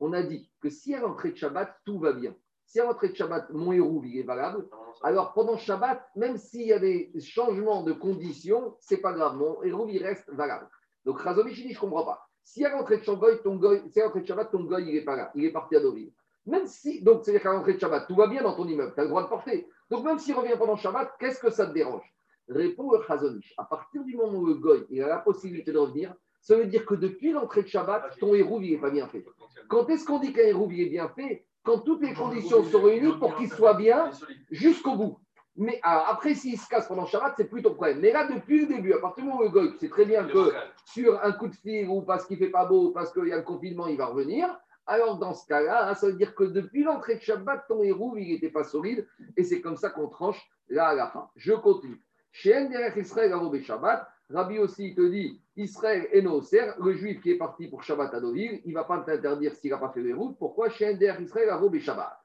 on 0.00 0.12
a 0.12 0.22
dit 0.22 0.50
que 0.60 0.70
si 0.70 0.94
à 0.94 1.00
l'entrée 1.00 1.32
de 1.32 1.36
Shabbat, 1.36 1.76
tout 1.84 1.98
va 1.98 2.12
bien. 2.12 2.34
si 2.64 2.80
à 2.80 2.84
l'entrée 2.84 3.10
de 3.10 3.14
Shabbat, 3.14 3.50
mon 3.50 3.72
héros 3.72 4.02
il 4.04 4.18
est 4.18 4.22
valable, 4.22 4.66
alors 5.02 5.34
pendant 5.34 5.58
Shabbat, 5.58 6.02
même 6.16 6.38
s'il 6.38 6.66
y 6.66 6.72
a 6.72 6.78
des 6.78 7.12
changements 7.20 7.82
de 7.82 7.92
conditions, 7.92 8.76
c'est 8.80 9.02
pas 9.02 9.12
grave, 9.12 9.36
mon 9.36 9.62
héros 9.62 9.86
il 9.88 10.02
reste 10.02 10.28
valable. 10.32 10.68
Donc 11.04 11.20
Razovich 11.20 11.58
il 11.58 11.68
dit, 11.68 11.74
je 11.74 11.80
comprends 11.80 12.04
pas. 12.04 12.26
Si 12.42 12.64
à 12.64 12.70
l'entrée 12.70 12.98
de 12.98 13.04
Shabbat, 13.04 13.42
ton 13.42 13.56
goy, 13.56 13.82
si 13.90 14.00
de 14.00 14.26
Shabbat, 14.26 14.50
ton 14.50 14.64
goy, 14.64 14.84
il 14.88 14.96
est 14.96 15.04
pas 15.04 15.16
là, 15.16 15.30
il 15.34 15.44
est 15.44 15.52
parti 15.52 15.76
à 15.76 15.80
Deauville. 15.80 16.12
Même 16.46 16.66
si, 16.66 17.02
donc 17.02 17.24
c'est-à-dire 17.24 17.42
qu'à 17.42 17.52
l'entrée 17.52 17.74
de 17.74 17.80
Shabbat, 17.80 18.06
tout 18.06 18.14
va 18.14 18.28
bien 18.28 18.42
dans 18.42 18.54
ton 18.54 18.66
immeuble, 18.66 18.94
tu 18.94 19.00
as 19.00 19.02
le 19.02 19.10
droit 19.10 19.24
de 19.24 19.28
porter. 19.28 19.68
Donc 19.90 20.04
même 20.04 20.18
s'il 20.18 20.34
revient 20.34 20.56
pendant 20.58 20.76
Shabbat, 20.76 21.12
qu'est-ce 21.18 21.40
que 21.40 21.50
ça 21.50 21.66
te 21.66 21.72
dérange? 21.72 22.02
Répond 22.48 22.92
le 22.92 23.02
Chazonich. 23.06 23.54
À 23.56 23.64
partir 23.64 24.04
du 24.04 24.16
moment 24.16 24.38
où 24.38 24.46
le 24.46 24.54
goy 24.54 24.86
il 24.90 25.02
a 25.02 25.08
la 25.08 25.18
possibilité 25.18 25.72
de 25.72 25.78
revenir, 25.78 26.14
ça 26.40 26.56
veut 26.56 26.66
dire 26.66 26.86
que 26.86 26.94
depuis 26.94 27.32
l'entrée 27.32 27.62
de 27.62 27.68
Shabbat, 27.68 28.18
ton 28.18 28.34
héros 28.34 28.60
il 28.60 28.72
n'est 28.72 28.80
pas 28.80 28.90
bien 28.90 29.08
fait. 29.08 29.24
Quand 29.68 29.88
est-ce 29.90 30.04
qu'on 30.04 30.18
dit 30.18 30.32
qu'un 30.32 30.42
héros 30.42 30.68
il 30.70 30.80
est 30.80 30.90
bien 30.90 31.08
fait? 31.08 31.44
Quand 31.64 31.80
toutes 31.80 32.02
les 32.02 32.14
conditions 32.14 32.62
sont 32.64 32.82
réunies 32.82 33.18
pour 33.18 33.34
qu'il 33.36 33.50
soit 33.50 33.74
bien 33.74 34.10
jusqu'au 34.50 34.94
bout. 34.94 35.18
Mais 35.56 35.80
alors, 35.82 36.08
après, 36.10 36.34
s'il 36.34 36.60
se 36.60 36.68
casse 36.68 36.86
pendant 36.86 37.06
Shabbat, 37.06 37.34
c'est 37.36 37.48
plus 37.48 37.62
ton 37.62 37.74
problème. 37.74 37.98
Mais 38.00 38.12
là, 38.12 38.28
depuis 38.28 38.60
le 38.60 38.66
début, 38.66 38.92
à 38.92 38.98
partir 38.98 39.24
du 39.24 39.30
moment 39.30 39.40
où 39.40 39.44
le 39.44 39.48
goy 39.48 39.72
c'est 39.80 39.88
très 39.88 40.04
bien 40.04 40.24
que 40.24 40.52
sur 40.84 41.20
un 41.24 41.32
coup 41.32 41.48
de 41.48 41.54
fil 41.56 41.88
ou 41.88 42.02
parce 42.02 42.26
qu'il 42.26 42.36
fait 42.36 42.50
pas 42.50 42.66
beau, 42.66 42.90
parce 42.90 43.12
qu'il 43.12 43.26
y 43.26 43.32
a 43.32 43.36
le 43.36 43.42
confinement, 43.42 43.86
il 43.86 43.96
va 43.96 44.06
revenir. 44.06 44.48
Alors, 44.86 45.18
dans 45.18 45.34
ce 45.34 45.46
cas-là, 45.48 45.90
hein, 45.90 45.94
ça 45.94 46.06
veut 46.06 46.12
dire 46.14 46.34
que 46.34 46.44
depuis 46.44 46.84
l'entrée 46.84 47.16
de 47.16 47.20
Shabbat, 47.20 47.66
ton 47.66 47.82
héros, 47.82 48.16
il 48.16 48.28
n'était 48.28 48.50
pas 48.50 48.64
solide. 48.64 49.06
Et 49.36 49.42
c'est 49.42 49.60
comme 49.60 49.76
ça 49.76 49.90
qu'on 49.90 50.08
tranche 50.08 50.40
là 50.68 50.88
à 50.88 50.94
la 50.94 51.08
fin. 51.08 51.28
Je 51.36 51.52
continue. 51.52 52.00
Chez 52.30 52.68
Derech 52.68 52.96
Israël, 52.96 53.32
Arobé 53.32 53.62
Shabbat, 53.62 54.06
Rabbi 54.28 54.58
aussi 54.58 54.88
il 54.88 54.94
te 54.94 55.08
dit 55.08 55.40
Israël 55.56 56.08
et 56.12 56.20
Noser, 56.20 56.72
le 56.80 56.92
juif 56.92 57.20
qui 57.20 57.30
est 57.30 57.38
parti 57.38 57.68
pour 57.68 57.82
Shabbat 57.82 58.12
à 58.12 58.20
Dovil, 58.20 58.60
il 58.64 58.70
ne 58.70 58.74
va 58.74 58.84
pas 58.84 58.98
t'interdire 59.00 59.54
s'il 59.54 59.70
n'a 59.70 59.78
pas 59.78 59.90
fait 59.90 60.02
les 60.02 60.12
routes. 60.12 60.36
Pourquoi 60.38 60.68
Chez 60.68 60.94
Derech 60.94 61.20
Israël, 61.20 61.48
Arobé 61.48 61.80
Shabbat? 61.80 62.20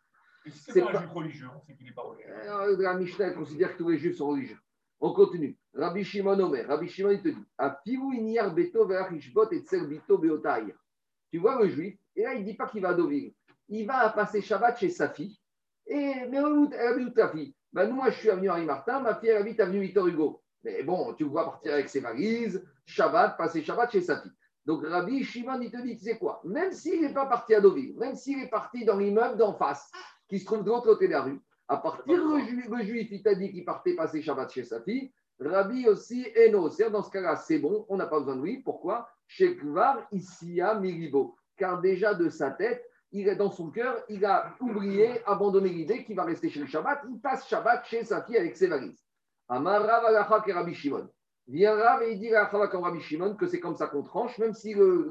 C'est 0.46 0.74
c'est 0.74 0.82
pas 0.82 0.90
un 0.90 1.02
juif 1.02 1.12
religieux, 1.12 1.48
on 1.56 1.62
sait 1.62 1.76
qu'il 1.76 1.86
n'est 1.86 1.94
pas 1.94 2.02
religieux. 2.02 2.30
Euh, 2.30 2.76
La 2.80 2.96
Mishnah 2.96 3.32
considère 3.32 3.74
que 3.74 3.78
tous 3.78 3.90
les 3.90 3.98
juifs 3.98 4.18
sont 4.18 4.30
religieux. 4.30 4.58
On 5.00 5.14
continue. 5.14 5.58
Rabbi 5.74 6.04
Shimon 6.04 6.40
Omer. 6.40 6.68
Rabbi 6.68 6.88
Shimon, 6.88 7.12
il 7.12 7.22
te 7.22 7.30
dit. 7.30 7.46
Tu 11.32 11.38
vois 11.38 11.62
le 11.62 11.70
juif, 11.70 11.98
et 12.16 12.24
là, 12.24 12.34
il 12.34 12.42
ne 12.42 12.46
dit 12.46 12.56
pas 12.56 12.68
qu'il 12.68 12.82
va 12.82 12.90
à 12.90 12.94
Deauville. 12.94 13.34
Il 13.70 13.88
va 13.88 14.10
passer 14.10 14.42
Shabbat 14.42 14.78
chez 14.78 14.90
sa 14.90 15.10
fille. 15.10 15.40
Et, 15.88 16.26
mais 16.30 16.38
elle 16.38 16.88
habite 16.88 17.08
où 17.08 17.12
ta 17.12 17.30
fille? 17.30 17.56
Ben, 17.74 17.90
moi, 17.90 18.10
je 18.10 18.20
suis 18.20 18.30
avenue 18.30 18.50
Henri 18.50 18.66
Martin, 18.66 19.00
ma 19.00 19.16
fille, 19.16 19.30
elle 19.30 19.38
habite 19.38 19.60
avenue 19.60 19.82
Victor 19.82 20.08
Hugo. 20.08 20.42
Mais 20.64 20.84
bon, 20.84 21.14
tu 21.14 21.24
vois 21.24 21.46
partir 21.46 21.74
avec 21.74 21.90
ses 21.90 22.02
valises, 22.02 22.64
Shabbat, 22.86 23.38
passer 23.38 23.64
Shabbat 23.64 23.92
chez 23.92 24.02
sa 24.02 24.22
fille. 24.22 24.32
Donc, 24.66 24.86
Rabbi 24.86 25.24
Shimon, 25.24 25.60
il 25.62 25.72
te 25.72 25.82
dit, 25.82 25.98
tu 25.98 26.04
sais 26.04 26.18
quoi? 26.18 26.42
Même 26.44 26.72
s'il 26.72 27.02
n'est 27.02 27.14
pas 27.14 27.26
parti 27.26 27.56
à 27.56 27.62
Deauville, 27.62 27.98
même 27.98 28.16
s'il 28.16 28.40
est 28.44 28.50
parti 28.50 28.86
dans 28.86 28.98
l'immeuble 28.98 29.38
d'en 29.38 29.54
face, 29.54 29.90
qui 30.28 30.38
se 30.38 30.46
trouve 30.46 30.64
de 30.64 30.70
l'autre 30.70 30.86
côté 30.86 31.08
de 31.08 31.14
la 31.14 31.22
rue, 31.22 31.42
à 31.68 31.78
partir 31.78 32.06
le 32.06 32.40
juif, 32.42 32.68
le 32.70 32.84
juif, 32.84 33.08
il 33.12 33.24
t'a 33.24 33.34
dit 33.34 33.52
qu'il 33.52 33.66
partait 33.66 33.96
passer 33.96 34.22
Shabbat 34.22 34.52
chez 34.52 34.64
sa 34.64 34.82
fille, 34.82 35.12
Rabbi 35.40 35.88
aussi 35.88 36.28
et 36.36 36.52
no. 36.52 36.70
C'est-à-dire, 36.70 36.92
Dans 36.92 37.04
ce 37.04 37.10
cas-là, 37.10 37.36
c'est 37.38 37.58
bon, 37.58 37.86
on 37.90 37.98
n'a 37.98 38.06
pas 38.06 38.20
besoin 38.20 38.36
de 38.36 38.44
lui. 38.44 38.62
Pourquoi? 38.62 39.10
Chez 39.28 39.58
Kvar, 39.58 40.06
ici 40.12 40.62
à 40.62 40.76
Miribo. 40.76 41.36
Car 41.58 41.82
déjà 41.82 42.14
de 42.14 42.30
sa 42.30 42.52
tête, 42.52 42.84
il 43.12 43.28
est 43.28 43.36
dans 43.36 43.52
son 43.52 43.70
cœur, 43.72 44.04
il 44.10 44.26
a 44.26 44.56
oublié, 44.60 45.22
abandonné 45.26 45.70
l'idée 45.70 46.04
qu'il 46.04 46.16
va 46.16 46.24
rester 46.24 46.50
chez 46.50 46.62
le 46.62 46.66
Shabbat. 46.66 47.02
Il 47.10 47.20
passe 47.20 47.48
Shabbat 47.48 47.86
chez 47.86 48.04
sa 48.06 48.24
fille 48.24 48.38
avec 48.38 48.56
ses 48.56 48.68
valises. 48.68 49.04
Amar 49.50 49.84
Rav 49.84 50.44
Rabbi 50.48 50.74
Shimon. 50.74 51.10
Vient 51.48 51.76
Rav 51.76 52.04
et 52.04 52.14
il 52.14 52.20
dit 52.20 52.34
à 52.34 52.46
Rabbi 52.46 53.02
Shimon 53.02 53.36
que 53.36 53.48
c'est 53.48 53.60
comme 53.60 53.76
ça 53.76 53.88
qu'on 53.88 54.04
tranche, 54.04 54.38
même 54.38 54.54
si 54.54 54.74
le, 54.74 55.10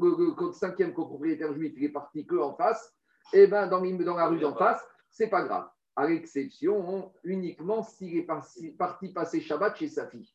cinquième 0.53 0.95
copropriétaire 0.95 1.53
juif 1.53 1.75
il 1.77 1.85
est 1.85 1.91
parti 1.91 2.25
que 2.25 2.37
en 2.37 2.55
face, 2.55 2.95
et 3.35 3.47
ben 3.47 3.67
dans, 3.67 3.83
l'immeuble- 3.83 4.05
dans 4.05 4.17
la 4.17 4.29
rue 4.29 4.41
d'en 4.41 4.55
face, 4.55 4.83
c'est 5.11 5.29
pas 5.29 5.43
grave. 5.43 5.69
À 5.97 6.07
l'exception 6.07 7.13
uniquement 7.25 7.83
s'il 7.83 8.17
est 8.17 8.23
parti, 8.23 8.71
parti 8.71 9.13
passer 9.13 9.41
Shabbat 9.41 9.77
chez 9.77 9.89
sa 9.89 10.07
fille. 10.07 10.33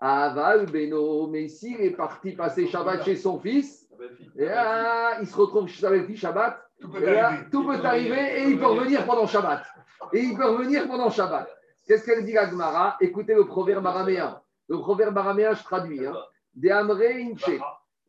Aval 0.00 0.66
Beno, 0.66 1.26
mais 1.26 1.48
s'il 1.48 1.80
est 1.80 1.90
parti 1.96 2.32
passer 2.32 2.68
Shabbat 2.68 3.02
chez 3.04 3.16
son 3.16 3.40
fils, 3.40 3.89
et 4.36 4.44
là, 4.44 5.20
il 5.20 5.26
se 5.26 5.36
retrouve 5.36 5.68
chez 5.68 5.80
sa 5.80 5.90
belle-fille 5.90 6.16
Shabbat, 6.16 6.60
Tout 6.80 6.88
et 6.96 7.00
peut 7.00 7.12
là, 7.12 7.26
arriver. 7.26 7.50
tout 7.50 7.64
peut 7.66 7.84
arriver 7.84 8.40
et 8.40 8.48
il 8.48 8.58
peut 8.58 8.66
revenir 8.66 9.04
pendant 9.04 9.26
Shabbat. 9.26 9.64
Et 10.12 10.20
il 10.20 10.36
peut 10.36 10.48
revenir 10.48 10.86
pendant 10.86 11.10
Shabbat. 11.10 11.48
Qu'est-ce 11.86 12.04
qu'elle 12.06 12.24
dit 12.24 12.32
la 12.32 12.48
Gemara? 12.48 12.96
Écoutez 13.00 13.34
le 13.34 13.44
proverbe 13.44 13.86
araméen. 13.86 14.40
Le 14.68 14.78
proverbe 14.78 15.18
araméen, 15.18 15.52
je 15.54 15.62
traduis. 15.64 16.06
Hein. 16.06 16.14
De 16.54 16.68
Amre 16.70 17.00
Inche. 17.02 17.50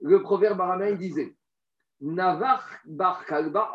Le 0.01 0.21
proverbe 0.21 0.61
araméen 0.61 0.95
disait 0.95 1.35
Navar 1.99 2.63
bar 2.85 3.25
kalba. 3.25 3.71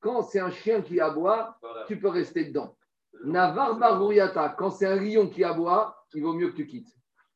Quand 0.00 0.22
c'est 0.22 0.40
un 0.40 0.50
chien 0.50 0.82
qui 0.82 1.00
aboie, 1.00 1.58
tu 1.86 1.98
peux 1.98 2.08
rester 2.08 2.44
dedans. 2.44 2.76
Navar 3.24 3.76
bar 3.76 4.00
rouyata. 4.00 4.50
Quand 4.50 4.70
c'est 4.70 4.86
un 4.86 4.96
lion 4.96 5.28
qui 5.28 5.44
aboie, 5.44 5.96
il 6.14 6.22
vaut 6.22 6.34
mieux 6.34 6.48
que 6.50 6.56
tu 6.56 6.66
quittes. 6.66 6.88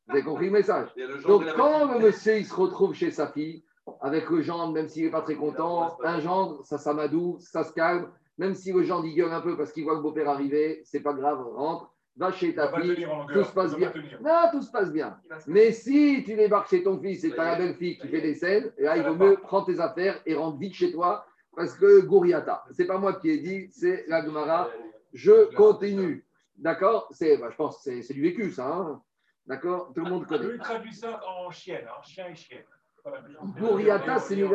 Vous 0.07 0.13
avez 0.13 0.23
compris 0.23 0.47
le 0.47 0.51
message? 0.51 0.89
Donc, 1.25 1.45
quand 1.55 1.93
le 1.93 1.99
monsieur 1.99 2.37
il 2.37 2.45
se 2.45 2.53
retrouve 2.53 2.93
chez 2.93 3.11
sa 3.11 3.27
fille, 3.27 3.63
avec 4.01 4.29
le 4.29 4.41
gendre, 4.41 4.73
même 4.73 4.87
s'il 4.87 5.05
n'est 5.05 5.11
pas 5.11 5.21
très 5.21 5.35
content, 5.35 5.97
un 6.03 6.19
gendre, 6.19 6.65
ça 6.65 6.77
s'amadoue, 6.77 7.37
ça 7.39 7.63
se 7.63 7.73
calme. 7.73 8.09
Même 8.37 8.55
si 8.55 8.71
le 8.71 8.83
gendre 8.83 9.05
il 9.05 9.13
gueule 9.15 9.31
un 9.31 9.41
peu 9.41 9.55
parce 9.57 9.71
qu'il 9.71 9.83
voit 9.83 9.95
le 9.95 10.01
beau-père 10.01 10.29
arriver, 10.29 10.81
c'est 10.85 11.01
pas 11.01 11.13
grave, 11.13 11.45
rentre, 11.55 11.91
va 12.17 12.31
chez 12.31 12.55
ta 12.55 12.71
fille, 12.73 13.07
tout 13.33 13.43
se 13.43 13.51
passe 13.53 13.75
bien. 13.75 13.93
Non, 14.21 14.49
tout 14.51 14.61
se 14.61 14.71
passe 14.71 14.91
bien. 14.91 15.17
Mais 15.47 15.71
si 15.71 16.23
tu 16.25 16.35
débarques 16.35 16.69
chez 16.69 16.81
ton 16.83 16.99
fils 16.99 17.23
et 17.23 17.31
tu 17.31 17.39
as 17.39 17.45
la 17.51 17.55
belle-fille 17.57 17.97
qui 17.99 18.07
fait 18.07 18.21
des 18.21 18.33
scènes, 18.35 18.71
là, 18.79 18.97
il 18.97 19.03
vaut 19.03 19.15
mieux 19.15 19.35
prendre 19.37 19.65
tes 19.67 19.79
affaires 19.79 20.19
et 20.25 20.33
rentre 20.33 20.57
vite 20.57 20.73
chez 20.73 20.91
toi 20.91 21.25
parce 21.55 21.73
que 21.75 22.01
Gouriata. 22.01 22.63
C'est 22.71 22.85
pas 22.85 22.97
moi 22.97 23.13
qui 23.13 23.29
ai 23.29 23.37
dit, 23.39 23.69
c'est 23.71 24.05
la 24.07 24.23
Gemara. 24.25 24.69
Je 25.13 25.53
continue. 25.55 26.25
D'accord? 26.57 27.09
C'est, 27.11 27.37
bah, 27.37 27.49
Je 27.51 27.55
pense 27.57 27.83
que 27.83 28.01
c'est, 28.01 28.13
du 28.13 28.21
vécu, 28.21 28.51
ça. 28.51 28.65
hein. 28.67 29.01
D'accord? 29.45 29.91
Tout 29.93 30.03
le 30.03 30.09
monde 30.09 30.25
connaît. 30.25 30.45
Eux, 30.45 30.55
ils 30.55 30.61
traduisent 30.61 31.01
ça 31.01 31.19
en 31.27 31.49
chienne, 31.51 31.85
en 31.97 32.01
chien 32.01 32.27
et 32.29 32.35
chienne. 32.35 32.63
Voilà. 33.03 33.21
Gouriata, 33.59 34.19
c'est 34.19 34.35
mieux. 34.35 34.47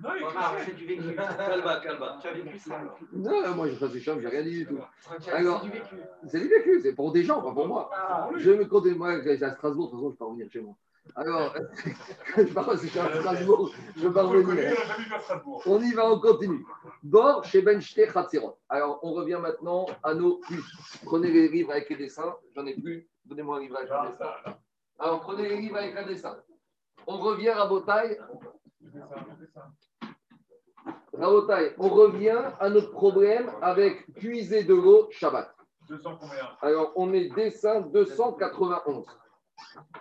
Non, 0.00 0.10
Ah, 0.36 0.54
c'est 0.64 0.74
du 0.74 0.86
vécu. 0.86 1.14
Calba, 1.14 1.80
calba. 1.80 2.18
Tu 2.20 2.26
as 2.28 2.32
vécu 2.32 2.58
ça 2.58 2.78
alors 2.80 2.98
Non, 3.12 3.54
moi 3.54 3.68
je 3.68 3.74
fasse 3.76 3.92
des 3.92 4.00
chambres, 4.00 4.20
j'ai 4.22 4.28
rien 4.28 4.42
dit 4.42 4.50
du 4.50 4.66
tout. 4.66 4.78
C'est 5.20 5.30
Alors, 5.30 5.60
du 5.62 5.70
vécu. 5.70 5.94
c'est 6.26 6.40
du 6.40 6.48
vécu, 6.48 6.80
c'est 6.82 6.94
pour 6.94 7.12
des 7.12 7.22
gens, 7.22 7.40
pas 7.40 7.52
pour 7.52 7.68
moi. 7.68 7.88
Ah. 7.94 8.28
Je 8.36 8.50
me 8.50 8.64
compter, 8.64 8.92
moi, 8.94 9.20
j'étais 9.22 9.44
à 9.44 9.54
Strasbourg, 9.54 9.86
de 9.86 9.90
toute 9.92 10.00
façon, 10.00 10.02
je 10.02 10.06
ne 10.06 10.10
peux 10.10 10.16
pas 10.18 10.24
revenir 10.24 10.50
chez 10.50 10.60
moi. 10.60 10.74
Alors, 11.16 11.54
je 12.36 12.42
je 12.42 12.86
suis 12.88 12.98
à 12.98 13.14
Strasbourg, 13.20 13.70
je 13.96 14.02
ne 14.02 14.08
peux 14.08 14.12
pas 14.14 14.24
Faut 14.26 14.32
le 14.34 14.42
connaître, 14.42 14.80
revenir. 14.80 15.62
on 15.66 15.80
y 15.80 15.92
va, 15.92 16.10
on 16.10 16.18
continue. 16.18 16.64
Bord 17.04 17.44
chez 17.44 17.62
Benchte 17.62 18.12
Khatzerot. 18.12 18.58
Alors, 18.68 18.98
on 19.02 19.12
revient 19.12 19.38
maintenant 19.40 19.86
à 20.02 20.14
nos 20.14 20.38
puces. 20.38 20.98
Prenez 21.04 21.30
les 21.30 21.48
livres 21.48 21.70
avec 21.70 21.88
les 21.90 21.96
dessins, 21.96 22.34
j'en 22.56 22.66
ai 22.66 22.74
plus. 22.74 23.08
Donnez-moi 23.26 23.58
un 23.58 23.60
livre 23.60 23.76
avec 23.76 23.90
un 23.92 24.10
dessin. 24.10 24.56
Alors, 24.98 25.20
prenez 25.20 25.48
les 25.50 25.56
livres 25.58 25.76
avec 25.76 25.94
un 25.96 26.06
dessin. 26.06 26.36
On 27.06 27.18
revient 27.18 27.50
à 27.50 27.66
on 31.78 31.88
revient 31.88 32.42
à 32.60 32.68
notre 32.70 32.90
problème 32.90 33.50
avec 33.62 34.06
puiser 34.14 34.64
de 34.64 34.74
l'eau 34.74 35.08
Shabbat. 35.10 35.54
200 35.88 36.18
combien 36.20 36.48
Alors, 36.60 36.92
on 36.96 37.12
est 37.12 37.28
dessin 37.34 37.82
291. 37.82 39.06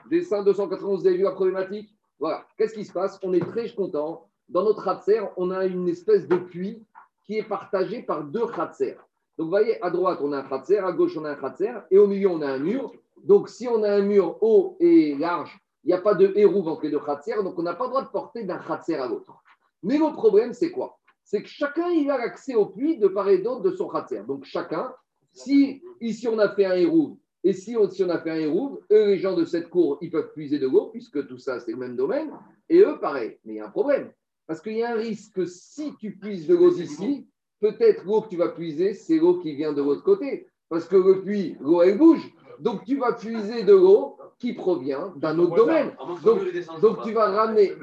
Dessin 0.09 0.43
291, 0.43 1.01
vous 1.01 1.07
avez 1.07 1.17
vu 1.17 1.23
la 1.23 1.31
problématique? 1.31 1.95
Voilà. 2.19 2.45
Qu'est-ce 2.57 2.73
qui 2.73 2.85
se 2.85 2.93
passe? 2.93 3.19
On 3.21 3.33
est 3.33 3.45
très 3.45 3.69
content. 3.69 4.29
Dans 4.49 4.63
notre 4.63 4.83
Khatser, 4.83 5.21
on 5.37 5.51
a 5.51 5.65
une 5.65 5.87
espèce 5.87 6.27
de 6.27 6.37
puits 6.37 6.85
qui 7.25 7.37
est 7.37 7.47
partagé 7.47 8.01
par 8.01 8.23
deux 8.23 8.47
Khatser. 8.47 8.97
Donc, 9.37 9.45
vous 9.45 9.49
voyez, 9.49 9.83
à 9.83 9.89
droite, 9.89 10.19
on 10.21 10.31
a 10.31 10.39
un 10.39 10.43
Khatser, 10.43 10.79
à 10.79 10.91
gauche, 10.91 11.17
on 11.17 11.25
a 11.25 11.31
un 11.31 11.35
Khatser, 11.35 11.73
et 11.91 11.97
au 11.97 12.07
milieu, 12.07 12.29
on 12.29 12.41
a 12.41 12.47
un 12.47 12.59
mur. 12.59 12.91
Donc, 13.23 13.49
si 13.49 13.67
on 13.67 13.83
a 13.83 13.91
un 13.91 14.01
mur 14.01 14.37
haut 14.41 14.77
et 14.79 15.15
large, 15.15 15.57
il 15.83 15.87
n'y 15.87 15.93
a 15.93 16.01
pas 16.01 16.15
de 16.15 16.31
hérouve 16.35 16.67
entre 16.67 16.83
les 16.83 16.91
deux 16.91 16.99
Khatser, 16.99 17.43
donc 17.43 17.57
on 17.59 17.63
n'a 17.63 17.73
pas 17.73 17.85
le 17.85 17.89
droit 17.89 18.03
de 18.03 18.09
porter 18.09 18.43
d'un 18.43 18.59
Khatser 18.59 18.95
à 18.95 19.07
l'autre. 19.07 19.43
Mais 19.81 19.97
le 19.97 20.13
problème, 20.13 20.53
c'est 20.53 20.71
quoi? 20.71 20.97
C'est 21.23 21.41
que 21.41 21.49
chacun, 21.49 21.89
il 21.89 22.09
a 22.09 22.15
accès 22.15 22.55
au 22.55 22.67
puits 22.67 22.97
de 22.97 23.07
part 23.07 23.29
et 23.29 23.39
d'autre 23.39 23.61
de 23.61 23.71
son 23.71 23.87
Khatser. 23.87 24.23
Donc, 24.27 24.45
chacun, 24.45 24.93
si 25.31 25.81
ici 25.99 26.27
on 26.27 26.39
a 26.39 26.49
fait 26.49 26.65
un 26.65 26.75
hérouve, 26.75 27.17
et 27.45 27.51
si 27.51 27.75
on, 27.75 28.09
a 28.09 28.19
fait 28.21 28.29
un 28.29 28.35
hérouve, 28.35 28.79
eux, 28.89 29.07
les 29.07 29.17
gens 29.17 29.35
de 29.35 29.43
cette 29.43 29.69
cour, 29.69 29.97
ils 30.01 30.09
peuvent 30.09 30.31
puiser 30.31 30.59
de 30.59 30.67
l'eau, 30.67 30.87
puisque 30.87 31.27
tout 31.27 31.37
ça, 31.37 31.59
c'est 31.59 31.71
le 31.71 31.77
même 31.77 31.97
domaine, 31.97 32.31
et 32.69 32.79
eux, 32.79 32.97
pareil. 33.01 33.37
Mais 33.43 33.53
il 33.53 33.57
y 33.57 33.59
a 33.59 33.67
un 33.67 33.71
problème. 33.71 34.11
Parce 34.47 34.61
qu'il 34.61 34.77
y 34.77 34.83
a 34.83 34.93
un 34.93 34.97
risque 34.97 35.33
que 35.33 35.45
si 35.45 35.93
tu 35.97 36.15
puises 36.15 36.47
de 36.47 36.55
l'eau 36.55 36.71
ici, 36.71 37.27
peut-être 37.59 38.05
l'eau 38.05 38.21
que 38.21 38.29
tu 38.29 38.37
vas 38.37 38.49
puiser, 38.49 38.93
c'est 38.93 39.17
l'eau 39.17 39.39
qui 39.39 39.55
vient 39.55 39.73
de 39.73 39.81
l'autre 39.81 40.03
côté. 40.03 40.47
Parce 40.69 40.87
que 40.87 40.95
le 40.95 41.21
puits, 41.21 41.57
l'eau, 41.59 41.81
elle 41.81 41.97
bouge. 41.97 42.33
Donc, 42.59 42.85
tu 42.85 42.97
vas 42.97 43.11
puiser 43.11 43.63
de 43.63 43.73
l'eau 43.73 44.17
qui 44.39 44.53
provient 44.53 45.13
d'un 45.17 45.37
autre 45.39 45.55
domaine. 45.55 45.95
Donc, 46.23 46.41
donc 46.81 47.03
tu 47.03 47.13
vas 47.13 47.31
ramener, 47.31 47.73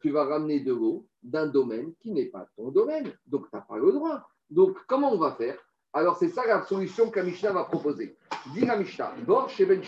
tu 0.00 0.10
vas 0.10 0.24
ramener 0.24 0.60
de 0.60 0.72
l'eau 0.72 1.06
d'un 1.22 1.46
domaine 1.46 1.92
qui 2.00 2.12
n'est 2.12 2.26
pas 2.26 2.46
ton 2.56 2.70
domaine. 2.70 3.12
Donc 3.26 3.50
tu 3.50 3.56
n'as 3.56 3.62
pas 3.62 3.76
le 3.76 3.92
droit. 3.92 4.28
Donc 4.50 4.76
comment 4.86 5.12
on 5.12 5.18
va 5.18 5.32
faire? 5.32 5.58
Alors 5.92 6.16
c'est 6.16 6.28
ça 6.28 6.46
la 6.46 6.62
solution 6.62 7.10
que 7.10 7.20
Mishnah 7.20 7.52
va 7.52 7.64
proposer. 7.64 8.16
Dit 8.54 8.66
la 8.66 8.76
Mishnah, 8.76 9.14
Bor 9.26 9.48
Sheben. 9.48 9.80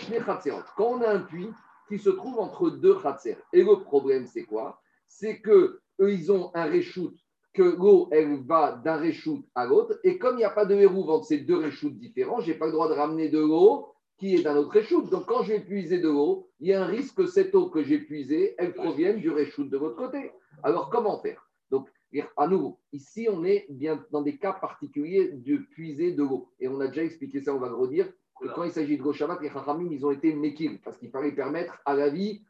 Quand 0.77 0.89
on 0.95 1.03
a 1.03 1.11
un 1.11 1.21
puits 1.21 1.51
qui 1.89 1.99
se 1.99 2.11
trouve 2.11 2.39
entre 2.39 2.71
deux 2.71 2.99
Chatzer, 3.01 3.37
et 3.53 3.63
le 3.63 3.81
problème 3.83 4.27
c'est 4.27 4.45
quoi? 4.45 4.81
C'est 5.07 5.41
que 5.41 5.81
eux 6.01 6.13
ils 6.13 6.31
ont 6.33 6.51
un 6.55 6.65
reshoot 6.65 7.15
que 7.55 7.63
l'eau, 7.63 8.09
elle 8.13 8.45
va 8.45 8.73
d'un 8.73 8.97
réchoute 8.97 9.45
à 9.55 9.67
l'autre. 9.67 9.99
Et 10.05 10.19
comme 10.19 10.35
il 10.37 10.39
n'y 10.39 10.45
a 10.45 10.51
pas 10.51 10.65
de 10.65 10.75
hérouve 10.75 11.11
entre 11.11 11.25
ces 11.25 11.39
deux 11.39 11.57
réchoutes 11.57 11.99
différents, 11.99 12.41
je 12.41 12.53
n'ai 12.53 12.59
pas 12.59 12.67
le 12.67 12.73
droit 12.73 12.89
de 12.89 12.95
ramener 12.95 13.31
de 13.31 13.41
l'eau 13.41 13.89
qui 14.19 14.35
est 14.35 14.43
d'un 14.43 14.57
autre 14.57 14.73
réchoute. 14.73 15.11
Donc, 15.11 15.27
quand 15.27 15.43
je 15.43 15.53
vais 15.53 15.61
puiser 15.61 15.99
de 15.99 16.09
l'eau, 16.09 16.49
il 16.61 16.69
y 16.69 16.75
a 16.75 16.83
un 16.83 16.87
risque 16.87 17.17
que 17.17 17.27
cette 17.27 17.55
eau 17.55 17.71
que 17.71 17.83
j'ai 17.83 17.99
puisée, 17.99 18.55
elle 18.59 18.75
provienne 18.75 19.21
du 19.21 19.31
réchoute 19.31 19.71
de 19.71 19.79
l'autre 19.79 19.97
côté. 19.97 20.33
Alors, 20.63 20.91
comment 20.91 21.19
faire? 21.21 21.49
Donc, 21.71 21.89
à 22.37 22.49
nouveau, 22.49 22.79
ici, 22.93 23.29
on 23.31 23.45
est 23.45 23.67
bien 23.69 24.05
dans 24.11 24.23
des 24.23 24.37
cas 24.37 24.53
particuliers 24.53 25.31
de 25.33 25.57
puiser 25.57 26.13
de 26.13 26.23
l'eau. 26.23 26.51
Et 26.59 26.67
on 26.67 26.81
a 26.81 26.89
déjà 26.89 27.05
expliqué 27.05 27.41
ça, 27.41 27.55
on 27.55 27.59
va 27.59 27.69
le 27.69 27.75
redire, 27.75 28.09
que 28.41 28.49
quand 28.49 28.65
il 28.65 28.73
s'agit 28.73 28.99
de 28.99 29.13
Shabbat, 29.13 29.41
les 29.41 29.51
Chachamim, 29.51 29.91
ils 29.91 30.05
ont 30.05 30.11
été 30.11 30.35
mekil, 30.35 30.81
parce 30.81 30.97
qu'il 30.97 31.11
fallait 31.11 31.33
permettre 31.33 31.81
à 31.85 31.95
la 31.95 32.09
vie 32.09 32.43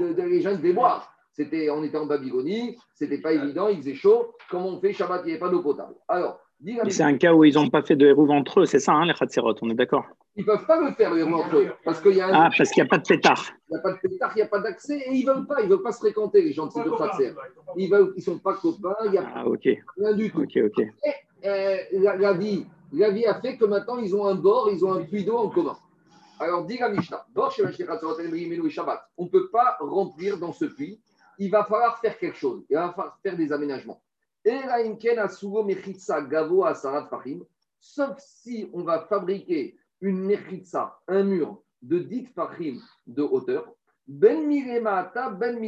de, 0.00 0.12
de 0.12 0.22
les 0.22 0.40
gens 0.40 0.56
de 0.56 0.62
les 0.62 0.72
boire. 0.72 1.10
C'était, 1.32 1.68
on 1.70 1.82
était 1.82 1.96
en 1.96 2.06
Babylonie, 2.06 2.76
c'était 2.94 3.20
pas 3.20 3.32
évident, 3.32 3.68
il 3.68 3.78
faisait 3.78 3.94
chaud. 3.94 4.34
Comment 4.50 4.68
on 4.68 4.80
fait 4.80 4.92
Shabbat, 4.92 5.22
il 5.22 5.26
n'y 5.26 5.32
avait 5.32 5.40
pas 5.40 5.48
d'eau 5.48 5.62
potable? 5.62 5.94
Alors, 6.06 6.40
c'est 6.88 7.02
un 7.02 7.16
cas 7.16 7.32
où 7.34 7.44
ils 7.44 7.54
n'ont 7.54 7.68
pas 7.68 7.82
fait 7.82 7.96
de 7.96 8.06
hérouve 8.06 8.30
entre 8.30 8.60
eux, 8.60 8.66
c'est 8.66 8.78
ça, 8.78 8.92
hein, 8.92 9.06
les 9.06 9.14
Khatserot, 9.14 9.54
on 9.62 9.70
est 9.70 9.74
d'accord 9.74 10.06
ils 10.36 10.40
ne 10.40 10.46
peuvent 10.46 10.66
pas 10.66 10.80
le 10.80 10.90
faire, 10.94 11.14
les 11.14 11.20
héros 11.20 11.34
entre 11.36 11.56
eux, 11.58 11.68
parce 11.84 12.00
qu'il 12.00 12.14
y 12.16 12.20
a 12.20 12.26
un- 12.26 12.32
Ah, 12.46 12.50
parce 12.56 12.70
qu'il 12.70 12.82
n'y 12.82 12.88
a 12.88 12.90
pas 12.90 12.98
de 12.98 13.06
pétard. 13.06 13.44
il 13.68 13.74
n'y 13.74 13.78
a 13.78 13.82
pas 13.82 13.92
de 13.92 13.98
pétard, 13.98 14.32
il 14.34 14.36
n'y 14.38 14.42
a 14.42 14.46
pas 14.48 14.58
d'accès, 14.58 14.98
et 14.98 15.12
ils 15.12 15.24
ne 15.24 15.32
veulent 15.32 15.46
pas, 15.46 15.60
ils 15.60 15.68
ne 15.68 15.70
veulent 15.74 15.82
pas 15.82 15.92
se 15.92 15.98
fréquenter, 15.98 16.42
les 16.42 16.52
gens 16.52 16.66
de 16.66 16.72
ces 16.72 16.82
deux 16.82 16.90
Khatser. 16.90 17.34
Ils 17.76 17.88
ne 17.90 18.20
sont 18.20 18.38
pas 18.40 18.54
copains, 18.54 18.96
il 19.04 19.10
n'y 19.12 19.18
a 19.18 19.24
Ah, 19.32 19.46
ok, 19.46 19.68
rien 19.96 20.12
du 20.14 20.32
tout. 20.32 20.40
ok, 20.42 20.58
ok. 20.66 20.86
Euh, 21.44 21.76
la, 21.92 22.16
la 22.16 22.32
vie, 22.32 22.66
la 22.92 23.10
vie 23.10 23.26
a 23.26 23.40
fait 23.40 23.56
que 23.56 23.64
maintenant 23.64 23.98
ils 23.98 24.14
ont 24.16 24.26
un 24.26 24.34
bord, 24.34 24.70
ils 24.72 24.84
ont 24.84 24.92
un 24.94 25.02
puits 25.02 25.24
d'eau 25.24 25.36
en 25.36 25.48
commun. 25.50 25.76
Alors, 26.40 26.64
dit 26.64 26.78
la 26.78 26.88
Mishnah, 26.88 27.24
on 27.36 29.24
ne 29.24 29.28
peut 29.28 29.48
pas 29.50 29.76
remplir 29.80 30.38
dans 30.38 30.52
ce 30.52 30.64
puits, 30.64 30.98
il 31.38 31.50
va 31.50 31.64
falloir 31.64 31.98
faire 32.00 32.18
quelque 32.18 32.36
chose, 32.36 32.64
il 32.68 32.74
va 32.74 32.88
falloir 32.90 33.18
faire 33.22 33.36
des 33.36 33.52
aménagements. 33.52 34.00
Sauf 37.80 38.18
si 38.18 38.70
on 38.72 38.82
va 38.82 39.06
fabriquer 39.06 39.76
une 40.00 40.20
Mechitsa, 40.20 41.00
un 41.08 41.22
mur 41.22 41.62
de 41.82 41.98
10 41.98 42.26
Fahim 42.34 42.80
de 43.06 43.22
hauteur, 43.22 43.72
Ben 44.06 44.46
Miremata, 44.46 45.30
Ben. 45.30 45.58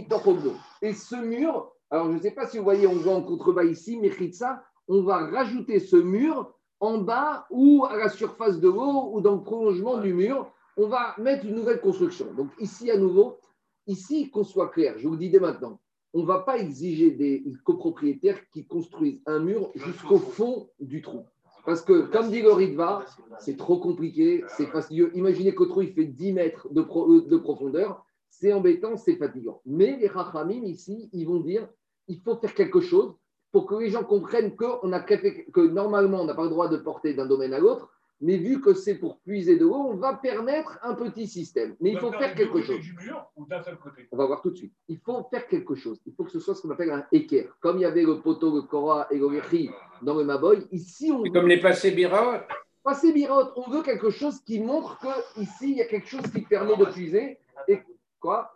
Et 0.82 0.92
ce 0.92 1.16
mur, 1.16 1.72
alors 1.90 2.06
je 2.08 2.12
ne 2.12 2.20
sais 2.20 2.32
pas 2.32 2.46
si 2.46 2.58
vous 2.58 2.64
voyez, 2.64 2.86
on 2.86 2.96
voit 2.96 3.14
en 3.14 3.22
contrebas 3.22 3.64
ici, 3.64 3.98
Mechitsa, 3.98 4.62
on 4.88 5.02
va 5.02 5.26
rajouter 5.26 5.80
ce 5.80 5.96
mur 5.96 6.54
en 6.80 6.98
bas 6.98 7.46
ou 7.50 7.86
à 7.86 7.96
la 7.96 8.08
surface 8.08 8.60
de 8.60 8.68
l'eau 8.68 9.10
ou 9.12 9.20
dans 9.20 9.36
le 9.36 9.42
prolongement 9.42 9.98
du 9.98 10.12
mur. 10.12 10.52
On 10.76 10.88
va 10.88 11.14
mettre 11.18 11.46
une 11.46 11.54
nouvelle 11.54 11.80
construction. 11.80 12.32
Donc 12.34 12.50
ici, 12.60 12.90
à 12.90 12.98
nouveau, 12.98 13.38
ici, 13.86 14.30
qu'on 14.30 14.44
soit 14.44 14.68
clair, 14.68 14.98
je 14.98 15.06
vous 15.06 15.14
le 15.14 15.20
dis 15.20 15.30
dès 15.30 15.40
maintenant, 15.40 15.80
on 16.16 16.22
ne 16.22 16.26
va 16.26 16.38
pas 16.40 16.56
exiger 16.58 17.10
des 17.10 17.44
copropriétaires 17.62 18.40
qui 18.50 18.64
construisent 18.66 19.20
un 19.26 19.38
mur 19.38 19.70
jusqu'au 19.74 20.16
fond 20.18 20.70
du 20.80 21.02
trou. 21.02 21.20
Parce 21.66 21.82
que, 21.82 22.06
comme 22.12 22.30
dit 22.30 22.40
le 22.40 22.52
Ritva, 22.52 23.04
c'est 23.38 23.58
trop 23.58 23.78
compliqué, 23.78 24.42
c'est 24.56 24.66
fastidieux. 24.66 25.10
Imaginez 25.14 25.54
qu'au 25.54 25.66
trou, 25.66 25.82
il 25.82 25.92
fait 25.92 26.06
10 26.06 26.32
mètres 26.32 26.68
de, 26.72 26.80
pro- 26.80 27.12
euh, 27.12 27.26
de 27.28 27.36
profondeur. 27.36 28.02
C'est 28.30 28.52
embêtant, 28.52 28.96
c'est 28.96 29.16
fatigant. 29.16 29.60
Mais 29.66 29.98
les 29.98 30.06
Rachamim, 30.08 30.64
ici, 30.64 31.10
ils 31.12 31.26
vont 31.26 31.40
dire 31.40 31.68
il 32.08 32.18
faut 32.20 32.36
faire 32.36 32.54
quelque 32.54 32.80
chose 32.80 33.12
pour 33.52 33.66
que 33.66 33.74
les 33.74 33.90
gens 33.90 34.04
comprennent 34.04 34.54
on 34.82 34.92
a, 34.92 35.00
que 35.00 35.66
normalement, 35.66 36.20
on 36.22 36.24
n'a 36.24 36.34
pas 36.34 36.44
le 36.44 36.50
droit 36.50 36.68
de 36.68 36.78
porter 36.78 37.12
d'un 37.14 37.26
domaine 37.26 37.52
à 37.52 37.58
l'autre. 37.58 37.90
Mais 38.20 38.38
vu 38.38 38.62
que 38.62 38.72
c'est 38.72 38.94
pour 38.94 39.20
puiser 39.20 39.58
de 39.58 39.64
l'eau, 39.64 39.74
on 39.74 39.96
va 39.96 40.14
permettre 40.14 40.78
un 40.82 40.94
petit 40.94 41.26
système. 41.26 41.76
Mais 41.80 41.92
il 41.92 41.98
faut 41.98 42.10
faire 42.12 42.34
quelque 42.34 42.62
chose. 42.62 42.80
Du 42.80 42.94
mur 42.94 43.30
ou 43.36 43.44
d'un 43.44 43.62
seul 43.62 43.76
côté? 43.76 44.08
On 44.10 44.16
va 44.16 44.26
voir 44.26 44.40
tout 44.40 44.50
de 44.50 44.56
suite. 44.56 44.72
Il 44.88 44.98
faut 44.98 45.22
faire 45.30 45.46
quelque 45.46 45.74
chose. 45.74 46.00
Il 46.06 46.14
faut 46.14 46.24
que 46.24 46.30
ce 46.30 46.40
soit 46.40 46.54
ce 46.54 46.62
qu'on 46.62 46.70
appelle 46.70 46.90
un 46.90 47.04
équerre. 47.12 47.54
Comme 47.60 47.76
il 47.76 47.82
y 47.82 47.84
avait 47.84 48.04
le 48.04 48.20
poteau, 48.22 48.54
le 48.54 48.62
Korah 48.62 49.06
et 49.10 49.18
le 49.18 49.26
Rechi 49.26 49.70
dans 50.02 50.14
le 50.14 50.24
Maboy, 50.24 50.66
ici, 50.72 51.10
on 51.10 51.22
veut 51.22 51.30
comme 51.30 51.48
les 51.48 51.60
passés 51.60 51.90
Bira, 51.90 52.46
passer 52.82 53.12
Birot. 53.12 53.52
On 53.56 53.70
veut 53.70 53.82
quelque 53.82 54.10
chose 54.10 54.40
qui 54.40 54.60
montre 54.60 54.98
que 54.98 55.40
ici 55.40 55.72
il 55.72 55.76
y 55.76 55.82
a 55.82 55.86
quelque 55.86 56.08
chose 56.08 56.26
qui 56.32 56.40
permet 56.40 56.76
de 56.76 56.86
puiser. 56.86 57.38
Et 57.68 57.80
quoi? 58.18 58.54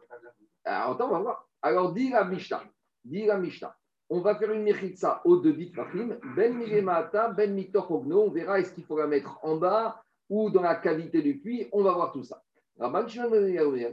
Alors, 0.64 0.92
attends, 0.92 1.08
on 1.08 1.12
va 1.12 1.18
voir. 1.18 1.48
Alors, 1.60 1.92
dit 1.92 2.08
la 2.08 2.24
Mishnah. 2.24 2.64
Dit 3.04 3.26
la 3.26 3.36
Mishnah. 3.36 3.76
On 4.12 4.20
va 4.20 4.34
faire 4.34 4.52
une 4.52 4.64
mechitza 4.64 5.20
au 5.24 5.36
de 5.36 5.52
Fahim. 5.72 6.18
Ben 6.34 6.56
Milemata, 6.56 7.28
Ben 7.28 7.54
Mitochogno. 7.54 8.24
On 8.24 8.30
verra 8.30 8.58
est-ce 8.58 8.72
qu'il 8.74 8.84
faut 8.84 8.98
la 8.98 9.06
mettre 9.06 9.38
en 9.44 9.56
bas 9.56 10.02
ou 10.28 10.50
dans 10.50 10.62
la 10.62 10.74
cavité 10.74 11.22
du 11.22 11.38
puits. 11.38 11.68
On 11.70 11.84
va 11.84 11.92
voir 11.92 12.12
tout 12.12 12.24
ça. 12.24 12.42
Rabban 12.80 13.06
Shimon 13.06 13.30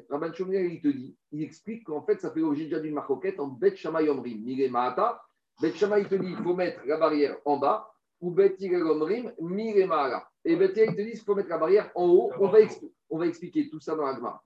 Rabban 0.09 0.31
il 0.33 0.81
te 0.81 0.87
dit, 0.87 1.15
il 1.31 1.43
explique 1.43 1.83
qu'en 1.83 2.01
fait, 2.01 2.19
ça 2.19 2.31
fait 2.31 2.39
l'objet 2.39 2.63
déjà 2.63 2.79
d'une 2.79 2.95
marcoquette 2.95 3.39
en 3.39 3.47
Bet 3.47 3.75
Shammai 3.75 4.09
Omrim. 4.09 4.43
Milemata. 4.43 5.21
Bet 5.61 5.73
Shammai, 5.73 6.01
il 6.01 6.07
te 6.07 6.15
dit, 6.15 6.29
il 6.29 6.37
faut 6.37 6.55
mettre 6.55 6.81
la 6.85 6.97
barrière 6.97 7.37
en 7.45 7.57
bas 7.57 7.91
ou 8.19 8.31
Bet 8.31 8.57
Omrim, 8.61 9.33
Milemara. 9.39 10.27
Et 10.43 10.55
Bet 10.55 10.73
il 10.77 10.95
te 10.95 11.01
dit, 11.01 11.11
il 11.13 11.19
faut 11.19 11.35
mettre 11.35 11.49
la 11.49 11.59
barrière 11.59 11.91
en 11.93 12.07
haut. 12.07 12.31
On 12.39 12.47
va, 12.47 12.59
expli- 12.59 12.91
on 13.11 13.19
va 13.19 13.27
expliquer 13.27 13.69
tout 13.69 13.79
ça 13.79 13.95
dans 13.95 14.05
la 14.05 14.15
Gemara. 14.15 14.43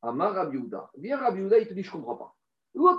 Amar 0.00 0.34
Rabbi 0.34 0.56
Yehuda. 0.56 0.90
Viens 0.98 1.18
Rabbi 1.18 1.38
Yehuda, 1.42 1.58
il 1.58 1.68
te 1.68 1.74
dit, 1.74 1.82
je 1.84 1.90
ne 1.90 1.92
comprends 1.92 2.16
pas. 2.16 2.34
Viens 2.74 2.98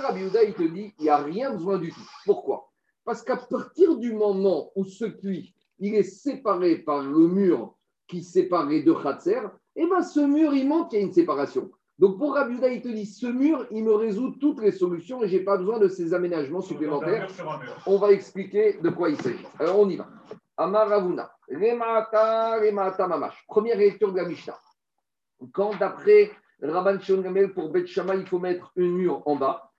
Rabbi 0.00 0.20
il 0.20 0.54
te 0.54 0.62
dit, 0.62 0.94
il 0.98 1.02
n'y 1.02 1.08
a 1.08 1.16
rien 1.16 1.52
besoin 1.52 1.78
du 1.78 1.92
tout. 1.92 2.08
Pourquoi? 2.24 2.70
Parce 3.04 3.22
qu'à 3.22 3.36
partir 3.36 3.96
du 3.96 4.12
moment 4.12 4.70
où 4.74 4.84
ce 4.84 5.04
puits, 5.04 5.54
il 5.78 5.94
est 5.94 6.02
séparé 6.02 6.78
par 6.78 7.02
le 7.02 7.28
mur 7.28 7.74
qui 8.06 8.22
sépare 8.22 8.66
les 8.66 8.82
deux 8.82 8.94
Khatser, 8.94 9.40
eh 9.76 9.86
ben 9.86 10.02
ce 10.02 10.20
mur, 10.20 10.54
il 10.54 10.68
manque, 10.68 10.92
il 10.92 10.96
y 10.96 11.02
a 11.02 11.04
une 11.04 11.12
séparation. 11.12 11.70
Donc 11.98 12.18
pour 12.18 12.34
Rabbi 12.34 12.58
il 12.72 12.82
te 12.82 12.88
dit, 12.88 13.06
ce 13.06 13.26
mur, 13.26 13.66
il 13.70 13.84
me 13.84 13.94
résout 13.94 14.36
toutes 14.38 14.60
les 14.60 14.72
solutions 14.72 15.22
et 15.22 15.28
je 15.28 15.38
n'ai 15.38 15.44
pas 15.44 15.56
besoin 15.56 15.78
de 15.78 15.88
ces 15.88 16.12
aménagements 16.12 16.60
supplémentaires. 16.60 17.28
On 17.86 17.96
va 17.96 18.12
expliquer 18.12 18.74
de 18.74 18.90
quoi 18.90 19.08
il 19.08 19.20
s'agit. 19.20 19.46
Alors 19.58 19.78
on 19.78 19.88
y 19.88 19.96
va. 19.96 20.06
Amar 20.58 20.88
Ravuna. 20.88 21.30
Remata, 21.48 22.58
remata 22.58 23.06
mamash. 23.06 23.44
Première 23.46 23.78
lecture 23.78 24.12
de 24.12 24.18
la 24.18 24.28
Mishnah. 24.28 24.58
Quand 25.52 25.76
d'après 25.78 26.30
Rabban 26.62 26.98
Shimon 27.00 27.22
Gamel, 27.22 27.52
pour 27.52 27.70
Bet 27.70 27.86
Shammai, 27.86 28.20
il 28.20 28.26
faut 28.26 28.38
mettre 28.38 28.72
un 28.76 28.88
mur 28.88 29.22
en 29.26 29.36
bas. 29.36 29.70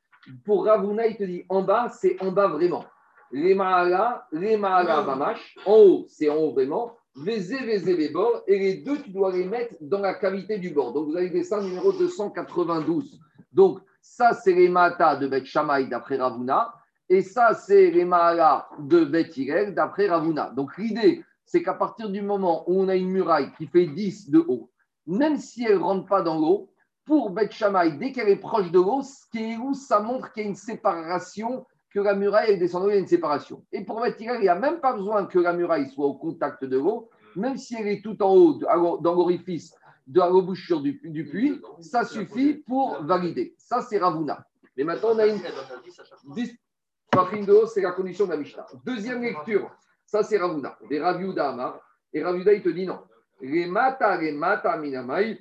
Pour 0.46 0.66
Ravuna, 0.66 1.08
il 1.08 1.16
te 1.16 1.24
dit 1.24 1.46
en 1.50 1.62
bas, 1.62 1.90
c'est 1.90 2.22
en 2.22 2.32
bas 2.32 2.48
vraiment. 2.48 2.86
Remaala, 3.32 4.28
remaala 4.32 5.02
mamash. 5.04 5.58
En 5.66 5.74
haut, 5.74 6.06
c'est 6.08 6.30
en 6.30 6.36
haut 6.36 6.52
vraiment. 6.52 6.98
Vézé, 7.16 7.58
vézé 7.66 7.96
les 7.96 8.10
bords. 8.10 8.44
Et 8.48 8.60
les 8.60 8.76
deux, 8.76 9.02
tu 9.02 9.10
dois 9.10 9.32
les 9.32 9.46
mettre 9.46 9.76
dans 9.82 10.00
la 10.00 10.14
cavité 10.14 10.60
du 10.60 10.70
bord. 10.70 10.94
Donc 10.94 11.08
vous 11.08 11.16
avez 11.16 11.28
le 11.28 11.34
dessin 11.34 11.62
numéro 11.62 11.92
292. 11.92 13.20
Donc 13.52 13.80
ça, 14.02 14.34
c'est 14.34 14.54
les 14.54 14.70
matas 14.70 15.16
de 15.16 15.28
Bet 15.28 15.46
Shammai 15.46 15.88
d'après 15.88 16.18
Ravuna. 16.18 16.74
Et 17.10 17.22
ça, 17.22 17.54
c'est 17.54 17.90
les 17.90 18.04
Mahala 18.04 18.68
de 18.80 19.10
Hillel 19.36 19.74
d'après 19.74 20.10
Ravuna. 20.10 20.52
Donc 20.56 20.78
l'idée, 20.78 21.24
c'est 21.46 21.64
qu'à 21.64 21.74
partir 21.74 22.10
du 22.10 22.22
moment 22.22 22.70
où 22.70 22.82
on 22.82 22.90
a 22.90 22.96
une 22.96 23.10
muraille 23.10 23.52
qui 23.58 23.66
fait 23.66 23.86
10 23.86 24.30
de 24.30 24.40
haut, 24.40 24.70
même 25.08 25.38
si 25.38 25.64
elle 25.64 25.80
ne 25.80 25.84
rentre 25.84 26.06
pas 26.06 26.22
dans 26.22 26.40
l'eau, 26.40 26.70
pour 27.06 27.30
Beth 27.30 27.54
Shammai, 27.54 27.92
dès 27.92 28.12
qu'elle 28.12 28.30
est 28.30 28.36
proche 28.36 28.70
de 28.70 28.80
l'eau, 28.80 29.02
ce 29.02 29.26
qui 29.32 29.54
est 29.54 29.58
où 29.58 29.74
ça 29.74 30.02
montre 30.02 30.32
qu'il 30.34 30.44
y 30.44 30.46
a 30.46 30.50
une 30.50 30.56
séparation, 30.56 31.66
que 31.90 32.02
la 32.02 32.14
muraille 32.14 32.52
elle 32.52 32.60
descend 32.60 32.84
de 32.84 32.88
l'eau, 32.88 32.92
il 32.92 32.96
y 32.96 32.98
a 32.98 33.02
une 33.02 33.08
séparation. 33.08 33.64
Et 33.72 33.86
pour 33.86 34.02
Beth 34.02 34.18
il 34.20 34.42
n'y 34.42 34.50
a 34.50 34.56
même 34.56 34.82
pas 34.82 34.94
besoin 34.94 35.26
que 35.26 35.40
la 35.40 35.54
muraille 35.54 35.90
soit 35.90 36.06
au 36.06 36.16
contact 36.16 36.66
de 36.66 36.78
l'eau, 36.78 37.10
même 37.36 37.58
si 37.58 37.76
elle 37.76 37.88
est 37.88 38.04
tout 38.04 38.22
en 38.22 38.36
haut, 38.36 38.54
dans 38.54 39.14
l'orifice 39.14 39.74
de 40.08 40.20
la 40.20 40.28
rebouchure 40.28 40.82
du, 40.82 41.00
puits, 41.30 41.62
ça 41.82 42.04
suffit 42.04 42.56
pour 42.56 43.04
valider. 43.04 43.56
Ça, 43.58 43.82
c'est 43.82 43.98
Ravuna. 43.98 44.46
Mais 44.76 44.84
maintenant, 44.84 45.10
on 45.14 45.20
a 45.20 45.28
une 45.28 45.40
10 46.34 46.58
Fachim 47.14 47.46
de 47.46 47.66
c'est 47.74 47.82
la 47.82 47.92
condition 47.92 48.26
de 48.26 48.32
la 48.32 48.38
Mishnah. 48.38 48.68
Deuxième 48.86 49.22
lecture, 49.22 49.72
ça 50.06 50.24
c'est 50.24 50.38
Ravuna. 50.38 50.78
Des 50.90 51.00
Raviuda. 51.00 51.82
Et 52.14 52.20
il 52.20 52.62
te 52.62 52.70
dit 52.70 52.86
non. 52.86 53.00
Les 53.42 53.68
mata, 53.68 54.18
les 54.18 54.32
mata 54.32 54.78
minamai. 54.78 55.40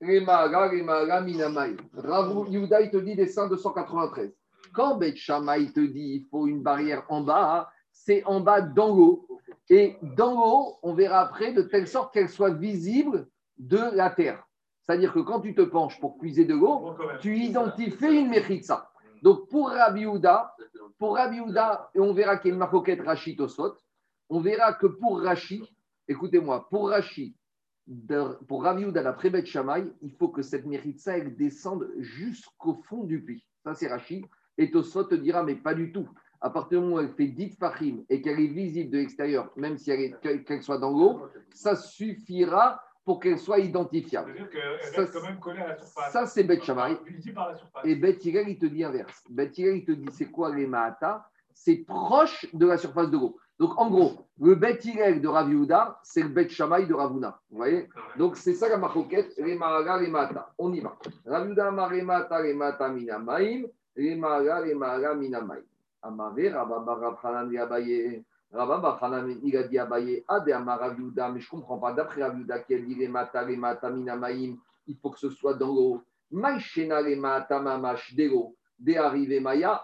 Les 0.00 0.20
maga, 0.20 0.72
les 0.72 0.82
maga 0.82 1.20
minamai. 1.20 1.76
Raviuda, 1.94 2.80
il 2.80 2.90
te 2.90 2.96
dit 2.98 3.14
dessin 3.14 3.48
293. 3.48 4.32
Quand 4.72 4.96
Bet 4.96 5.16
Shammai 5.16 5.72
te 5.72 5.80
dit 5.80 6.22
il 6.22 6.26
faut 6.30 6.46
une 6.46 6.62
barrière 6.62 7.04
en 7.08 7.22
bas, 7.22 7.70
c'est 7.92 8.24
en 8.24 8.40
bas 8.40 8.60
dans 8.60 8.94
l'eau. 8.94 9.26
Et 9.68 9.96
dans 10.16 10.34
l'eau, 10.34 10.76
on 10.82 10.94
verra 10.94 11.20
après 11.20 11.52
de 11.52 11.62
telle 11.62 11.88
sorte 11.88 12.12
qu'elle 12.12 12.28
soit 12.28 12.50
visible 12.50 13.26
de 13.58 13.80
la 13.94 14.10
terre. 14.10 14.46
C'est-à-dire 14.82 15.12
que 15.12 15.20
quand 15.20 15.40
tu 15.40 15.54
te 15.54 15.62
penches 15.62 15.98
pour 15.98 16.18
puiser 16.18 16.44
de 16.44 16.54
l'eau, 16.54 16.78
Bon, 16.78 16.96
tu 17.20 17.36
identifies 17.36 18.20
une 18.20 18.28
mechitza. 18.28 18.88
Donc 19.22 19.48
pour 19.48 19.70
Rabbi 19.70 20.02
Yehuda, 20.02 20.54
pour 20.98 21.16
Rabbi 21.16 21.36
Yehuda, 21.36 21.90
et 21.94 22.00
on 22.00 22.12
verra 22.12 22.36
qu'il 22.36 22.50
y 22.50 22.52
a 22.52 22.54
une 22.54 22.60
marcoquette 22.60 23.02
Rashi 23.02 23.34
Tosot, 23.34 23.74
on 24.28 24.40
verra 24.40 24.74
que 24.74 24.86
pour 24.86 25.20
Rashi, 25.20 25.62
écoutez-moi, 26.08 26.68
pour 26.68 26.90
Rashi, 26.90 27.36
pour 28.48 28.66
Yehuda, 28.66 29.02
d'après 29.02 29.30
Beth 29.30 29.46
Shammai, 29.46 29.86
il 30.02 30.12
faut 30.12 30.28
que 30.28 30.42
cette 30.42 30.66
mechitza 30.66 31.18
elle 31.18 31.36
descende 31.36 31.88
jusqu'au 31.98 32.74
fond 32.88 33.04
du 33.04 33.22
puits. 33.22 33.46
Ça 33.64 33.74
c'est 33.74 33.86
Rashi. 33.88 34.24
Et 34.58 34.70
Tosot 34.70 35.04
te 35.04 35.14
dira, 35.14 35.42
mais 35.42 35.54
pas 35.54 35.74
du 35.74 35.92
tout. 35.92 36.08
À 36.40 36.50
partir 36.50 36.80
du 36.80 36.84
moment 36.86 36.96
où 36.96 37.00
elle 37.00 37.14
fait 37.14 37.28
10 37.28 37.56
fachim 37.58 37.98
et 38.08 38.20
qu'elle 38.22 38.40
est 38.40 38.46
visible 38.48 38.90
de 38.90 38.98
l'extérieur, 38.98 39.50
même 39.56 39.76
si 39.78 39.90
elle 39.90 40.00
est- 40.00 40.44
qu'elle 40.44 40.62
soit 40.62 40.78
dans 40.78 40.90
l'eau, 40.90 41.22
ça 41.52 41.76
suffira 41.76 42.80
pour 43.04 43.20
qu'elle 43.20 43.38
soit 43.38 43.58
identifiable. 43.60 44.34
Ça, 44.82 45.00
reste 45.02 45.12
quand 45.12 45.22
même 45.22 45.38
collée 45.38 45.60
à 45.60 45.68
la 45.68 45.76
surface. 45.78 46.12
Ça, 46.12 46.26
c'est 46.26 46.42
Bet 46.44 46.60
surface. 46.60 46.98
Et 47.84 47.94
Bet 47.94 48.18
Hillel, 48.24 48.48
il 48.48 48.58
te 48.58 48.66
dit 48.66 48.82
inverse. 48.82 49.22
Bet 49.30 49.52
Hillel, 49.56 49.76
il 49.76 49.84
te 49.84 49.92
dit 49.92 50.08
c'est 50.10 50.30
quoi 50.30 50.54
les 50.54 50.66
Mahata 50.66 51.24
C'est 51.54 51.76
proche 51.86 52.46
de 52.52 52.66
la 52.66 52.76
surface 52.76 53.10
de 53.10 53.16
l'eau. 53.16 53.38
Donc, 53.58 53.78
en 53.78 53.88
gros, 53.88 54.26
le 54.38 54.54
Bet 54.54 54.80
Hillel 54.84 55.20
de 55.22 55.28
Rav 55.28 55.48
Yehuda, 55.48 55.98
c'est 56.02 56.22
le 56.22 56.28
Bet 56.28 56.48
Shammai 56.48 56.84
de 56.84 56.92
Ravuna. 56.92 57.40
Vous 57.50 57.56
voyez 57.56 57.88
Donc, 58.18 58.36
c'est 58.36 58.52
ça 58.52 58.68
la 58.68 58.76
Mahara, 58.76 60.00
les 60.00 60.08
Mahata. 60.08 60.52
On 60.58 60.72
y 60.74 60.80
va. 60.80 60.94
Rav 61.24 61.48
Yehuda, 61.48 61.88
les 62.42 62.52
Mahata, 62.52 62.88
Minamaim, 62.90 63.62
les 63.96 64.14
Mahara, 64.14 65.14
Minamaim. 65.14 65.62
Amare, 66.02 66.52
Rabba, 66.52 66.94
Rav 66.94 67.18
Hanan, 67.22 67.50
les 67.50 67.58
Abaye. 67.58 68.22
Rabba, 68.52 68.76
Rav 68.76 69.04
Hanan, 69.04 69.38
il 69.42 69.56
a 69.56 69.62
dit 69.62 69.78
Abaye, 69.78 70.22
Ade, 70.28 70.50
Amar, 70.50 70.78
Rav 70.78 70.98
Yehuda, 70.98 71.30
mais 71.30 71.40
je 71.40 71.46
ne 71.46 71.60
comprends 71.60 71.78
pas. 71.78 71.92
D'après 71.94 72.22
Rav 72.22 72.36
Yehuda, 72.36 72.58
qui 72.58 72.74
a 72.74 72.78
dit 72.78 72.94
les 72.94 73.08
Mahata, 73.08 73.90
Minamaim, 73.90 74.56
il 74.86 74.96
faut 74.98 75.10
que 75.10 75.18
ce 75.18 75.30
soit 75.30 75.54
dans 75.54 75.68
l'eau. 75.68 76.02
Maïshena, 76.30 77.00
les 77.00 77.16
Mahata, 77.16 77.58
Mamash, 77.58 78.14
de 78.14 78.24
l'eau. 78.24 78.54
De 78.78 78.94
arrivé 78.96 79.40
Maya, 79.40 79.82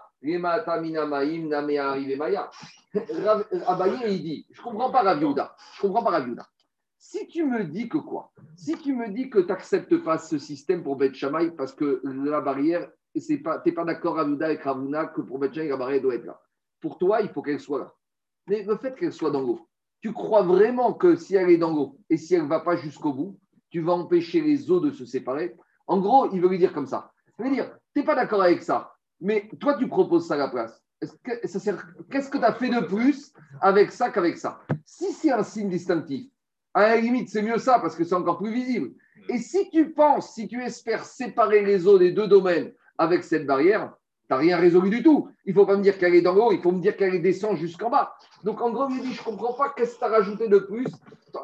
Abaye, 3.67 3.99
il 4.07 4.21
dit, 4.23 4.47
je 4.51 4.61
ne 4.61 4.63
comprends 4.63 4.91
pas 4.91 5.01
Rav 5.01 5.21
Yehuda. 5.21 5.55
Je 5.75 5.81
comprends 5.81 6.03
pas 6.03 6.11
Rav 6.11 6.27
Yehuda. 6.27 6.47
Si 6.97 7.27
tu 7.27 7.43
me 7.45 7.65
dis 7.65 7.89
que 7.89 7.97
quoi? 7.97 8.31
Si 8.55 8.77
tu 8.77 8.95
me 8.95 9.09
dis 9.09 9.29
que 9.29 9.39
tu 9.39 9.47
n'acceptes 9.47 9.97
pas 9.97 10.17
ce 10.17 10.37
système 10.37 10.83
pour 10.83 10.95
Beth 10.95 11.13
Shammai 11.13 11.51
parce 11.51 11.73
que 11.73 12.01
la 12.03 12.39
barrière, 12.39 12.89
tu 13.13 13.33
n'es 13.33 13.39
pas 13.39 13.83
d'accord 13.83 14.15
Rav 14.15 14.29
Yehuda 14.29 14.45
avec 14.45 14.63
Ravuna 14.63 15.07
que 15.07 15.21
pour 15.21 15.39
Beth 15.39 15.53
Shammai, 15.53 15.67
la 15.69 15.77
barrière 15.77 16.01
doit 16.01 16.15
être 16.15 16.25
là. 16.25 16.39
Pour 16.79 16.97
toi, 16.97 17.21
il 17.21 17.29
faut 17.29 17.41
qu'elle 17.41 17.59
soit 17.59 17.79
là. 17.79 17.93
Mais 18.47 18.63
le 18.63 18.77
fait 18.77 18.95
qu'elle 18.95 19.13
soit 19.13 19.31
dans 19.31 19.41
l'eau, 19.41 19.67
tu 20.01 20.13
crois 20.13 20.43
vraiment 20.43 20.93
que 20.93 21.15
si 21.15 21.35
elle 21.35 21.49
est 21.49 21.57
dans 21.57 21.73
l'eau 21.73 21.97
et 22.09 22.17
si 22.17 22.35
elle 22.35 22.43
ne 22.43 22.47
va 22.47 22.59
pas 22.59 22.75
jusqu'au 22.75 23.13
bout, 23.13 23.39
tu 23.69 23.81
vas 23.81 23.93
empêcher 23.93 24.41
les 24.41 24.69
eaux 24.69 24.79
de 24.79 24.91
se 24.91 25.05
séparer? 25.05 25.55
En 25.87 25.99
gros, 25.99 26.29
il 26.31 26.41
veut 26.41 26.49
lui 26.49 26.59
dire 26.59 26.73
comme 26.73 26.87
ça. 26.87 27.11
Il 27.39 27.45
veut 27.45 27.51
dire, 27.51 27.75
tu 27.93 27.99
n'es 27.99 28.05
pas 28.05 28.15
d'accord 28.15 28.41
avec 28.41 28.61
ça, 28.61 28.92
mais 29.23 29.49
toi, 29.59 29.75
tu 29.75 29.87
proposes 29.87 30.27
ça 30.27 30.35
à 30.35 30.37
la 30.37 30.49
place. 30.49 30.83
Qu'est-ce 31.23 32.29
que 32.29 32.37
tu 32.37 32.43
as 32.43 32.53
fait 32.53 32.69
de 32.69 32.81
plus 32.81 33.33
avec 33.61 33.91
ça 33.91 34.09
qu'avec 34.09 34.37
ça? 34.37 34.59
Si 34.85 35.11
c'est 35.13 35.31
un 35.31 35.43
signe 35.43 35.69
distinctif, 35.69 36.29
à 36.73 36.89
la 36.89 36.97
limite, 36.97 37.29
c'est 37.29 37.41
mieux 37.41 37.57
ça 37.57 37.79
parce 37.79 37.95
que 37.95 38.03
c'est 38.03 38.15
encore 38.15 38.37
plus 38.37 38.53
visible. 38.53 38.91
Et 39.29 39.37
si 39.37 39.69
tu 39.69 39.91
penses, 39.91 40.33
si 40.33 40.47
tu 40.47 40.61
espères 40.61 41.05
séparer 41.05 41.63
les 41.63 41.87
eaux 41.87 41.97
des 41.97 42.11
deux 42.11 42.27
domaines 42.27 42.73
avec 42.97 43.23
cette 43.23 43.45
barrière, 43.45 43.93
tu 44.27 44.33
n'as 44.33 44.37
rien 44.37 44.57
résolu 44.57 44.89
du 44.89 45.03
tout. 45.03 45.29
Il 45.45 45.53
ne 45.53 45.59
faut 45.59 45.65
pas 45.65 45.77
me 45.77 45.83
dire 45.83 45.97
qu'elle 45.97 46.15
est 46.15 46.21
dans 46.21 46.33
l'eau, 46.33 46.51
il 46.51 46.61
faut 46.61 46.71
me 46.71 46.81
dire 46.81 46.97
qu'elle 46.97 47.21
descend 47.21 47.57
jusqu'en 47.57 47.89
bas. 47.89 48.15
Donc 48.43 48.61
en 48.61 48.71
gros, 48.71 48.89
il 48.89 49.01
dit, 49.01 49.13
je 49.13 49.21
ne 49.21 49.25
comprends 49.25 49.53
pas 49.53 49.73
qu'est-ce 49.75 49.95
que 49.95 49.99
tu 49.99 50.05
as 50.05 50.09
rajouté 50.09 50.47
de 50.47 50.59
plus 50.59 50.87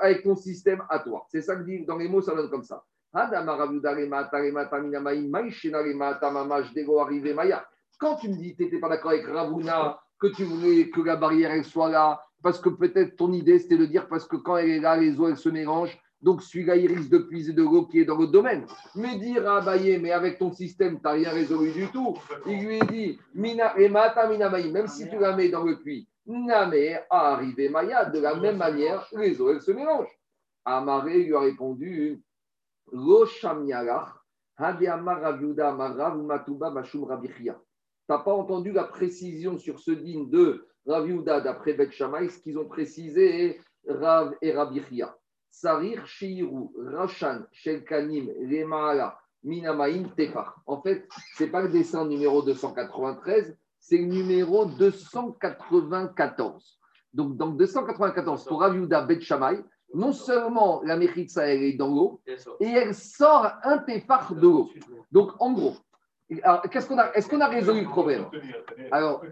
avec 0.02 0.24
ton 0.24 0.36
système 0.36 0.84
à 0.90 1.00
toi? 1.00 1.26
C'est 1.30 1.42
ça 1.42 1.56
que 1.56 1.64
dit 1.64 1.86
dans 1.86 1.98
les 1.98 2.08
mots, 2.08 2.22
ça 2.22 2.36
donne 2.36 2.50
comme 2.50 2.64
ça. 2.64 2.84
Quand 8.00 8.16
tu 8.16 8.30
me 8.30 8.36
dis 8.36 8.54
que 8.54 8.58
tu 8.58 8.64
n'étais 8.64 8.80
pas 8.80 8.88
d'accord 8.88 9.12
avec 9.12 9.26
Ravuna, 9.28 10.00
que 10.20 10.28
tu 10.28 10.46
voulais 10.46 10.90
que 10.90 11.02
la 11.02 11.18
barrière 11.18 11.64
soit 11.66 11.90
là, 11.90 12.24
parce 12.42 12.60
que 12.60 12.70
peut-être 12.70 13.18
ton 13.18 13.34
idée 13.34 13.60
c'était 13.60 13.78
de 13.78 13.86
dire 13.86 14.08
parce 14.08 14.26
que 14.26 14.38
quand 14.38 14.56
elle 14.56 14.70
est 14.70 14.80
là, 14.80 14.96
les 14.96 15.20
eaux 15.20 15.28
elles 15.28 15.38
se 15.38 15.50
mélangent, 15.50 16.00
donc 16.22 16.42
celui-là 16.42 16.78
il 16.78 16.94
risque 16.94 17.10
de 17.10 17.18
puiser 17.18 17.52
de 17.52 17.62
l'eau 17.62 17.88
qui 17.88 18.00
est 18.00 18.06
dans 18.06 18.18
le 18.18 18.28
domaine. 18.28 18.66
Mais 18.96 19.18
dire 19.18 19.50
à 19.52 19.58
Abaye, 19.58 20.00
mais 20.00 20.12
avec 20.12 20.40
ton 20.40 20.52
système, 20.54 20.96
tu 20.96 21.04
n'as 21.04 21.12
rien 21.12 21.30
résolu 21.30 21.72
du 21.72 21.88
tout. 21.88 22.18
Il 22.46 22.66
lui 22.66 22.80
dit, 22.90 23.20
Mina, 23.34 23.78
et 23.78 23.90
Mata 23.90 24.28
Mina 24.30 24.50
même 24.50 24.88
si 24.88 25.10
tu 25.10 25.20
la 25.20 25.36
mets 25.36 25.50
dans 25.50 25.64
le 25.64 25.78
puits, 25.78 26.08
Name 26.26 26.74
a 27.10 27.34
arrivé 27.34 27.68
Maya, 27.68 28.06
de 28.06 28.20
la 28.20 28.36
même 28.36 28.58
manière, 28.58 29.06
les 29.18 29.42
eaux 29.42 29.50
elles 29.50 29.62
se 29.62 29.72
mélangent. 29.72 30.18
Amaré 30.64 31.24
lui 31.24 31.36
a 31.36 31.40
répondu, 31.42 32.22
Lo 32.94 33.26
Shamyalach, 33.26 34.10
Hadiama 34.56 35.16
Raviuda 35.16 35.70
Amarav 35.70 36.18
Matuba 36.18 36.70
Bashum 36.70 37.04
Rabichia. 37.04 37.60
N'as 38.10 38.18
pas 38.18 38.34
entendu 38.34 38.72
la 38.72 38.86
précision 38.86 39.60
sur 39.60 39.80
ce 39.80 39.92
digne 39.92 40.32
de 40.32 40.68
Raviuda 40.88 41.42
d'après 41.42 41.74
Bet 41.74 41.92
Shammai, 41.92 42.30
ce 42.30 42.40
qu'ils 42.40 42.58
ont 42.58 42.66
précisé 42.66 43.62
Rav 43.88 44.34
et 44.42 44.52
Rabichia. 44.52 45.16
Sarir 45.52 46.08
Shiiru 46.08 46.70
Rashan 46.76 47.44
Shelkanim 47.52 48.32
Lemaala 48.42 49.16
Minamaim 49.44 50.06
Tefar. 50.18 50.60
En 50.66 50.82
fait, 50.82 51.08
ce 51.38 51.44
n'est 51.44 51.52
pas 51.52 51.62
le 51.62 51.70
dessin 51.70 52.08
numéro 52.08 52.42
293, 52.42 53.56
c'est 53.78 53.98
le 53.98 54.06
numéro 54.06 54.66
294. 54.66 56.80
Donc, 57.14 57.38
dans 57.38 57.50
294, 57.50 58.46
pour 58.46 58.62
Raviuda 58.62 59.04
Bet 59.04 59.22
Shammai, 59.22 59.60
non 59.94 60.14
seulement 60.14 60.82
la 60.84 60.98
Mechitza, 60.98 61.48
elle 61.48 61.62
est 61.62 61.74
dans 61.74 61.94
l'eau, 61.94 62.22
et 62.60 62.66
elle 62.66 62.96
sort 62.96 63.52
un 63.64 63.78
Tefar 63.78 64.34
de 64.34 64.42
l'eau. 64.42 64.72
Donc, 65.12 65.34
en 65.40 65.54
gros, 65.54 65.76
qu'est-ce 66.72 66.88
qu'on 66.88 66.98
a, 66.98 67.12
est-ce 67.14 67.28
qu'on 67.28 67.42
a 67.42 67.48
résolu 67.48 67.82
le 67.82 67.88
problème 67.90 68.26
Alors, 68.92 69.24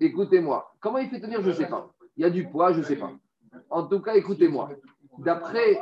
Écoutez-moi, 0.00 0.74
comment 0.80 0.98
il 0.98 1.08
fait 1.08 1.20
tenir, 1.20 1.40
je 1.42 1.48
ne 1.48 1.52
sais 1.54 1.66
pas. 1.68 1.90
Il 2.16 2.22
y 2.22 2.24
a 2.26 2.30
du 2.30 2.48
poids, 2.48 2.72
je 2.72 2.78
ne 2.78 2.84
sais 2.84 2.96
pas. 2.96 3.12
En 3.70 3.86
tout 3.86 4.00
cas, 4.00 4.14
écoutez-moi. 4.14 4.70
D'après, 5.18 5.80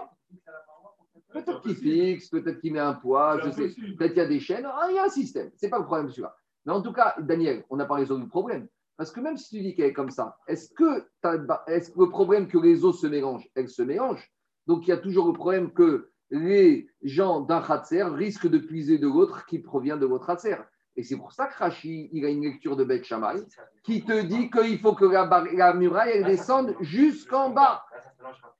peut-être 1.33 1.63
qu'il 1.63 1.75
fixe, 1.77 2.29
peut-être 2.29 2.61
qu'il 2.61 2.73
met 2.73 2.79
un 2.79 2.95
poids, 2.95 3.39
je 3.43 3.51
sais. 3.51 3.69
Peut-être 3.97 4.13
qu'il 4.13 4.23
y 4.23 4.27
a 4.27 4.29
des 4.29 4.41
chaînes. 4.41 4.67
Ah, 4.67 4.87
il 4.91 4.97
y 4.97 4.99
a 4.99 5.05
un 5.05 5.09
système. 5.09 5.51
Ce 5.57 5.65
n'est 5.67 5.71
pas 5.71 5.79
le 5.79 5.85
problème, 5.85 6.11
celui-là. 6.11 6.35
Mais 6.67 6.73
en 6.73 6.83
tout 6.83 6.93
cas, 6.93 7.15
Daniel, 7.19 7.65
on 7.71 7.77
n'a 7.77 7.87
pas 7.87 7.95
résolu 7.97 8.23
le 8.23 8.29
problème. 8.29 8.69
Parce 8.97 9.11
que 9.11 9.21
même 9.21 9.37
si 9.37 9.57
tu 9.57 9.63
dis 9.63 9.75
qu'elle 9.75 9.87
est 9.87 9.93
comme 9.95 10.11
ça, 10.11 10.37
est-ce 10.47 10.71
que, 10.75 11.07
t'as- 11.23 11.65
est-ce 11.67 11.91
que 11.91 11.99
le 12.01 12.11
problème 12.11 12.47
que 12.47 12.59
les 12.59 12.85
eaux 12.85 12.93
se 12.93 13.07
mélangent, 13.07 13.49
elles 13.55 13.71
se 13.71 13.83
mélangent 13.83 14.31
Donc 14.67 14.87
il 14.87 14.91
y 14.91 14.93
a 14.93 14.99
toujours 14.99 15.27
le 15.27 15.33
problème 15.33 15.73
que 15.73 16.11
les 16.33 16.89
gens 17.03 17.41
d'un 17.43 17.61
Khatser 17.63 18.03
risquent 18.05 18.49
de 18.49 18.59
puiser 18.59 18.99
de 18.99 19.07
l'autre 19.07 19.45
qui 19.47 19.59
provient 19.61 19.97
de 19.99 20.07
votre 20.07 20.27
Khatser. 20.27 20.57
Et 20.97 21.03
c'est 21.05 21.17
pour 21.17 21.33
ça 21.33 21.47
que 21.47 21.57
Rashi, 21.57 22.11
il 22.13 22.25
a 22.27 22.29
une 22.29 22.43
lecture 22.43 22.77
de 22.77 22.85
Beth 22.85 23.05
Shammai 23.05 23.43
qui 23.83 24.05
te 24.05 24.21
dit 24.23 24.51
qu'il 24.51 24.79
faut 24.79 24.95
que 24.95 25.05
la, 25.07 25.25
bar- 25.27 25.47
la 25.55 25.73
muraille 25.75 26.13
elle 26.17 26.25
descende 26.25 26.75
jusqu'en 26.81 27.51
bas. 27.51 27.83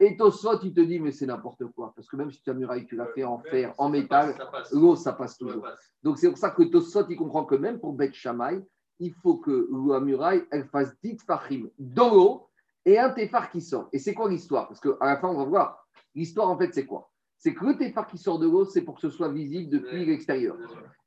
Et 0.01 0.17
Tosfot, 0.17 0.59
il 0.63 0.73
te 0.75 0.81
dit, 0.81 0.99
mais 0.99 1.13
c'est 1.13 1.27
n'importe 1.27 1.65
quoi. 1.75 1.93
Parce 1.95 2.09
que 2.09 2.17
même 2.17 2.31
si 2.31 2.43
ta 2.43 2.53
muraille, 2.55 2.87
tu 2.87 2.97
l'as 2.97 3.07
fait 3.15 3.25
en 3.25 3.39
fer, 3.39 3.75
en 3.79 3.89
métal, 3.91 4.35
l'eau, 4.73 4.97
ça 4.97 5.13
passe 5.13 5.37
toujours. 5.37 5.63
Donc 6.03 6.19
c'est 6.19 6.29
pour 6.29 6.39
ça 6.39 6.51
que 6.51 6.63
Tosfot, 6.65 7.07
il 7.09 7.17
comprend 7.17 7.45
que 7.45 7.55
même 7.55 7.79
pour 7.79 7.93
Beth 7.93 8.15
Shammai, 8.15 8.65
il 8.99 9.13
faut 9.23 9.37
que 9.37 9.69
la 9.89 10.01
muraille, 10.01 10.45
elle 10.51 10.67
fasse 10.69 10.93
10 11.03 11.19
fachim 11.27 11.69
dans 11.79 12.15
l'eau 12.15 12.49
et 12.85 12.99
un 12.99 13.11
qui 13.53 13.61
sort. 13.61 13.89
Et 13.93 13.99
c'est 13.99 14.15
quoi 14.15 14.29
l'histoire? 14.29 14.69
Parce 14.69 14.81
qu'à 14.81 14.91
la 15.03 15.19
fin, 15.19 15.29
on 15.29 15.37
va 15.37 15.45
voir. 15.45 15.87
L'histoire, 16.15 16.49
en 16.49 16.57
fait, 16.59 16.73
c'est 16.75 16.87
quoi? 16.87 17.11
C'est 17.45 17.55
que 17.55 17.65
le 17.65 17.77
téphar 17.77 18.07
qui 18.07 18.19
sort 18.19 18.39
de 18.39 18.49
l'eau, 18.49 18.65
c'est 18.65 18.83
pour 18.83 18.95
que 18.95 19.01
ce 19.01 19.11
soit 19.11 19.33
visible 19.33 19.69
depuis 19.69 20.07
l'extérieur. 20.07 20.57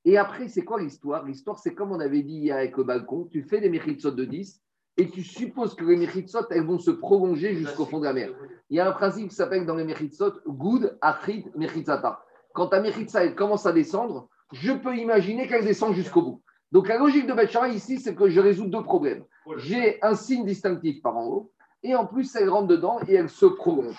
Et 0.03 0.17
après, 0.17 0.49
c'est 0.49 0.65
quoi 0.65 0.81
l'histoire? 0.81 1.23
L'histoire, 1.23 1.59
c'est 1.59 1.73
comme 1.73 1.93
on 1.93 1.99
avait 2.01 2.23
dit 2.23 2.39
hier 2.39 2.57
avec 2.57 2.75
le 2.75 2.83
balcon, 2.83 3.29
tu 3.31 3.41
fais 3.41 3.61
des 3.61 3.69
méritsot 3.69 4.11
de 4.11 4.25
10 4.25 4.61
et 4.97 5.09
tu 5.09 5.23
supposes 5.23 5.75
que 5.75 5.85
les 5.85 5.95
méritsot, 5.95 6.45
elles 6.49 6.65
vont 6.65 6.77
se 6.77 6.91
prolonger 6.91 7.55
jusqu'au 7.55 7.85
fond 7.85 7.99
de 7.99 8.03
la 8.03 8.11
mer. 8.11 8.31
Il 8.69 8.75
y 8.75 8.81
a 8.81 8.89
un 8.89 8.91
principe 8.91 9.29
qui 9.29 9.35
s'appelle 9.35 9.65
dans 9.65 9.77
les 9.77 9.85
méritsot, 9.85 10.33
good, 10.45 10.97
achid, 10.99 11.49
meritzata. 11.55 12.21
Quand 12.53 12.67
ta 12.67 12.81
méritza, 12.81 13.23
elle 13.23 13.33
commence 13.33 13.65
à 13.65 13.71
descendre, 13.71 14.27
je 14.51 14.73
peux 14.73 14.97
imaginer 14.97 15.47
qu'elle 15.47 15.63
descend 15.63 15.93
jusqu'au 15.93 16.21
bout. 16.21 16.41
Donc 16.73 16.89
la 16.89 16.97
logique 16.97 17.27
de 17.27 17.33
Betchara 17.33 17.69
ici, 17.69 17.97
c'est 17.97 18.13
que 18.13 18.27
je 18.27 18.41
résous 18.41 18.67
deux 18.67 18.83
problèmes. 18.83 19.23
J'ai 19.55 20.03
un 20.03 20.15
signe 20.15 20.43
distinctif 20.43 21.01
par 21.01 21.15
en 21.15 21.27
haut, 21.27 21.53
et 21.85 21.95
en 21.95 22.05
plus, 22.05 22.35
elle 22.35 22.49
rentre 22.49 22.67
dedans 22.67 22.99
et 23.07 23.13
elle 23.13 23.29
se 23.29 23.45
prolonge. 23.45 23.95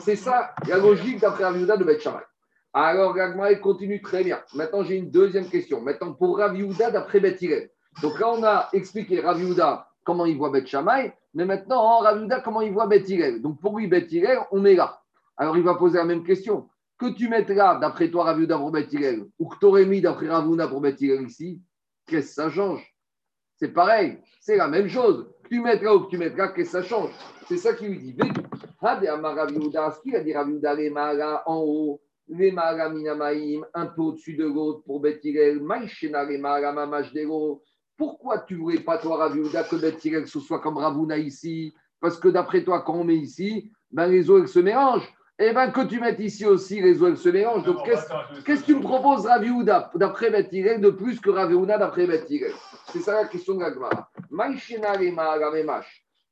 C'est 0.00 0.16
ça 0.16 0.50
la 0.66 0.78
logique 0.78 1.20
d'après 1.20 1.44
Raviuda 1.44 1.76
de 1.76 1.84
Beth 1.84 2.00
Shammai. 2.00 2.22
Alors, 2.72 3.14
Gagma, 3.14 3.54
continue 3.54 4.02
très 4.02 4.24
bien. 4.24 4.40
Maintenant, 4.54 4.82
j'ai 4.82 4.96
une 4.96 5.10
deuxième 5.10 5.48
question. 5.48 5.80
Maintenant, 5.80 6.12
pour 6.12 6.38
Raviuda 6.38 6.90
d'après 6.90 7.20
Beth. 7.20 7.42
Donc 8.02 8.18
là, 8.18 8.28
on 8.30 8.42
a 8.42 8.68
expliqué 8.72 9.20
Raviuda 9.20 9.88
comment 10.04 10.26
il 10.26 10.36
voit 10.36 10.50
Beth 10.50 10.66
Shammai, 10.66 11.14
mais 11.34 11.44
maintenant, 11.44 12.00
Raviuda 12.00 12.40
comment 12.40 12.60
il 12.60 12.72
voit 12.72 12.86
Beth. 12.86 13.40
Donc 13.40 13.60
pour 13.60 13.78
lui, 13.78 13.86
Beth 13.86 14.10
on 14.50 14.64
est 14.64 14.74
là. 14.74 15.00
Alors, 15.36 15.56
il 15.56 15.62
va 15.62 15.76
poser 15.76 15.98
la 15.98 16.04
même 16.04 16.24
question. 16.24 16.68
Que 16.98 17.10
tu 17.10 17.28
mettes 17.28 17.50
là, 17.50 17.78
d'après 17.80 18.10
toi, 18.10 18.24
Raviuda 18.24 18.58
pour 18.58 18.72
Beth 18.72 18.92
Hillel, 18.92 19.26
ou 19.38 19.48
que 19.48 19.56
tu 19.60 19.66
aurais 19.66 19.84
mis 19.84 20.00
d'après 20.00 20.28
Ravuna 20.28 20.66
pour 20.66 20.80
Beth 20.80 21.00
Hillel 21.00 21.22
ici, 21.22 21.62
qu'est-ce 22.06 22.28
que 22.28 22.34
ça 22.34 22.50
change? 22.50 22.84
C'est 23.54 23.68
pareil, 23.68 24.18
c'est 24.40 24.56
la 24.56 24.66
même 24.66 24.88
chose. 24.88 25.30
Tu 25.48 25.60
mettes 25.60 25.82
là 25.82 25.94
ou 25.94 26.00
que 26.00 26.10
tu 26.10 26.18
qu'est-ce 26.18 26.52
que 26.52 26.64
ça 26.64 26.82
change 26.82 27.10
C'est 27.48 27.56
ça 27.56 27.72
qu'il 27.72 27.88
lui 27.88 28.12
dit. 28.12 28.18
En 31.46 31.60
haut, 31.60 32.00
les 32.28 32.52
maras 32.52 32.90
minamaïm, 32.90 33.64
un 33.74 33.86
peu 33.86 34.02
au-dessus 34.02 34.36
de 34.36 34.44
l'autre 34.44 34.82
pour 34.84 35.00
Beth 35.00 35.24
Hillel, 35.24 35.60
maïchena 35.62 36.24
les 36.24 36.38
maras 36.38 36.72
mamash 36.72 37.12
de 37.12 37.22
l'eau. 37.22 37.62
Pourquoi 37.96 38.40
tu 38.40 38.54
ne 38.54 38.60
voulais 38.60 38.80
pas, 38.80 38.98
toi, 38.98 39.16
Raviuda, 39.16 39.64
que 39.64 39.76
Beth 39.76 40.04
Hillel, 40.04 40.26
ce 40.26 40.38
soit 40.38 40.60
comme 40.60 40.76
Ravuna 40.76 41.16
ici? 41.16 41.74
Parce 42.00 42.18
que 42.18 42.28
d'après 42.28 42.62
toi, 42.62 42.82
quand 42.82 42.94
on 42.94 43.04
met 43.04 43.16
ici, 43.16 43.72
ben, 43.90 44.06
les 44.06 44.30
eaux, 44.30 44.38
elles 44.38 44.48
se 44.48 44.60
mélangent. 44.60 45.12
Et 45.40 45.52
bien, 45.52 45.70
que 45.70 45.82
tu 45.82 46.00
mettes 46.00 46.18
ici 46.18 46.44
aussi, 46.44 46.80
les 46.80 47.00
eaux, 47.00 47.06
elles 47.06 47.16
se 47.16 47.28
mélangent. 47.28 47.64
Donc, 47.64 47.84
qu'est-ce 47.84 48.60
que 48.60 48.66
tu 48.66 48.74
me 48.74 48.82
proposes, 48.82 49.26
Rav 49.26 49.44
Yehuda, 49.44 49.92
d'après 49.94 50.30
Beth 50.30 50.52
Hillel, 50.52 50.80
de 50.80 50.90
plus 50.90 51.20
que 51.20 51.30
Rav 51.30 51.50
Yehuda 51.50 51.78
d'après 51.78 52.06
Beth 52.06 52.28
Hillel 52.28 52.52
C'est 52.92 53.00
ça 53.00 53.12
la 53.14 53.28
question 53.28 53.54
de 53.54 53.60
la 53.60 53.72
Gemara. 53.72 54.10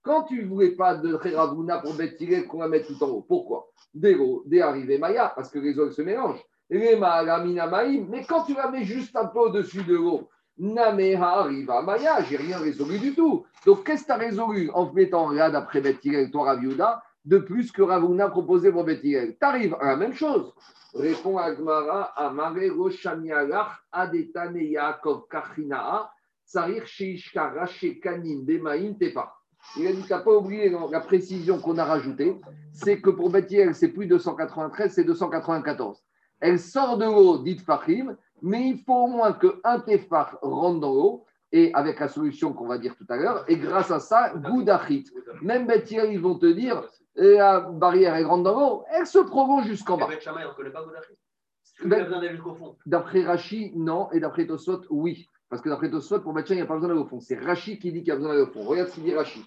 Quand 0.07 0.23
tu 0.23 0.43
ne 0.43 0.49
voulais 0.49 0.71
pas 0.71 0.95
de 0.95 1.15
Ravuna 1.15 1.79
pour 1.79 1.95
Bet 1.95 2.17
Hillel 2.21 2.47
qu'on 2.47 2.59
va 2.59 2.69
mettre 2.69 2.87
tout 2.87 3.03
en 3.03 3.09
haut, 3.09 3.27
pourquoi? 3.27 3.69
Dé 3.93 4.63
arrivé 4.63 4.99
Maya, 4.99 5.33
parce 5.35 5.51
que 5.51 5.59
les 5.59 5.77
eaux 5.81 5.87
elles 5.87 5.93
se 5.93 6.03
mélangent. 6.03 6.45
Les 6.71 6.97
mais 6.97 8.25
quand 8.29 8.45
tu 8.45 8.55
la 8.55 8.71
mets 8.71 8.85
juste 8.85 9.17
un 9.17 9.27
peu 9.27 9.41
au-dessus 9.41 9.83
de 9.83 9.97
l'eau, 9.97 10.29
Nameha 10.59 11.41
arriva 11.41 11.83
Maya, 11.83 12.23
j'ai 12.23 12.37
rien 12.37 12.59
résolu 12.59 13.01
du 13.01 13.15
tout. 13.15 13.47
Donc 13.65 13.85
qu'est-ce 13.85 14.03
que 14.03 14.07
tu 14.07 14.13
as 14.13 14.17
résolu 14.17 14.71
en 14.75 14.93
mettant 14.93 15.31
là 15.31 15.51
d'après 15.51 15.81
Bet 15.81 15.99
Hillel, 16.05 16.31
toi 16.31 16.45
Raviuda, 16.45 17.03
de 17.27 17.39
plus 17.39 17.73
que 17.73 17.83
Ravuna 17.83 18.29
proposé 18.29 18.73
pour 18.73 18.85
Bet 18.85 19.01
Hillel 19.03 19.37
Tu 19.39 19.45
arrives 19.47 19.77
à 19.81 19.89
la 19.89 19.97
même 19.97 20.15
chose. 20.15 20.55
Répond 20.95 21.37
Agmara, 21.37 22.05
Amare 22.17 22.71
Roshamialach, 22.75 23.83
Adetane 23.93 24.63
Yaakov 24.63 25.27
Kachinaa, 25.29 26.11
Tsarir 26.47 26.87
Sheishka 26.87 27.51
Rache 27.51 28.01
Kanim 28.01 28.45
Bemaim 28.45 28.95
Tepa. 28.95 29.35
Il 29.77 29.87
a 29.87 29.93
dit 29.93 30.03
qu'il 30.03 30.11
n'a 30.17 30.23
pas 30.23 30.33
oublié 30.33 30.73
la 30.91 31.01
précision 31.01 31.59
qu'on 31.59 31.77
a 31.79 31.85
rajoutée, 31.85 32.39
c'est 32.73 33.01
que 33.01 33.11
pour 33.11 33.31
Bethiel, 33.31 33.75
c'est 33.75 33.89
plus 33.89 34.07
293, 34.07 34.93
c'est 34.93 35.05
294. 35.05 36.03
Elle 36.41 36.61
sort 36.61 36.97
de 36.97 37.05
l'eau 37.05 37.39
dite 37.39 37.63
Fahim, 37.63 38.17
mais 38.43 38.69
il 38.69 38.79
faut 38.85 38.95
au 38.95 39.07
moins 39.09 39.33
qu'un 39.33 39.81
Tefar 39.81 40.39
rentre 40.41 40.81
dans 40.81 40.95
l'eau, 40.95 41.25
et 41.53 41.73
avec 41.75 42.01
la 42.01 42.09
solution 42.09 42.53
qu'on 42.53 42.67
va 42.67 42.79
dire 42.79 42.95
tout 42.97 43.07
à 43.09 43.17
l'heure, 43.17 43.45
et 43.49 43.57
grâce 43.57 43.91
à 43.91 43.99
ça, 43.99 44.33
Goudachit. 44.37 45.05
Même 45.43 45.67
Bethiel, 45.67 46.13
ils 46.13 46.21
vont 46.21 46.39
te 46.39 46.47
dire, 46.47 46.85
la 47.17 47.61
barrière 47.61 48.15
est 48.15 48.23
grande 48.23 48.45
dans 48.45 48.59
l'eau, 48.59 48.85
elle 48.91 49.07
se 49.07 49.19
prolonge 49.19 49.67
jusqu'en 49.67 49.97
bas. 49.97 50.09
Ben- 51.85 52.01
a 52.01 52.05
besoin 52.05 52.21
d'aller 52.21 52.33
jusqu'au 52.33 52.55
fond? 52.55 52.77
D'après 52.87 53.23
Rachi, 53.23 53.73
non, 53.77 54.11
et 54.13 54.21
d'après 54.21 54.47
Tosot, 54.47 54.83
oui. 54.91 55.29
Parce 55.49 55.63
que 55.63 55.69
d'après 55.69 55.91
Tosot, 55.91 56.21
pour 56.21 56.33
Bethiel, 56.33 56.59
il 56.59 56.61
n'y 56.63 56.65
a 56.65 56.67
pas 56.67 56.75
besoin 56.75 56.89
d'aller 56.89 57.01
au 57.01 57.07
fond. 57.07 57.21
C'est 57.21 57.39
Rachi 57.39 57.79
qui 57.79 57.93
dit 57.93 58.01
qu'il 58.01 58.09
y 58.09 58.13
a 58.13 58.17
besoin 58.17 58.31
d'aller 58.31 58.43
au 58.43 58.51
fond. 58.51 58.63
Regarde 58.63 58.89
ce 58.89 58.95
qu'il 58.95 59.05
dit 59.05 59.15
Rachi. 59.15 59.45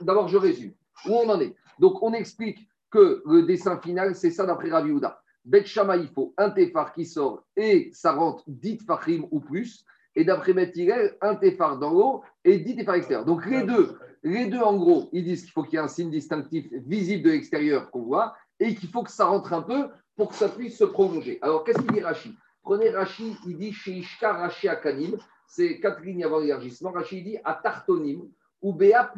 D'abord, 0.00 0.28
je 0.28 0.36
résume. 0.36 0.72
Où 1.06 1.14
on 1.14 1.28
en 1.28 1.40
est? 1.40 1.54
Donc, 1.78 2.02
on 2.02 2.12
explique 2.12 2.68
que 2.90 3.22
le 3.26 3.42
dessin 3.42 3.78
final, 3.78 4.14
c'est 4.14 4.30
ça 4.30 4.46
d'après 4.46 4.70
Ravi 4.70 4.90
Houda. 4.90 5.20
Il 5.44 6.08
faut 6.14 6.34
un 6.36 6.50
tefar 6.50 6.92
qui 6.92 7.06
sort 7.06 7.42
et 7.56 7.90
ça 7.92 8.12
rentre 8.12 8.44
10 8.46 8.78
farim 8.86 9.26
ou 9.30 9.40
plus. 9.40 9.84
Et 10.14 10.24
d'après 10.24 10.52
Bet 10.52 10.72
Hillel, 10.74 11.16
un 11.20 11.34
tefar 11.34 11.78
dans 11.78 11.90
l'eau 11.90 12.22
et 12.44 12.58
10 12.58 12.76
tefar 12.76 12.94
extérieurs. 12.96 13.24
Donc, 13.24 13.46
les 13.46 13.62
deux, 13.62 13.98
les 14.22 14.46
deux, 14.46 14.60
en 14.60 14.76
gros, 14.76 15.08
ils 15.12 15.24
disent 15.24 15.42
qu'il 15.42 15.52
faut 15.52 15.62
qu'il 15.62 15.74
y 15.74 15.76
ait 15.76 15.84
un 15.84 15.88
signe 15.88 16.10
distinctif 16.10 16.66
visible 16.72 17.24
de 17.24 17.30
l'extérieur 17.30 17.90
qu'on 17.90 18.02
voit 18.02 18.34
et 18.60 18.74
qu'il 18.74 18.88
faut 18.88 19.02
que 19.02 19.10
ça 19.10 19.26
rentre 19.26 19.52
un 19.52 19.62
peu 19.62 19.88
pour 20.16 20.30
que 20.30 20.34
ça 20.34 20.48
puisse 20.48 20.76
se 20.76 20.84
prolonger. 20.84 21.38
Alors, 21.42 21.64
qu'est-ce 21.64 21.78
qu'il 21.78 21.92
dit 21.92 22.00
Rachi? 22.00 22.34
Prenez 22.62 22.90
Rachi, 22.90 23.36
il 23.46 23.56
dit 23.56 23.72
chez 23.72 23.92
Ishka 23.92 24.32
Rachi 24.32 24.68
Akanim, 24.68 25.16
c'est 25.46 25.80
quatre 25.80 26.02
lignes 26.02 26.24
avant 26.24 26.40
l'élargissement. 26.40 26.90
Rachi 26.90 27.22
dit 27.22 27.38
à 27.44 27.54
Tartonim, 27.54 28.28
ou 28.60 28.72
Béa 28.72 29.12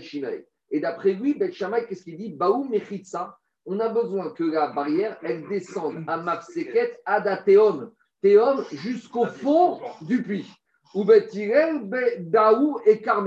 Shimei. 0.00 0.46
Et 0.70 0.80
d'après 0.80 1.12
lui, 1.12 1.34
Bet 1.34 1.52
Shammai, 1.52 1.86
qu'est-ce 1.86 2.04
qu'il 2.04 2.16
dit? 2.16 2.30
Baou 2.32 2.64
Mechitsa, 2.64 3.38
on 3.66 3.78
a 3.80 3.88
besoin 3.88 4.30
que 4.30 4.44
la 4.44 4.68
barrière, 4.68 5.18
elle 5.22 5.46
descende 5.48 6.04
à 6.06 6.16
Mapseket, 6.16 7.00
à 7.04 7.20
Théom, 7.36 7.90
jusqu'au 8.72 9.26
fond 9.26 9.80
du 10.02 10.22
puits. 10.22 10.50
Ou 10.94 11.04
Bet 11.04 11.28
Hillel, 11.32 11.80
Be- 11.80 12.30
Daou 12.30 12.78
et 12.86 13.02
Kar 13.02 13.22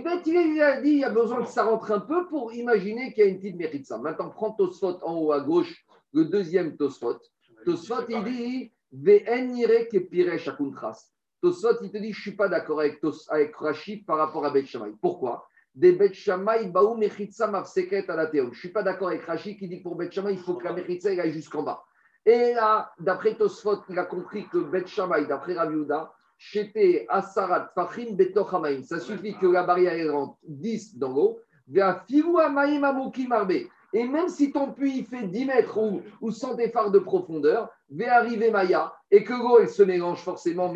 Bet 0.00 0.22
Hillel, 0.24 0.46
il 0.54 0.62
a 0.62 0.80
dit 0.80 0.90
il 0.90 0.98
y 0.98 1.04
a 1.04 1.10
besoin 1.10 1.42
que 1.42 1.48
ça 1.50 1.64
rentre 1.64 1.90
un 1.92 2.00
peu 2.00 2.26
pour 2.28 2.52
imaginer 2.54 3.12
qu'il 3.12 3.24
y 3.24 3.26
a 3.26 3.30
une 3.30 3.38
petite 3.38 3.56
Mechitsa. 3.56 3.98
Maintenant, 3.98 4.30
prends 4.30 4.52
Tosfot 4.52 4.98
en 5.02 5.14
haut 5.16 5.32
à 5.32 5.40
gauche, 5.40 5.84
le 6.12 6.24
deuxième 6.24 6.76
Tosfot. 6.76 7.18
Tosfot, 7.64 8.06
il 8.08 8.24
dit. 8.24 8.72
Tosfot, 11.42 11.82
il 11.82 11.90
te 11.90 11.98
dit, 11.98 12.12
je 12.12 12.18
ne 12.18 12.22
suis 12.22 12.36
pas 12.36 12.48
d'accord 12.48 12.80
avec, 12.80 13.00
Tos- 13.02 13.28
avec 13.28 13.54
Rachid 13.56 14.06
par 14.06 14.18
rapport 14.18 14.44
à 14.46 14.50
Bet 14.50 14.64
Shammai. 14.64 14.92
Pourquoi? 15.00 15.46
Des 15.74 15.92
Bet 15.92 16.12
Shammai, 16.14 16.66
Baou 16.68 16.96
Mechitsa 16.96 17.46
Mafseket 17.46 18.06
la 18.08 18.30
Je 18.32 18.40
ne 18.40 18.52
suis 18.52 18.68
pas 18.68 18.82
d'accord 18.82 19.08
avec 19.08 19.22
Rachid 19.24 19.58
qui 19.58 19.68
dit 19.68 19.78
que 19.78 19.82
pour 19.82 19.96
Bet 19.96 20.10
Shammai, 20.10 20.32
il 20.34 20.38
faut 20.38 20.54
que 20.54 20.64
la 20.64 20.72
Mechitsa 20.72 21.10
aille 21.10 21.32
jusqu'en 21.32 21.62
bas. 21.62 21.82
Et 22.24 22.54
là, 22.54 22.92
d'après 23.00 23.34
Tosfot, 23.34 23.82
il 23.88 23.98
a 23.98 24.04
compris 24.04 24.46
que 24.48 24.58
Bet 24.58 24.86
Shammai, 24.86 25.26
d'après 25.26 25.54
Rav 25.54 25.72
Yehuda, 25.72 26.12
Chete 26.44 27.06
Asarat 27.08 27.70
Fachim 27.72 28.16
Betoch 28.16 28.52
Hamaim. 28.52 28.82
Ça 28.82 28.98
suffit 28.98 29.34
que 29.34 29.46
la 29.46 29.62
barrière 29.62 30.12
rentre 30.12 30.36
10 30.48 30.98
dans 30.98 31.12
l'eau. 31.12 31.38
Et 33.94 34.08
même 34.08 34.28
si 34.28 34.50
ton 34.50 34.72
puits 34.72 34.98
il 34.98 35.06
fait 35.06 35.28
10 35.28 35.44
mètres 35.44 35.78
ou, 35.78 36.02
ou 36.20 36.32
100 36.32 36.58
effarts 36.58 36.90
de 36.90 36.98
profondeur, 36.98 37.70
va 37.90 38.16
arriver 38.16 38.50
Maya 38.50 38.92
et 39.10 39.22
que 39.22 39.32
l'eau 39.32 39.60
elle 39.60 39.68
se 39.68 39.84
mélange 39.84 40.18
forcément, 40.18 40.74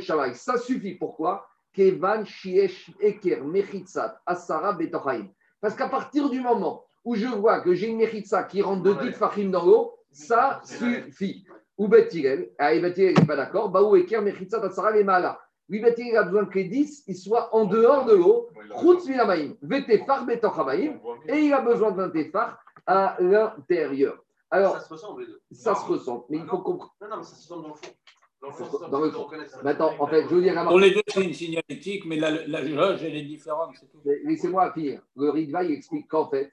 Shammai. 0.00 0.34
Ça 0.34 0.56
suffit. 0.56 0.94
Pourquoi? 0.94 1.46
Kevan 1.74 2.24
shiesh 2.24 2.90
eker 3.00 3.44
mechitzat 3.44 4.18
asara 4.24 4.72
betochaim. 4.72 5.28
Parce 5.60 5.74
qu'à 5.74 5.88
partir 5.88 6.30
du 6.30 6.40
moment 6.40 6.86
où 7.04 7.14
je 7.16 7.26
vois 7.26 7.60
que 7.60 7.74
j'ai 7.74 7.88
une 7.88 7.98
mechitsa 7.98 8.44
qui 8.44 8.62
rentre 8.62 8.82
de 8.82 8.94
10 8.94 9.12
fachim 9.12 9.50
dans 9.50 9.66
l'eau, 9.66 9.92
ça 10.10 10.62
suffit. 10.64 11.44
Ou 11.76 11.88
Bet 11.88 12.08
Hillel, 12.12 12.50
ah, 12.58 12.72
et 12.72 12.80
Bet 12.80 12.94
Hillel 12.96 13.14
n'est 13.18 13.26
pas 13.26 13.36
d'accord, 13.36 13.68
Baou 13.68 13.96
eker 13.96 14.22
mechitzat 14.22 14.64
asara 14.64 14.92
les 14.92 15.04
mala. 15.04 15.40
Lui, 15.68 15.80
Bet 15.80 15.94
Hillel 15.98 16.16
a 16.16 16.22
besoin 16.24 16.46
que 16.46 16.58
les 16.58 16.64
10 16.64 17.04
ils 17.08 17.16
soient 17.16 17.54
en 17.54 17.64
dehors 17.64 18.04
de 18.04 18.14
l'eau, 18.14 18.48
chutz 18.80 19.08
milamaim, 19.08 19.54
vetefar 19.62 20.26
betochamaim, 20.26 21.00
et 21.28 21.38
il 21.38 21.52
a 21.52 21.60
besoin 21.60 21.90
d'un 21.90 22.10
tefar 22.10 22.58
à 22.86 23.16
l'intérieur. 23.20 24.24
Alors, 24.50 24.74
ça 24.74 24.80
se 24.80 24.92
ressemble 24.92 25.22
les 25.22 25.26
deux. 25.26 25.40
ça 25.50 25.74
se 25.74 25.84
ressemble, 25.84 26.24
mais 26.28 26.38
il 26.38 26.46
faut 26.46 26.58
comprendre. 26.58 26.94
Non, 27.00 27.08
non, 27.08 27.16
mais 27.16 27.22
ça 27.24 27.34
se 27.34 27.42
ressemble 27.42 27.62
dans 27.62 27.68
le 27.70 27.74
fond. 27.74 27.92
Dans 28.40 28.48
le 28.48 28.54
fond, 28.54 28.88
dans 28.88 29.00
le 29.00 29.10
fond. 29.10 29.28
Maintenant, 29.64 29.90
en 29.98 30.06
fait, 30.06 30.28
je 30.28 30.34
veux 30.34 30.42
dire, 30.42 30.64
Pour 30.64 30.78
les 30.78 30.92
deux, 30.92 31.02
c'est 31.08 31.24
une 31.24 31.32
signalétique, 31.32 32.04
mais 32.04 32.16
la, 32.16 32.46
la 32.46 32.64
jauge, 32.64 33.02
elle 33.02 33.16
est 33.16 33.22
différente, 33.22 33.70
c'est 33.80 33.90
tout. 33.90 34.00
Mais 34.04 34.16
Laissez-moi 34.24 34.70
finir. 34.72 35.00
Le 35.16 35.30
Ritva, 35.30 35.64
il 35.64 35.72
explique 35.72 36.06
qu'en 36.08 36.28
fait, 36.28 36.52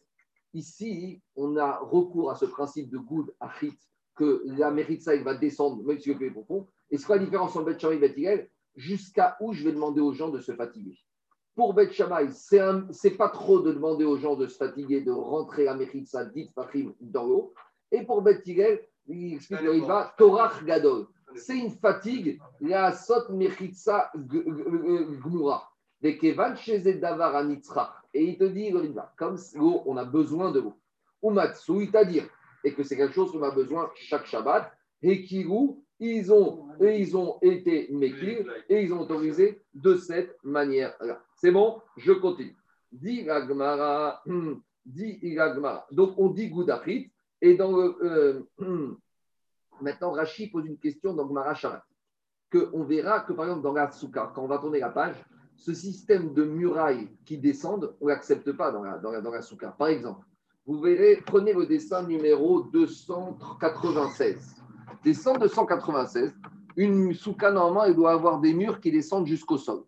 ici, 0.54 1.22
on 1.36 1.58
a 1.58 1.80
recours 1.80 2.32
à 2.32 2.36
ce 2.36 2.46
principe 2.46 2.90
de 2.90 2.98
good 2.98 3.34
achit, 3.40 3.78
que 4.16 4.44
la 4.46 4.72
méritza, 4.72 5.16
va 5.18 5.36
descendre, 5.36 5.84
même 5.84 6.00
si 6.00 6.14
le 6.14 6.26
est 6.26 6.32
profond. 6.32 6.68
Et 6.90 6.98
c'est 6.98 7.06
quoi 7.06 7.18
la 7.18 7.24
différence 7.24 7.56
entre 7.56 7.72
Bet 7.72 7.78
et 7.96 7.98
Bet 7.98 8.52
Jusqu'à 8.76 9.38
où 9.42 9.54
je 9.54 9.64
vais 9.64 9.74
demander 9.74 10.02
aux 10.02 10.14
gens 10.14 10.30
de 10.30 10.40
se 10.40 10.54
fatiguer? 10.54 10.98
Pour 11.56 11.74
Bet 11.74 11.92
Shammai, 11.92 12.30
c'est 12.32 13.18
pas 13.18 13.30
trop 13.30 13.60
de 13.60 13.74
demander 13.74 14.06
aux 14.06 14.18
gens 14.18 14.36
de 14.36 14.48
se 14.48 14.58
fatiguer, 14.58 15.02
de 15.02 15.12
rentrer 15.12 15.66
la 15.66 15.76
méritza 15.76 16.26
dit 16.26 16.50
Fahim 16.56 16.94
dans 17.02 17.26
l'eau. 17.26 17.54
Et 17.92 18.06
pour 18.06 18.22
Bet 18.22 18.42
il 19.08 19.34
explique 19.34 19.62
le 19.62 19.72
Ritva, 19.72 20.14
Torach 20.18 20.64
Gadol. 20.64 21.08
C'est 21.36 21.58
une 21.58 21.72
fatigue, 21.72 22.40
la 22.62 22.94
sot 22.94 23.30
méritza 23.30 24.12
Davar 26.02 27.36
anitzrach. 27.36 27.90
Et 28.14 28.24
il 28.26 28.38
te 28.38 28.44
dit, 28.44 28.74
comme 29.18 29.38
l'eau, 29.56 29.84
on 29.86 29.98
a 29.98 30.06
besoin 30.06 30.52
de 30.52 30.60
l'eau. 30.60 30.74
Ou 31.22 31.34
t'a 31.88 32.06
dit, 32.06 32.22
et 32.64 32.74
que 32.74 32.84
c'est 32.84 32.98
quelque 32.98 33.14
chose 33.14 33.32
qu'on 33.32 33.44
a 33.44 33.52
besoin 33.52 33.92
chaque 33.96 34.26
Shabbat. 34.26 34.72
Et 35.04 35.24
Kirou, 35.24 35.84
ils 36.00 36.32
ont, 36.34 36.68
et 36.82 37.00
ils 37.00 37.16
ont 37.16 37.38
été 37.42 37.90
mekir 37.92 38.46
et 38.70 38.84
ils 38.84 38.94
ont 38.94 39.02
autorisé 39.02 39.62
de 39.74 39.96
cette 39.96 40.36
manière-là. 40.44 41.22
C'est 41.36 41.52
bon, 41.52 41.82
je 41.98 42.12
continue. 42.12 42.56
Dit 42.92 43.24
la 43.24 43.48
Gemara, 43.48 44.22
hum, 44.28 44.62
dit. 44.86 45.20
Donc 45.92 46.16
on 46.18 46.30
dit 46.30 46.50
Goudachit, 46.50 47.12
et 47.42 47.56
dans 47.56 47.72
le. 47.76 47.96
euh, 48.04 48.42
hum, 48.60 48.98
maintenant, 49.80 50.12
Rachid 50.12 50.52
pose 50.52 50.66
une 50.66 50.78
question 50.78 51.14
dans 51.14 51.28
Gemara 51.28 51.54
Sharat. 51.54 51.86
Que 52.50 52.70
on 52.74 52.84
verra 52.84 53.22
que 53.22 53.34
par 53.34 53.46
exemple 53.46 53.64
dans 53.64 53.74
la 53.74 53.92
Souka, 53.92 54.32
quand 54.36 54.44
on 54.44 54.48
va 54.48 54.58
tourner 54.58 54.80
la 54.80 54.90
page, 54.90 55.16
ce 55.56 55.74
système 55.74 56.34
de 56.34 56.44
murailles 56.44 57.10
qui 57.26 57.38
descendent, 57.38 57.96
on 58.02 58.06
ne 58.06 58.12
l'accepte 58.12 58.52
pas 58.54 58.72
dans 58.72 58.84
la, 58.84 58.98
dans, 58.98 59.22
dans 59.22 59.32
la. 59.32 59.72
Par 59.78 59.88
exemple, 59.88 60.26
vous 60.66 60.80
verrez, 60.80 61.22
prenez 61.26 61.54
le 61.54 61.66
dessin 61.66 62.04
numéro 62.04 62.62
296. 62.62 64.56
Dessin 65.04 65.34
296, 65.34 66.36
une 66.78 67.14
souka, 67.14 67.52
normalement, 67.52 67.84
elle 67.86 67.96
doit 67.96 68.12
avoir 68.12 68.40
des 68.40 68.54
murs 68.54 68.80
qui 68.80 68.92
descendent 68.92 69.28
jusqu'au 69.28 69.58
sol. 69.58 69.84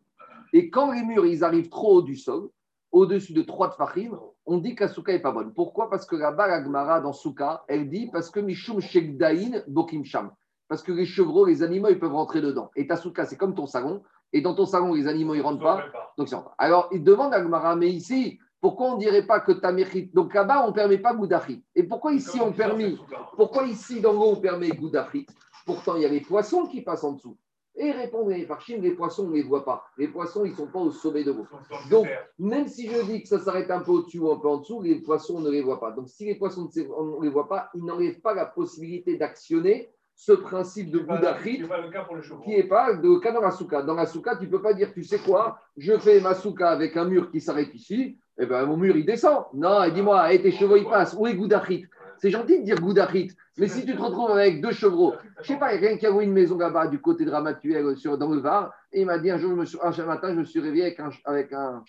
Et 0.52 0.70
quand 0.70 0.92
les 0.92 1.04
murs, 1.04 1.26
ils 1.26 1.44
arrivent 1.44 1.70
trop 1.70 1.98
haut 1.98 2.02
du 2.02 2.16
sol, 2.16 2.50
au-dessus 2.92 3.34
de 3.34 3.42
3 3.42 3.70
de 3.70 3.74
Fahim, 3.74 4.20
on 4.46 4.58
dit 4.58 4.76
que 4.76 4.84
la 4.84 4.90
souka 4.90 5.12
n'est 5.12 5.22
pas 5.22 5.32
bonne. 5.32 5.54
Pourquoi? 5.54 5.90
Parce 5.90 6.06
que 6.06 6.16
là-bas, 6.16 6.48
la 6.48 6.64
Gemara 6.64 7.02
dans 7.02 7.14
souka, 7.14 7.64
elle 7.68 7.90
dit 7.90 8.10
parce 8.12 8.30
que 8.30 8.40
Mishum 8.40 8.82
Shekdaïn 8.82 9.64
Bokim 9.68 10.04
Sham. 10.04 10.32
Parce 10.68 10.84
que 10.84 10.92
les 10.92 11.06
chevreaux, 11.06 11.46
les 11.46 11.64
animaux, 11.64 11.90
ils 11.90 12.00
peuvent 12.00 12.14
rentrer 12.14 12.42
dedans. 12.42 12.72
Et 12.76 12.88
ta 12.88 12.96
souka, 12.96 13.26
c'est 13.26 13.38
comme 13.38 13.56
ton 13.56 13.66
salon. 13.66 14.04
Et 14.32 14.42
dans 14.42 14.56
ton 14.56 14.66
salon, 14.66 14.94
les 14.94 15.08
animaux, 15.08 15.36
ils 15.36 15.42
rentrent 15.42 15.62
pas. 15.62 15.86
Donc, 16.18 16.30
c'est 16.30 16.36
pas. 16.36 16.56
Alors, 16.58 16.88
il 16.92 17.04
demande 17.04 17.34
à 17.34 17.42
Gmara, 17.42 17.76
mais 17.76 17.90
ici, 17.90 18.40
pourquoi 18.64 18.92
on 18.92 18.96
ne 18.96 19.00
dirait 19.02 19.28
pas 19.28 19.42
que 19.42 19.52
ta 19.52 19.74
mérite 19.74 20.16
Donc 20.16 20.34
là-bas, 20.34 20.64
on 20.64 20.70
ne 20.70 20.74
permet 20.74 20.98
pas 20.98 21.14
Goudachi. 21.14 21.62
Et 21.76 21.84
pourquoi 21.84 22.14
ici, 22.14 22.40
on 22.40 22.54
permet 22.54 22.96
Pourquoi 23.36 23.66
ici, 23.66 24.00
dans 24.00 24.14
l'eau, 24.14 24.32
on 24.32 24.36
permet 24.38 24.70
Goudachi 24.70 25.28
Pourtant, 25.66 25.98
il 25.98 26.04
y 26.04 26.06
a 26.06 26.08
les 26.08 26.22
poissons 26.22 26.66
qui 26.68 26.80
passent 26.80 27.04
en 27.04 27.12
dessous. 27.12 27.38
Et 27.76 27.92
répondent 27.92 28.30
les 28.30 28.46
Farchim, 28.46 28.78
les 28.80 28.92
poissons, 28.92 29.26
on 29.26 29.32
ne 29.32 29.34
les 29.34 29.44
voit 29.44 29.66
pas. 29.66 29.84
Les 29.98 30.08
poissons, 30.08 30.46
ils 30.46 30.52
ne 30.52 30.56
sont 30.56 30.68
pas 30.68 30.80
au 30.80 30.92
sommet 30.92 31.26
de 31.26 31.34
l'eau. 31.34 31.46
Donc, 31.90 32.08
même 32.40 32.70
si 32.70 32.88
je 32.88 33.04
dis 33.04 33.24
que 33.24 33.28
ça 33.28 33.40
s'arrête 33.40 33.70
un 33.70 33.82
peu 33.82 33.92
au-dessus 33.92 34.20
ou 34.20 34.32
un 34.32 34.40
peu 34.40 34.48
en 34.48 34.60
dessous, 34.60 34.82
les 34.82 34.96
poissons, 35.02 35.40
on 35.40 35.42
ne 35.42 35.50
les 35.50 35.62
voit 35.62 35.82
pas. 35.82 35.92
Donc, 35.92 36.08
si 36.08 36.24
les 36.24 36.36
poissons, 36.36 36.70
on 36.98 37.20
ne 37.20 37.24
les 37.26 37.30
voit 37.30 37.50
pas, 37.50 37.70
ils 37.74 37.84
n'enlèvent 37.84 38.22
pas 38.22 38.34
la 38.34 38.46
possibilité 38.46 39.18
d'actionner 39.18 39.92
ce 40.16 40.32
principe 40.32 40.92
de 40.92 41.00
Goudachit 41.00 41.58
le 41.58 42.44
qui 42.44 42.52
n'est 42.52 42.64
pas 42.64 42.94
de 42.94 43.18
cas 43.20 43.32
dans 43.34 43.42
la 43.42 43.52
souka. 43.52 43.82
Dans 43.82 43.96
la 43.96 44.06
souka, 44.06 44.38
tu 44.38 44.46
ne 44.46 44.52
peux 44.52 44.62
pas 44.62 44.74
dire, 44.74 44.94
tu 44.94 45.04
sais 45.04 45.20
quoi, 45.20 45.60
je 45.76 45.98
fais 45.98 46.22
ma 46.22 46.34
souka 46.34 46.70
avec 46.70 46.96
un 46.96 47.06
mur 47.06 47.30
qui 47.30 47.42
s'arrête 47.42 47.74
ici, 47.74 48.20
et 48.38 48.46
ben 48.46 48.66
mon 48.66 48.78
mur 48.78 48.96
il 48.96 49.06
descend. 49.06 49.46
Non, 49.54 49.88
dis-moi, 49.90 50.30
tes 50.38 50.52
chevaux 50.52 50.78
ils 50.78 50.86
passent, 50.86 51.16
où 51.18 51.28
est 51.28 51.36
Goudachit? 51.36 51.86
C'est 52.18 52.30
gentil 52.30 52.60
de 52.60 52.66
dire 52.66 52.80
Goudachit, 52.80 53.32
mais 53.58 53.68
si 53.68 53.86
tu 53.86 53.96
te 53.96 54.02
retrouves 54.02 54.32
avec 54.32 54.62
deux 54.62 54.72
chevaux, 54.72 55.14
je 55.42 55.48
sais 55.48 55.60
pas, 55.60 55.74
il 55.74 55.76
y 55.76 55.78
a 55.78 55.82
quelqu'un 55.82 55.98
qui 55.98 56.06
a 56.08 56.10
loué 56.10 56.24
une 56.24 56.34
maison 56.34 56.58
là-bas 56.58 56.88
du 56.88 57.00
côté 57.00 57.26
de 57.26 57.32
Ramatuel 57.32 57.98
sur, 57.98 58.18
dans 58.18 58.30
le 58.30 58.40
Var, 58.40 58.74
et 58.92 59.02
il 59.02 59.06
m'a 59.06 59.20
dit 59.20 59.30
un 59.30 59.38
jour, 59.38 59.52
je 59.52 59.56
me 59.56 59.66
suis, 59.66 59.78
un 59.82 60.06
matin, 60.06 60.30
je 60.34 60.40
me 60.40 60.46
suis 60.46 60.60
réveillé 60.60 60.84
avec 60.84 61.00
un, 61.00 61.10
avec 61.26 61.54
un, 61.54 61.84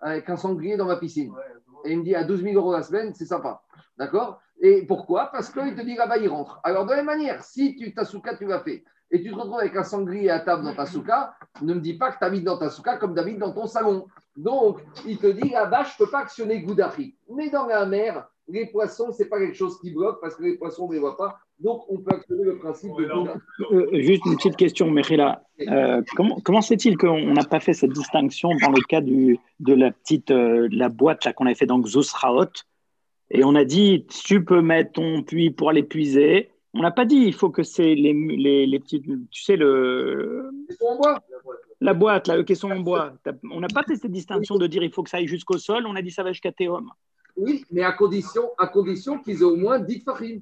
avec 0.00 0.28
un 0.28 0.36
sanglier 0.36 0.76
dans 0.76 0.86
ma 0.86 0.96
piscine. 0.96 1.32
Et 1.84 1.92
il 1.92 1.98
me 1.98 2.04
dit 2.04 2.14
à 2.14 2.24
12 2.24 2.42
000 2.42 2.54
euros 2.56 2.72
la 2.72 2.82
semaine, 2.82 3.14
c'est 3.14 3.24
sympa. 3.24 3.62
D'accord? 3.96 4.40
Et 4.60 4.84
pourquoi? 4.86 5.30
Parce 5.32 5.50
qu'il 5.50 5.74
te 5.74 5.82
dit 5.82 5.94
là-bas, 5.94 6.18
il 6.18 6.28
rentre. 6.28 6.60
Alors, 6.64 6.84
de 6.84 6.90
la 6.90 6.96
même 6.96 7.06
manière, 7.06 7.42
si 7.44 7.76
tu, 7.76 7.94
ta 7.94 8.04
souka, 8.04 8.36
tu 8.36 8.46
l'as 8.46 8.60
fait, 8.60 8.84
et 9.10 9.22
tu 9.22 9.30
te 9.30 9.34
retrouves 9.34 9.60
avec 9.60 9.74
un 9.76 9.84
sanglier 9.84 10.30
à 10.30 10.40
table 10.40 10.64
dans 10.64 10.74
ta 10.74 10.86
souka, 10.86 11.34
ne 11.62 11.74
me 11.74 11.80
dis 11.80 11.94
pas 11.94 12.12
que 12.12 12.18
tu 12.18 12.24
habites 12.24 12.44
dans 12.44 12.58
ta 12.58 12.70
souka 12.70 12.96
comme 12.96 13.14
David 13.14 13.38
dans 13.38 13.52
ton 13.52 13.66
salon. 13.66 14.06
Donc, 14.36 14.80
il 15.06 15.18
te 15.18 15.26
dit 15.26 15.48
là-bas, 15.48 15.84
je 15.84 15.94
ne 16.00 16.04
peux 16.04 16.10
pas 16.10 16.20
actionner 16.20 16.60
Goudachi. 16.62 17.16
Mais 17.34 17.48
dans 17.50 17.66
la 17.66 17.86
mer, 17.86 18.28
les 18.48 18.66
poissons, 18.66 19.12
ce 19.12 19.22
n'est 19.22 19.28
pas 19.28 19.38
quelque 19.38 19.56
chose 19.56 19.80
qui 19.80 19.90
bloque 19.90 20.20
parce 20.20 20.36
que 20.36 20.42
les 20.42 20.56
poissons, 20.56 20.84
on 20.84 20.88
ne 20.88 20.94
les 20.94 21.00
voit 21.00 21.16
pas. 21.16 21.38
Donc, 21.58 21.84
on 21.88 21.98
peut 21.98 22.14
actionner 22.14 22.44
le 22.44 22.58
principe 22.58 22.90
de 22.90 23.08
Goudachi. 23.08 23.38
Euh, 23.72 24.02
juste 24.02 24.26
une 24.26 24.36
petite 24.36 24.56
question, 24.56 24.90
Mechila. 24.90 25.42
Euh, 25.68 26.02
comment 26.14 26.38
comment 26.44 26.60
se 26.60 26.68
fait-il 26.68 26.96
qu'on 26.96 27.32
n'a 27.32 27.44
pas 27.44 27.60
fait 27.60 27.72
cette 27.72 27.92
distinction 27.92 28.50
dans 28.62 28.70
le 28.70 28.82
cas 28.82 29.00
du, 29.00 29.38
de 29.58 29.74
la 29.74 29.90
petite 29.90 30.30
euh, 30.30 30.68
la 30.70 30.88
boîte 30.88 31.24
là, 31.24 31.32
qu'on 31.32 31.46
avait 31.46 31.54
fait 31.54 31.66
dans 31.66 31.80
Xusraot 31.80 32.52
Et 33.30 33.42
on 33.42 33.54
a 33.54 33.64
dit, 33.64 34.06
tu 34.06 34.44
peux 34.44 34.60
mettre 34.60 34.92
ton 34.92 35.22
puits 35.22 35.50
pour 35.50 35.70
aller 35.70 35.82
puiser. 35.82 36.50
On 36.74 36.80
n'a 36.82 36.90
pas 36.90 37.04
dit, 37.04 37.16
il 37.16 37.32
faut 37.32 37.50
que 37.50 37.62
c'est 37.62 37.94
les, 37.94 38.12
les, 38.12 38.66
les 38.66 38.78
petites, 38.78 39.04
tu 39.30 39.42
sais, 39.42 39.56
le, 39.56 40.50
en 40.80 40.96
bois. 40.96 41.22
la 41.80 41.94
boîte, 41.94 42.28
là, 42.28 42.36
le 42.36 42.44
caisson 42.44 42.70
en 42.70 42.80
bois. 42.80 43.14
On 43.50 43.60
n'a 43.60 43.68
pas 43.68 43.82
fait 43.84 43.96
cette 43.96 44.12
distinction 44.12 44.56
de 44.56 44.66
dire 44.66 44.82
il 44.82 44.92
faut 44.92 45.02
que 45.02 45.10
ça 45.10 45.16
aille 45.16 45.26
jusqu'au 45.26 45.58
sol. 45.58 45.86
On 45.86 45.96
a 45.96 46.02
dit 46.02 46.10
ça 46.10 46.22
va 46.22 46.32
jusqu'à 46.32 46.52
Théum. 46.52 46.90
Oui, 47.36 47.64
mais 47.70 47.82
à 47.82 47.92
condition, 47.92 48.50
à 48.58 48.66
condition 48.66 49.18
qu'ils 49.18 49.40
aient 49.40 49.44
au 49.44 49.56
moins 49.56 49.78
10 49.78 50.00
farim. 50.00 50.40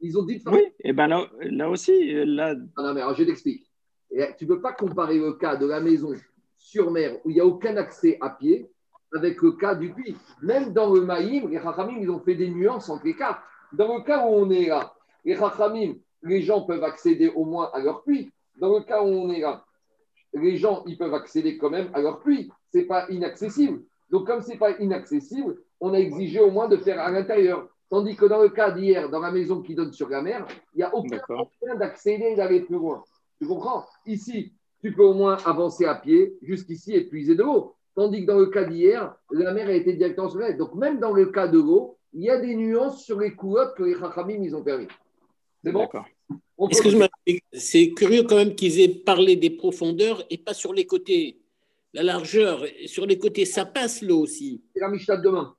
Ils 0.00 0.18
ont 0.18 0.24
10 0.24 0.40
farim. 0.40 0.58
Oui, 0.58 0.72
et 0.80 0.92
ben 0.92 1.06
là, 1.06 1.26
là 1.40 1.70
aussi, 1.70 2.12
là, 2.24 2.54
Non, 2.54 2.84
non, 2.84 2.94
mais 2.94 3.02
alors, 3.02 3.14
je 3.14 3.22
t'explique. 3.24 3.70
Et 4.10 4.24
Tu 4.38 4.44
ne 4.44 4.54
peux 4.54 4.60
pas 4.60 4.72
comparer 4.72 5.18
le 5.18 5.34
cas 5.34 5.56
de 5.56 5.66
la 5.66 5.80
maison 5.80 6.12
sur 6.56 6.90
mer 6.90 7.18
où 7.24 7.30
il 7.30 7.34
n'y 7.34 7.40
a 7.40 7.46
aucun 7.46 7.76
accès 7.76 8.18
à 8.20 8.30
pied 8.30 8.66
avec 9.14 9.42
le 9.42 9.52
cas 9.52 9.74
du 9.74 9.92
puits. 9.92 10.16
Même 10.42 10.72
dans 10.72 10.92
le 10.92 11.02
Maïm, 11.02 11.50
les 11.50 11.60
Chachamim, 11.60 11.98
ils 12.00 12.10
ont 12.10 12.20
fait 12.20 12.34
des 12.34 12.48
nuances 12.48 12.88
entre 12.88 13.04
les 13.04 13.14
cas. 13.14 13.40
Dans 13.72 13.98
le 13.98 14.02
cas 14.04 14.26
où 14.26 14.30
on 14.30 14.50
est 14.50 14.68
là, 14.68 14.94
les 15.24 15.36
Chachamim, 15.36 15.94
les 16.22 16.42
gens 16.42 16.62
peuvent 16.62 16.84
accéder 16.84 17.28
au 17.28 17.44
moins 17.44 17.70
à 17.72 17.80
leur 17.80 18.02
puits. 18.02 18.30
Dans 18.56 18.76
le 18.76 18.84
cas 18.84 19.02
où 19.02 19.06
on 19.06 19.30
est 19.30 19.40
là, 19.40 19.64
les 20.34 20.56
gens, 20.56 20.82
ils 20.86 20.96
peuvent 20.96 21.14
accéder 21.14 21.58
quand 21.58 21.70
même 21.70 21.90
à 21.94 22.00
leur 22.00 22.20
puits. 22.20 22.50
Ce 22.72 22.78
n'est 22.78 22.84
pas 22.84 23.06
inaccessible. 23.10 23.82
Donc, 24.10 24.26
comme 24.26 24.42
ce 24.42 24.50
n'est 24.50 24.58
pas 24.58 24.78
inaccessible, 24.78 25.56
on 25.80 25.94
a 25.94 25.98
exigé 25.98 26.40
au 26.40 26.50
moins 26.50 26.68
de 26.68 26.76
faire 26.76 27.00
à 27.00 27.10
l'intérieur. 27.10 27.68
Tandis 27.90 28.16
que 28.16 28.24
dans 28.24 28.42
le 28.42 28.48
cas 28.48 28.70
d'hier, 28.70 29.10
dans 29.10 29.20
la 29.20 29.30
maison 29.30 29.60
qui 29.60 29.74
donne 29.74 29.92
sur 29.92 30.08
la 30.08 30.22
mer, 30.22 30.46
il 30.74 30.78
n'y 30.78 30.82
a 30.82 30.94
aucun 30.94 31.20
moyen 31.28 31.76
d'accéder 31.78 32.24
et 32.32 32.36
d'aller 32.36 32.60
plus 32.60 32.76
loin. 32.76 33.02
Tu 33.38 33.46
comprends? 33.46 33.84
Ici, 34.06 34.52
tu 34.80 34.92
peux 34.92 35.04
au 35.04 35.14
moins 35.14 35.36
avancer 35.44 35.84
à 35.84 35.94
pied 35.94 36.34
jusqu'ici 36.40 36.94
et 36.94 37.04
puiser 37.04 37.34
de 37.34 37.42
l'eau. 37.42 37.74
Tandis 37.94 38.22
que 38.22 38.26
dans 38.26 38.38
le 38.38 38.46
cas 38.46 38.64
d'hier, 38.64 39.14
la 39.30 39.52
mer 39.52 39.68
a 39.68 39.72
été 39.72 39.92
directement 39.92 40.30
sur 40.30 40.42
elle. 40.42 40.56
Donc, 40.56 40.74
même 40.74 40.98
dans 40.98 41.12
le 41.12 41.26
cas 41.26 41.48
de 41.48 41.58
l'eau, 41.58 41.98
il 42.14 42.22
y 42.22 42.30
a 42.30 42.38
des 42.38 42.54
nuances 42.54 43.02
sur 43.04 43.20
les 43.20 43.34
coulottes 43.34 43.74
que 43.76 43.82
les 43.82 43.94
Chachamim, 43.94 44.42
ils 44.42 44.56
ont 44.56 44.62
permis. 44.62 44.88
C'est 45.64 45.72
bon 45.72 45.88
Excuse-moi, 46.70 47.08
c'est 47.52 47.90
curieux 47.90 48.22
quand 48.22 48.36
même 48.36 48.54
qu'ils 48.54 48.80
aient 48.80 48.88
parlé 48.88 49.36
des 49.36 49.50
profondeurs 49.50 50.22
et 50.30 50.38
pas 50.38 50.54
sur 50.54 50.72
les 50.72 50.86
côtés. 50.86 51.38
La 51.92 52.02
largeur, 52.02 52.64
sur 52.86 53.04
les 53.04 53.18
côtés, 53.18 53.44
ça 53.44 53.64
passe 53.66 54.00
l'eau 54.02 54.20
aussi. 54.20 54.62
C'est 54.74 54.80
la 54.80 54.88
Mishnah 54.88 55.16
de 55.18 55.22
demain. 55.22 55.54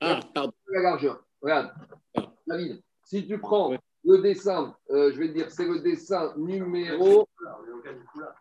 Ah, 0.00 0.20
pardon. 0.34 0.52
la 0.70 0.82
largeur. 0.82 1.24
Regarde, 1.42 1.70
Ah. 2.14 2.32
David, 2.46 2.80
si 3.04 3.26
tu 3.26 3.38
prends 3.38 3.70
Ouais. 3.70 3.78
le 4.04 4.18
dessin, 4.18 4.76
euh, 4.90 5.10
je 5.12 5.18
vais 5.18 5.28
te 5.28 5.34
dire, 5.34 5.50
c'est 5.50 5.66
le 5.66 5.80
dessin 5.80 6.32
numéro. 6.36 7.26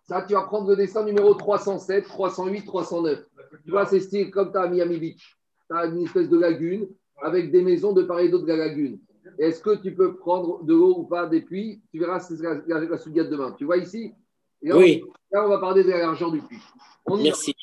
Ça, 0.03 0.23
tu 0.27 0.33
vas 0.33 0.43
prendre 0.43 0.69
le 0.69 0.75
dessin 0.75 1.03
numéro 1.05 1.33
307, 1.33 2.05
308, 2.05 2.65
309. 2.65 3.25
Tu 3.65 3.71
vois, 3.71 3.85
c'est 3.85 3.99
style 4.01 4.29
comme 4.29 4.51
tu 4.51 4.57
as 4.57 4.63
à 4.63 4.67
Miami 4.67 4.97
Beach. 4.99 5.37
Tu 5.69 5.75
as 5.75 5.85
une 5.85 6.03
espèce 6.03 6.29
de 6.29 6.37
lagune 6.37 6.87
avec 7.21 7.51
des 7.51 7.61
maisons 7.63 7.93
de 7.93 8.03
part 8.03 8.19
et 8.19 8.29
d'autre 8.29 8.45
de 8.45 8.51
la 8.51 8.57
lagune. 8.67 8.99
Est-ce 9.37 9.61
que 9.61 9.75
tu 9.75 9.93
peux 9.93 10.15
prendre 10.15 10.63
de 10.63 10.73
l'eau 10.73 10.95
ou 10.97 11.03
pas 11.03 11.27
des 11.27 11.41
puits? 11.41 11.81
Tu 11.91 11.99
verras, 11.99 12.19
c'est 12.19 12.41
la, 12.41 12.55
la, 12.67 12.79
la 12.81 12.85
de 12.87 13.23
demain. 13.23 13.51
Tu 13.53 13.65
vois 13.65 13.77
ici? 13.77 14.13
Et 14.61 14.69
là, 14.69 14.77
Oui, 14.77 15.03
on, 15.05 15.35
là, 15.35 15.45
on 15.45 15.49
va 15.49 15.59
parler 15.59 15.83
de 15.83 15.89
la 15.89 15.99
largeur 15.99 16.31
du 16.31 16.41
puits. 16.41 16.61
On 17.05 17.15
y 17.17 17.19
va. 17.19 17.23
merci. 17.23 17.55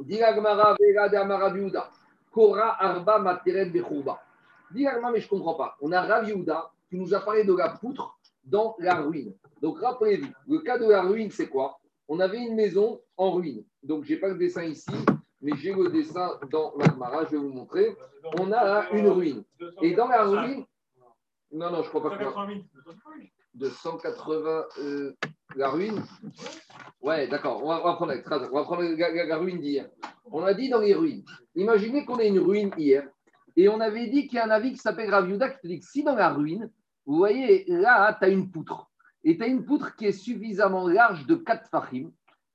Dit. 0.00 0.20
Kora 2.32 2.76
Arba 2.82 3.18
Materet 3.18 3.66
Bechouba. 3.66 4.20
Gemara, 4.74 5.10
mais 5.10 5.20
je 5.20 5.26
ne 5.26 5.30
comprends 5.30 5.54
pas. 5.54 5.76
On 5.80 5.92
a 5.92 6.02
Rav 6.02 6.28
Yehuda 6.28 6.70
qui 6.90 6.96
nous 6.96 7.14
a 7.14 7.20
parlé 7.20 7.44
de 7.44 7.54
la 7.54 7.70
poutre 7.70 8.18
dans 8.44 8.76
la 8.78 8.96
ruine. 8.96 9.32
Donc 9.62 9.80
rappelez-vous, 9.80 10.28
le 10.48 10.58
cas 10.58 10.78
de 10.78 10.86
la 10.88 11.02
ruine, 11.02 11.30
c'est 11.30 11.48
quoi? 11.48 11.78
On 12.08 12.20
avait 12.20 12.38
une 12.38 12.54
maison 12.54 13.00
en 13.16 13.32
ruine. 13.32 13.64
Donc 13.82 14.04
je 14.04 14.12
n'ai 14.12 14.20
pas 14.20 14.28
le 14.28 14.36
dessin 14.36 14.64
ici, 14.64 14.90
mais 15.40 15.52
j'ai 15.56 15.72
le 15.72 15.88
dessin 15.88 16.38
dans 16.50 16.74
la 16.78 16.86
Gemara, 16.86 17.24
je 17.24 17.30
vais 17.30 17.38
vous 17.38 17.52
montrer. 17.52 17.96
On 18.38 18.52
a 18.52 18.64
là 18.64 18.88
une 18.92 19.08
ruine. 19.08 19.42
Et 19.82 19.94
dans 19.94 20.08
la 20.08 20.24
ruine, 20.24 20.64
non, 21.56 21.70
non, 21.70 21.82
je 21.82 21.88
crois 21.88 22.02
pas 22.02 22.16
que 22.16 22.24
180 22.24 22.46
000. 22.46 22.64
de 23.54 23.68
180, 23.68 24.64
euh, 24.80 25.12
la 25.56 25.70
ruine. 25.70 26.02
Ouais, 27.00 27.26
d'accord. 27.28 27.62
On 27.64 27.68
va, 27.68 27.80
prendre, 27.94 28.12
la- 28.12 28.50
on 28.52 28.54
va 28.54 28.62
prendre 28.64 29.38
ruine 29.38 29.60
d'hier. 29.60 29.88
On 30.30 30.42
a 30.44 30.54
dit 30.54 30.68
dans 30.68 30.80
les 30.80 30.94
ruines. 30.94 31.24
Imaginez 31.54 32.04
qu'on 32.04 32.18
ait 32.18 32.28
une 32.28 32.40
ruine 32.40 32.70
hier. 32.76 33.08
Et 33.56 33.68
on 33.68 33.80
avait 33.80 34.08
dit 34.08 34.26
qu'il 34.26 34.36
y 34.36 34.38
a 34.38 34.44
un 34.44 34.50
avis 34.50 34.72
qui 34.72 34.78
s'appelle 34.78 35.10
Raviuda 35.10 35.48
qui 35.48 35.60
te 35.60 35.66
dit 35.66 35.80
que 35.80 35.86
si 35.86 36.02
dans 36.04 36.14
la 36.14 36.28
ruine, 36.30 36.70
vous 37.06 37.16
voyez, 37.16 37.64
là, 37.68 38.14
tu 38.18 38.24
as 38.26 38.28
une 38.28 38.50
poutre. 38.50 38.90
Et 39.24 39.36
tu 39.38 39.42
as 39.42 39.46
une 39.46 39.64
poutre 39.64 39.96
qui 39.96 40.06
est 40.06 40.12
suffisamment 40.12 40.86
large 40.88 41.26
de 41.26 41.36
4 41.36 41.70
fachim. 41.70 42.10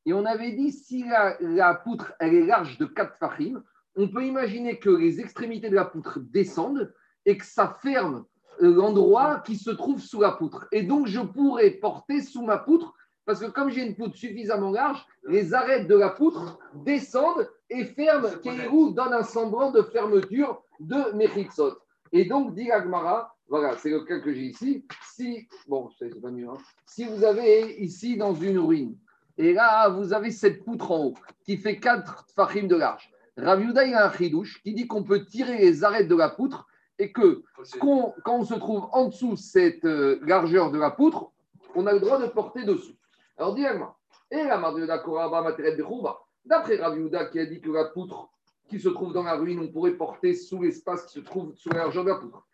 Et 0.06 0.14
on 0.14 0.26
avait 0.26 0.52
dit, 0.52 0.72
si 0.72 1.04
la, 1.40 1.74
poutre, 1.76 2.14
elle 2.20 2.36
est 2.36 2.46
large 2.46 2.78
de 2.78 2.86
4 2.86 3.18
fachim, 3.18 3.64
on 3.96 4.08
peut 4.10 4.26
imaginer 4.26 4.78
que 4.80 4.90
les 4.90 5.20
extrémités 5.20 5.70
de 5.70 5.76
la 5.76 5.86
poutre 5.86 6.20
descendent 6.20 6.94
et 7.26 7.38
que 7.38 7.46
ça 7.46 7.78
ferme 7.82 8.26
l'endroit 8.60 9.42
qui 9.46 9.56
se 9.56 9.72
trouve 9.72 10.00
sous 10.00 10.22
la 10.22 10.32
poutre. 10.32 10.68
Et 10.72 10.84
donc, 10.84 11.08
je 11.08 11.22
pourrais 11.22 11.72
porter 11.72 12.22
sous 12.22 12.44
ma 12.44 12.58
poutre, 12.58 12.94
parce 13.26 13.40
que 13.40 13.50
comme 13.50 13.70
j'ai 13.70 13.86
une 13.86 13.96
poutre 13.96 14.16
suffisamment 14.16 14.72
large, 14.72 15.06
les 15.28 15.54
arêtes 15.54 15.88
de 15.88 15.96
la 15.96 16.10
poutre 16.10 16.60
descendent 16.74 17.50
et 17.70 17.86
ferment, 17.86 18.30
Kéhirou 18.44 18.92
donne 18.92 19.14
un 19.14 19.24
semblant 19.24 19.72
de 19.72 19.82
fermeture 19.82 20.64
de 20.80 21.16
Mechitsot. 21.16 21.78
Et 22.12 22.26
donc, 22.26 22.56
dit 22.56 22.72
Agmara, 22.72 23.36
voilà, 23.48 23.78
c'est 23.78 23.90
le 23.90 24.02
cas 24.02 24.20
que 24.20 24.34
j'ai 24.34 24.48
ici. 24.48 24.86
Si, 25.14 25.48
bon, 25.68 25.90
c'est 25.98 26.20
pas 26.22 26.32
mieux, 26.32 26.48
hein. 26.50 26.58
si 26.86 27.06
vous 27.06 27.24
avez 27.24 27.82
ici 27.82 28.18
dans 28.18 28.34
une 28.34 28.60
ruine, 28.60 28.98
et 29.38 29.54
là, 29.54 29.90
vous 29.90 30.14
avez 30.14 30.32
cette 30.32 30.64
poutre 30.64 30.92
en 30.92 31.06
haut 31.06 31.14
qui 31.46 31.58
fait 31.58 31.80
4 31.80 32.28
fachim 32.36 32.68
de 32.68 32.76
large. 32.76 33.12
Raviuda, 33.38 33.86
il 33.86 33.94
a 33.94 34.08
un 34.08 34.12
chidouche 34.12 34.62
qui 34.62 34.74
dit 34.74 34.88
qu'on 34.88 35.04
peut 35.04 35.26
tirer 35.26 35.58
les 35.58 35.84
arêtes 35.84 36.08
de 36.08 36.16
la 36.16 36.30
poutre 36.30 36.68
et 37.02 37.12
que 37.12 37.42
quand 37.80 38.14
on 38.28 38.46
se 38.46 38.54
trouve 38.54 38.88
en 38.92 39.06
dessous 39.06 39.36
cette 39.36 39.86
euh, 39.86 40.20
largeur 40.22 40.70
de 40.70 40.78
la 40.78 40.92
poutre, 40.92 41.32
on 41.74 41.88
a 41.88 41.94
le 41.94 42.00
droit 42.00 42.20
de 42.20 42.28
porter 42.28 42.64
dessus. 42.64 42.96
Alors, 43.38 43.56
dis-moi, 43.56 43.98
et 44.30 44.44
la 44.44 44.58
Bechouba, 44.58 46.20
d'après 46.46 46.76
Raviuda 46.76 47.26
qui 47.26 47.40
a 47.40 47.46
dit 47.48 47.60
que 47.60 47.72
la 47.72 47.86
poutre 47.86 48.30
qui 48.70 48.80
se 48.80 48.90
trouve 48.90 49.14
dans 49.14 49.24
la 49.24 49.34
ruine, 49.34 49.62
on 49.62 49.72
pourrait 49.72 49.94
porter 49.94 50.36
sous 50.36 50.62
l'espace 50.62 51.08
qui 51.08 51.14
se 51.14 51.20
trouve 51.22 51.56
sous 51.56 51.70
la 51.70 51.80
largeur 51.80 52.04
de 52.04 52.10
la 52.10 52.18
poutre. 52.18 52.46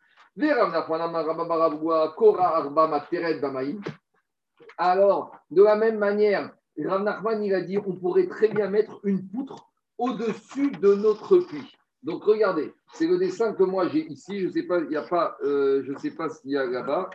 Alors, 4.77 5.35
de 5.51 5.63
la 5.63 5.75
même 5.75 5.97
manière, 5.97 6.51
Rav 6.85 7.03
Nachman, 7.03 7.43
il 7.43 7.53
a 7.53 7.61
dit 7.61 7.77
on 7.79 7.95
pourrait 7.95 8.27
très 8.27 8.47
bien 8.47 8.69
mettre 8.69 9.01
une 9.03 9.27
poutre 9.27 9.69
au-dessus 9.97 10.71
de 10.71 10.95
notre 10.95 11.37
puits. 11.39 11.76
Donc, 12.07 12.23
regardez, 12.23 12.73
c'est 12.93 13.05
le 13.05 13.17
dessin 13.17 13.51
que 13.51 13.63
moi 13.63 13.89
j'ai 13.89 14.07
ici. 14.07 14.39
Je 14.39 14.47
ne 14.47 14.51
sais 14.53 14.63
pas, 14.63 14.79
il 14.79 14.95
a 14.95 15.01
pas, 15.01 15.37
euh, 15.43 15.83
je 15.83 15.93
sais 15.97 16.11
pas 16.11 16.29
s'il 16.29 16.51
y 16.51 16.57
a 16.57 16.65
là-bas. 16.65 17.09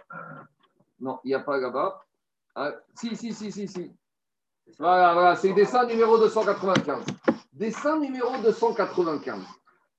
Non, 1.01 1.19
il 1.25 1.29
n'y 1.29 1.35
a 1.35 1.41
pas 1.41 1.57
là-bas. 1.57 2.05
Ah, 2.55 2.75
si, 2.95 3.17
si, 3.17 3.33
si, 3.33 3.51
si, 3.51 3.67
si. 3.67 3.91
Voilà, 4.79 5.15
voilà, 5.15 5.35
c'est 5.35 5.49
le 5.49 5.55
dessin 5.55 5.87
numéro 5.87 6.19
295. 6.19 7.07
Dessin 7.55 8.01
numéro 8.01 8.37
295. 8.43 9.41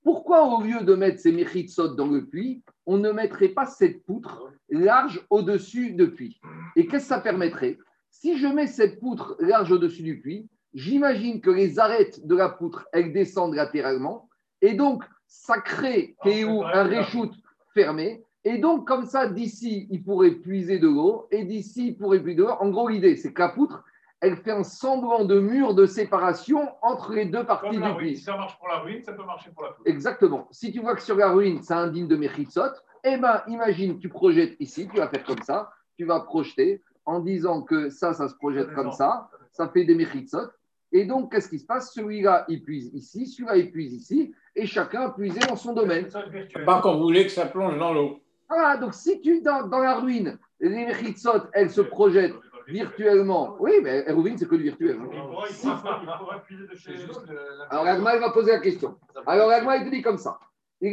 Pourquoi, 0.03 0.43
au 0.43 0.61
lieu 0.61 0.81
de 0.81 0.93
mettre 0.93 1.19
ces 1.19 1.31
méchitsot 1.31 1.95
dans 1.95 2.07
le 2.07 2.27
puits, 2.27 2.61
on 2.85 2.99
ne 2.99 3.11
mettrait 3.11 3.49
pas 3.49 3.65
cette 3.65 4.05
poutre 4.05 4.51
large 4.69 5.25
au-dessus 5.31 5.93
du 5.93 6.11
puits? 6.11 6.39
Et 6.75 6.85
qu'est-ce 6.85 7.05
que 7.05 7.15
ça 7.15 7.19
permettrait? 7.19 7.79
Si 8.11 8.37
je 8.37 8.45
mets 8.45 8.67
cette 8.67 8.99
poutre 8.99 9.37
large 9.39 9.71
au-dessus 9.71 10.03
du 10.03 10.21
puits, 10.21 10.47
j'imagine 10.75 11.41
que 11.41 11.49
les 11.49 11.79
arêtes 11.79 12.27
de 12.27 12.35
la 12.35 12.49
poutre, 12.49 12.87
elles 12.93 13.11
descendent 13.11 13.55
latéralement. 13.55 14.29
Et 14.64 14.74
donc, 14.76 15.03
ça 15.28 15.59
crée 15.59 16.16
Kéhou, 16.24 16.64
un 16.64 16.84
réchoute 16.84 17.34
fermé. 17.74 18.24
Et 18.45 18.57
donc, 18.59 18.88
comme 18.88 19.05
ça, 19.05 19.28
d'ici, 19.28 19.88
il 19.91 20.03
pourrait 20.03 20.32
puiser 20.32 20.80
de 20.80 20.88
l'eau, 20.88 21.28
et 21.32 21.43
d'ici, 21.43 21.89
il 21.89 21.97
pourrait 21.97 22.20
puiser 22.22 22.38
de 22.38 22.43
l'eau. 22.43 22.51
En 22.59 22.70
gros, 22.70 22.88
l'idée, 22.88 23.18
c'est 23.18 23.34
que 23.34 23.41
la 23.41 23.49
poutre, 23.49 23.84
elle 24.22 24.38
fait 24.38 24.51
un 24.51 24.64
semblant 24.64 25.26
de 25.26 25.38
mur 25.38 25.76
de 25.76 25.86
séparation 25.86 26.70
entre 26.82 27.14
les 27.14 27.26
deux 27.26 27.45
parties 27.45 27.72
Comme 27.72 27.82
la 27.82 27.88
du 27.88 27.93
ruine. 27.93 28.07
puits. 28.11 28.18
Si 28.18 28.24
ça 28.24 28.38
marche 28.38 28.57
pour 28.57 28.70
la 28.70 28.80
ruine, 28.80 29.03
ça 29.03 29.11
peut 29.11 29.26
marcher 29.26 29.51
pour 29.51 29.64
la 29.64 29.72
poudre. 29.72 29.89
Exactement. 29.89 30.47
Si 30.51 30.72
tu 30.72 30.80
vois 30.80 30.95
que 30.95 31.01
sur 31.01 31.18
la 31.18 31.30
ruine, 31.30 31.61
ça 31.61 31.80
indigne 31.80 32.07
de 32.07 32.16
Mechitsot, 32.16 32.72
eh 33.03 33.18
ben, 33.18 33.43
imagine, 33.47 33.99
tu 33.99 34.07
projettes 34.07 34.55
ici, 34.61 34.88
tu 34.88 34.97
vas 34.97 35.09
faire 35.09 35.26
comme 35.26 35.41
ça, 35.43 35.72
tu 35.97 36.05
vas 36.05 36.22
projeter 36.22 36.82
en 37.05 37.20
disant 37.20 37.64
que 37.64 37.89
ça, 37.89 38.14
ça 38.14 38.30
se 38.30 38.36
projette 38.36 38.74
comme 38.74 38.93
ça, 38.93 39.30
ça 39.51 39.68
fait 39.68 39.84
des 39.84 39.95
Mechitsot. 39.95 40.47
Et 40.93 41.03
donc, 41.05 41.32
qu'est-ce 41.32 41.49
qui 41.49 41.59
se 41.59 41.66
passe? 41.66 41.91
Celui-là, 41.93 42.45
il 42.47 42.64
puise 42.64 42.91
ici, 42.93 43.28
celui-là, 43.28 43.57
il 43.57 43.72
puise 43.72 43.93
ici, 43.93 44.34
et 44.56 44.66
chacun 44.66 45.01
a 45.01 45.10
puisé 45.10 45.39
dans 45.39 45.56
son 45.56 45.74
domaine. 45.74 46.08
Pas 46.66 46.82
qu'on 46.82 46.97
voulait 46.97 47.26
que 47.26 47.32
ça 47.32 47.45
plonge 47.45 47.78
dans 47.78 47.93
l'eau. 47.93 48.20
Voilà, 48.49 48.78
donc 48.78 48.93
si 48.93 49.20
tu, 49.22 49.41
dans, 49.41 49.68
dans 49.68 49.80
la 49.80 49.95
ruine, 49.95 50.38
les 50.60 50.70
Mechitsot, 50.70 51.47
elles 51.54 51.72
se 51.72 51.82
projettent 51.82 52.36
virtuellement. 52.68 53.56
Oui, 53.60 53.72
mais 53.82 54.04
Hérouvine, 54.08 54.38
c'est 54.38 54.47
que 54.47 54.56
le 54.56 54.64
virtuel. 54.64 54.97
hein. 55.01 55.10
Alors, 57.70 57.86
Agma, 57.88 58.16
il 58.16 58.22
va 58.22 58.30
poser 58.30 58.51
la 58.51 58.60
question. 58.60 58.95
Alors, 59.26 59.49
Agma, 59.49 59.78
il 59.78 59.86
te 59.86 59.89
dit 59.89 60.01
comme 60.01 60.18
ça. 60.18 60.39
Et 60.82 60.91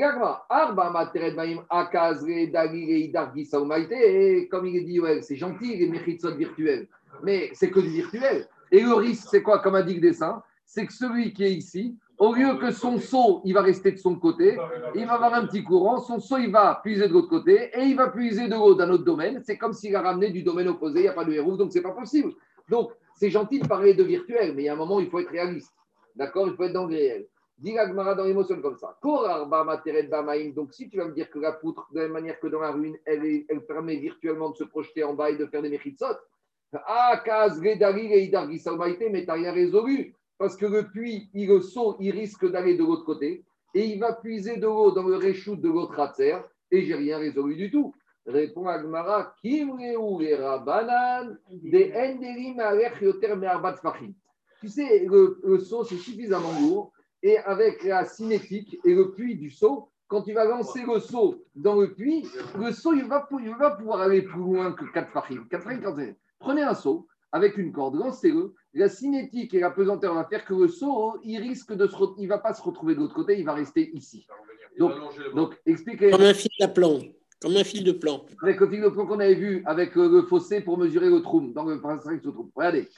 comme 4.48 4.66
il 4.66 4.76
est 4.76 4.84
dit, 4.84 5.00
ouais, 5.00 5.22
c'est 5.22 5.36
gentil, 5.36 5.76
les 5.76 5.88
mechitsot 5.88 6.34
virtuels. 6.36 6.86
Mais 7.24 7.50
c'est 7.54 7.70
que 7.70 7.80
du 7.80 7.88
virtuel. 7.88 8.46
Et 8.70 8.82
le 8.82 8.94
risque, 8.94 9.26
c'est 9.30 9.42
quoi, 9.42 9.58
comme 9.58 9.74
a 9.74 9.82
dit 9.82 9.94
le 9.94 10.00
dessin? 10.00 10.42
C'est 10.64 10.86
que 10.86 10.92
celui 10.92 11.32
qui 11.32 11.42
est 11.44 11.52
ici, 11.54 11.98
au 12.20 12.34
lieu 12.34 12.54
que 12.58 12.70
son 12.70 12.98
seau, 12.98 13.40
il 13.46 13.54
va 13.54 13.62
rester 13.62 13.92
de 13.92 13.96
son 13.96 14.14
côté, 14.14 14.58
il 14.94 15.06
va 15.06 15.14
avoir 15.14 15.32
un 15.34 15.46
petit 15.46 15.64
courant, 15.64 15.98
son 16.00 16.20
seau, 16.20 16.36
il 16.36 16.52
va 16.52 16.78
puiser 16.84 17.08
de 17.08 17.14
l'autre 17.14 17.30
côté, 17.30 17.70
et 17.74 17.82
il 17.84 17.96
va 17.96 18.08
puiser 18.08 18.46
de 18.46 18.54
l'eau 18.54 18.74
d'un 18.74 18.90
autre 18.90 19.04
domaine. 19.04 19.40
C'est 19.42 19.56
comme 19.56 19.72
s'il 19.72 19.96
a 19.96 20.02
ramené 20.02 20.30
du 20.30 20.42
domaine 20.42 20.68
opposé, 20.68 20.98
il 20.98 21.02
n'y 21.02 21.08
a 21.08 21.14
pas 21.14 21.24
de 21.24 21.32
héros, 21.32 21.56
donc 21.56 21.72
c'est 21.72 21.80
pas 21.80 21.92
possible. 21.92 22.32
Donc, 22.68 22.92
c'est 23.14 23.30
gentil 23.30 23.58
de 23.58 23.66
parler 23.66 23.94
de 23.94 24.02
virtuel, 24.04 24.54
mais 24.54 24.62
il 24.62 24.66
y 24.66 24.68
a 24.68 24.74
un 24.74 24.76
moment, 24.76 25.00
il 25.00 25.08
faut 25.08 25.18
être 25.18 25.30
réaliste. 25.30 25.72
D'accord? 26.14 26.46
Il 26.48 26.54
faut 26.56 26.64
être 26.64 26.74
dans 26.74 26.86
le 26.86 26.94
réel. 26.94 27.26
Dis 27.56 27.72
la 27.72 27.88
Gemara 27.88 28.14
dans 28.14 28.24
l'émotion 28.24 28.60
comme 28.60 28.76
ça. 28.76 28.98
Donc, 29.02 30.72
si 30.74 30.88
tu 30.90 30.96
vas 30.98 31.06
me 31.06 31.12
dire 31.14 31.30
que 31.30 31.38
la 31.38 31.52
poutre, 31.52 31.88
de 31.92 32.00
la 32.00 32.02
même 32.04 32.12
manière 32.12 32.38
que 32.38 32.48
dans 32.48 32.60
la 32.60 32.70
ruine, 32.70 32.96
elle, 33.06 33.24
est- 33.24 33.46
elle 33.48 33.64
permet 33.64 33.96
virtuellement 33.96 34.50
de 34.50 34.56
se 34.56 34.64
projeter 34.64 35.04
en 35.04 35.14
bas 35.14 35.30
et 35.30 35.36
de 35.36 35.46
faire 35.46 35.62
des 35.62 35.70
mechitsot, 35.70 36.16
ah, 36.72 37.22
mais 37.26 37.74
tu 37.74 37.80
n'as 37.80 39.32
rien 39.34 39.52
résolu. 39.52 40.14
Parce 40.40 40.56
que 40.56 40.64
le 40.64 40.88
puits, 40.88 41.28
il 41.34 41.48
le 41.48 41.60
saut, 41.60 41.96
il 42.00 42.12
risque 42.12 42.50
d'aller 42.50 42.74
de 42.74 42.82
l'autre 42.82 43.04
côté 43.04 43.44
et 43.74 43.84
il 43.84 44.00
va 44.00 44.14
puiser 44.14 44.56
de 44.56 44.64
l'eau 44.64 44.90
dans 44.90 45.02
le 45.02 45.16
réchout 45.16 45.56
de 45.56 45.68
l'autre 45.68 45.92
ratzer 45.92 46.38
et 46.70 46.80
j'ai 46.80 46.94
rien 46.94 47.18
résolu 47.18 47.56
du 47.56 47.70
tout. 47.70 47.92
Répond 48.24 48.66
Agmara. 48.66 49.34
Tu 49.42 49.58
sais, 54.70 55.06
le, 55.06 55.58
seau, 55.58 55.84
c'est 55.84 55.96
suffisamment 55.96 56.58
lourd 56.58 56.92
et 57.22 57.36
avec 57.36 57.84
la 57.84 58.06
cinétique 58.06 58.80
et 58.82 58.94
le 58.94 59.12
puits 59.12 59.36
du 59.36 59.50
seau, 59.50 59.90
quand 60.08 60.22
tu 60.22 60.32
vas 60.32 60.46
lancer 60.46 60.86
le 60.86 61.00
seau 61.00 61.44
dans 61.54 61.78
le 61.78 61.92
puits, 61.92 62.26
le 62.58 62.72
seau, 62.72 62.94
il 62.94 63.04
va, 63.04 63.28
il 63.42 63.54
va 63.56 63.72
pouvoir 63.72 64.00
aller 64.00 64.22
plus 64.22 64.38
loin 64.40 64.72
que 64.72 64.86
4 64.90 65.12
fachim. 65.12 65.44
4 65.50 65.62
fachim, 65.64 65.80
quand 65.82 65.96
c'est- 65.96 66.16
Prenez 66.38 66.62
un 66.62 66.74
seau 66.74 67.06
avec 67.30 67.58
une 67.58 67.72
corde, 67.72 67.96
lancez-le. 67.96 68.54
La 68.72 68.88
cinétique 68.88 69.52
et 69.54 69.60
la 69.60 69.70
pesanteur 69.70 70.14
va 70.14 70.24
faire 70.24 70.44
que 70.44 70.54
le 70.54 70.68
seau, 70.68 71.18
il 71.24 71.40
risque 71.40 71.72
de 71.72 71.86
se, 71.86 71.96
il 72.18 72.28
va 72.28 72.38
pas 72.38 72.54
se 72.54 72.62
retrouver 72.62 72.94
de 72.94 73.00
l'autre 73.00 73.14
côté, 73.14 73.38
il 73.38 73.44
va 73.44 73.54
rester 73.54 73.90
ici. 73.96 74.26
Donc, 74.78 74.92
donc 75.34 75.60
expliquez 75.66 76.10
Comme 76.10 76.22
un 76.22 76.34
fil 76.34 76.50
à 76.60 76.68
plan. 76.68 77.00
Comme 77.42 77.56
un 77.56 77.64
fil 77.64 77.82
de 77.82 77.92
plan. 77.92 78.24
avec 78.42 78.60
le 78.60 78.68
fil 78.68 78.82
de 78.82 78.88
plomb 78.88 79.06
qu'on 79.06 79.18
avait 79.18 79.34
vu 79.34 79.62
avec 79.64 79.96
euh, 79.96 80.08
le 80.08 80.22
fossé 80.22 80.60
pour 80.60 80.78
mesurer 80.78 81.08
le 81.08 81.22
trou, 81.22 81.50
dans 81.52 81.64
le 81.64 81.80
principe 81.80 82.22
de 82.22 82.30
trou. 82.30 82.50
Regardez, 82.54 82.88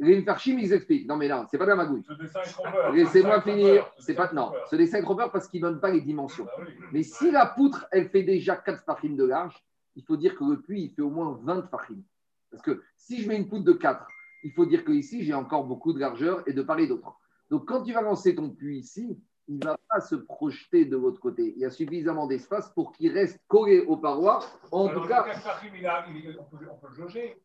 les 0.00 0.22
Farchim, 0.22 0.58
ils 0.58 0.72
expliquent. 0.72 1.06
Non, 1.06 1.16
mais 1.16 1.28
là, 1.28 1.46
c'est 1.50 1.58
pas 1.58 1.64
de 1.64 1.70
la 1.70 1.76
magouille. 1.76 2.02
Ce 2.08 2.12
dessin 2.14 2.40
est 2.40 2.50
trompeur. 2.50 2.92
Laissez-moi 2.92 3.40
finir. 3.42 3.88
C'est 3.98 4.14
pas 4.14 4.24
dessin 4.24 4.32
est 4.32 4.40
non. 4.40 4.52
Ce 4.68 4.76
dessin 4.76 4.98
est 4.98 5.02
trompeur 5.02 5.30
parce 5.30 5.46
qu'il 5.46 5.62
ne 5.62 5.68
donne 5.68 5.80
pas 5.80 5.90
les 5.90 6.00
dimensions. 6.00 6.46
Ah 6.56 6.62
oui. 6.66 6.74
Mais 6.92 7.02
si 7.04 7.30
la 7.30 7.46
poutre, 7.46 7.86
elle 7.92 8.08
fait 8.08 8.24
déjà 8.24 8.56
4 8.56 8.82
fachim 8.84 9.14
de 9.14 9.24
large, 9.24 9.54
il 9.94 10.02
faut 10.04 10.16
dire 10.16 10.34
que 10.36 10.44
le 10.44 10.60
puits, 10.60 10.84
il 10.84 10.90
fait 10.90 11.02
au 11.02 11.10
moins 11.10 11.38
20 11.44 11.68
fachim. 11.70 12.02
Parce 12.50 12.62
que 12.62 12.82
si 12.96 13.22
je 13.22 13.28
mets 13.28 13.36
une 13.36 13.48
poutre 13.48 13.64
de 13.64 13.72
4, 13.72 14.04
il 14.42 14.52
faut 14.52 14.66
dire 14.66 14.84
qu'ici, 14.84 15.24
j'ai 15.24 15.34
encore 15.34 15.64
beaucoup 15.64 15.92
de 15.92 15.98
largeur 16.00 16.42
et 16.46 16.52
de 16.52 16.62
part 16.62 16.78
et 16.78 16.86
d'autre. 16.86 17.12
Donc, 17.50 17.66
quand 17.66 17.82
tu 17.82 17.92
vas 17.92 18.00
lancer 18.02 18.34
ton 18.34 18.50
puits 18.50 18.78
ici, 18.78 19.18
il 19.48 19.58
ne 19.58 19.64
va 19.64 19.76
pas 19.90 20.00
se 20.00 20.14
projeter 20.14 20.84
de 20.84 20.96
l'autre 20.96 21.20
côté. 21.20 21.52
Il 21.56 21.58
y 21.60 21.64
a 21.64 21.70
suffisamment 21.70 22.26
d'espace 22.26 22.70
pour 22.74 22.92
qu'il 22.92 23.12
reste 23.12 23.38
collé 23.48 23.80
aux 23.80 23.96
parois. 23.96 24.40
En 24.70 24.86
Alors, 24.88 25.02
tout 25.02 25.08
cas, 25.08 25.24
quatre 25.24 25.64
il 25.74 25.86
a- 25.86 26.04
il- 26.08 26.38
on, 26.40 26.44
peut, 26.44 26.64
on 26.70 26.76
peut 26.76 26.88
le 26.88 26.94
jauger. 26.94 27.36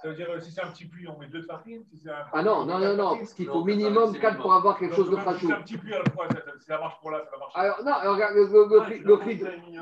Ça 0.00 0.08
veut 0.08 0.14
dire, 0.14 0.30
euh, 0.30 0.40
si 0.40 0.52
c'est 0.52 0.62
un 0.62 0.70
petit 0.70 0.86
puits, 0.86 1.06
on 1.08 1.18
met 1.18 1.26
deux 1.26 1.42
farines. 1.42 1.84
Si 1.90 1.98
c'est 1.98 2.08
un- 2.08 2.24
ah 2.32 2.42
non, 2.42 2.64
non, 2.64 2.78
non, 2.78 2.96
non, 2.96 3.04
farines, 3.04 3.18
parce 3.18 3.34
qu'il 3.34 3.46
faut 3.46 3.64
minimum 3.64 4.16
4 4.18 4.40
pour 4.40 4.54
avoir 4.54 4.78
quelque 4.78 4.94
chose 4.94 5.10
de 5.10 5.16
même 5.16 5.38
si 5.38 5.52
un 5.52 5.60
petit 5.62 5.76
puits, 5.76 5.92
alors 5.92 6.06
si 6.58 6.66
ça 6.66 6.78
marche 6.78 7.00
pour 7.00 7.10
là, 7.10 7.20
ça 7.24 7.30
va 7.32 7.38
marcher. 7.38 7.58
Alors, 7.58 7.84
non, 7.84 7.92
alors, 7.92 8.14
regarde, 8.14 8.34
le, 8.36 8.44
le, 8.44 8.68
le, 8.68 8.80
Ah, 8.80 8.88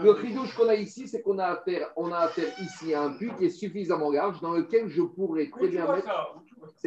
le, 0.02 0.12
le 0.12 0.56
qu'on 0.56 0.68
a 0.68 0.74
ici, 0.74 1.06
c'est 1.06 1.22
qu'on 1.22 1.38
a 1.38 1.44
affaire, 1.44 1.90
on 1.96 2.10
a 2.10 2.16
affaire 2.18 2.48
ici 2.60 2.94
à 2.94 3.02
un 3.02 3.12
puits 3.12 3.32
qui 3.36 3.44
est 3.44 3.50
suffisamment 3.50 4.10
large 4.10 4.40
dans 4.40 4.52
lequel 4.54 4.88
je 4.88 5.02
pourrais 5.02 5.48
très 5.50 5.68
bien 5.68 5.86
mettre. 5.92 6.06
ça. 6.06 6.28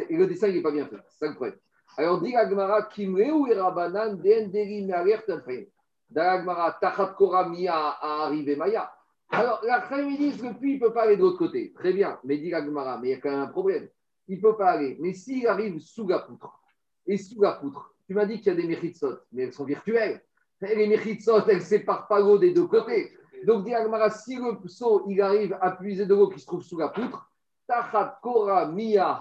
Et 0.08 0.16
le 0.16 0.26
dessin, 0.26 0.48
il 0.48 0.56
n'est 0.56 0.62
pas 0.62 0.70
bien 0.70 0.86
fait. 0.86 0.96
C'est 1.08 1.18
ça 1.24 1.28
le 1.28 1.34
problème. 1.34 1.58
Alors, 1.96 2.20
dit 2.20 2.34
Agmara, 2.34 2.82
Kimreu 2.82 3.50
et 3.50 3.54
Rabanan, 3.54 4.16
Denderi 4.16 4.84
Mealer 4.84 5.24
Tanfrein. 5.26 5.64
Dans 6.10 6.22
Agmara, 6.22 6.76
Tachat 6.80 7.14
Kora 7.16 7.48
Mia 7.48 7.74
a 7.74 8.24
arrivé 8.24 8.56
Maya. 8.56 8.90
Alors, 9.30 9.60
la 9.64 9.80
Khaïm, 9.80 10.16
que 10.16 10.46
le 10.46 10.54
puits, 10.54 10.72
il 10.72 10.80
ne 10.80 10.86
peut 10.86 10.92
pas 10.92 11.02
aller 11.02 11.16
de 11.16 11.22
l'autre 11.22 11.38
côté. 11.38 11.72
Très 11.72 11.92
bien. 11.92 12.18
Mais 12.24 12.38
dit 12.38 12.52
Agmara, 12.52 12.98
mais 12.98 13.08
il 13.08 13.10
y 13.12 13.14
a 13.14 13.20
quand 13.20 13.30
même 13.30 13.40
un 13.40 13.46
problème. 13.46 13.88
Il 14.28 14.38
ne 14.38 14.42
peut 14.42 14.56
pas 14.56 14.70
aller. 14.70 14.96
Mais 15.00 15.12
s'il 15.12 15.46
arrive 15.46 15.78
sous 15.78 16.06
la 16.08 16.20
poutre, 16.20 16.60
et 17.06 17.16
sous 17.16 17.40
la 17.40 17.52
poutre, 17.52 17.94
tu 18.06 18.14
m'as 18.14 18.26
dit 18.26 18.38
qu'il 18.38 18.46
y 18.46 18.50
a 18.50 18.54
des 18.54 18.66
méritsot, 18.66 19.18
mais 19.32 19.44
elles 19.44 19.52
sont 19.52 19.64
virtuelles. 19.64 20.22
Et 20.62 20.74
les 20.74 20.86
méritsot, 20.86 21.46
elles 21.46 21.56
ne 21.56 21.62
séparent 21.62 22.06
pas 22.06 22.20
l'eau 22.20 22.38
des 22.38 22.52
deux 22.52 22.66
côtés. 22.66 23.12
Donc, 23.44 23.64
dit 23.64 23.74
Agmara, 23.74 24.10
si 24.10 24.36
le 24.36 24.68
seau, 24.68 25.04
il 25.08 25.20
arrive 25.20 25.56
à 25.60 25.72
puiser 25.72 26.06
de 26.06 26.14
l'eau 26.14 26.28
qui 26.28 26.40
se 26.40 26.46
trouve 26.46 26.62
sous 26.62 26.78
la 26.78 26.88
poutre, 26.88 27.30
Tachat 27.66 28.18
Kora 28.22 28.66
Mia 28.66 29.18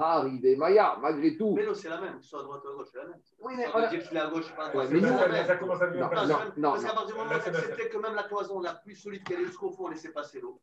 Maya, 0.57 0.97
malgré 1.01 1.37
tout. 1.37 1.53
Mais 1.55 1.65
non, 1.65 1.73
c'est 1.73 1.87
la 1.89 2.01
même. 2.01 2.21
Soit 2.21 2.41
à 2.41 2.43
droite 2.43 2.61
ou 2.65 2.67
à 2.69 2.73
gauche, 2.75 2.87
c'est 2.91 2.97
la 2.97 3.05
même. 3.05 3.15
Oui, 3.41 3.53
mais 3.55 3.65
a- 3.65 3.87
dire 3.87 4.03
qu'il 4.07 4.17
est 4.17 4.19
à 4.19 4.29
gauche, 4.29 4.53
pas 4.55 4.63
à 4.63 4.67
Ouais, 4.67 4.71
droite. 4.73 4.89
mais 4.91 4.99
c'est 4.99 5.11
nous, 5.11 5.45
ça, 5.47 5.55
commence 5.55 5.81
à 5.81 5.87
devenir 5.87 6.09
Non, 6.09 6.21
Non, 6.27 6.35
non, 6.57 6.71
Parce 6.71 6.83
qu'à 6.83 6.93
partir 6.93 7.07
du 7.07 7.13
moment 7.21 7.29
où 7.29 7.33
acceptait 7.33 7.89
que 7.89 7.97
même 7.97 8.15
la 8.15 8.23
cloison 8.23 8.59
la 8.59 8.73
plus 8.73 8.95
solide 8.95 9.23
qu'elle 9.23 9.41
est 9.41 9.45
jusqu'au 9.45 9.71
fond, 9.71 9.85
on 9.85 9.89
laissait 9.89 10.11
passer 10.11 10.41
l'eau. 10.41 10.59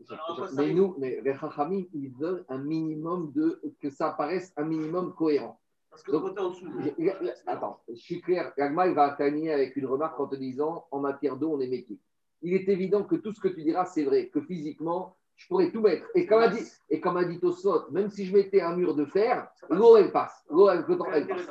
Mais 0.56 0.72
nous, 0.74 0.94
mais 0.98 1.20
les 1.24 1.34
Chachamim, 1.38 1.84
ils 1.94 2.10
veulent 2.12 2.44
un 2.50 2.58
minimum 2.58 3.32
de. 3.32 3.60
que 3.80 3.88
ça 3.88 4.10
paraisse 4.10 4.52
un 4.58 4.64
minimum 4.64 5.14
cohérent. 5.14 5.58
Parce 5.88 6.02
que 6.02 6.12
Donc, 6.12 6.22
le 6.22 6.28
côté 6.28 6.40
en 6.42 6.50
dessous. 6.50 6.66
je- 6.98 7.28
Attends, 7.46 7.80
je 7.88 7.94
suis 7.94 8.20
clair. 8.20 8.52
Gagma, 8.56 8.86
il 8.86 8.94
va 8.94 9.10
terminer 9.12 9.52
avec 9.52 9.74
une 9.76 9.86
remarque 9.86 10.20
en 10.20 10.26
te 10.26 10.36
disant 10.36 10.86
en 10.90 11.00
matière 11.00 11.36
d'eau, 11.36 11.54
on 11.54 11.60
est 11.60 11.66
métier. 11.66 11.98
Il 12.42 12.54
est 12.54 12.68
évident 12.68 13.02
que 13.04 13.16
tout 13.16 13.32
ce 13.32 13.40
que 13.40 13.48
tu 13.48 13.62
diras, 13.62 13.86
c'est 13.86 14.04
vrai, 14.04 14.28
que 14.28 14.40
physiquement, 14.40 15.16
je 15.40 15.48
pourrais 15.48 15.70
tout 15.70 15.80
mettre. 15.80 16.06
Et 16.14 16.26
comme 16.26 16.42
a 16.42 16.48
dit, 16.48 16.62
et 16.90 17.00
comme 17.00 17.16
a 17.16 17.24
dit 17.24 17.40
Tosfot, 17.40 17.90
même 17.90 18.10
si 18.10 18.26
je 18.26 18.36
mettais 18.36 18.60
un 18.60 18.76
mur 18.76 18.94
de 18.94 19.06
fer, 19.06 19.48
l'eau, 19.70 19.96
elle 19.96 20.12
passe. 20.12 20.44
L'eau, 20.50 20.68
elle, 20.68 20.84
elle 21.14 21.26
passe. 21.28 21.46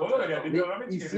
Mais 0.51 0.59
ici-. 0.95 1.17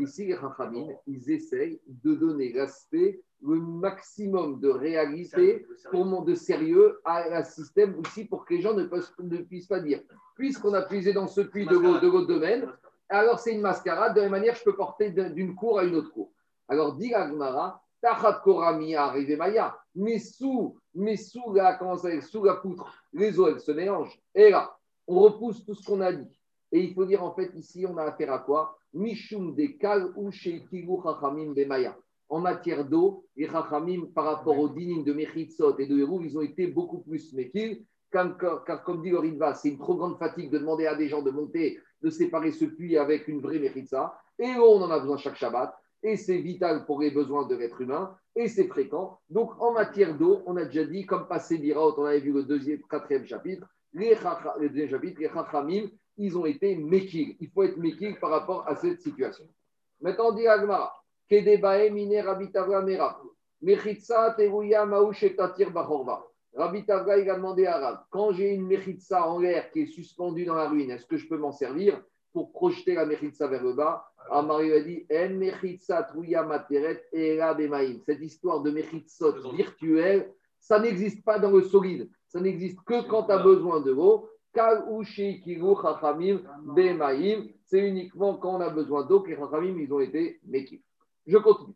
Ici, 0.00 0.26
les 0.26 0.36
Chachamim, 0.36 0.86
ils 1.06 1.30
essayent 1.30 1.78
de 1.86 2.14
donner 2.14 2.52
l'aspect, 2.54 3.20
le 3.42 3.56
maximum 3.60 4.60
de 4.60 4.70
réalité 4.70 5.66
pour 5.90 6.22
de 6.24 6.34
sérieux 6.34 7.00
à 7.04 7.38
un 7.38 7.44
système 7.44 7.98
aussi 7.98 8.24
pour 8.24 8.44
que 8.46 8.54
les 8.54 8.60
gens 8.62 8.74
ne, 8.74 8.84
puissent- 8.84 9.14
ne 9.18 9.38
puissent 9.38 9.66
pas 9.66 9.80
dire 9.80 10.00
puisqu'on 10.36 10.72
a 10.72 10.82
puisé 10.82 11.12
dans 11.12 11.26
ce 11.26 11.42
puits 11.42 11.66
de 11.66 11.76
l'autre 11.76 12.00
de 12.00 12.08
l'autre 12.08 12.26
domaine, 12.26 12.66
alors 13.10 13.38
c'est 13.38 13.52
une 13.52 13.60
mascarade. 13.60 14.14
De 14.14 14.20
la 14.20 14.22
même 14.24 14.32
manière, 14.32 14.54
je 14.54 14.64
peux 14.64 14.74
porter 14.74 15.10
d'une 15.10 15.54
cour 15.54 15.78
à 15.78 15.84
une 15.84 15.94
autre 15.96 16.10
cour. 16.12 16.32
Alors, 16.68 16.94
dit 16.94 17.12
Agmara, 17.12 17.82
Tachat 18.00 18.40
Koramia 18.42 19.12
Maya, 19.36 19.76
mais 19.94 20.18
sous, 20.18 20.78
mais 20.94 21.16
sous 21.16 21.52
la, 21.52 21.78
s'appelle, 21.78 22.22
sous 22.22 22.44
la 22.44 22.56
poutre, 22.56 22.92
les 23.12 23.38
eaux, 23.38 23.58
se 23.58 23.72
mélangent. 23.72 24.18
Et 24.34 24.50
là, 24.50 24.74
on 25.06 25.20
repousse 25.20 25.64
tout 25.64 25.74
ce 25.74 25.84
qu'on 25.84 26.00
a 26.00 26.12
dit. 26.12 26.28
Et 26.72 26.80
il 26.80 26.94
faut 26.94 27.04
dire, 27.04 27.22
en 27.22 27.34
fait, 27.34 27.50
ici, 27.54 27.84
on 27.88 27.96
a 27.96 28.04
affaire 28.04 28.32
à 28.32 28.38
quoi? 28.38 28.76
Mishum 28.92 29.54
de 29.54 29.66
Kal 29.78 30.12
ou 30.16 30.30
Chachamim 30.30 31.52
Bemaya. 31.52 31.96
En 32.28 32.38
matière 32.38 32.84
d'eau, 32.84 33.24
les 33.36 33.48
Chachamim, 33.48 34.06
par 34.14 34.24
rapport 34.24 34.58
aux 34.58 34.68
dinim 34.68 35.02
de 35.02 35.12
Mechitzot 35.12 35.76
et 35.78 35.86
de 35.86 35.98
Hérouv, 35.98 36.24
ils 36.24 36.38
ont 36.38 36.42
été 36.42 36.68
beaucoup 36.68 36.98
plus 37.00 37.32
méquils. 37.32 37.84
Car, 38.12 38.36
comme 38.84 39.02
dit 39.02 39.10
le 39.10 39.18
Ritva, 39.18 39.54
c'est 39.54 39.68
une 39.68 39.78
trop 39.78 39.94
grande 39.94 40.18
fatigue 40.18 40.50
de 40.50 40.58
demander 40.58 40.86
à 40.86 40.96
des 40.96 41.08
gens 41.08 41.22
de 41.22 41.30
monter, 41.30 41.78
de 42.02 42.10
séparer 42.10 42.50
ce 42.50 42.64
puits 42.64 42.98
avec 42.98 43.28
une 43.28 43.40
vraie 43.40 43.60
Mechitza. 43.60 44.18
Et 44.38 44.50
on 44.56 44.82
en 44.82 44.90
a 44.90 44.98
besoin 44.98 45.16
chaque 45.16 45.36
Shabbat. 45.36 45.72
Et 46.02 46.16
c'est 46.16 46.38
vital 46.38 46.86
pour 46.86 47.00
les 47.00 47.10
besoins 47.10 47.46
de 47.46 47.54
l'être 47.56 47.80
humain. 47.80 48.16
Et 48.34 48.48
c'est 48.48 48.66
fréquent. 48.68 49.18
Donc, 49.28 49.60
en 49.60 49.72
matière 49.72 50.16
d'eau, 50.16 50.42
on 50.46 50.56
a 50.56 50.64
déjà 50.64 50.84
dit, 50.84 51.04
comme 51.04 51.26
passé 51.28 51.58
d'Iraot, 51.58 51.94
on 51.98 52.04
avait 52.04 52.20
vu 52.20 52.32
le 52.32 52.44
deuxième, 52.44 52.80
quatrième 52.88 53.26
chapitre, 53.26 53.66
les, 53.92 54.14
chacha- 54.14 54.56
le 54.58 54.68
deuxième 54.68 54.90
chapitre, 54.90 55.20
les 55.20 55.28
Chachamim, 55.28 55.88
ils 56.16 56.38
ont 56.38 56.46
été 56.46 56.76
mékil. 56.76 57.36
Il 57.40 57.50
faut 57.50 57.64
être 57.64 57.76
mékil 57.76 58.18
par 58.18 58.30
rapport 58.30 58.66
à 58.68 58.76
cette 58.76 59.00
situation. 59.00 59.44
Maintenant, 60.00 60.28
on 60.28 60.32
dit 60.32 60.46
Agmara, 60.46 60.92
Kedebae 61.28 61.90
mine 61.90 62.20
rabitavra 62.20 62.82
mera. 62.82 63.20
Mechitsa 63.62 64.34
teruya 64.36 64.86
bachorva. 64.86 66.24
Rabbi 66.56 66.84
Targa, 66.84 67.16
il 67.18 67.30
a 67.30 67.36
demandé 67.36 67.66
à 67.66 67.78
Rav, 67.78 68.04
quand 68.10 68.32
j'ai 68.32 68.50
une 68.54 68.66
mechitsa 68.66 69.28
en 69.28 69.38
l'air 69.38 69.70
qui 69.70 69.82
est 69.82 69.86
suspendue 69.86 70.44
dans 70.44 70.54
la 70.56 70.68
ruine, 70.68 70.90
est-ce 70.90 71.06
que 71.06 71.16
je 71.16 71.28
peux 71.28 71.36
m'en 71.36 71.52
servir 71.52 72.02
pour 72.32 72.50
projeter 72.52 72.94
la 72.94 73.06
mechitsa 73.06 73.46
vers 73.46 73.62
le 73.62 73.72
bas? 73.72 74.09
Amar 74.30 74.60
lui 74.60 74.72
a 74.72 74.80
dit, 74.80 75.06
En. 75.10 75.40
Cette 78.06 78.20
histoire 78.20 78.60
de 78.60 78.70
mechitsot 78.70 79.52
virtuelle, 79.52 80.32
ça 80.58 80.78
n'existe 80.78 81.24
pas 81.24 81.38
dans 81.38 81.50
le 81.50 81.62
solide. 81.62 82.08
Ça 82.28 82.40
n'existe 82.40 82.80
que 82.84 83.08
quand 83.08 83.24
tu 83.24 83.32
as 83.32 83.38
besoin 83.38 83.80
de 83.80 83.92
l'eau. 83.92 84.28
C'est 87.64 87.88
uniquement 87.88 88.34
quand 88.34 88.56
on 88.56 88.60
a 88.60 88.70
besoin 88.70 89.04
d'eau 89.04 89.20
que 89.20 89.30
les 89.30 89.36
chachamim, 89.36 89.78
ils 89.78 89.92
ont 89.92 90.00
été 90.00 90.40
mékif. 90.44 90.80
Je 91.26 91.38
continue. 91.38 91.74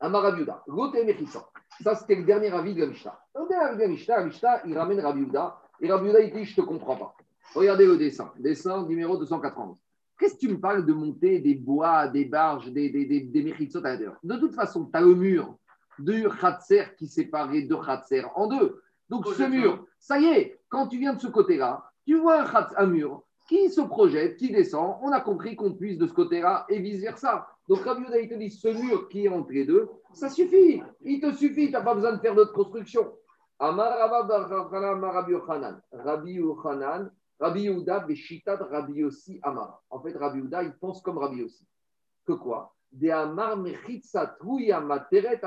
Amarabiuda, 0.00 0.64
l'autre 0.66 0.96
est. 0.96 1.16
Ça, 1.82 1.94
c'était 1.94 2.16
le 2.16 2.24
dernier 2.24 2.52
avis 2.52 2.74
de 2.74 2.80
la 2.80 2.86
Mishnah. 2.86 3.18
Le 3.34 3.48
dernier 3.48 3.64
avis 3.64 3.76
de 4.04 4.08
la 4.08 4.24
Mishnah, 4.24 4.66
il 4.66 4.76
ramène 4.76 5.00
Rabbi 5.00 5.20
Yehuda. 5.20 5.60
Et 5.80 5.90
Rabbi 5.90 6.06
Yehuda, 6.06 6.20
il 6.20 6.32
dit 6.32 6.44
Je 6.44 6.60
ne 6.60 6.64
te 6.64 6.68
comprends 6.68 6.96
pas. 6.96 7.14
Regardez 7.54 7.86
le 7.86 7.96
dessin. 7.96 8.32
Dessin 8.38 8.86
numéro 8.86 9.16
280. 9.16 9.78
Qu'est-ce 10.18 10.34
que 10.34 10.40
tu 10.40 10.48
me 10.48 10.60
parles 10.60 10.86
de 10.86 10.92
monter 10.92 11.40
des 11.40 11.54
bois, 11.54 12.06
des 12.08 12.24
barges, 12.24 12.70
des, 12.70 12.88
des, 12.90 13.04
des, 13.04 13.20
des 13.20 13.52
à 13.52 13.56
l'intérieur? 13.58 14.16
De 14.22 14.36
toute 14.36 14.54
façon, 14.54 14.84
tu 14.86 14.96
as 14.96 15.00
le 15.00 15.14
mur 15.14 15.56
de 15.98 16.28
Khatser 16.40 16.84
qui 16.96 17.06
séparait 17.06 17.62
deux 17.62 17.80
Khatser 17.80 18.24
en 18.36 18.46
deux. 18.46 18.80
Donc, 19.08 19.26
ce 19.26 19.42
mur, 19.50 19.86
ça 19.98 20.18
y 20.18 20.26
est, 20.26 20.60
quand 20.68 20.86
tu 20.88 20.98
viens 20.98 21.14
de 21.14 21.20
ce 21.20 21.26
côté-là, 21.26 21.84
tu 22.06 22.16
vois 22.18 22.42
un, 22.42 22.44
khatser- 22.44 22.74
un 22.76 22.86
mur 22.86 23.22
qui 23.48 23.68
se 23.70 23.80
projette, 23.82 24.36
qui 24.36 24.50
descend. 24.50 24.96
On 25.02 25.12
a 25.12 25.20
compris 25.20 25.56
qu'on 25.56 25.74
puisse 25.74 25.98
de 25.98 26.06
ce 26.06 26.12
côté-là 26.12 26.64
et 26.68 26.78
vice-versa. 26.78 27.46
Donc, 27.68 27.80
Rabbi 27.80 28.02
Yehuda, 28.02 28.20
il 28.20 28.28
te 28.28 28.34
dit 28.34 28.50
ce 28.50 28.68
mur 28.68 29.08
qui 29.08 29.24
est 29.24 29.28
entre 29.28 29.52
les 29.52 29.64
deux, 29.66 29.88
ça 30.12 30.28
suffit. 30.30 30.82
Il 31.02 31.20
te 31.20 31.32
suffit. 31.32 31.66
Tu 31.66 31.72
n'as 31.72 31.82
pas 31.82 31.94
besoin 31.94 32.12
de 32.12 32.18
faire 32.20 32.34
d'autres 32.34 32.52
constructions. 32.52 33.12
Rabbi 35.92 36.32
Yochanan. 36.34 37.10
Rabbi 37.40 37.62
Yehuda, 37.62 38.00
Beshitad, 38.00 38.60
Rabbi 38.60 39.00
Yossi, 39.00 39.40
Amar. 39.42 39.82
En 39.90 40.00
fait, 40.00 40.16
Rabbi 40.16 40.38
Yehuda, 40.38 40.62
il 40.62 40.72
pense 40.74 41.02
comme 41.02 41.18
Rabbi 41.18 41.38
Yossi. 41.38 41.66
Que 42.26 42.32
quoi? 42.32 42.74
De 42.92 43.10
Amar 43.10 43.56
Materet. 43.56 45.40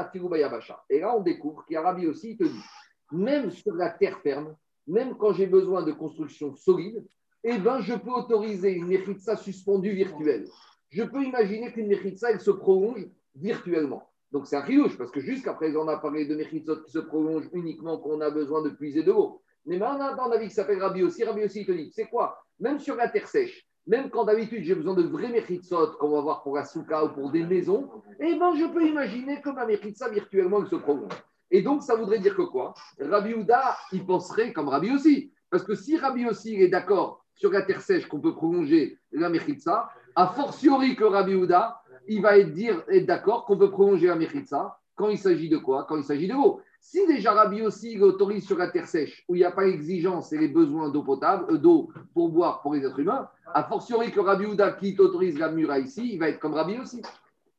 Et 0.90 1.00
là, 1.00 1.16
on 1.16 1.22
découvre 1.22 1.66
qu'il 1.66 1.74
y 1.74 1.78
a 1.78 1.82
Rabbi 1.82 2.04
Yossi, 2.04 2.32
il 2.32 2.38
te 2.38 2.44
dit, 2.44 2.64
même 3.12 3.52
sur 3.52 3.74
la 3.74 3.90
terre 3.90 4.20
ferme, 4.20 4.56
même 4.86 5.16
quand 5.18 5.34
j'ai 5.34 5.48
besoin 5.48 5.84
de 5.84 5.92
construction 5.92 6.56
solide, 6.56 7.06
eh 7.44 7.58
ben, 7.58 7.80
je 7.80 7.94
peux 7.94 8.12
autoriser 8.12 8.74
une 8.74 8.88
Mechitsa 8.88 9.36
suspendue 9.38 9.92
virtuelle. 9.92 10.48
Je 10.90 11.04
peux 11.04 11.24
imaginer 11.24 11.72
qu'une 11.72 11.88
Mechitsa, 11.88 12.32
elle 12.32 12.42
se 12.42 12.52
prolonge 12.52 13.08
virtuellement. 13.36 14.10
Donc 14.32 14.48
c'est 14.48 14.58
un 14.58 14.62
riouche, 14.62 14.98
parce 14.98 15.12
que 15.12 15.22
jusqu'à 15.22 15.54
présent, 15.54 15.86
on 15.86 15.88
a 15.88 15.98
parlé 15.98 16.26
de 16.26 16.36
Mechitsot 16.36 16.84
qui 16.84 16.92
se 16.92 17.00
prolongent 17.00 17.50
uniquement 17.54 17.98
quand 17.98 18.10
on 18.10 18.22
a 18.22 18.30
besoin 18.30 18.62
de 18.62 18.70
puiser 18.70 19.04
de 19.04 19.12
l'eau. 19.12 19.42
Mais 19.68 19.78
maintenant, 19.78 20.16
on 20.18 20.20
a 20.20 20.28
un 20.30 20.32
avis 20.32 20.48
qui 20.48 20.54
s'appelle 20.54 20.82
Rabbi 20.82 21.04
aussi. 21.04 21.24
Rabbi 21.24 21.44
aussi, 21.44 21.62
il 21.62 21.66
te 21.66 21.74
dit, 21.74 21.92
c'est 21.94 22.08
quoi? 22.08 22.42
Même 22.60 22.80
sur 22.80 22.96
la 22.96 23.10
terre 23.10 23.28
sèche, 23.28 23.68
même 23.86 24.10
quand 24.10 24.24
d'habitude 24.24 24.64
j'ai 24.64 24.76
besoin 24.76 24.94
de 24.94 25.04
vrais 25.04 25.30
Mechitsot, 25.30 25.98
qu'on 26.00 26.10
va 26.10 26.22
voir 26.22 26.42
pour 26.42 26.56
la 26.56 26.66
souka 26.66 27.06
ou 27.06 27.10
pour 27.10 27.32
des 27.32 27.44
maisons, 27.44 27.90
eh 28.20 28.36
ben, 28.36 28.56
je 28.56 28.66
peux 28.66 28.86
imaginer 28.86 29.42
que 29.42 29.50
ma 29.50 29.66
Mechitsa 29.66 30.10
virtuellement, 30.10 30.62
elle 30.62 30.70
se 30.70 30.76
prolonge. 30.76 31.12
Et 31.52 31.62
donc, 31.62 31.84
ça 31.84 31.96
voudrait 31.96 32.20
dire 32.20 32.36
que 32.36 32.42
quoi? 32.42 32.74
Rabbi 33.00 33.34
Houda, 33.34 33.78
il 33.92 34.06
penserait 34.06 34.54
comme 34.54 34.70
Rabbi 34.70 34.92
aussi. 34.92 35.32
Parce 35.50 35.64
que 35.64 35.76
si 35.76 35.98
Rabbi 35.98 36.26
aussi 36.26 36.56
est 36.56 36.68
d'accord 36.70 37.26
sur 37.36 37.52
la 37.52 37.62
terre 37.62 37.82
sèche 37.82 38.08
qu'on 38.08 38.20
peut 38.20 38.34
prolonger 38.34 38.98
la 39.12 39.30
Mechitsa, 39.30 39.90
a 40.16 40.28
fortiori 40.28 40.96
que 40.96 41.04
Rabbi 41.04 41.36
Houda, 41.36 41.82
il 42.08 42.22
va 42.22 42.38
être, 42.38 42.54
dire, 42.54 42.84
être 42.90 43.06
d'accord 43.06 43.46
qu'on 43.46 43.58
peut 43.58 43.70
prolonger 43.70 44.08
la 44.08 44.16
Mechitsa 44.16 44.80
quand 44.96 45.10
il 45.10 45.18
s'agit 45.18 45.50
de 45.50 45.58
quoi? 45.58 45.86
Quand 45.88 45.98
il 45.98 46.04
s'agit 46.04 46.28
de 46.28 46.34
l'eau. 46.34 46.62
Si 46.80 47.06
déjà 47.06 47.34
Rabbi 47.34 47.62
aussi 47.62 47.94
il 47.94 48.04
autorise 48.04 48.46
sur 48.46 48.58
la 48.58 48.70
terre 48.70 48.88
sèche, 48.88 49.26
où 49.28 49.36
il 49.36 49.40
n'y 49.40 49.46
a 49.46 49.52
pas 49.52 49.66
l'exigence 49.66 50.32
et 50.32 50.38
les 50.38 50.48
besoins 50.48 50.90
d'eau 50.90 51.04
potable, 51.04 51.54
euh, 51.54 51.58
d'eau 51.58 51.92
pour 52.14 52.30
boire 52.30 52.62
pour 52.62 52.74
les 52.74 52.86
êtres 52.86 53.00
humains, 53.00 53.30
a 53.54 53.64
fortiori 53.64 54.12
que 54.12 54.20
Rabbi 54.20 54.46
Houda 54.46 54.72
qui 54.74 54.96
t'autorise 54.96 55.38
la 55.38 55.52
mura 55.52 55.80
ici, 55.80 56.14
il 56.14 56.20
va 56.20 56.30
être 56.30 56.40
comme 56.40 56.54
Rabbi 56.54 56.80
aussi. 56.80 57.02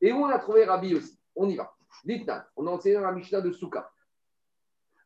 Et 0.01 0.11
où 0.11 0.17
on 0.17 0.27
a 0.27 0.39
trouvé 0.39 0.65
Rabbi 0.65 0.95
aussi? 0.95 1.17
On 1.35 1.47
y 1.47 1.55
va. 1.55 1.73
Dites-nous, 2.05 2.33
on 2.55 2.67
a 2.67 2.71
enseigné 2.71 2.95
dans 2.95 3.01
la 3.01 3.11
Mishnah 3.11 3.41
de 3.41 3.51
Souka. 3.51 3.91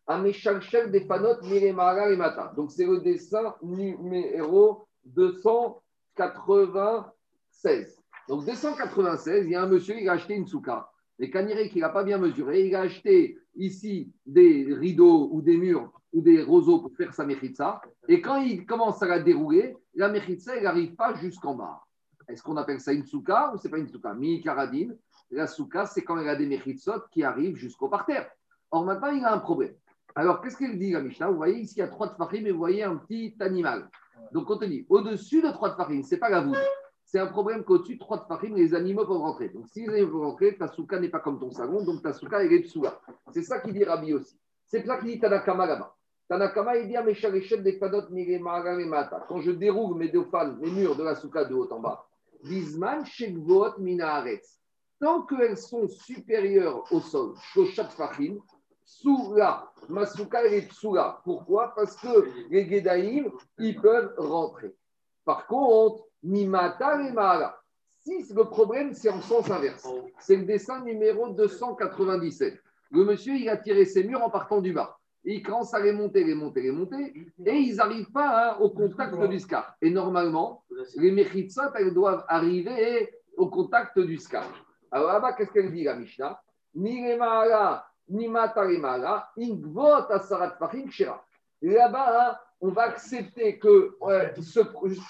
Ameshalshel 0.06 0.92
des 0.92 1.02
panot 1.02 1.42
Miremara 1.44 2.10
et 2.10 2.18
Mata. 2.18 2.54
Donc 2.56 2.72
c'est 2.72 2.86
le 2.86 3.00
dessin 3.00 3.56
numéro 3.62 4.88
296. 5.06 8.04
Donc 8.28 8.46
296, 8.46 9.46
il 9.46 9.52
y 9.52 9.56
a 9.56 9.64
un 9.64 9.68
monsieur, 9.68 10.00
il 10.00 10.08
a 10.10 10.14
acheté 10.14 10.36
une 10.36 10.48
souka. 10.48 10.90
Mais 11.24 11.30
Kaniré 11.30 11.70
qui 11.70 11.80
n'a 11.80 11.88
pas 11.88 12.04
bien 12.04 12.18
mesuré, 12.18 12.68
il 12.68 12.76
a 12.76 12.82
acheté 12.82 13.40
ici 13.56 14.12
des 14.26 14.68
rideaux 14.74 15.30
ou 15.32 15.42
des 15.42 15.56
murs 15.56 15.90
ou 16.12 16.20
des 16.20 16.44
roseaux 16.44 16.80
pour 16.80 16.94
faire 16.98 17.14
sa 17.14 17.26
mechitza. 17.26 17.82
Et 18.10 18.20
quand 18.20 18.42
il 18.42 18.66
commence 18.66 19.02
à 19.02 19.08
la 19.08 19.20
dérouler, 19.20 19.74
la 19.96 20.10
mechitza, 20.10 20.58
elle 20.58 20.64
n'arrive 20.64 20.96
pas 20.96 21.14
jusqu'en 21.14 21.56
bas. 21.56 21.82
Est-ce 22.28 22.44
qu'on 22.44 22.58
appelle 22.58 22.82
ça 22.82 22.92
une 22.92 23.06
souka 23.06 23.54
ou 23.54 23.58
c'est 23.58 23.70
pas 23.70 23.78
une 23.78 23.88
souka? 23.88 24.14
Mi 24.14 24.42
karadine. 24.42 24.98
La 25.32 25.48
souka, 25.48 25.86
c'est 25.86 26.02
quand 26.02 26.18
elle 26.18 26.28
a 26.28 26.36
des 26.36 26.46
mechitzot 26.46 27.04
qui 27.10 27.24
arrivent 27.24 27.56
jusqu'au 27.56 27.88
parterre. 27.88 28.30
Or 28.70 28.84
maintenant, 28.84 29.12
il 29.12 29.24
a 29.24 29.34
un 29.34 29.40
problème. 29.40 29.76
Alors, 30.16 30.42
qu'est-ce 30.42 30.58
qu'il 30.58 30.78
dit, 30.78 30.92
la 30.92 31.00
Mishnah? 31.00 31.30
Vous 31.30 31.38
voyez 31.38 31.60
ici, 31.60 31.76
il 31.78 31.80
y 31.80 31.84
a 31.84 31.88
trois 31.88 32.08
de 32.08 32.16
farim 32.16 32.46
et 32.46 32.52
vous 32.52 32.58
voyez 32.58 32.84
un 32.84 32.98
petit 32.98 33.34
animal. 33.40 33.90
Donc, 34.34 34.50
on 34.50 34.58
te 34.58 34.66
dit, 34.66 34.86
au-dessus 34.90 35.42
de 35.42 35.52
trois 35.52 35.70
de 35.70 35.76
farim, 35.76 36.04
ce 36.04 36.16
n'est 36.16 36.20
pas 36.20 36.30
la 36.30 36.42
voûte. 36.42 36.58
C'est 37.14 37.20
un 37.20 37.28
problème 37.28 37.64
qu'au-dessus 37.64 37.98
de 37.98 38.00
de 38.00 38.22
farim, 38.28 38.56
les 38.56 38.74
animaux 38.74 39.06
peuvent 39.06 39.18
rentrer. 39.18 39.50
Donc, 39.50 39.68
si 39.68 39.82
les 39.82 39.90
animaux 39.90 40.14
peuvent 40.14 40.30
rentrer, 40.32 40.58
ta 40.58 40.68
souka 40.68 41.00
n'est 41.00 41.10
pas 41.10 41.20
comme 41.20 41.40
ton 41.40 41.52
salon, 41.52 41.84
donc 41.84 42.02
ta 42.02 42.12
souka, 42.12 42.44
elle 42.44 42.52
est 42.52 42.62
psoula. 42.62 43.00
C'est 43.32 43.44
ça 43.44 43.60
qu'il 43.60 43.74
dit 43.74 43.84
Rabbi 43.84 44.16
aussi. 44.16 44.36
C'est 44.66 44.84
ça 44.84 44.98
qu'il 44.98 45.10
dit 45.10 45.20
Tanakama 45.20 45.68
là-bas. 45.68 45.96
Tanakama, 46.28 46.76
il 46.78 46.88
dit 46.88 46.98
à 46.98 47.04
mes 47.04 47.14
des 47.14 47.74
padot 47.74 48.02
mata. 48.10 49.24
Quand 49.28 49.42
je 49.42 49.52
déroule 49.52 49.96
mes 49.96 50.10
deux 50.10 50.24
fans, 50.24 50.56
mes 50.60 50.72
murs 50.72 50.96
de 50.96 51.04
la 51.04 51.14
souka 51.14 51.46
de 51.46 51.54
haut 51.54 51.72
en 51.72 51.82
bas, 51.82 52.04
Bisman 52.46 53.06
shekvot 53.06 53.78
minaharetz. 53.78 54.60
Tant 55.00 55.22
qu'elles 55.22 55.60
sont 55.60 55.88
supérieures 55.88 56.84
au 56.92 57.00
sol, 57.00 57.36
shoshat 57.54 57.90
fachim, 57.90 58.40
Soula, 58.84 59.72
Masuka 59.88 60.48
et 60.48 60.64
Psoula. 60.64 61.22
Pourquoi? 61.24 61.76
Parce 61.76 61.96
que 61.96 62.28
les 62.50 62.68
Gedaïm, 62.68 63.30
ils 63.60 63.80
peuvent 63.80 64.16
rentrer. 64.18 64.74
Par 65.24 65.46
contre, 65.46 66.06
Mimata 66.24 67.02
et 67.02 67.12
Mahala. 67.12 67.58
Si 68.00 68.34
le 68.34 68.44
problème, 68.46 68.94
c'est 68.94 69.10
en 69.10 69.22
sens 69.22 69.50
inverse. 69.50 69.88
C'est 70.20 70.36
le 70.36 70.44
dessin 70.44 70.82
numéro 70.84 71.30
297. 71.30 72.60
Le 72.92 73.06
monsieur, 73.06 73.34
il 73.36 73.50
a 73.50 73.58
tiré 73.58 73.86
ses 73.86 74.04
murs 74.04 74.24
en 74.24 74.30
partant 74.30 74.62
du 74.62 74.74
bas. 74.74 74.98
Il 75.26 75.42
commence 75.42 75.74
à 75.74 75.80
les 75.80 75.94
monter, 75.94 76.24
les 76.24 76.36
monter, 76.36 76.62
les 76.62 76.72
monter, 76.72 77.14
et 77.46 77.56
ils 77.56 77.76
n'arrivent 77.78 78.12
pas 78.12 78.52
hein, 78.52 78.58
au 78.60 78.70
contact 78.70 79.18
du 79.30 79.40
scar. 79.40 79.76
Et 79.82 79.90
normalement, 79.90 80.66
les 80.98 81.12
Mechitsot, 81.12 81.74
elles 81.76 81.94
doivent 81.94 82.26
arriver 82.28 83.10
au 83.38 83.48
contact 83.48 83.98
du 84.00 84.18
scar. 84.18 84.46
Alors 84.92 85.14
là-bas, 85.14 85.34
qu'est-ce 85.34 85.52
qu'elle 85.52 85.72
dit, 85.72 85.86
la 85.86 85.96
Mishnah? 85.96 86.40
Fahim 90.60 90.92
Shira. 90.92 91.26
Là-bas, 91.62 92.42
on 92.66 92.70
va 92.72 92.84
accepter 92.84 93.60
que 93.60 93.96
euh, 94.04 94.30
ce- 94.42 94.60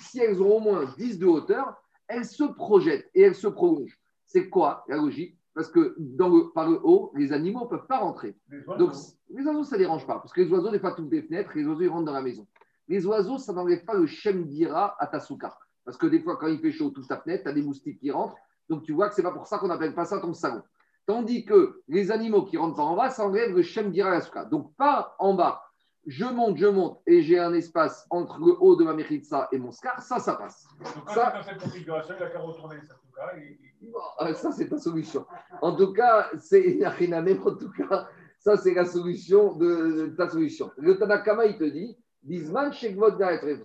si 0.01 0.20
elles 0.20 0.41
ont 0.41 0.58
au 0.58 0.60
moins 0.60 0.86
10 0.97 1.20
de 1.20 1.26
hauteur, 1.28 1.66
elles 2.08 2.26
se 2.26 2.43
projettent 2.43 3.10
et 3.14 3.22
elles 3.22 3.36
se 3.36 3.47
prolongent. 3.47 3.97
C'est 4.26 4.49
quoi 4.49 4.84
la 4.88 4.97
logique? 4.97 5.38
Parce 5.54 5.70
que 5.70 5.95
dans 5.99 6.30
le, 6.30 6.51
par 6.51 6.68
le 6.70 6.80
haut, 6.84 7.12
les 7.16 7.32
animaux 7.32 7.66
ne 7.66 7.70
peuvent 7.70 7.86
pas 7.88 7.99
rentrer. 7.99 8.36
Les 8.49 8.60
Donc, 8.78 8.93
les 9.30 9.45
oiseaux, 9.45 9.64
ça 9.64 9.76
ne 9.76 9.82
dérange 9.82 10.06
pas. 10.08 10.16
Parce 10.20 10.34
que 10.34 10.41
les 10.41 10.49
oiseaux, 10.51 10.72
des 10.72 10.80
fois, 10.80 10.93
toutes 10.93 11.12
les 11.12 11.22
fenêtres, 11.22 11.51
les 11.56 11.66
oiseaux, 11.66 11.82
ils 11.82 11.89
rentrent 11.89 12.06
dans 12.06 12.12
la 12.22 12.24
maison. 12.24 12.47
Les 12.88 13.06
oiseaux, 13.06 13.38
ça 13.38 13.54
n'enlève 13.54 13.86
pas 13.86 13.93
le 13.93 14.08
shem 14.08 14.45
d'ira 14.47 14.95
à 14.99 15.06
ta 15.08 15.20
souka. 15.20 15.56
Parce 15.86 15.97
que 15.97 16.08
des 16.08 16.20
fois, 16.22 16.38
quand 16.38 16.47
il 16.47 16.60
fait 16.60 16.72
chaud, 16.72 16.89
toute 16.89 17.08
ta 17.08 17.18
fenêtre, 17.22 17.43
tu 17.43 17.49
as 17.49 17.54
des 17.54 17.62
moustiques 17.62 17.99
qui 17.99 18.10
rentrent. 18.10 18.36
Donc, 18.68 18.82
tu 18.84 18.93
vois 18.93 19.10
que 19.10 19.16
ce 19.16 19.22
n'est 19.22 19.28
pas 19.28 19.34
pour 19.34 19.45
ça 19.45 19.60
qu'on 19.60 19.68
n'appelle 19.68 19.93
pas 19.93 20.06
ça 20.06 20.20
ton 20.20 20.34
salon. 20.34 20.64
Tandis 21.06 21.45
que 21.45 21.82
les 21.88 22.12
animaux 22.12 22.45
qui 22.45 22.58
rentrent 22.58 22.78
pas 22.78 22.84
en 22.84 22.95
bas, 22.95 23.10
ça 23.10 23.26
enlève 23.28 23.56
le 23.56 23.62
shem 23.62 23.91
d'ira 23.91 24.10
à 24.10 24.14
la 24.14 24.22
souka. 24.22 24.45
Donc, 24.45 24.74
pas 24.76 25.16
en 25.20 25.34
bas. 25.36 25.62
Je 26.06 26.26
monte, 26.26 26.58
je 26.58 26.68
monte, 26.68 26.99
et 27.08 27.22
j'ai 27.22 27.39
un 27.39 27.54
espace 27.54 28.06
entre 28.10 28.38
le 28.39 28.54
haut 28.60 28.76
de 28.76 28.84
ma 28.84 28.93
mechitza 28.93 29.47
et 29.54 29.58
mon 29.58 29.72
scar, 29.72 30.01
ça, 30.01 30.20
ça 30.20 30.34
passe. 30.36 30.68
Donc, 30.80 31.06
quand 31.06 31.14
ça- 31.14 31.32
c'est 31.32 31.38
dans 31.38 31.43
cette 31.43 31.62
configuration, 31.64 32.16
il 32.20 32.24
a 32.24 32.30
qu'à 32.30 32.39
retourner 32.39 32.76
sa 32.82 32.95
souka. 32.95 33.38
et- 33.38 33.51
et- 33.51 33.89
Bon, 33.91 33.99
euh, 34.22 34.34
Ça, 34.34 34.51
c'est 34.51 34.68
ta 34.68 34.78
solution. 34.78 35.26
En 35.62 35.76
tout 35.76 35.93
cas, 35.93 36.30
c'est 36.39 36.80
rien 36.84 37.22
même. 37.22 37.41
En 37.45 37.56
tout 37.56 37.72
cas, 37.72 38.08
ça, 38.39 38.58
c'est 38.58 38.74
la 38.74 38.86
solution 38.86 39.54
de, 39.56 40.08
de 40.08 40.16
ta 40.16 40.30
solution. 40.30 40.72
Le 40.78 40.97
Tanakama, 40.97 41.45
il 41.45 41.58
te 41.58 41.64
dit 41.66 41.97
Bisman, 42.22 42.72
Shekvot, 42.74 43.18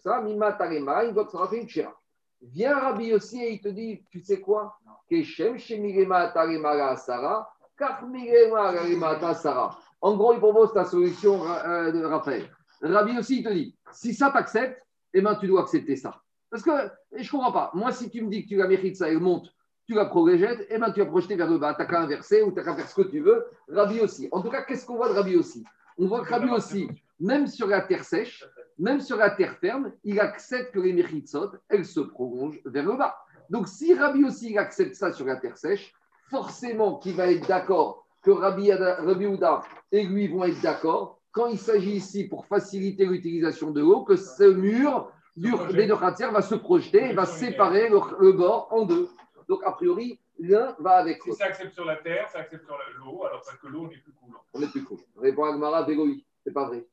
ça, 0.02 0.20
Mima, 0.22 0.52
Tarema, 0.52 1.04
Ingot, 1.04 1.28
Sarafim, 1.28 1.66
Shira. 1.66 1.94
Viens 2.40 2.78
Rabbi 2.78 3.14
aussi 3.14 3.42
et 3.42 3.52
il 3.54 3.60
te 3.60 3.68
dit 3.68 4.04
Tu 4.10 4.20
sais 4.20 4.40
quoi? 4.40 4.76
Keshem, 5.08 5.56
Shemigema, 5.58 6.28
Tarema, 6.28 6.74
la 6.74 6.88
Asara, 6.90 7.48
Kachmigema, 7.76 8.72
Garema, 8.72 9.16
ta 9.16 9.30
Asara. 9.30 9.76
En 10.00 10.16
gros, 10.16 10.32
il 10.32 10.38
propose 10.38 10.72
ta 10.72 10.84
solution, 10.84 11.42
euh, 11.44 11.90
de 11.90 12.04
Raphaël. 12.04 12.48
Rabbi 12.80 13.18
aussi, 13.18 13.38
il 13.38 13.44
te 13.44 13.52
dit 13.52 13.76
Si 13.92 14.14
ça 14.14 14.30
t'accepte, 14.30 14.80
eh 15.12 15.20
ben, 15.20 15.34
tu 15.36 15.46
dois 15.46 15.62
accepter 15.62 15.96
ça. 15.96 16.20
Parce 16.50 16.62
que 16.62 16.70
je 17.12 17.24
ne 17.24 17.30
comprends 17.30 17.52
pas. 17.52 17.70
Moi, 17.74 17.92
si 17.92 18.08
tu 18.10 18.22
me 18.22 18.30
dis 18.30 18.44
que 18.44 18.48
tu 18.48 18.56
la 18.56 18.68
mérites, 18.68 18.96
ça, 18.96 19.08
elle 19.08 19.18
monte 19.18 19.52
tu 19.88 19.94
vas 19.94 20.04
projeter, 20.04 20.66
et 20.72 20.78
ben 20.78 20.92
tu 20.92 21.00
vas 21.00 21.06
projeter 21.06 21.34
vers 21.34 21.50
le 21.50 21.56
bas. 21.56 21.72
Tu 21.72 21.80
n'as 21.80 21.88
qu'à 21.88 22.00
inverser 22.02 22.42
ou 22.42 22.50
tu 22.50 22.56
n'as 22.56 22.64
qu'à 22.64 22.74
faire 22.74 22.88
ce 22.88 22.94
que 22.94 23.08
tu 23.08 23.20
veux. 23.20 23.46
Rabbi 23.68 24.00
aussi. 24.00 24.28
En 24.32 24.42
tout 24.42 24.50
cas, 24.50 24.62
qu'est-ce 24.62 24.84
qu'on 24.84 24.96
voit 24.96 25.08
de 25.08 25.14
Rabbi 25.14 25.34
aussi? 25.36 25.64
On 25.96 26.06
voit 26.06 26.24
que 26.24 26.30
Rabbi 26.30 26.50
aussi, 26.50 26.88
même 27.18 27.46
sur 27.46 27.66
la 27.66 27.80
terre 27.80 28.04
sèche, 28.04 28.44
même 28.78 29.00
sur 29.00 29.16
la 29.16 29.30
terre 29.30 29.56
ferme, 29.56 29.92
il 30.04 30.20
accepte 30.20 30.74
que 30.74 30.78
les 30.78 30.92
Mechitsot, 30.92 31.52
elles 31.70 31.86
se 31.86 32.00
prolongent 32.00 32.60
vers 32.66 32.84
le 32.84 32.96
bas. 32.96 33.16
Donc, 33.48 33.66
si 33.66 33.94
Rabbi 33.94 34.24
aussi 34.24 34.50
il 34.50 34.58
accepte 34.58 34.94
ça 34.94 35.10
sur 35.10 35.24
la 35.24 35.36
terre 35.36 35.56
sèche, 35.56 35.94
forcément 36.28 36.98
qu'il 36.98 37.14
va 37.14 37.32
être 37.32 37.48
d'accord 37.48 38.06
que 38.28 38.32
Rabbi, 38.32 38.70
Rabbi 38.70 39.24
Houda 39.24 39.62
et 39.90 40.04
lui 40.04 40.28
vont 40.28 40.44
être 40.44 40.60
d'accord 40.60 41.18
quand 41.32 41.46
il 41.46 41.58
s'agit 41.58 41.92
ici 41.92 42.28
pour 42.28 42.44
faciliter 42.44 43.06
l'utilisation 43.06 43.70
de 43.70 43.80
l'eau, 43.80 44.02
que 44.04 44.16
ce 44.16 44.42
mur 44.44 45.10
du, 45.34 45.50
Khatsir 45.98 46.30
va 46.30 46.42
se 46.42 46.54
projeter 46.54 47.10
et 47.10 47.12
va 47.14 47.24
séparer 47.24 47.88
le, 47.88 47.98
le 48.20 48.32
bord 48.32 48.68
en 48.70 48.84
deux. 48.84 49.08
Donc, 49.48 49.62
a 49.64 49.72
priori, 49.72 50.20
l'un 50.38 50.76
va 50.78 50.96
avec 50.96 51.22
Si 51.22 51.30
l'autre. 51.30 51.38
ça 51.40 51.46
accepte 51.46 51.72
sur 51.72 51.86
la 51.86 51.96
terre, 51.96 52.28
ça 52.30 52.40
accepte 52.40 52.66
sur 52.66 52.76
l'eau, 52.98 53.24
alors 53.24 53.42
que 53.62 53.66
l'eau 53.66 53.88
n'est 53.88 53.96
plus 53.96 54.12
coulant. 54.12 54.40
On 54.52 54.60
est 54.60 54.70
plus 54.70 54.84
cool. 54.84 54.98
Répond 55.16 55.44
Agmara, 55.44 55.84
Véloï. 55.84 56.22
C'est 56.44 56.52
pas 56.52 56.66
vrai. 56.66 56.86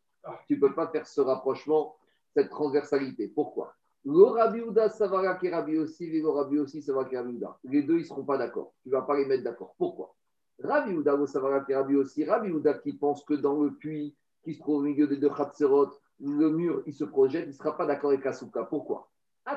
Tu 0.48 0.56
ne 0.56 0.60
peux 0.62 0.74
pas 0.74 0.88
faire 0.88 1.06
ce 1.06 1.20
rapprochement, 1.20 1.98
cette 2.34 2.50
transversalité. 2.50 3.28
Pourquoi? 3.28 3.74
Le 4.06 4.24
Rabbi 4.24 4.62
Houda 4.62 4.88
Savara 4.88 5.38
est 5.42 5.50
Rabbi 5.50 5.80
aussi, 5.80 6.10
le 6.10 6.30
Rabbi 6.30 6.60
aussi 6.60 6.82
Savara 6.82 7.10
est 7.12 7.18
Houda. 7.18 7.58
Les 7.66 7.82
deux, 7.82 7.96
ils 7.96 8.00
ne 8.00 8.04
seront 8.04 8.24
pas 8.24 8.38
d'accord. 8.38 8.72
Tu 8.84 8.90
ne 8.90 8.94
vas 8.94 9.02
pas 9.02 9.18
les 9.18 9.26
mettre 9.26 9.44
d'accord. 9.44 9.76
Pourquoi? 9.78 10.16
Rabbi 10.64 10.96
Savara 11.28 11.62
qui 11.62 11.72
est 11.72 11.76
Rabbi 11.76 11.96
aussi, 11.96 12.24
Rabbi 12.26 12.52
Houda 12.52 12.76
qui 12.76 12.94
pense 12.94 13.24
que 13.24 13.34
dans 13.34 13.62
le 13.62 13.74
puits 13.74 14.16
qui 14.44 14.54
se 14.54 14.60
trouve 14.60 14.78
au 14.78 14.82
milieu 14.82 15.08
des 15.08 15.18
deux 15.18 15.30
Khatserot, 15.30 15.90
le 16.20 16.50
mur, 16.50 16.82
il 16.86 16.94
se 16.94 17.04
projette, 17.04 17.46
il 17.46 17.50
ne 17.50 17.54
sera 17.54 17.76
pas 17.76 17.86
d'accord 17.86 18.12
avec 18.12 18.26
Asuka. 18.26 18.64
Pourquoi? 18.64 19.10
Il 19.48 19.54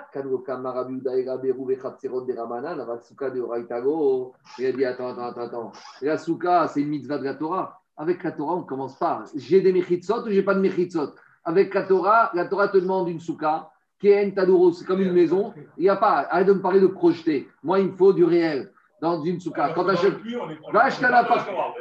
a 4.66 4.72
dit 4.72 4.84
attends, 4.84 5.18
attends, 5.18 5.40
attends. 5.40 5.72
La 6.02 6.18
souka, 6.18 6.68
c'est 6.68 6.82
une 6.82 6.88
mitzvah 6.88 7.18
de 7.18 7.24
la 7.24 7.34
Torah. 7.34 7.80
Avec 7.96 8.22
la 8.22 8.32
Torah, 8.32 8.56
on 8.56 8.60
ne 8.60 8.66
commence 8.66 8.98
pas. 8.98 9.24
J'ai 9.34 9.62
des 9.62 9.72
mechitsot 9.72 10.26
ou 10.26 10.30
j'ai 10.30 10.42
pas 10.42 10.54
de 10.54 10.60
mechitsot? 10.60 11.14
Avec 11.44 11.72
la 11.72 11.84
Torah, 11.84 12.30
la 12.34 12.44
Torah 12.46 12.68
te 12.68 12.76
demande 12.76 13.08
une 13.08 13.20
souka, 13.20 13.70
qui 13.98 14.08
est 14.08 14.34
c'est 14.34 14.86
comme 14.86 15.00
une 15.00 15.12
maison. 15.12 15.54
Il 15.76 15.82
n'y 15.82 15.88
a 15.88 15.96
pas, 15.96 16.26
arrête 16.30 16.46
de 16.46 16.52
me 16.52 16.60
parler 16.60 16.80
de 16.80 16.86
projeter. 16.86 17.48
Moi, 17.62 17.80
il 17.80 17.86
me 17.86 17.96
faut 17.96 18.12
du 18.12 18.24
réel 18.24 18.72
dans 19.00 19.22
une 19.22 19.40
souka. 19.40 19.72
Quand 19.74 19.84
tu 19.84 19.90
achètes- 19.90 20.18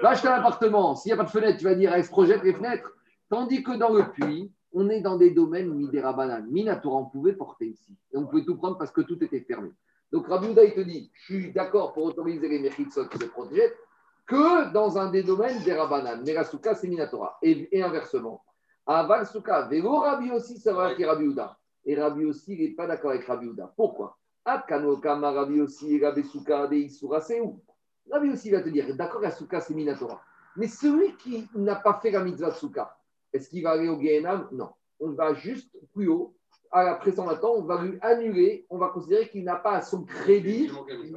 Va 0.02 0.10
acheter 0.10 0.28
un 0.28 0.34
appartement. 0.34 0.96
S'il 0.96 1.10
n'y 1.10 1.14
a 1.14 1.18
pas 1.18 1.24
de 1.24 1.30
fenêtre, 1.30 1.58
tu 1.58 1.66
vas 1.66 1.76
dire, 1.76 1.94
elle 1.94 2.04
se 2.04 2.10
projette 2.10 2.44
les 2.44 2.54
fenêtres. 2.54 2.92
Tandis 3.30 3.64
que 3.64 3.72
dans 3.78 3.90
le 3.94 4.04
puits, 4.12 4.52
on 4.74 4.90
est 4.90 5.02
dans 5.02 5.18
des 5.18 5.32
domaines 5.32 5.74
midera 5.74 6.14
banane. 6.14 6.48
Minatora, 6.50 6.98
on 6.98 7.06
pouvait 7.06 7.34
porter 7.34 7.66
ici. 7.68 7.98
Et 8.14 8.18
on 8.18 8.26
pouvait 8.28 8.44
tout 8.46 8.56
prendre 8.58 8.78
parce 8.78 8.92
que 8.92 9.02
tout 9.02 9.22
était 9.24 9.42
fermé. 9.42 9.70
Donc 10.12 10.28
Rabbi 10.28 10.48
Houda, 10.48 10.64
il 10.64 10.74
te 10.74 10.80
dit, 10.82 11.12
je 11.14 11.24
suis 11.34 11.52
d'accord 11.52 11.94
pour 11.94 12.04
autoriser 12.04 12.48
les 12.48 12.60
mechitsot 12.60 13.08
qui 13.08 13.18
se 13.18 13.26
projettent 13.26 13.76
que 14.26 14.72
dans 14.72 14.98
un 14.98 15.10
des 15.10 15.24
domaines 15.24 15.60
des 15.64 15.74
rabanan. 15.74 16.22
Mais 16.26 16.34
la 16.34 16.44
souka, 16.44 16.76
c'est 16.76 16.88
minatora. 16.88 17.38
Et, 17.42 17.68
et 17.78 17.82
inversement. 17.84 18.42
Aval 18.86 19.26
souka, 19.26 19.64
vélo 19.64 19.98
Rabbi 20.00 20.32
aussi, 20.32 20.60
ça 20.60 20.74
va 20.74 20.86
avec 20.86 21.06
Rabbi 21.06 21.26
Houda. 21.28 21.58
Et 21.86 21.96
Rabbi 22.00 22.24
aussi, 22.26 22.54
il 22.54 22.70
n'est 22.70 22.76
pas 22.76 22.88
d'accord 22.88 23.12
avec 23.12 23.26
Rabbi 23.26 23.48
Houda. 23.48 23.74
Pourquoi? 23.76 24.18
Rabbi 24.48 25.62
aussi, 25.62 26.04
Rabbi 26.04 26.24
souka, 26.24 26.68
de 26.68 26.76
Isura, 26.76 27.22
c'est 27.22 27.42
où? 27.42 27.62
Rabbi 28.10 28.32
aussi 28.32 28.50
va 28.50 28.62
te 28.62 28.70
dire, 28.70 28.96
d'accord, 28.96 29.22
la 29.22 29.32
souka, 29.32 29.60
c'est 29.60 29.74
minatora. 29.74 30.22
Mais 30.56 30.68
celui 30.68 31.16
qui 31.18 31.48
n'a 31.54 31.76
pas 31.76 32.00
fait 32.02 32.12
la 32.12 32.24
mitzvah 32.24 32.50
de 32.50 32.56
souka, 32.56 32.98
est-ce 33.34 33.50
qu'il 33.50 33.64
va 33.64 33.72
aller 33.72 33.90
au 33.90 34.00
Gehenam? 34.00 34.48
Non. 34.52 34.70
On 35.00 35.12
va 35.12 35.34
juste 35.34 35.78
plus 35.94 36.08
haut. 36.08 36.34
À 36.72 36.84
la 36.84 36.96
présent 36.96 37.26
maintenant, 37.26 37.54
on 37.56 37.64
va 37.64 37.82
lui 37.82 37.98
annuler, 38.02 38.66
on 38.70 38.78
va 38.78 38.90
considérer 38.90 39.30
qu'il 39.30 39.44
n'a 39.44 39.56
pas 39.56 39.74
à 39.74 39.82
son 39.82 40.04
crédit 40.04 40.70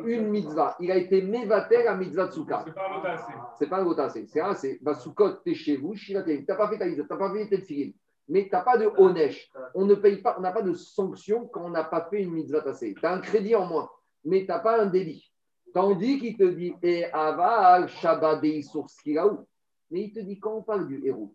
une 0.05 0.29
mitzvah. 0.29 0.77
Il 0.79 0.93
a 0.93 0.97
été 0.97 1.23
mévater 1.23 1.87
à 1.87 1.97
mitzvah 1.97 2.27
de 2.27 2.33
souka. 2.33 2.65
C'est 2.67 2.75
pas 2.75 2.89
un 2.89 2.99
audace. 2.99 3.27
C'est 3.59 3.67
pas 3.69 3.79
un 3.79 3.85
gotassé. 3.85 4.27
C'est 4.27 4.41
un, 4.41 4.55
c'est 4.55 4.79
Basukot, 4.83 5.33
t'es 5.45 5.55
chez 5.55 5.77
vous, 5.77 5.95
Shiraté. 5.95 6.45
T'as 6.45 6.57
pas 6.57 6.69
fait 6.69 6.79
ta 6.79 6.87
mitzvah, 6.87 7.05
t'as 7.09 7.17
pas 7.17 7.33
fait 7.33 7.49
tes 7.49 7.61
tefilin. 7.61 7.93
Mais 8.31 8.49
t'as 8.49 8.63
pas 8.63 8.79
de 8.79 8.87
onesh. 8.87 9.51
On 9.75 9.85
ne 9.85 9.95
paye 9.95 10.19
pas, 10.23 10.37
on 10.39 10.41
n'a 10.41 10.53
pas 10.53 10.63
de 10.63 10.73
sanction 10.73 11.49
quand 11.49 11.65
on 11.67 11.71
n'a 11.71 11.83
pas 11.83 12.07
fait 12.09 12.23
une 12.23 12.31
mitzvah 12.31 12.61
tassée. 12.63 12.95
Tu 12.99 13.05
as 13.05 13.13
un 13.13 13.19
crédit 13.19 13.57
en 13.57 13.67
moins, 13.67 13.91
mais 14.25 14.47
t'as 14.47 14.61
pas 14.61 14.81
un 14.81 14.87
délit. 14.87 15.33
Tandis 15.75 16.21
qu'il 16.21 16.37
te 16.37 16.45
dit, 16.45 16.73
et 16.81 17.07
aval 17.13 17.89
shabbat 17.89 18.41
sur. 18.63 18.87
Mais 19.91 20.03
il 20.05 20.13
te 20.13 20.21
dit, 20.21 20.39
quand 20.39 20.55
on 20.55 20.63
parle 20.63 20.87
du 20.87 21.05
héros, 21.05 21.35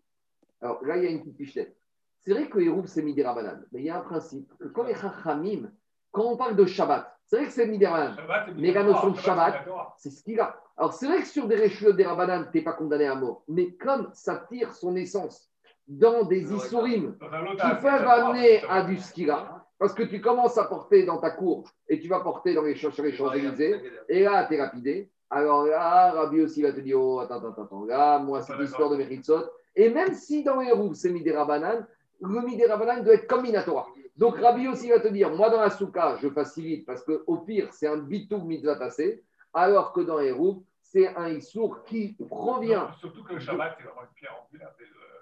alors 0.62 0.82
là, 0.86 0.96
il 0.96 1.04
y 1.04 1.06
a 1.06 1.10
une 1.10 1.20
petite 1.20 1.36
pichenette. 1.36 1.76
C'est 2.24 2.32
vrai 2.32 2.48
que 2.48 2.58
héros, 2.58 2.86
c'est 2.86 3.02
Midera 3.02 3.34
Banane, 3.34 3.66
mais 3.72 3.80
il 3.80 3.84
y 3.84 3.90
a 3.90 3.98
un 3.98 4.02
principe. 4.02 4.50
que 4.58 4.68
Quand 4.68 4.84
les 4.84 4.94
Chachamim, 4.94 5.70
quand 6.10 6.24
on 6.24 6.36
parle 6.38 6.56
de 6.56 6.64
Shabbat, 6.64 7.14
c'est 7.26 7.36
vrai 7.36 7.46
que 7.46 7.52
c'est 7.52 7.66
c'est 7.66 8.54
Mais 8.56 8.72
la 8.72 8.82
notion 8.84 9.10
de 9.10 9.18
Shabbat, 9.18 9.68
c'est 9.98 10.10
ce 10.10 10.22
qu'il 10.22 10.40
a. 10.40 10.58
Alors, 10.78 10.94
c'est 10.94 11.06
vrai 11.06 11.18
que 11.18 11.26
sur 11.26 11.46
des 11.46 11.56
réchutes 11.56 11.94
des 11.96 12.06
Rabanan, 12.06 12.48
tu 12.50 12.56
n'es 12.56 12.64
pas 12.64 12.72
condamné 12.72 13.06
à 13.06 13.14
mort, 13.14 13.42
mais 13.48 13.72
comme 13.72 14.10
ça 14.14 14.46
tire 14.48 14.72
son 14.74 14.96
essence 14.96 15.50
dans 15.88 16.24
des 16.24 16.52
un 16.52 16.58
qui 16.58 17.82
peuvent 17.82 18.08
amener 18.08 18.62
à 18.68 18.82
du 18.82 18.98
skila, 18.98 19.66
parce 19.78 19.94
que 19.94 20.02
tu 20.02 20.20
commences 20.20 20.58
à 20.58 20.64
porter 20.64 21.04
dans 21.04 21.18
ta 21.18 21.30
cour 21.30 21.68
et 21.88 22.00
tu 22.00 22.08
vas 22.08 22.20
porter 22.20 22.54
dans 22.54 22.62
les, 22.62 22.74
sur 22.74 22.90
les 23.02 23.12
Champs-Élysées, 23.12 23.80
et 24.08 24.24
là, 24.24 24.46
tu 24.46 24.54
es 24.54 24.56
lapidé. 24.56 25.10
Alors 25.30 25.64
là, 25.66 26.12
Rabbi 26.12 26.40
aussi 26.40 26.62
va 26.62 26.72
te 26.72 26.80
dire 26.80 27.00
Oh, 27.00 27.20
attends, 27.20 27.38
attends, 27.38 27.62
attends, 27.62 27.84
là, 27.84 28.18
moi, 28.18 28.42
c'est 28.42 28.56
l'histoire 28.56 28.90
de. 28.90 28.96
Mechitsot. 28.96 29.44
Et 29.74 29.90
même 29.90 30.14
si 30.14 30.44
dans 30.44 30.60
les 30.60 30.72
roues, 30.72 30.94
c'est 30.94 31.10
Midera 31.10 31.44
Banan, 31.44 31.84
le 32.20 32.40
Midera 32.40 32.76
Banan 32.76 33.02
doit 33.02 33.14
être 33.14 33.26
comme 33.26 33.42
Minatora. 33.42 33.86
Donc 34.16 34.38
Rabbi 34.38 34.68
aussi 34.68 34.88
va 34.88 35.00
te 35.00 35.08
dire 35.08 35.30
Moi, 35.30 35.50
dans 35.50 35.60
la 35.60 35.70
souka, 35.70 36.16
je 36.22 36.28
facilite 36.30 36.86
parce 36.86 37.04
qu'au 37.04 37.38
pire, 37.38 37.72
c'est 37.72 37.88
un 37.88 37.98
bitou 37.98 38.38
mitzvah 38.38 38.76
tassé, 38.76 39.22
alors 39.52 39.92
que 39.92 40.00
dans 40.00 40.18
les 40.18 40.32
roues, 40.32 40.64
c'est 40.80 41.14
un 41.16 41.28
issour 41.28 41.82
qui 41.84 42.16
provient 42.28 42.90
Surtout 42.98 43.24
que 43.24 43.34
le 43.34 43.40
Shabbat, 43.40 43.74
c'est 43.76 43.84
vraiment 43.84 44.02
une 44.02 44.14
pierre 44.14 44.46
angulaire. 44.46 44.72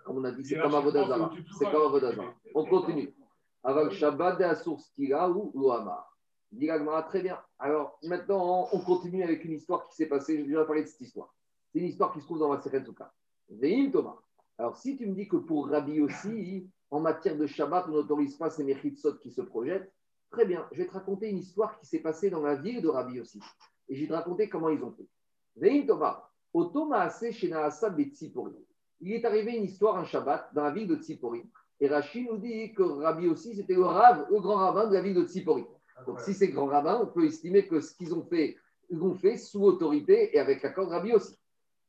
Comme 0.05 0.19
on 0.19 0.25
a 0.25 0.31
dit, 0.31 0.45
c'est 0.45 0.59
comme 0.59 0.73
là, 0.73 0.79
un 0.79 0.81
je 0.83 0.85
pense 0.87 0.95
Vodazara. 0.95 1.29
que 1.31 1.35
tu 1.37 1.45
te 1.45 1.53
C'est 1.55 1.65
comme 1.65 1.75
un 1.83 1.87
tu- 1.87 1.91
Vodazara. 1.93 2.35
On 2.55 2.65
continue. 2.67 3.15
Avec 3.63 3.93
Shabbat 3.93 4.39
de 4.39 4.45
Assour 4.45 4.81
Skira 4.81 5.31
ou 5.31 5.51
Lohama. 5.55 6.07
Dit 6.53 6.67
l'Agmara, 6.67 7.03
très 7.05 7.23
bien. 7.23 7.39
Alors 7.59 7.99
maintenant, 8.05 8.69
on 8.73 8.79
continue 8.81 9.23
avec 9.25 9.45
une 9.45 9.53
histoire 9.55 9.89
qui 9.89 9.97
s'est 9.97 10.07
passée. 10.07 10.37
J'ai 10.37 10.45
déjà 10.45 10.65
parlé 10.65 10.83
de 10.83 10.87
cette 10.89 11.01
histoire. 11.01 11.35
C'est 11.73 11.79
une 11.81 11.87
histoire 11.87 12.13
qui 12.13 12.21
se 12.21 12.27
trouve 12.27 12.39
dans 12.39 12.53
la 12.53 12.61
Seret 12.61 12.85
Souka. 12.85 13.13
Veim 13.49 13.91
Thomas. 13.91 14.17
Alors 14.59 14.77
si 14.77 14.97
tu 14.97 15.07
me 15.07 15.15
dis 15.15 15.27
que 15.27 15.37
pour 15.37 15.69
Rabbi 15.69 16.01
aussi, 16.01 16.69
en 16.91 17.01
matière 17.01 17.37
de 17.37 17.47
Shabbat, 17.47 17.87
on 17.89 17.93
n'autorise 17.93 18.37
pas 18.37 18.51
ces 18.51 18.63
Mechitsot 18.63 19.15
qui 19.19 19.31
se 19.33 19.41
projettent, 19.41 19.91
très 20.31 20.45
bien. 20.45 20.69
Je 20.73 20.83
vais 20.83 20.87
te 20.87 20.93
raconter 20.93 21.29
une 21.31 21.39
histoire 21.39 21.77
qui 21.81 21.87
s'est 21.87 21.99
passée 22.01 22.31
dans 22.31 22.41
la 22.43 22.55
ville 22.55 22.81
de 22.83 22.89
Rabbi 22.89 23.19
aussi. 23.21 23.41
Et 23.89 23.97
je 23.97 24.03
vais 24.03 24.09
te 24.09 24.13
raconter 24.13 24.49
comment 24.49 24.69
ils 24.69 24.83
ont 24.85 24.93
fait. 24.93 25.09
Veim 25.57 25.85
Thomas. 25.87 26.29
Au 26.53 26.67
Thomas 26.67 27.01
Assez 27.01 27.33
chez 27.33 27.49
Naasa 27.49 27.91
Betsipori. 27.91 28.55
Il 29.01 29.13
est 29.13 29.25
arrivé 29.25 29.57
une 29.57 29.65
histoire 29.65 29.97
un 29.97 30.05
Shabbat 30.05 30.51
dans 30.55 30.65
la 30.65 30.71
ville 30.71 30.89
de 30.89 30.97
Tsipori. 30.97 31.43
Et 31.81 31.89
Rachid 31.89 32.27
nous 32.31 32.39
dit 32.39 32.73
que 32.73 32.83
Rabbi 32.83 33.29
aussi, 33.29 33.55
c'était 33.55 33.75
le, 33.75 33.85
rav, 33.85 34.27
le 34.31 34.41
grand 34.41 34.57
rabbin 34.57 34.87
de 34.87 34.95
la 34.95 35.01
ville 35.01 35.15
de 35.15 35.25
Tsipori. 35.25 35.65
Donc, 36.07 36.21
si 36.21 36.35
c'est 36.35 36.49
grand 36.49 36.67
rabbin, 36.67 37.01
on 37.03 37.07
peut 37.07 37.25
estimer 37.25 37.67
que 37.67 37.81
ce 37.81 37.95
qu'ils 37.95 38.15
ont 38.15 38.25
fait, 38.25 38.57
ils 38.91 38.99
l'ont 38.99 39.15
fait 39.15 39.37
sous 39.37 39.63
autorité 39.63 40.37
et 40.37 40.41
avec 40.41 40.63
l'accord 40.63 40.87
de 40.87 40.93
Rabbi 40.93 41.13
aussi. 41.13 41.37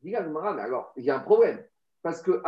Dit 0.02 0.12
la 0.12 0.22
mais 0.22 0.62
alors, 0.62 0.94
il 0.98 1.04
y 1.04 1.10
a 1.10 1.18
un 1.18 1.22
problème. 1.22 1.64
Parce 2.02 2.22
que 2.22 2.42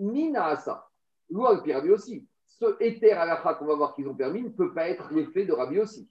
Mina 0.00 0.46
Asa, 0.46 0.86
loi 1.30 1.56
de 1.56 1.72
Rabbi 1.72 1.90
aussi, 1.90 2.28
ce 2.46 2.76
éther 2.80 3.12
à 3.12 3.54
qu'on 3.54 3.66
va 3.66 3.74
voir 3.74 3.94
qu'ils 3.94 4.08
ont 4.08 4.14
permis 4.14 4.42
ne 4.42 4.48
peut 4.48 4.72
pas 4.72 4.88
être 4.88 5.12
l'effet 5.12 5.44
de 5.44 5.52
Rabbi 5.52 5.78
aussi. 5.78 6.08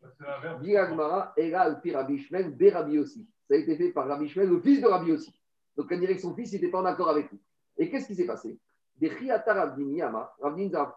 Dit 0.61 0.73
la 0.73 0.89
Gemara, 0.89 1.33
Ela 1.37 1.79
Rabbi 1.93 2.13
Ishmael, 2.15 2.55
Be 2.55 2.71
Rabbi 2.71 2.99
aussi. 2.99 3.27
Ça 3.47 3.55
a 3.55 3.57
été 3.57 3.75
fait 3.77 3.91
par 3.91 4.07
Rabbi 4.07 4.25
Ishmael, 4.25 4.49
le 4.49 4.59
fils 4.59 4.81
de 4.81 4.87
Rabbi 4.87 5.11
aussi. 5.11 5.33
Donc, 5.75 5.87
on 5.91 5.97
dirait 5.97 6.15
que 6.15 6.21
son 6.21 6.33
fils 6.33 6.53
n'était 6.53 6.69
pas 6.69 6.79
en 6.79 6.85
accord 6.85 7.09
avec 7.09 7.29
lui. 7.31 7.39
Et 7.77 7.89
qu'est-ce 7.89 8.07
qui 8.07 8.15
s'est 8.15 8.25
passé? 8.25 8.57
Des 8.97 9.11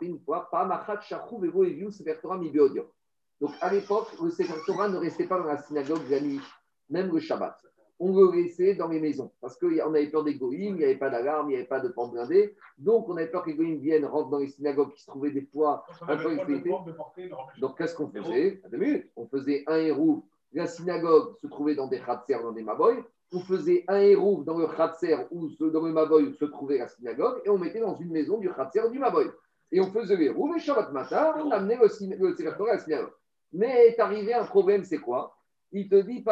une 0.00 0.18
fois. 0.20 0.48
Donc, 3.40 3.50
à 3.60 3.72
l'époque, 3.72 4.08
le 4.22 4.30
Sefer 4.30 4.54
Torah 4.66 4.88
ne 4.88 4.96
restait 4.96 5.26
pas 5.26 5.38
dans 5.38 5.46
la 5.46 5.58
synagogue 5.58 6.02
la 6.10 6.20
nuit, 6.20 6.40
même 6.88 7.12
le 7.12 7.20
Shabbat. 7.20 7.56
On 8.02 8.14
le 8.18 8.32
laissait 8.34 8.74
dans 8.74 8.88
les 8.88 8.98
maisons 8.98 9.30
parce 9.42 9.58
qu'on 9.58 9.94
avait 9.94 10.08
peur 10.08 10.24
des 10.24 10.34
goïms, 10.36 10.74
il 10.74 10.78
n'y 10.78 10.84
avait 10.84 10.96
pas 10.96 11.10
d'alarme, 11.10 11.50
il 11.50 11.52
n'y 11.52 11.56
avait 11.56 11.66
pas 11.66 11.80
de 11.80 11.88
porte 11.88 12.12
blindée. 12.12 12.56
Donc, 12.78 13.06
on 13.10 13.16
avait 13.18 13.26
peur 13.26 13.42
que 13.42 13.50
les 13.50 13.56
goïms 13.56 13.78
viennent, 13.78 14.06
rentrent 14.06 14.30
dans 14.30 14.38
les 14.38 14.48
synagogues 14.48 14.92
qui 14.92 15.02
se 15.02 15.06
trouvaient 15.06 15.32
des 15.32 15.42
fois 15.42 15.84
un 16.08 16.16
peu. 16.16 16.38
Donc, 17.58 17.76
qu'est-ce 17.76 17.94
qu'on 17.94 18.08
faisait? 18.08 18.62
On 19.16 19.26
faisait 19.26 19.64
un 19.66 19.76
héros. 19.76 20.24
La 20.54 20.66
synagogue 20.66 21.36
se 21.36 21.46
trouvait 21.46 21.74
dans 21.74 21.88
des 21.88 22.00
khatser, 22.00 22.38
dans 22.42 22.52
des 22.52 22.62
maboy. 22.62 23.04
On 23.32 23.40
faisait 23.40 23.84
un 23.88 24.00
héros 24.00 24.42
dans 24.44 24.58
le 24.58 24.66
khatser 24.66 25.16
ou 25.30 25.48
dans 25.48 25.86
le 25.86 25.92
maboy 25.92 26.34
se 26.34 26.44
trouvait 26.46 26.78
la 26.78 26.88
synagogue. 26.88 27.40
Et 27.44 27.48
on 27.48 27.58
mettait 27.58 27.80
dans 27.80 27.96
une 27.96 28.10
maison 28.10 28.38
du 28.38 28.52
khatser 28.52 28.80
ou 28.80 28.90
du 28.90 28.98
maboy. 28.98 29.30
Et 29.72 29.80
on 29.80 29.90
faisait 29.92 30.16
le 30.16 30.24
héros. 30.24 30.46
Mais 30.46 30.58
Shabbat 30.58 30.92
matin, 30.92 31.34
on 31.38 31.50
amenait 31.50 31.76
le, 31.76 32.16
le 32.16 32.68
à 32.70 32.72
la 32.72 32.78
synagogue. 32.78 33.12
Mais 33.52 33.86
est 33.86 34.00
arrivé 34.00 34.34
un 34.34 34.44
problème, 34.44 34.84
c'est 34.84 34.98
quoi? 34.98 35.36
Il 35.72 35.88
te 35.88 35.96
dit. 35.96 36.24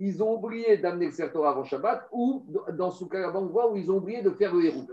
Ils 0.00 0.22
ont 0.22 0.34
oublié 0.34 0.78
d'amener 0.78 1.06
le 1.06 1.12
Sefer 1.12 1.32
Torah 1.32 1.50
avant 1.50 1.64
Shabbat 1.64 2.08
ou 2.12 2.46
dans 2.72 2.90
voit 2.90 3.70
où 3.70 3.76
ils 3.76 3.90
ont 3.90 3.96
oublié 3.96 4.22
de 4.22 4.30
faire 4.30 4.54
le 4.54 4.64
héros. 4.64 4.86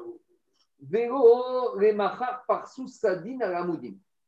Vélo, 0.82 1.78
les 1.80 1.94
machar 1.94 2.44
par 2.48 2.68
sous 2.68 2.88
sadine 2.88 3.42
à 3.42 3.50
la. 3.50 3.66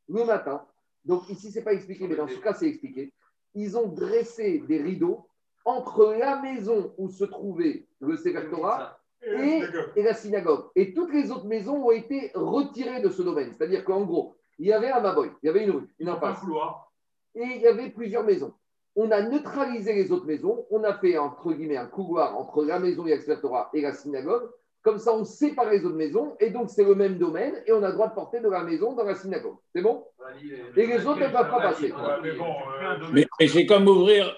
Le 0.08 0.24
matin, 0.24 0.64
Donc 1.04 1.28
ici, 1.28 1.50
c'est 1.50 1.62
pas 1.62 1.74
expliqué, 1.74 2.08
mais 2.08 2.16
dans 2.16 2.28
ce 2.28 2.38
cas, 2.38 2.54
c'est 2.54 2.68
expliqué. 2.68 3.12
Ils 3.54 3.76
ont 3.76 3.88
dressé 3.88 4.62
des 4.68 4.80
rideaux 4.82 5.26
entre 5.64 6.14
la 6.14 6.40
maison 6.40 6.94
où 6.98 7.08
se 7.08 7.24
trouvait 7.24 7.86
le 8.00 8.16
Sefer 8.16 8.48
Torah 8.50 8.98
et, 9.22 9.62
et 9.96 10.02
la 10.02 10.14
synagogue. 10.14 10.66
Et 10.76 10.94
toutes 10.94 11.12
les 11.12 11.30
autres 11.30 11.46
maisons 11.46 11.86
ont 11.86 11.90
été 11.90 12.30
retirées 12.34 13.00
de 13.00 13.10
ce 13.10 13.22
domaine. 13.22 13.52
C'est-à-dire 13.52 13.84
qu'en 13.84 14.04
gros, 14.04 14.36
il 14.58 14.66
y 14.66 14.72
avait 14.72 14.90
un 14.90 15.00
Maboy, 15.00 15.30
il 15.42 15.46
y 15.46 15.48
avait 15.48 15.64
une 15.64 15.70
rue, 15.70 15.88
une 15.98 16.08
impasse, 16.08 16.40
couloir. 16.40 16.92
et 17.34 17.42
il 17.42 17.60
y 17.60 17.66
avait 17.66 17.90
plusieurs 17.90 18.24
maisons. 18.24 18.52
On 18.96 19.10
a 19.10 19.22
neutralisé 19.22 19.92
les 19.94 20.10
autres 20.10 20.26
maisons, 20.26 20.66
on 20.70 20.82
a 20.82 20.94
fait 20.94 21.18
entre 21.18 21.52
guillemets 21.52 21.76
un 21.76 21.86
couloir 21.86 22.36
entre 22.36 22.64
la 22.64 22.80
maison 22.80 23.06
et 23.06 23.16
la 23.26 23.36
Torah 23.36 23.70
et 23.72 23.80
la 23.80 23.92
synagogue. 23.92 24.50
Comme 24.82 24.98
ça, 24.98 25.12
on 25.12 25.24
sépare 25.24 25.70
les 25.70 25.84
autres 25.84 25.96
maisons, 25.96 26.36
et 26.38 26.50
donc 26.50 26.70
c'est 26.70 26.84
le 26.84 26.94
même 26.94 27.18
domaine, 27.18 27.62
et 27.66 27.72
on 27.72 27.82
a 27.82 27.88
le 27.88 27.94
droit 27.94 28.08
de 28.08 28.14
porter 28.14 28.40
de 28.40 28.48
la 28.48 28.62
maison 28.62 28.94
dans 28.94 29.04
la 29.04 29.14
synagogue. 29.14 29.56
C'est 29.74 29.82
bon? 29.82 30.04
Et 30.76 30.86
les 30.86 31.04
autres 31.06 31.20
ne 31.20 31.26
peuvent 31.26 31.50
pas 31.50 31.60
passer. 31.60 31.92
Mais 32.22 32.32
bon, 32.32 32.54
euh, 32.82 33.46
c'est 33.48 33.66
comme 33.66 33.88
ouvrir, 33.88 34.34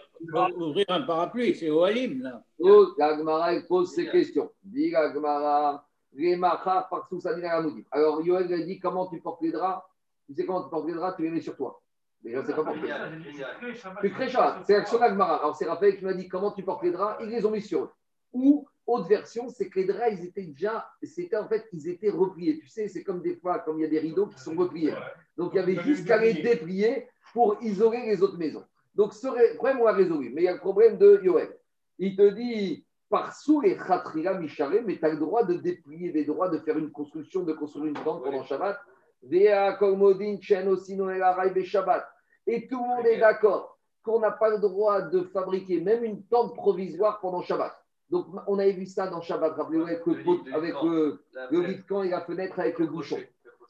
ouvrir 0.57 0.87
un 0.89 1.03
parapluie, 1.03 1.55
c'est 1.55 1.69
au 1.69 1.85
Halim, 1.85 2.23
là. 2.23 2.43
Oh, 2.59 2.89
la 2.99 3.17
Gemara, 3.17 3.55
elle 3.55 3.67
pose 3.67 3.93
ces 3.93 4.09
questions. 4.09 4.51
Dit 4.63 4.91
la 4.91 5.13
Gemara, 5.13 5.87
les 6.13 6.37
machar 6.37 6.89
par 6.89 7.07
Sousani 7.09 7.43
la 7.43 7.57
Ramoudi. 7.57 7.85
Alors, 7.91 8.21
Yoel 8.23 8.53
a 8.53 8.59
dit 8.59 8.79
comment 8.79 9.07
tu 9.07 9.21
portes 9.21 9.43
les 9.43 9.53
draps? 9.53 9.83
Tu 10.27 10.35
sais 10.35 10.47
comment 10.47 10.65
tu 10.65 10.71
portes 10.71 10.87
les 10.87 10.95
draps 10.95 11.17
Tu 11.17 11.23
les 11.23 11.31
mets 11.31 11.41
sur 11.41 11.57
toi. 11.57 11.81
Déjà, 12.23 12.45
c'est 12.45 12.55
pas 12.55 12.65
porté. 12.65 12.81
Tu 14.01 14.11
crées 14.11 14.29
Shabbat. 14.29 14.65
C'est 14.65 14.75
l'action 14.75 14.99
de 14.99 15.03
la 15.03 15.11
Gemara. 15.11 15.37
Alors, 15.37 15.57
c'est 15.57 15.67
Raphaël 15.67 15.97
qui 15.97 16.05
m'a 16.05 16.13
dit 16.13 16.29
comment 16.29 16.53
tu 16.53 16.63
portes 16.63 16.83
les 16.83 16.93
draps? 16.93 17.23
Ils 17.23 17.31
les 17.31 17.45
ont 17.47 17.51
mis 17.51 17.63
sur 17.63 17.85
eux. 17.85 17.91
Ou, 18.33 18.67
autre 18.91 19.09
version, 19.09 19.49
c'est 19.49 19.69
que 19.69 19.81
les 19.81 19.87
draps, 19.87 20.13
ils 20.19 20.27
étaient 20.27 20.43
déjà, 20.43 20.89
c'était 21.03 21.37
en 21.37 21.49
fait, 21.49 21.67
ils 21.73 21.89
étaient 21.89 22.11
repliés. 22.11 22.59
Tu 22.59 22.69
sais, 22.69 22.89
c'est 22.89 23.03
comme 23.03 23.23
des 23.23 23.37
fois, 23.37 23.61
comme 23.61 23.79
il 23.79 23.83
y 23.83 23.85
a 23.85 23.89
des 23.89 23.99
rideaux 23.99 24.27
qui 24.27 24.39
sont 24.39 24.55
repliés. 24.55 24.95
Donc, 25.37 25.53
il 25.55 25.57
y 25.57 25.61
avait 25.61 25.83
juste 25.83 26.07
qu'à 26.07 26.19
les 26.19 26.35
déplier 26.35 27.09
pour 27.33 27.57
isoler 27.63 28.03
les 28.07 28.23
autres 28.23 28.39
maisons. 28.39 28.65
Donc, 28.95 29.15
ce 29.15 29.55
problème, 29.57 29.81
on 29.81 29.85
l'a 29.85 29.93
résolu. 29.93 30.31
Mais 30.35 30.43
il 30.43 30.45
y 30.45 30.49
a 30.49 30.55
le 30.55 30.59
problème 30.59 30.99
de 30.99 31.21
Yoel. 31.23 31.57
Il 31.99 32.17
te 32.17 32.29
dit, 32.31 32.85
par 33.09 33.35
sous 33.35 33.61
les 33.61 33.77
khatrila 33.77 34.35
micharé, 34.35 34.83
mais 34.83 34.99
tu 34.99 35.05
as 35.05 35.11
le 35.11 35.19
droit 35.19 35.45
de 35.45 35.55
déplier, 35.55 36.13
des 36.13 36.25
droits 36.25 36.49
de 36.49 36.59
faire 36.59 36.79
une 36.79 36.91
construction, 36.91 37.43
de 37.43 37.53
construire 37.53 37.87
une 37.87 37.95
tente 37.95 38.23
pendant 38.23 38.45
Shabbat. 38.45 38.79
Vea 39.23 39.75
kormodin 39.75 40.39
chen 40.41 40.69
osino 40.69 41.11
el 41.11 41.23
haray 41.23 41.51
be 41.51 41.63
Shabbat. 41.63 42.07
Et 42.47 42.67
tout 42.69 42.81
le 42.83 42.89
monde 42.89 43.07
est 43.07 43.19
d'accord 43.19 43.79
qu'on 44.03 44.21
n'a 44.21 44.31
pas 44.31 44.49
le 44.49 44.59
droit 44.59 45.03
de 45.03 45.23
fabriquer 45.25 45.81
même 45.81 46.05
une 46.05 46.23
tente 46.25 46.55
provisoire 46.55 47.21
pendant 47.21 47.43
Shabbat. 47.43 47.77
Donc, 48.11 48.27
on 48.49 48.59
avait 48.59 48.73
vu 48.73 48.87
ça 48.87 49.07
dans 49.09 49.21
Shabbat, 49.21 49.55
rappelez-vous, 49.55 49.85
avec 49.85 50.05
le, 50.07 50.15
pot- 50.25 50.43
avec 50.53 50.75
le, 50.85 51.23
le 51.51 51.61
lit 51.69 51.77
de 51.77 51.83
camp 51.83 52.03
et 52.03 52.09
la 52.09 52.21
fenêtre 52.23 52.59
avec 52.59 52.79
le 52.79 52.87
bouchon. 52.87 53.19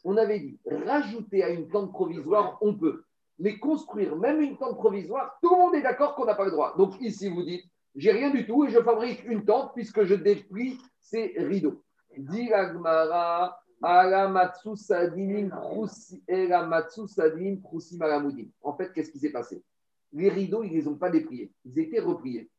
On 0.05 0.17
avait 0.17 0.41
dit, 0.41 0.59
rajouter 0.87 1.43
à 1.45 1.51
une 1.51 1.69
tente 1.69 1.93
provisoire, 1.93 2.57
on 2.63 2.75
peut. 2.75 3.05
Mais 3.39 3.59
construire 3.59 4.17
même 4.17 4.41
une 4.41 4.57
tente 4.57 4.77
provisoire, 4.77 5.39
tout 5.43 5.51
le 5.55 5.59
monde 5.59 5.75
est 5.75 5.83
d'accord 5.83 6.15
qu'on 6.15 6.25
n'a 6.25 6.35
pas 6.35 6.45
le 6.47 6.51
droit. 6.53 6.75
Donc 6.79 6.99
ici, 7.01 7.29
vous 7.29 7.43
dites, 7.43 7.65
j'ai 7.95 8.13
rien 8.13 8.31
du 8.31 8.47
tout 8.47 8.65
et 8.65 8.71
je 8.71 8.81
fabrique 8.81 9.23
une 9.27 9.45
tente 9.45 9.73
puisque 9.75 10.05
je 10.05 10.15
déplie 10.15 10.79
ces 11.01 11.35
rideaux. 11.37 11.83
Dit. 12.17 12.51
En 18.63 18.75
fait, 18.77 18.93
qu'est-ce 18.93 19.11
qui 19.11 19.19
s'est 19.19 19.33
passé? 19.33 19.63
Les 20.13 20.29
rideaux, 20.29 20.63
ils 20.63 20.71
ne 20.73 20.77
les 20.77 20.89
ont 20.89 20.97
pas 20.97 21.11
dépliés. 21.11 21.53
Ils 21.65 21.79
étaient 21.79 22.01
repliés. 22.01 22.51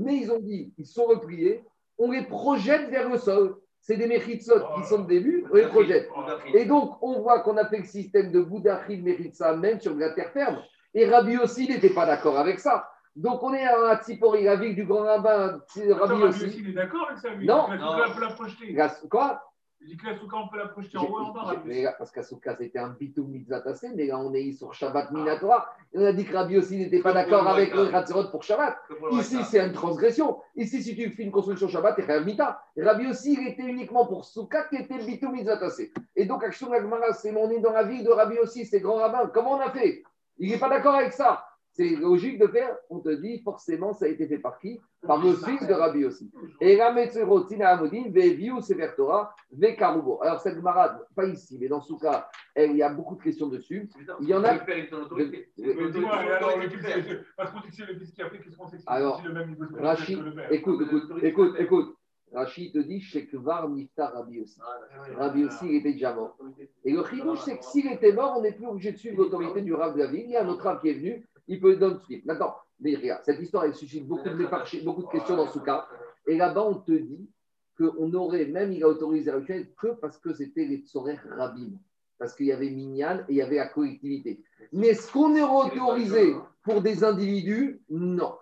Mais 0.00 0.16
ils 0.16 0.30
ont 0.30 0.38
dit, 0.38 0.72
ils 0.78 0.86
sont 0.86 1.04
repliés, 1.04 1.64
on 1.98 2.10
les 2.10 2.22
projette 2.22 2.88
vers 2.90 3.08
le 3.08 3.18
sol. 3.18 3.56
C'est 3.80 3.96
des 3.96 4.06
mechitsot 4.06 4.60
qui 4.76 4.84
sont 4.84 5.00
de 5.02 5.08
début, 5.08 5.44
on 5.50 5.54
les 5.54 5.66
projette. 5.66 6.08
Et 6.54 6.64
donc, 6.66 6.96
on 7.02 7.20
voit 7.20 7.40
qu'on 7.40 7.56
a 7.56 7.64
fait 7.66 7.78
le 7.78 7.84
système 7.84 8.30
de 8.32 8.40
Boudachil 8.40 9.02
Meritza 9.02 9.56
même 9.56 9.80
sur 9.80 9.94
de 9.94 10.00
la 10.00 10.10
terre 10.10 10.30
ferme. 10.32 10.58
Et 10.94 11.06
Rabbi 11.06 11.36
aussi 11.38 11.68
n'était 11.68 11.90
pas 11.90 12.04
d'accord 12.06 12.38
avec 12.38 12.58
ça. 12.60 12.88
Donc, 13.16 13.42
on 13.42 13.52
est 13.52 13.64
à 13.64 13.96
Tsipori, 14.02 14.44
la 14.44 14.56
ville 14.56 14.74
du 14.74 14.84
grand 14.84 15.02
rabbin, 15.02 15.60
Rabbi 15.74 15.92
Attends, 15.92 16.06
Rabbi 16.06 16.22
aussi. 16.24 16.44
aussi, 16.44 16.58
il 16.60 16.70
est 16.70 16.72
d'accord 16.72 17.06
avec 17.08 17.18
ça, 17.18 17.30
lui? 17.30 17.46
Non. 17.46 17.66
On 17.68 18.14
peut 18.14 18.20
la 18.20 18.30
projeter. 18.30 18.72
La- 18.72 18.88
Quoi? 19.10 19.42
Il 19.80 19.88
dit 19.88 19.96
que 19.96 20.08
on 20.34 20.48
peut 20.48 20.58
la 20.58 20.66
projeter 20.66 20.98
en 20.98 21.04
haut 21.04 21.20
et 21.20 21.26
en 21.26 21.32
bas. 21.32 21.54
Mais 21.64 21.82
là, 21.82 21.94
Parce 21.96 22.10
qu'Asuka, 22.10 22.56
c'était 22.56 22.78
un 22.78 22.90
bitou 22.90 23.24
mitzvah 23.24 23.60
tassé, 23.60 23.88
mais 23.94 24.06
là, 24.06 24.18
on 24.18 24.34
est 24.34 24.52
sur 24.52 24.74
Shabbat 24.74 25.12
Minatora. 25.12 25.70
Et 25.92 25.98
on 25.98 26.04
a 26.04 26.12
dit 26.12 26.24
que 26.24 26.34
Rabbi 26.34 26.58
aussi 26.58 26.78
n'était 26.78 27.00
pas 27.00 27.12
d'accord 27.12 27.46
avec 27.46 27.72
le 27.72 27.82
Ratzerot 27.82 28.28
pour 28.30 28.42
Shabbat. 28.42 28.76
Ici, 29.12 29.38
c'est 29.44 29.64
une 29.64 29.72
transgression. 29.72 30.38
Ici, 30.56 30.82
si 30.82 30.96
tu 30.96 31.10
fais 31.10 31.22
une 31.22 31.30
construction 31.30 31.68
Shabbat, 31.68 31.94
tu 31.94 32.02
es 32.02 32.24
Mita. 32.24 32.60
Rabbi 32.76 33.06
aussi, 33.06 33.34
il 33.34 33.48
était 33.48 33.62
uniquement 33.62 34.04
pour 34.06 34.24
Souka 34.24 34.64
qui 34.64 34.76
était 34.76 34.98
Bitou 34.98 35.30
Mitzvatassé. 35.30 35.92
Et 36.16 36.26
donc, 36.26 36.42
Action 36.42 36.72
Agmara, 36.72 37.12
c'est 37.12 37.30
mon 37.30 37.48
nez 37.48 37.60
dans 37.60 37.72
la 37.72 37.84
ville 37.84 38.04
de 38.04 38.10
Rabbi 38.10 38.38
aussi, 38.38 38.66
c'est 38.66 38.80
grand 38.80 38.96
rabbin. 38.96 39.30
Comment 39.32 39.52
on 39.52 39.60
a 39.60 39.70
fait? 39.70 40.02
Il 40.38 40.50
n'est 40.50 40.58
pas 40.58 40.68
d'accord 40.68 40.94
avec 40.96 41.12
ça. 41.12 41.44
C'est 41.72 41.90
logique 41.90 42.40
de 42.40 42.48
faire, 42.48 42.76
on 42.90 42.98
te 42.98 43.10
dit, 43.10 43.40
forcément, 43.42 43.92
ça 43.92 44.06
a 44.06 44.08
été 44.08 44.26
fait 44.26 44.38
par 44.38 44.58
qui? 44.58 44.80
Par 45.06 45.24
le 45.24 45.32
fils 45.32 45.64
de 45.66 45.72
Rabbi 45.72 46.04
aussi. 46.04 46.28
Et 46.60 46.76
la 46.76 46.92
Metzerotina 46.92 47.68
Amodin, 47.70 48.04
Veviu 48.10 48.60
Sefer 48.60 48.88
Torah, 48.96 49.32
Vekarubo. 49.52 50.20
Alors, 50.22 50.40
cette 50.40 50.60
marade, 50.60 50.98
pas 51.14 51.24
ici, 51.26 51.56
mais 51.60 51.68
dans 51.68 51.80
Souka, 51.80 52.28
elle, 52.54 52.72
il 52.72 52.76
y 52.78 52.82
a 52.82 52.88
beaucoup 52.92 53.14
de 53.14 53.22
questions 53.22 53.46
dessus. 53.48 53.88
Il 54.20 54.28
y 54.28 54.34
en 54.34 54.42
a- 54.42 54.54
Mais 54.54 55.90
dis-moi, 55.92 56.16
alors, 56.16 56.58
le 56.58 56.68
fils, 56.68 56.80
parce 57.36 57.50
qu'on 57.52 57.60
dit 57.60 57.68
que 57.68 57.74
c'est 57.76 57.86
le 57.86 57.98
fils 57.98 58.10
qui 58.12 58.22
a 58.22 58.28
fait, 58.28 58.38
qu'est-ce 58.40 58.56
qu'on 58.56 58.66
sait 58.66 58.76
que 58.78 58.82
c'est 58.82 58.90
Alors, 58.90 59.16
aussi 59.18 59.26
le 59.28 59.32
même 59.34 59.48
niveau 59.50 59.66
de 59.66 59.80
Rachid, 59.80 60.18
que 60.18 60.24
le 60.24 60.34
père 60.34 60.52
écoute, 60.52 60.82
écoute, 60.82 61.12
écoute, 61.22 61.54
écoute. 61.58 61.94
Rachid 62.34 62.74
te 62.74 62.78
dit, 62.80 63.00
Shekvar 63.00 63.70
Niftar 63.70 64.12
Rabbi 64.12 64.40
aussi. 64.42 64.60
Rabbi 65.16 65.44
aussi, 65.46 65.64
il 65.66 65.76
était 65.76 65.92
déjà 65.92 66.12
mort. 66.12 66.36
Et 66.84 66.92
le 66.92 67.02
chidouche, 67.04 67.38
c'est 67.40 67.56
que 67.56 67.64
s'il 67.64 67.90
était 67.90 68.12
mort, 68.12 68.34
on 68.36 68.42
n'est 68.42 68.52
plus 68.52 68.66
obligé 68.66 68.92
de 68.92 68.98
suivre 68.98 69.16
l'autorité 69.16 69.62
du 69.62 69.72
Rav 69.72 69.94
de 69.94 70.00
la 70.00 70.08
ville. 70.08 70.24
Il 70.26 70.30
y 70.32 70.36
a 70.36 70.44
un 70.44 70.48
autre 70.48 70.64
Rav 70.64 70.78
qui 70.80 70.90
est 70.90 70.94
venu, 70.94 71.26
il 71.48 71.60
peut 71.60 71.76
donner 71.76 71.98
suite. 72.04 72.24
Maintenant, 72.24 72.54
mais 72.80 72.94
regarde, 72.94 73.22
cette 73.24 73.40
histoire, 73.40 73.64
elle 73.64 73.74
suscite 73.74 74.06
beaucoup 74.06 74.28
de, 74.28 74.84
beaucoup 74.84 75.02
de 75.02 75.08
questions 75.08 75.36
dans 75.36 75.48
ce 75.48 75.58
cas. 75.58 75.86
Et 76.26 76.36
là-bas, 76.36 76.62
on 76.62 76.74
te 76.74 76.92
dit 76.92 77.28
qu'on 77.76 78.12
aurait, 78.14 78.46
même 78.46 78.72
il 78.72 78.84
a 78.84 78.88
autorisé 78.88 79.32
la 79.32 79.40
que 79.40 79.88
parce 80.00 80.18
que 80.18 80.32
c'était 80.32 80.64
les 80.64 80.78
tsorères 80.78 81.24
rabbin. 81.36 81.70
Parce 82.18 82.34
qu'il 82.34 82.46
y 82.46 82.52
avait 82.52 82.70
Minyan 82.70 83.20
et 83.28 83.32
il 83.32 83.36
y 83.36 83.42
avait 83.42 83.56
la 83.56 83.68
collectivité. 83.68 84.42
Mais 84.72 84.88
est-ce 84.88 85.10
qu'on 85.10 85.34
est 85.36 85.42
autorisé 85.42 86.34
pour 86.62 86.82
des 86.82 87.04
individus? 87.04 87.80
Non. 87.88 88.34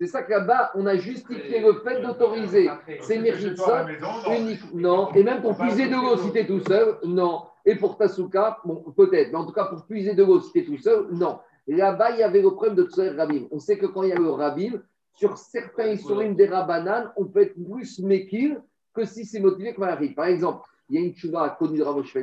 C'est 0.00 0.08
ça 0.08 0.22
que 0.24 0.30
là-bas, 0.32 0.72
on 0.74 0.86
a 0.86 0.96
justifié 0.96 1.60
le 1.60 1.74
fait 1.74 2.02
d'autoriser 2.02 2.68
ces 3.02 3.18
mérites 3.20 3.56
maison, 3.86 4.68
non. 4.74 5.12
Et 5.14 5.22
même 5.22 5.40
pour 5.40 5.56
puiser 5.56 5.86
de 5.86 5.94
l'eau 5.94 6.16
si 6.16 6.32
t'es 6.32 6.46
tout 6.46 6.60
seul, 6.60 6.98
non. 7.04 7.44
Et 7.64 7.76
pour 7.76 7.96
ta 7.96 8.08
souka, 8.08 8.58
bon, 8.64 8.84
peut-être. 8.96 9.30
Mais 9.30 9.38
en 9.38 9.46
tout 9.46 9.52
cas, 9.52 9.66
pour 9.66 9.86
puiser 9.86 10.14
de 10.14 10.24
l'eau 10.24 10.40
si 10.40 10.52
t'es 10.52 10.64
tout 10.64 10.78
seul, 10.78 11.06
non. 11.12 11.38
Là-bas, 11.66 12.10
il 12.12 12.18
y 12.18 12.22
avait 12.22 12.42
le 12.42 12.50
problème 12.50 12.74
de 12.74 12.84
Tsoer 12.84 13.10
Rabim. 13.10 13.46
On 13.50 13.58
sait 13.58 13.78
que 13.78 13.86
quand 13.86 14.02
il 14.02 14.10
y 14.10 14.12
a 14.12 14.18
le 14.18 14.30
Rabim, 14.30 14.82
sur 15.14 15.38
certains 15.38 15.88
historimes 15.88 16.34
des 16.34 16.46
Rabanan, 16.46 17.12
on 17.16 17.26
peut 17.26 17.42
être 17.42 17.54
plus 17.54 18.00
mékil 18.00 18.60
que 18.94 19.04
si 19.04 19.24
c'est 19.24 19.40
motivé 19.40 19.74
comme 19.74 19.84
arrive. 19.84 20.14
Par 20.14 20.26
exemple, 20.26 20.68
il 20.88 21.00
y 21.00 21.02
a 21.02 21.06
une 21.06 21.14
chouva 21.14 21.56
connue 21.58 21.78
de 21.78 21.82
Ramosh 21.82 22.16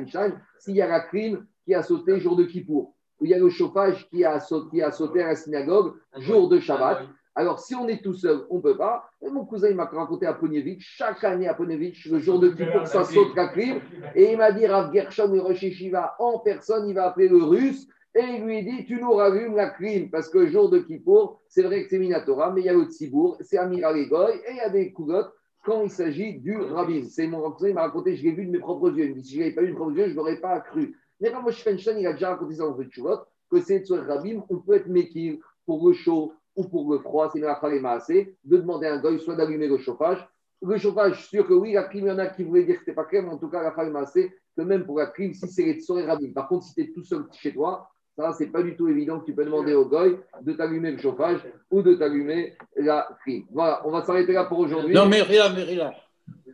s'il 0.58 0.76
y 0.76 0.82
a 0.82 0.88
la 0.88 1.00
crime 1.00 1.46
qui 1.64 1.74
a 1.74 1.82
sauté 1.82 2.20
jour 2.20 2.36
de 2.36 2.44
Kippour, 2.44 2.94
ou 3.20 3.24
il 3.24 3.30
y 3.30 3.34
a 3.34 3.38
le 3.38 3.48
chauffage 3.50 4.08
qui 4.08 4.24
a 4.24 4.38
sauté, 4.40 4.76
qui 4.76 4.82
a 4.82 4.92
sauté 4.92 5.22
à 5.22 5.28
la 5.28 5.36
synagogue 5.36 5.94
jour 6.18 6.48
de 6.48 6.58
Shabbat. 6.58 7.02
Alors, 7.34 7.60
si 7.60 7.74
on 7.74 7.88
est 7.88 8.02
tout 8.02 8.12
seul, 8.12 8.44
on 8.50 8.56
ne 8.56 8.60
peut 8.60 8.76
pas. 8.76 9.08
Et 9.22 9.30
mon 9.30 9.46
cousin, 9.46 9.68
il 9.68 9.76
m'a 9.76 9.86
raconté 9.86 10.26
à 10.26 10.34
Ponievich, 10.34 10.82
chaque 10.82 11.24
année 11.24 11.48
à 11.48 11.54
Ponievich, 11.54 12.04
le 12.06 12.18
jour 12.18 12.38
de 12.38 12.50
Kippour, 12.50 12.86
ça 12.86 13.04
saute 13.04 13.34
la 13.34 13.48
crime. 13.48 13.80
Et 14.14 14.32
il 14.32 14.36
m'a 14.36 14.52
dit, 14.52 14.66
Rav 14.66 14.92
Gershon 14.92 15.32
et 15.34 15.40
Rosh 15.40 15.62
Yeshiva, 15.62 16.14
en 16.18 16.40
personne, 16.40 16.86
il 16.88 16.94
va 16.94 17.06
appeler 17.06 17.28
le 17.28 17.42
russe 17.42 17.88
et 18.14 18.20
il 18.20 18.44
lui 18.44 18.62
dit, 18.62 18.84
tu 18.84 19.00
nous 19.00 19.12
rallumes 19.12 19.56
la 19.56 19.70
crime. 19.70 20.10
Parce 20.10 20.28
que 20.28 20.46
jour 20.46 20.68
de 20.68 20.80
Kippour, 20.80 21.40
c'est 21.48 21.62
vrai 21.62 21.82
que 21.82 21.88
c'est 21.88 21.98
Minatora, 21.98 22.50
mais 22.50 22.60
il 22.60 22.64
y 22.64 22.68
a 22.68 22.74
le 22.74 22.84
Tzibour, 22.84 23.38
c'est 23.40 23.56
Amira 23.56 23.92
Legoy, 23.92 24.34
et 24.46 24.50
il 24.50 24.56
y 24.56 24.60
a 24.60 24.68
des 24.68 24.92
coulottes 24.92 25.32
quand 25.64 25.84
il 25.84 25.90
s'agit 25.90 26.38
du 26.38 26.56
rabbin. 26.56 27.04
C'est 27.08 27.26
mon 27.26 27.50
cousin, 27.52 27.68
il 27.68 27.74
m'a 27.74 27.82
raconté, 27.82 28.16
je 28.16 28.24
l'ai 28.24 28.32
vu 28.32 28.46
de 28.46 28.50
mes 28.50 28.58
propres 28.58 28.90
yeux. 28.90 29.06
Il 29.06 29.10
me 29.10 29.14
dit, 29.14 29.24
si 29.24 29.34
je 29.34 29.40
n'avais 29.40 29.52
pas 29.52 29.62
eu 29.62 29.66
de 29.66 29.70
mes 29.70 29.76
propres 29.76 29.96
yeux, 29.96 30.06
je 30.06 30.10
ne 30.10 30.16
l'aurais 30.16 30.40
pas 30.40 30.60
cru. 30.60 30.94
Mais 31.20 31.30
Ramosh 31.30 31.62
Feinstein, 31.62 31.98
il 31.98 32.06
a 32.06 32.12
déjà 32.12 32.30
raconté 32.30 32.56
ça 32.56 32.64
dans 32.64 32.78
une 32.78 32.90
choulotte, 32.90 33.26
que 33.50 33.60
c'est 33.60 33.84
sur 33.84 34.04
rabbin, 34.04 34.42
on 34.50 34.58
peut 34.58 34.74
être 34.74 34.88
mékir 34.88 35.36
pour 35.64 35.86
le 35.86 35.94
chaud 35.94 36.34
ou 36.56 36.64
pour 36.64 36.92
le 36.92 36.98
froid, 36.98 37.30
c'est 37.32 37.38
une 37.38 37.86
assez, 37.86 38.36
de 38.44 38.56
demander 38.58 38.86
à 38.88 38.94
un 38.94 39.00
goy 39.00 39.18
soit 39.18 39.36
d'allumer 39.36 39.68
le 39.68 39.78
chauffage. 39.78 40.28
Le 40.60 40.76
chauffage, 40.76 41.26
sûr 41.28 41.46
que 41.46 41.54
oui, 41.54 41.72
la 41.72 41.84
crime, 41.84 42.06
il 42.06 42.08
y 42.08 42.12
en 42.12 42.18
a 42.18 42.26
qui 42.26 42.44
voulaient 42.44 42.64
dire 42.64 42.74
que 42.76 42.80
c'était 42.80 42.94
pas 42.94 43.04
clair, 43.04 43.22
mais 43.22 43.30
en 43.30 43.38
tout 43.38 43.48
cas, 43.48 43.62
la 43.62 43.98
assez, 44.00 44.32
que 44.56 44.62
même 44.62 44.84
pour 44.84 44.98
la 44.98 45.06
crime, 45.06 45.32
si 45.32 45.48
c'est 45.48 45.64
les 45.64 45.80
tsoré. 45.80 46.06
Par 46.34 46.48
contre, 46.48 46.66
si 46.66 46.74
tu 46.74 46.82
es 46.82 46.92
tout 46.92 47.02
seul 47.02 47.24
chez 47.32 47.52
toi, 47.54 47.88
ça, 48.16 48.32
c'est 48.36 48.48
pas 48.48 48.62
du 48.62 48.76
tout 48.76 48.88
évident 48.88 49.20
que 49.20 49.26
tu 49.26 49.34
peux 49.34 49.44
demander 49.44 49.72
au 49.74 49.86
goy 49.86 50.18
de 50.42 50.52
t'allumer 50.52 50.90
le 50.90 50.98
chauffage 50.98 51.40
ou 51.70 51.82
de 51.82 51.94
t'allumer 51.94 52.56
la 52.76 53.08
crime. 53.22 53.44
Voilà, 53.50 53.80
on 53.86 53.90
va 53.90 54.02
s'arrêter 54.02 54.32
là 54.32 54.44
pour 54.44 54.58
aujourd'hui. 54.58 54.94
Non, 54.94 55.06
mais 55.06 55.22
rien, 55.22 55.48
mais 55.54 55.62
rien. 55.62 55.92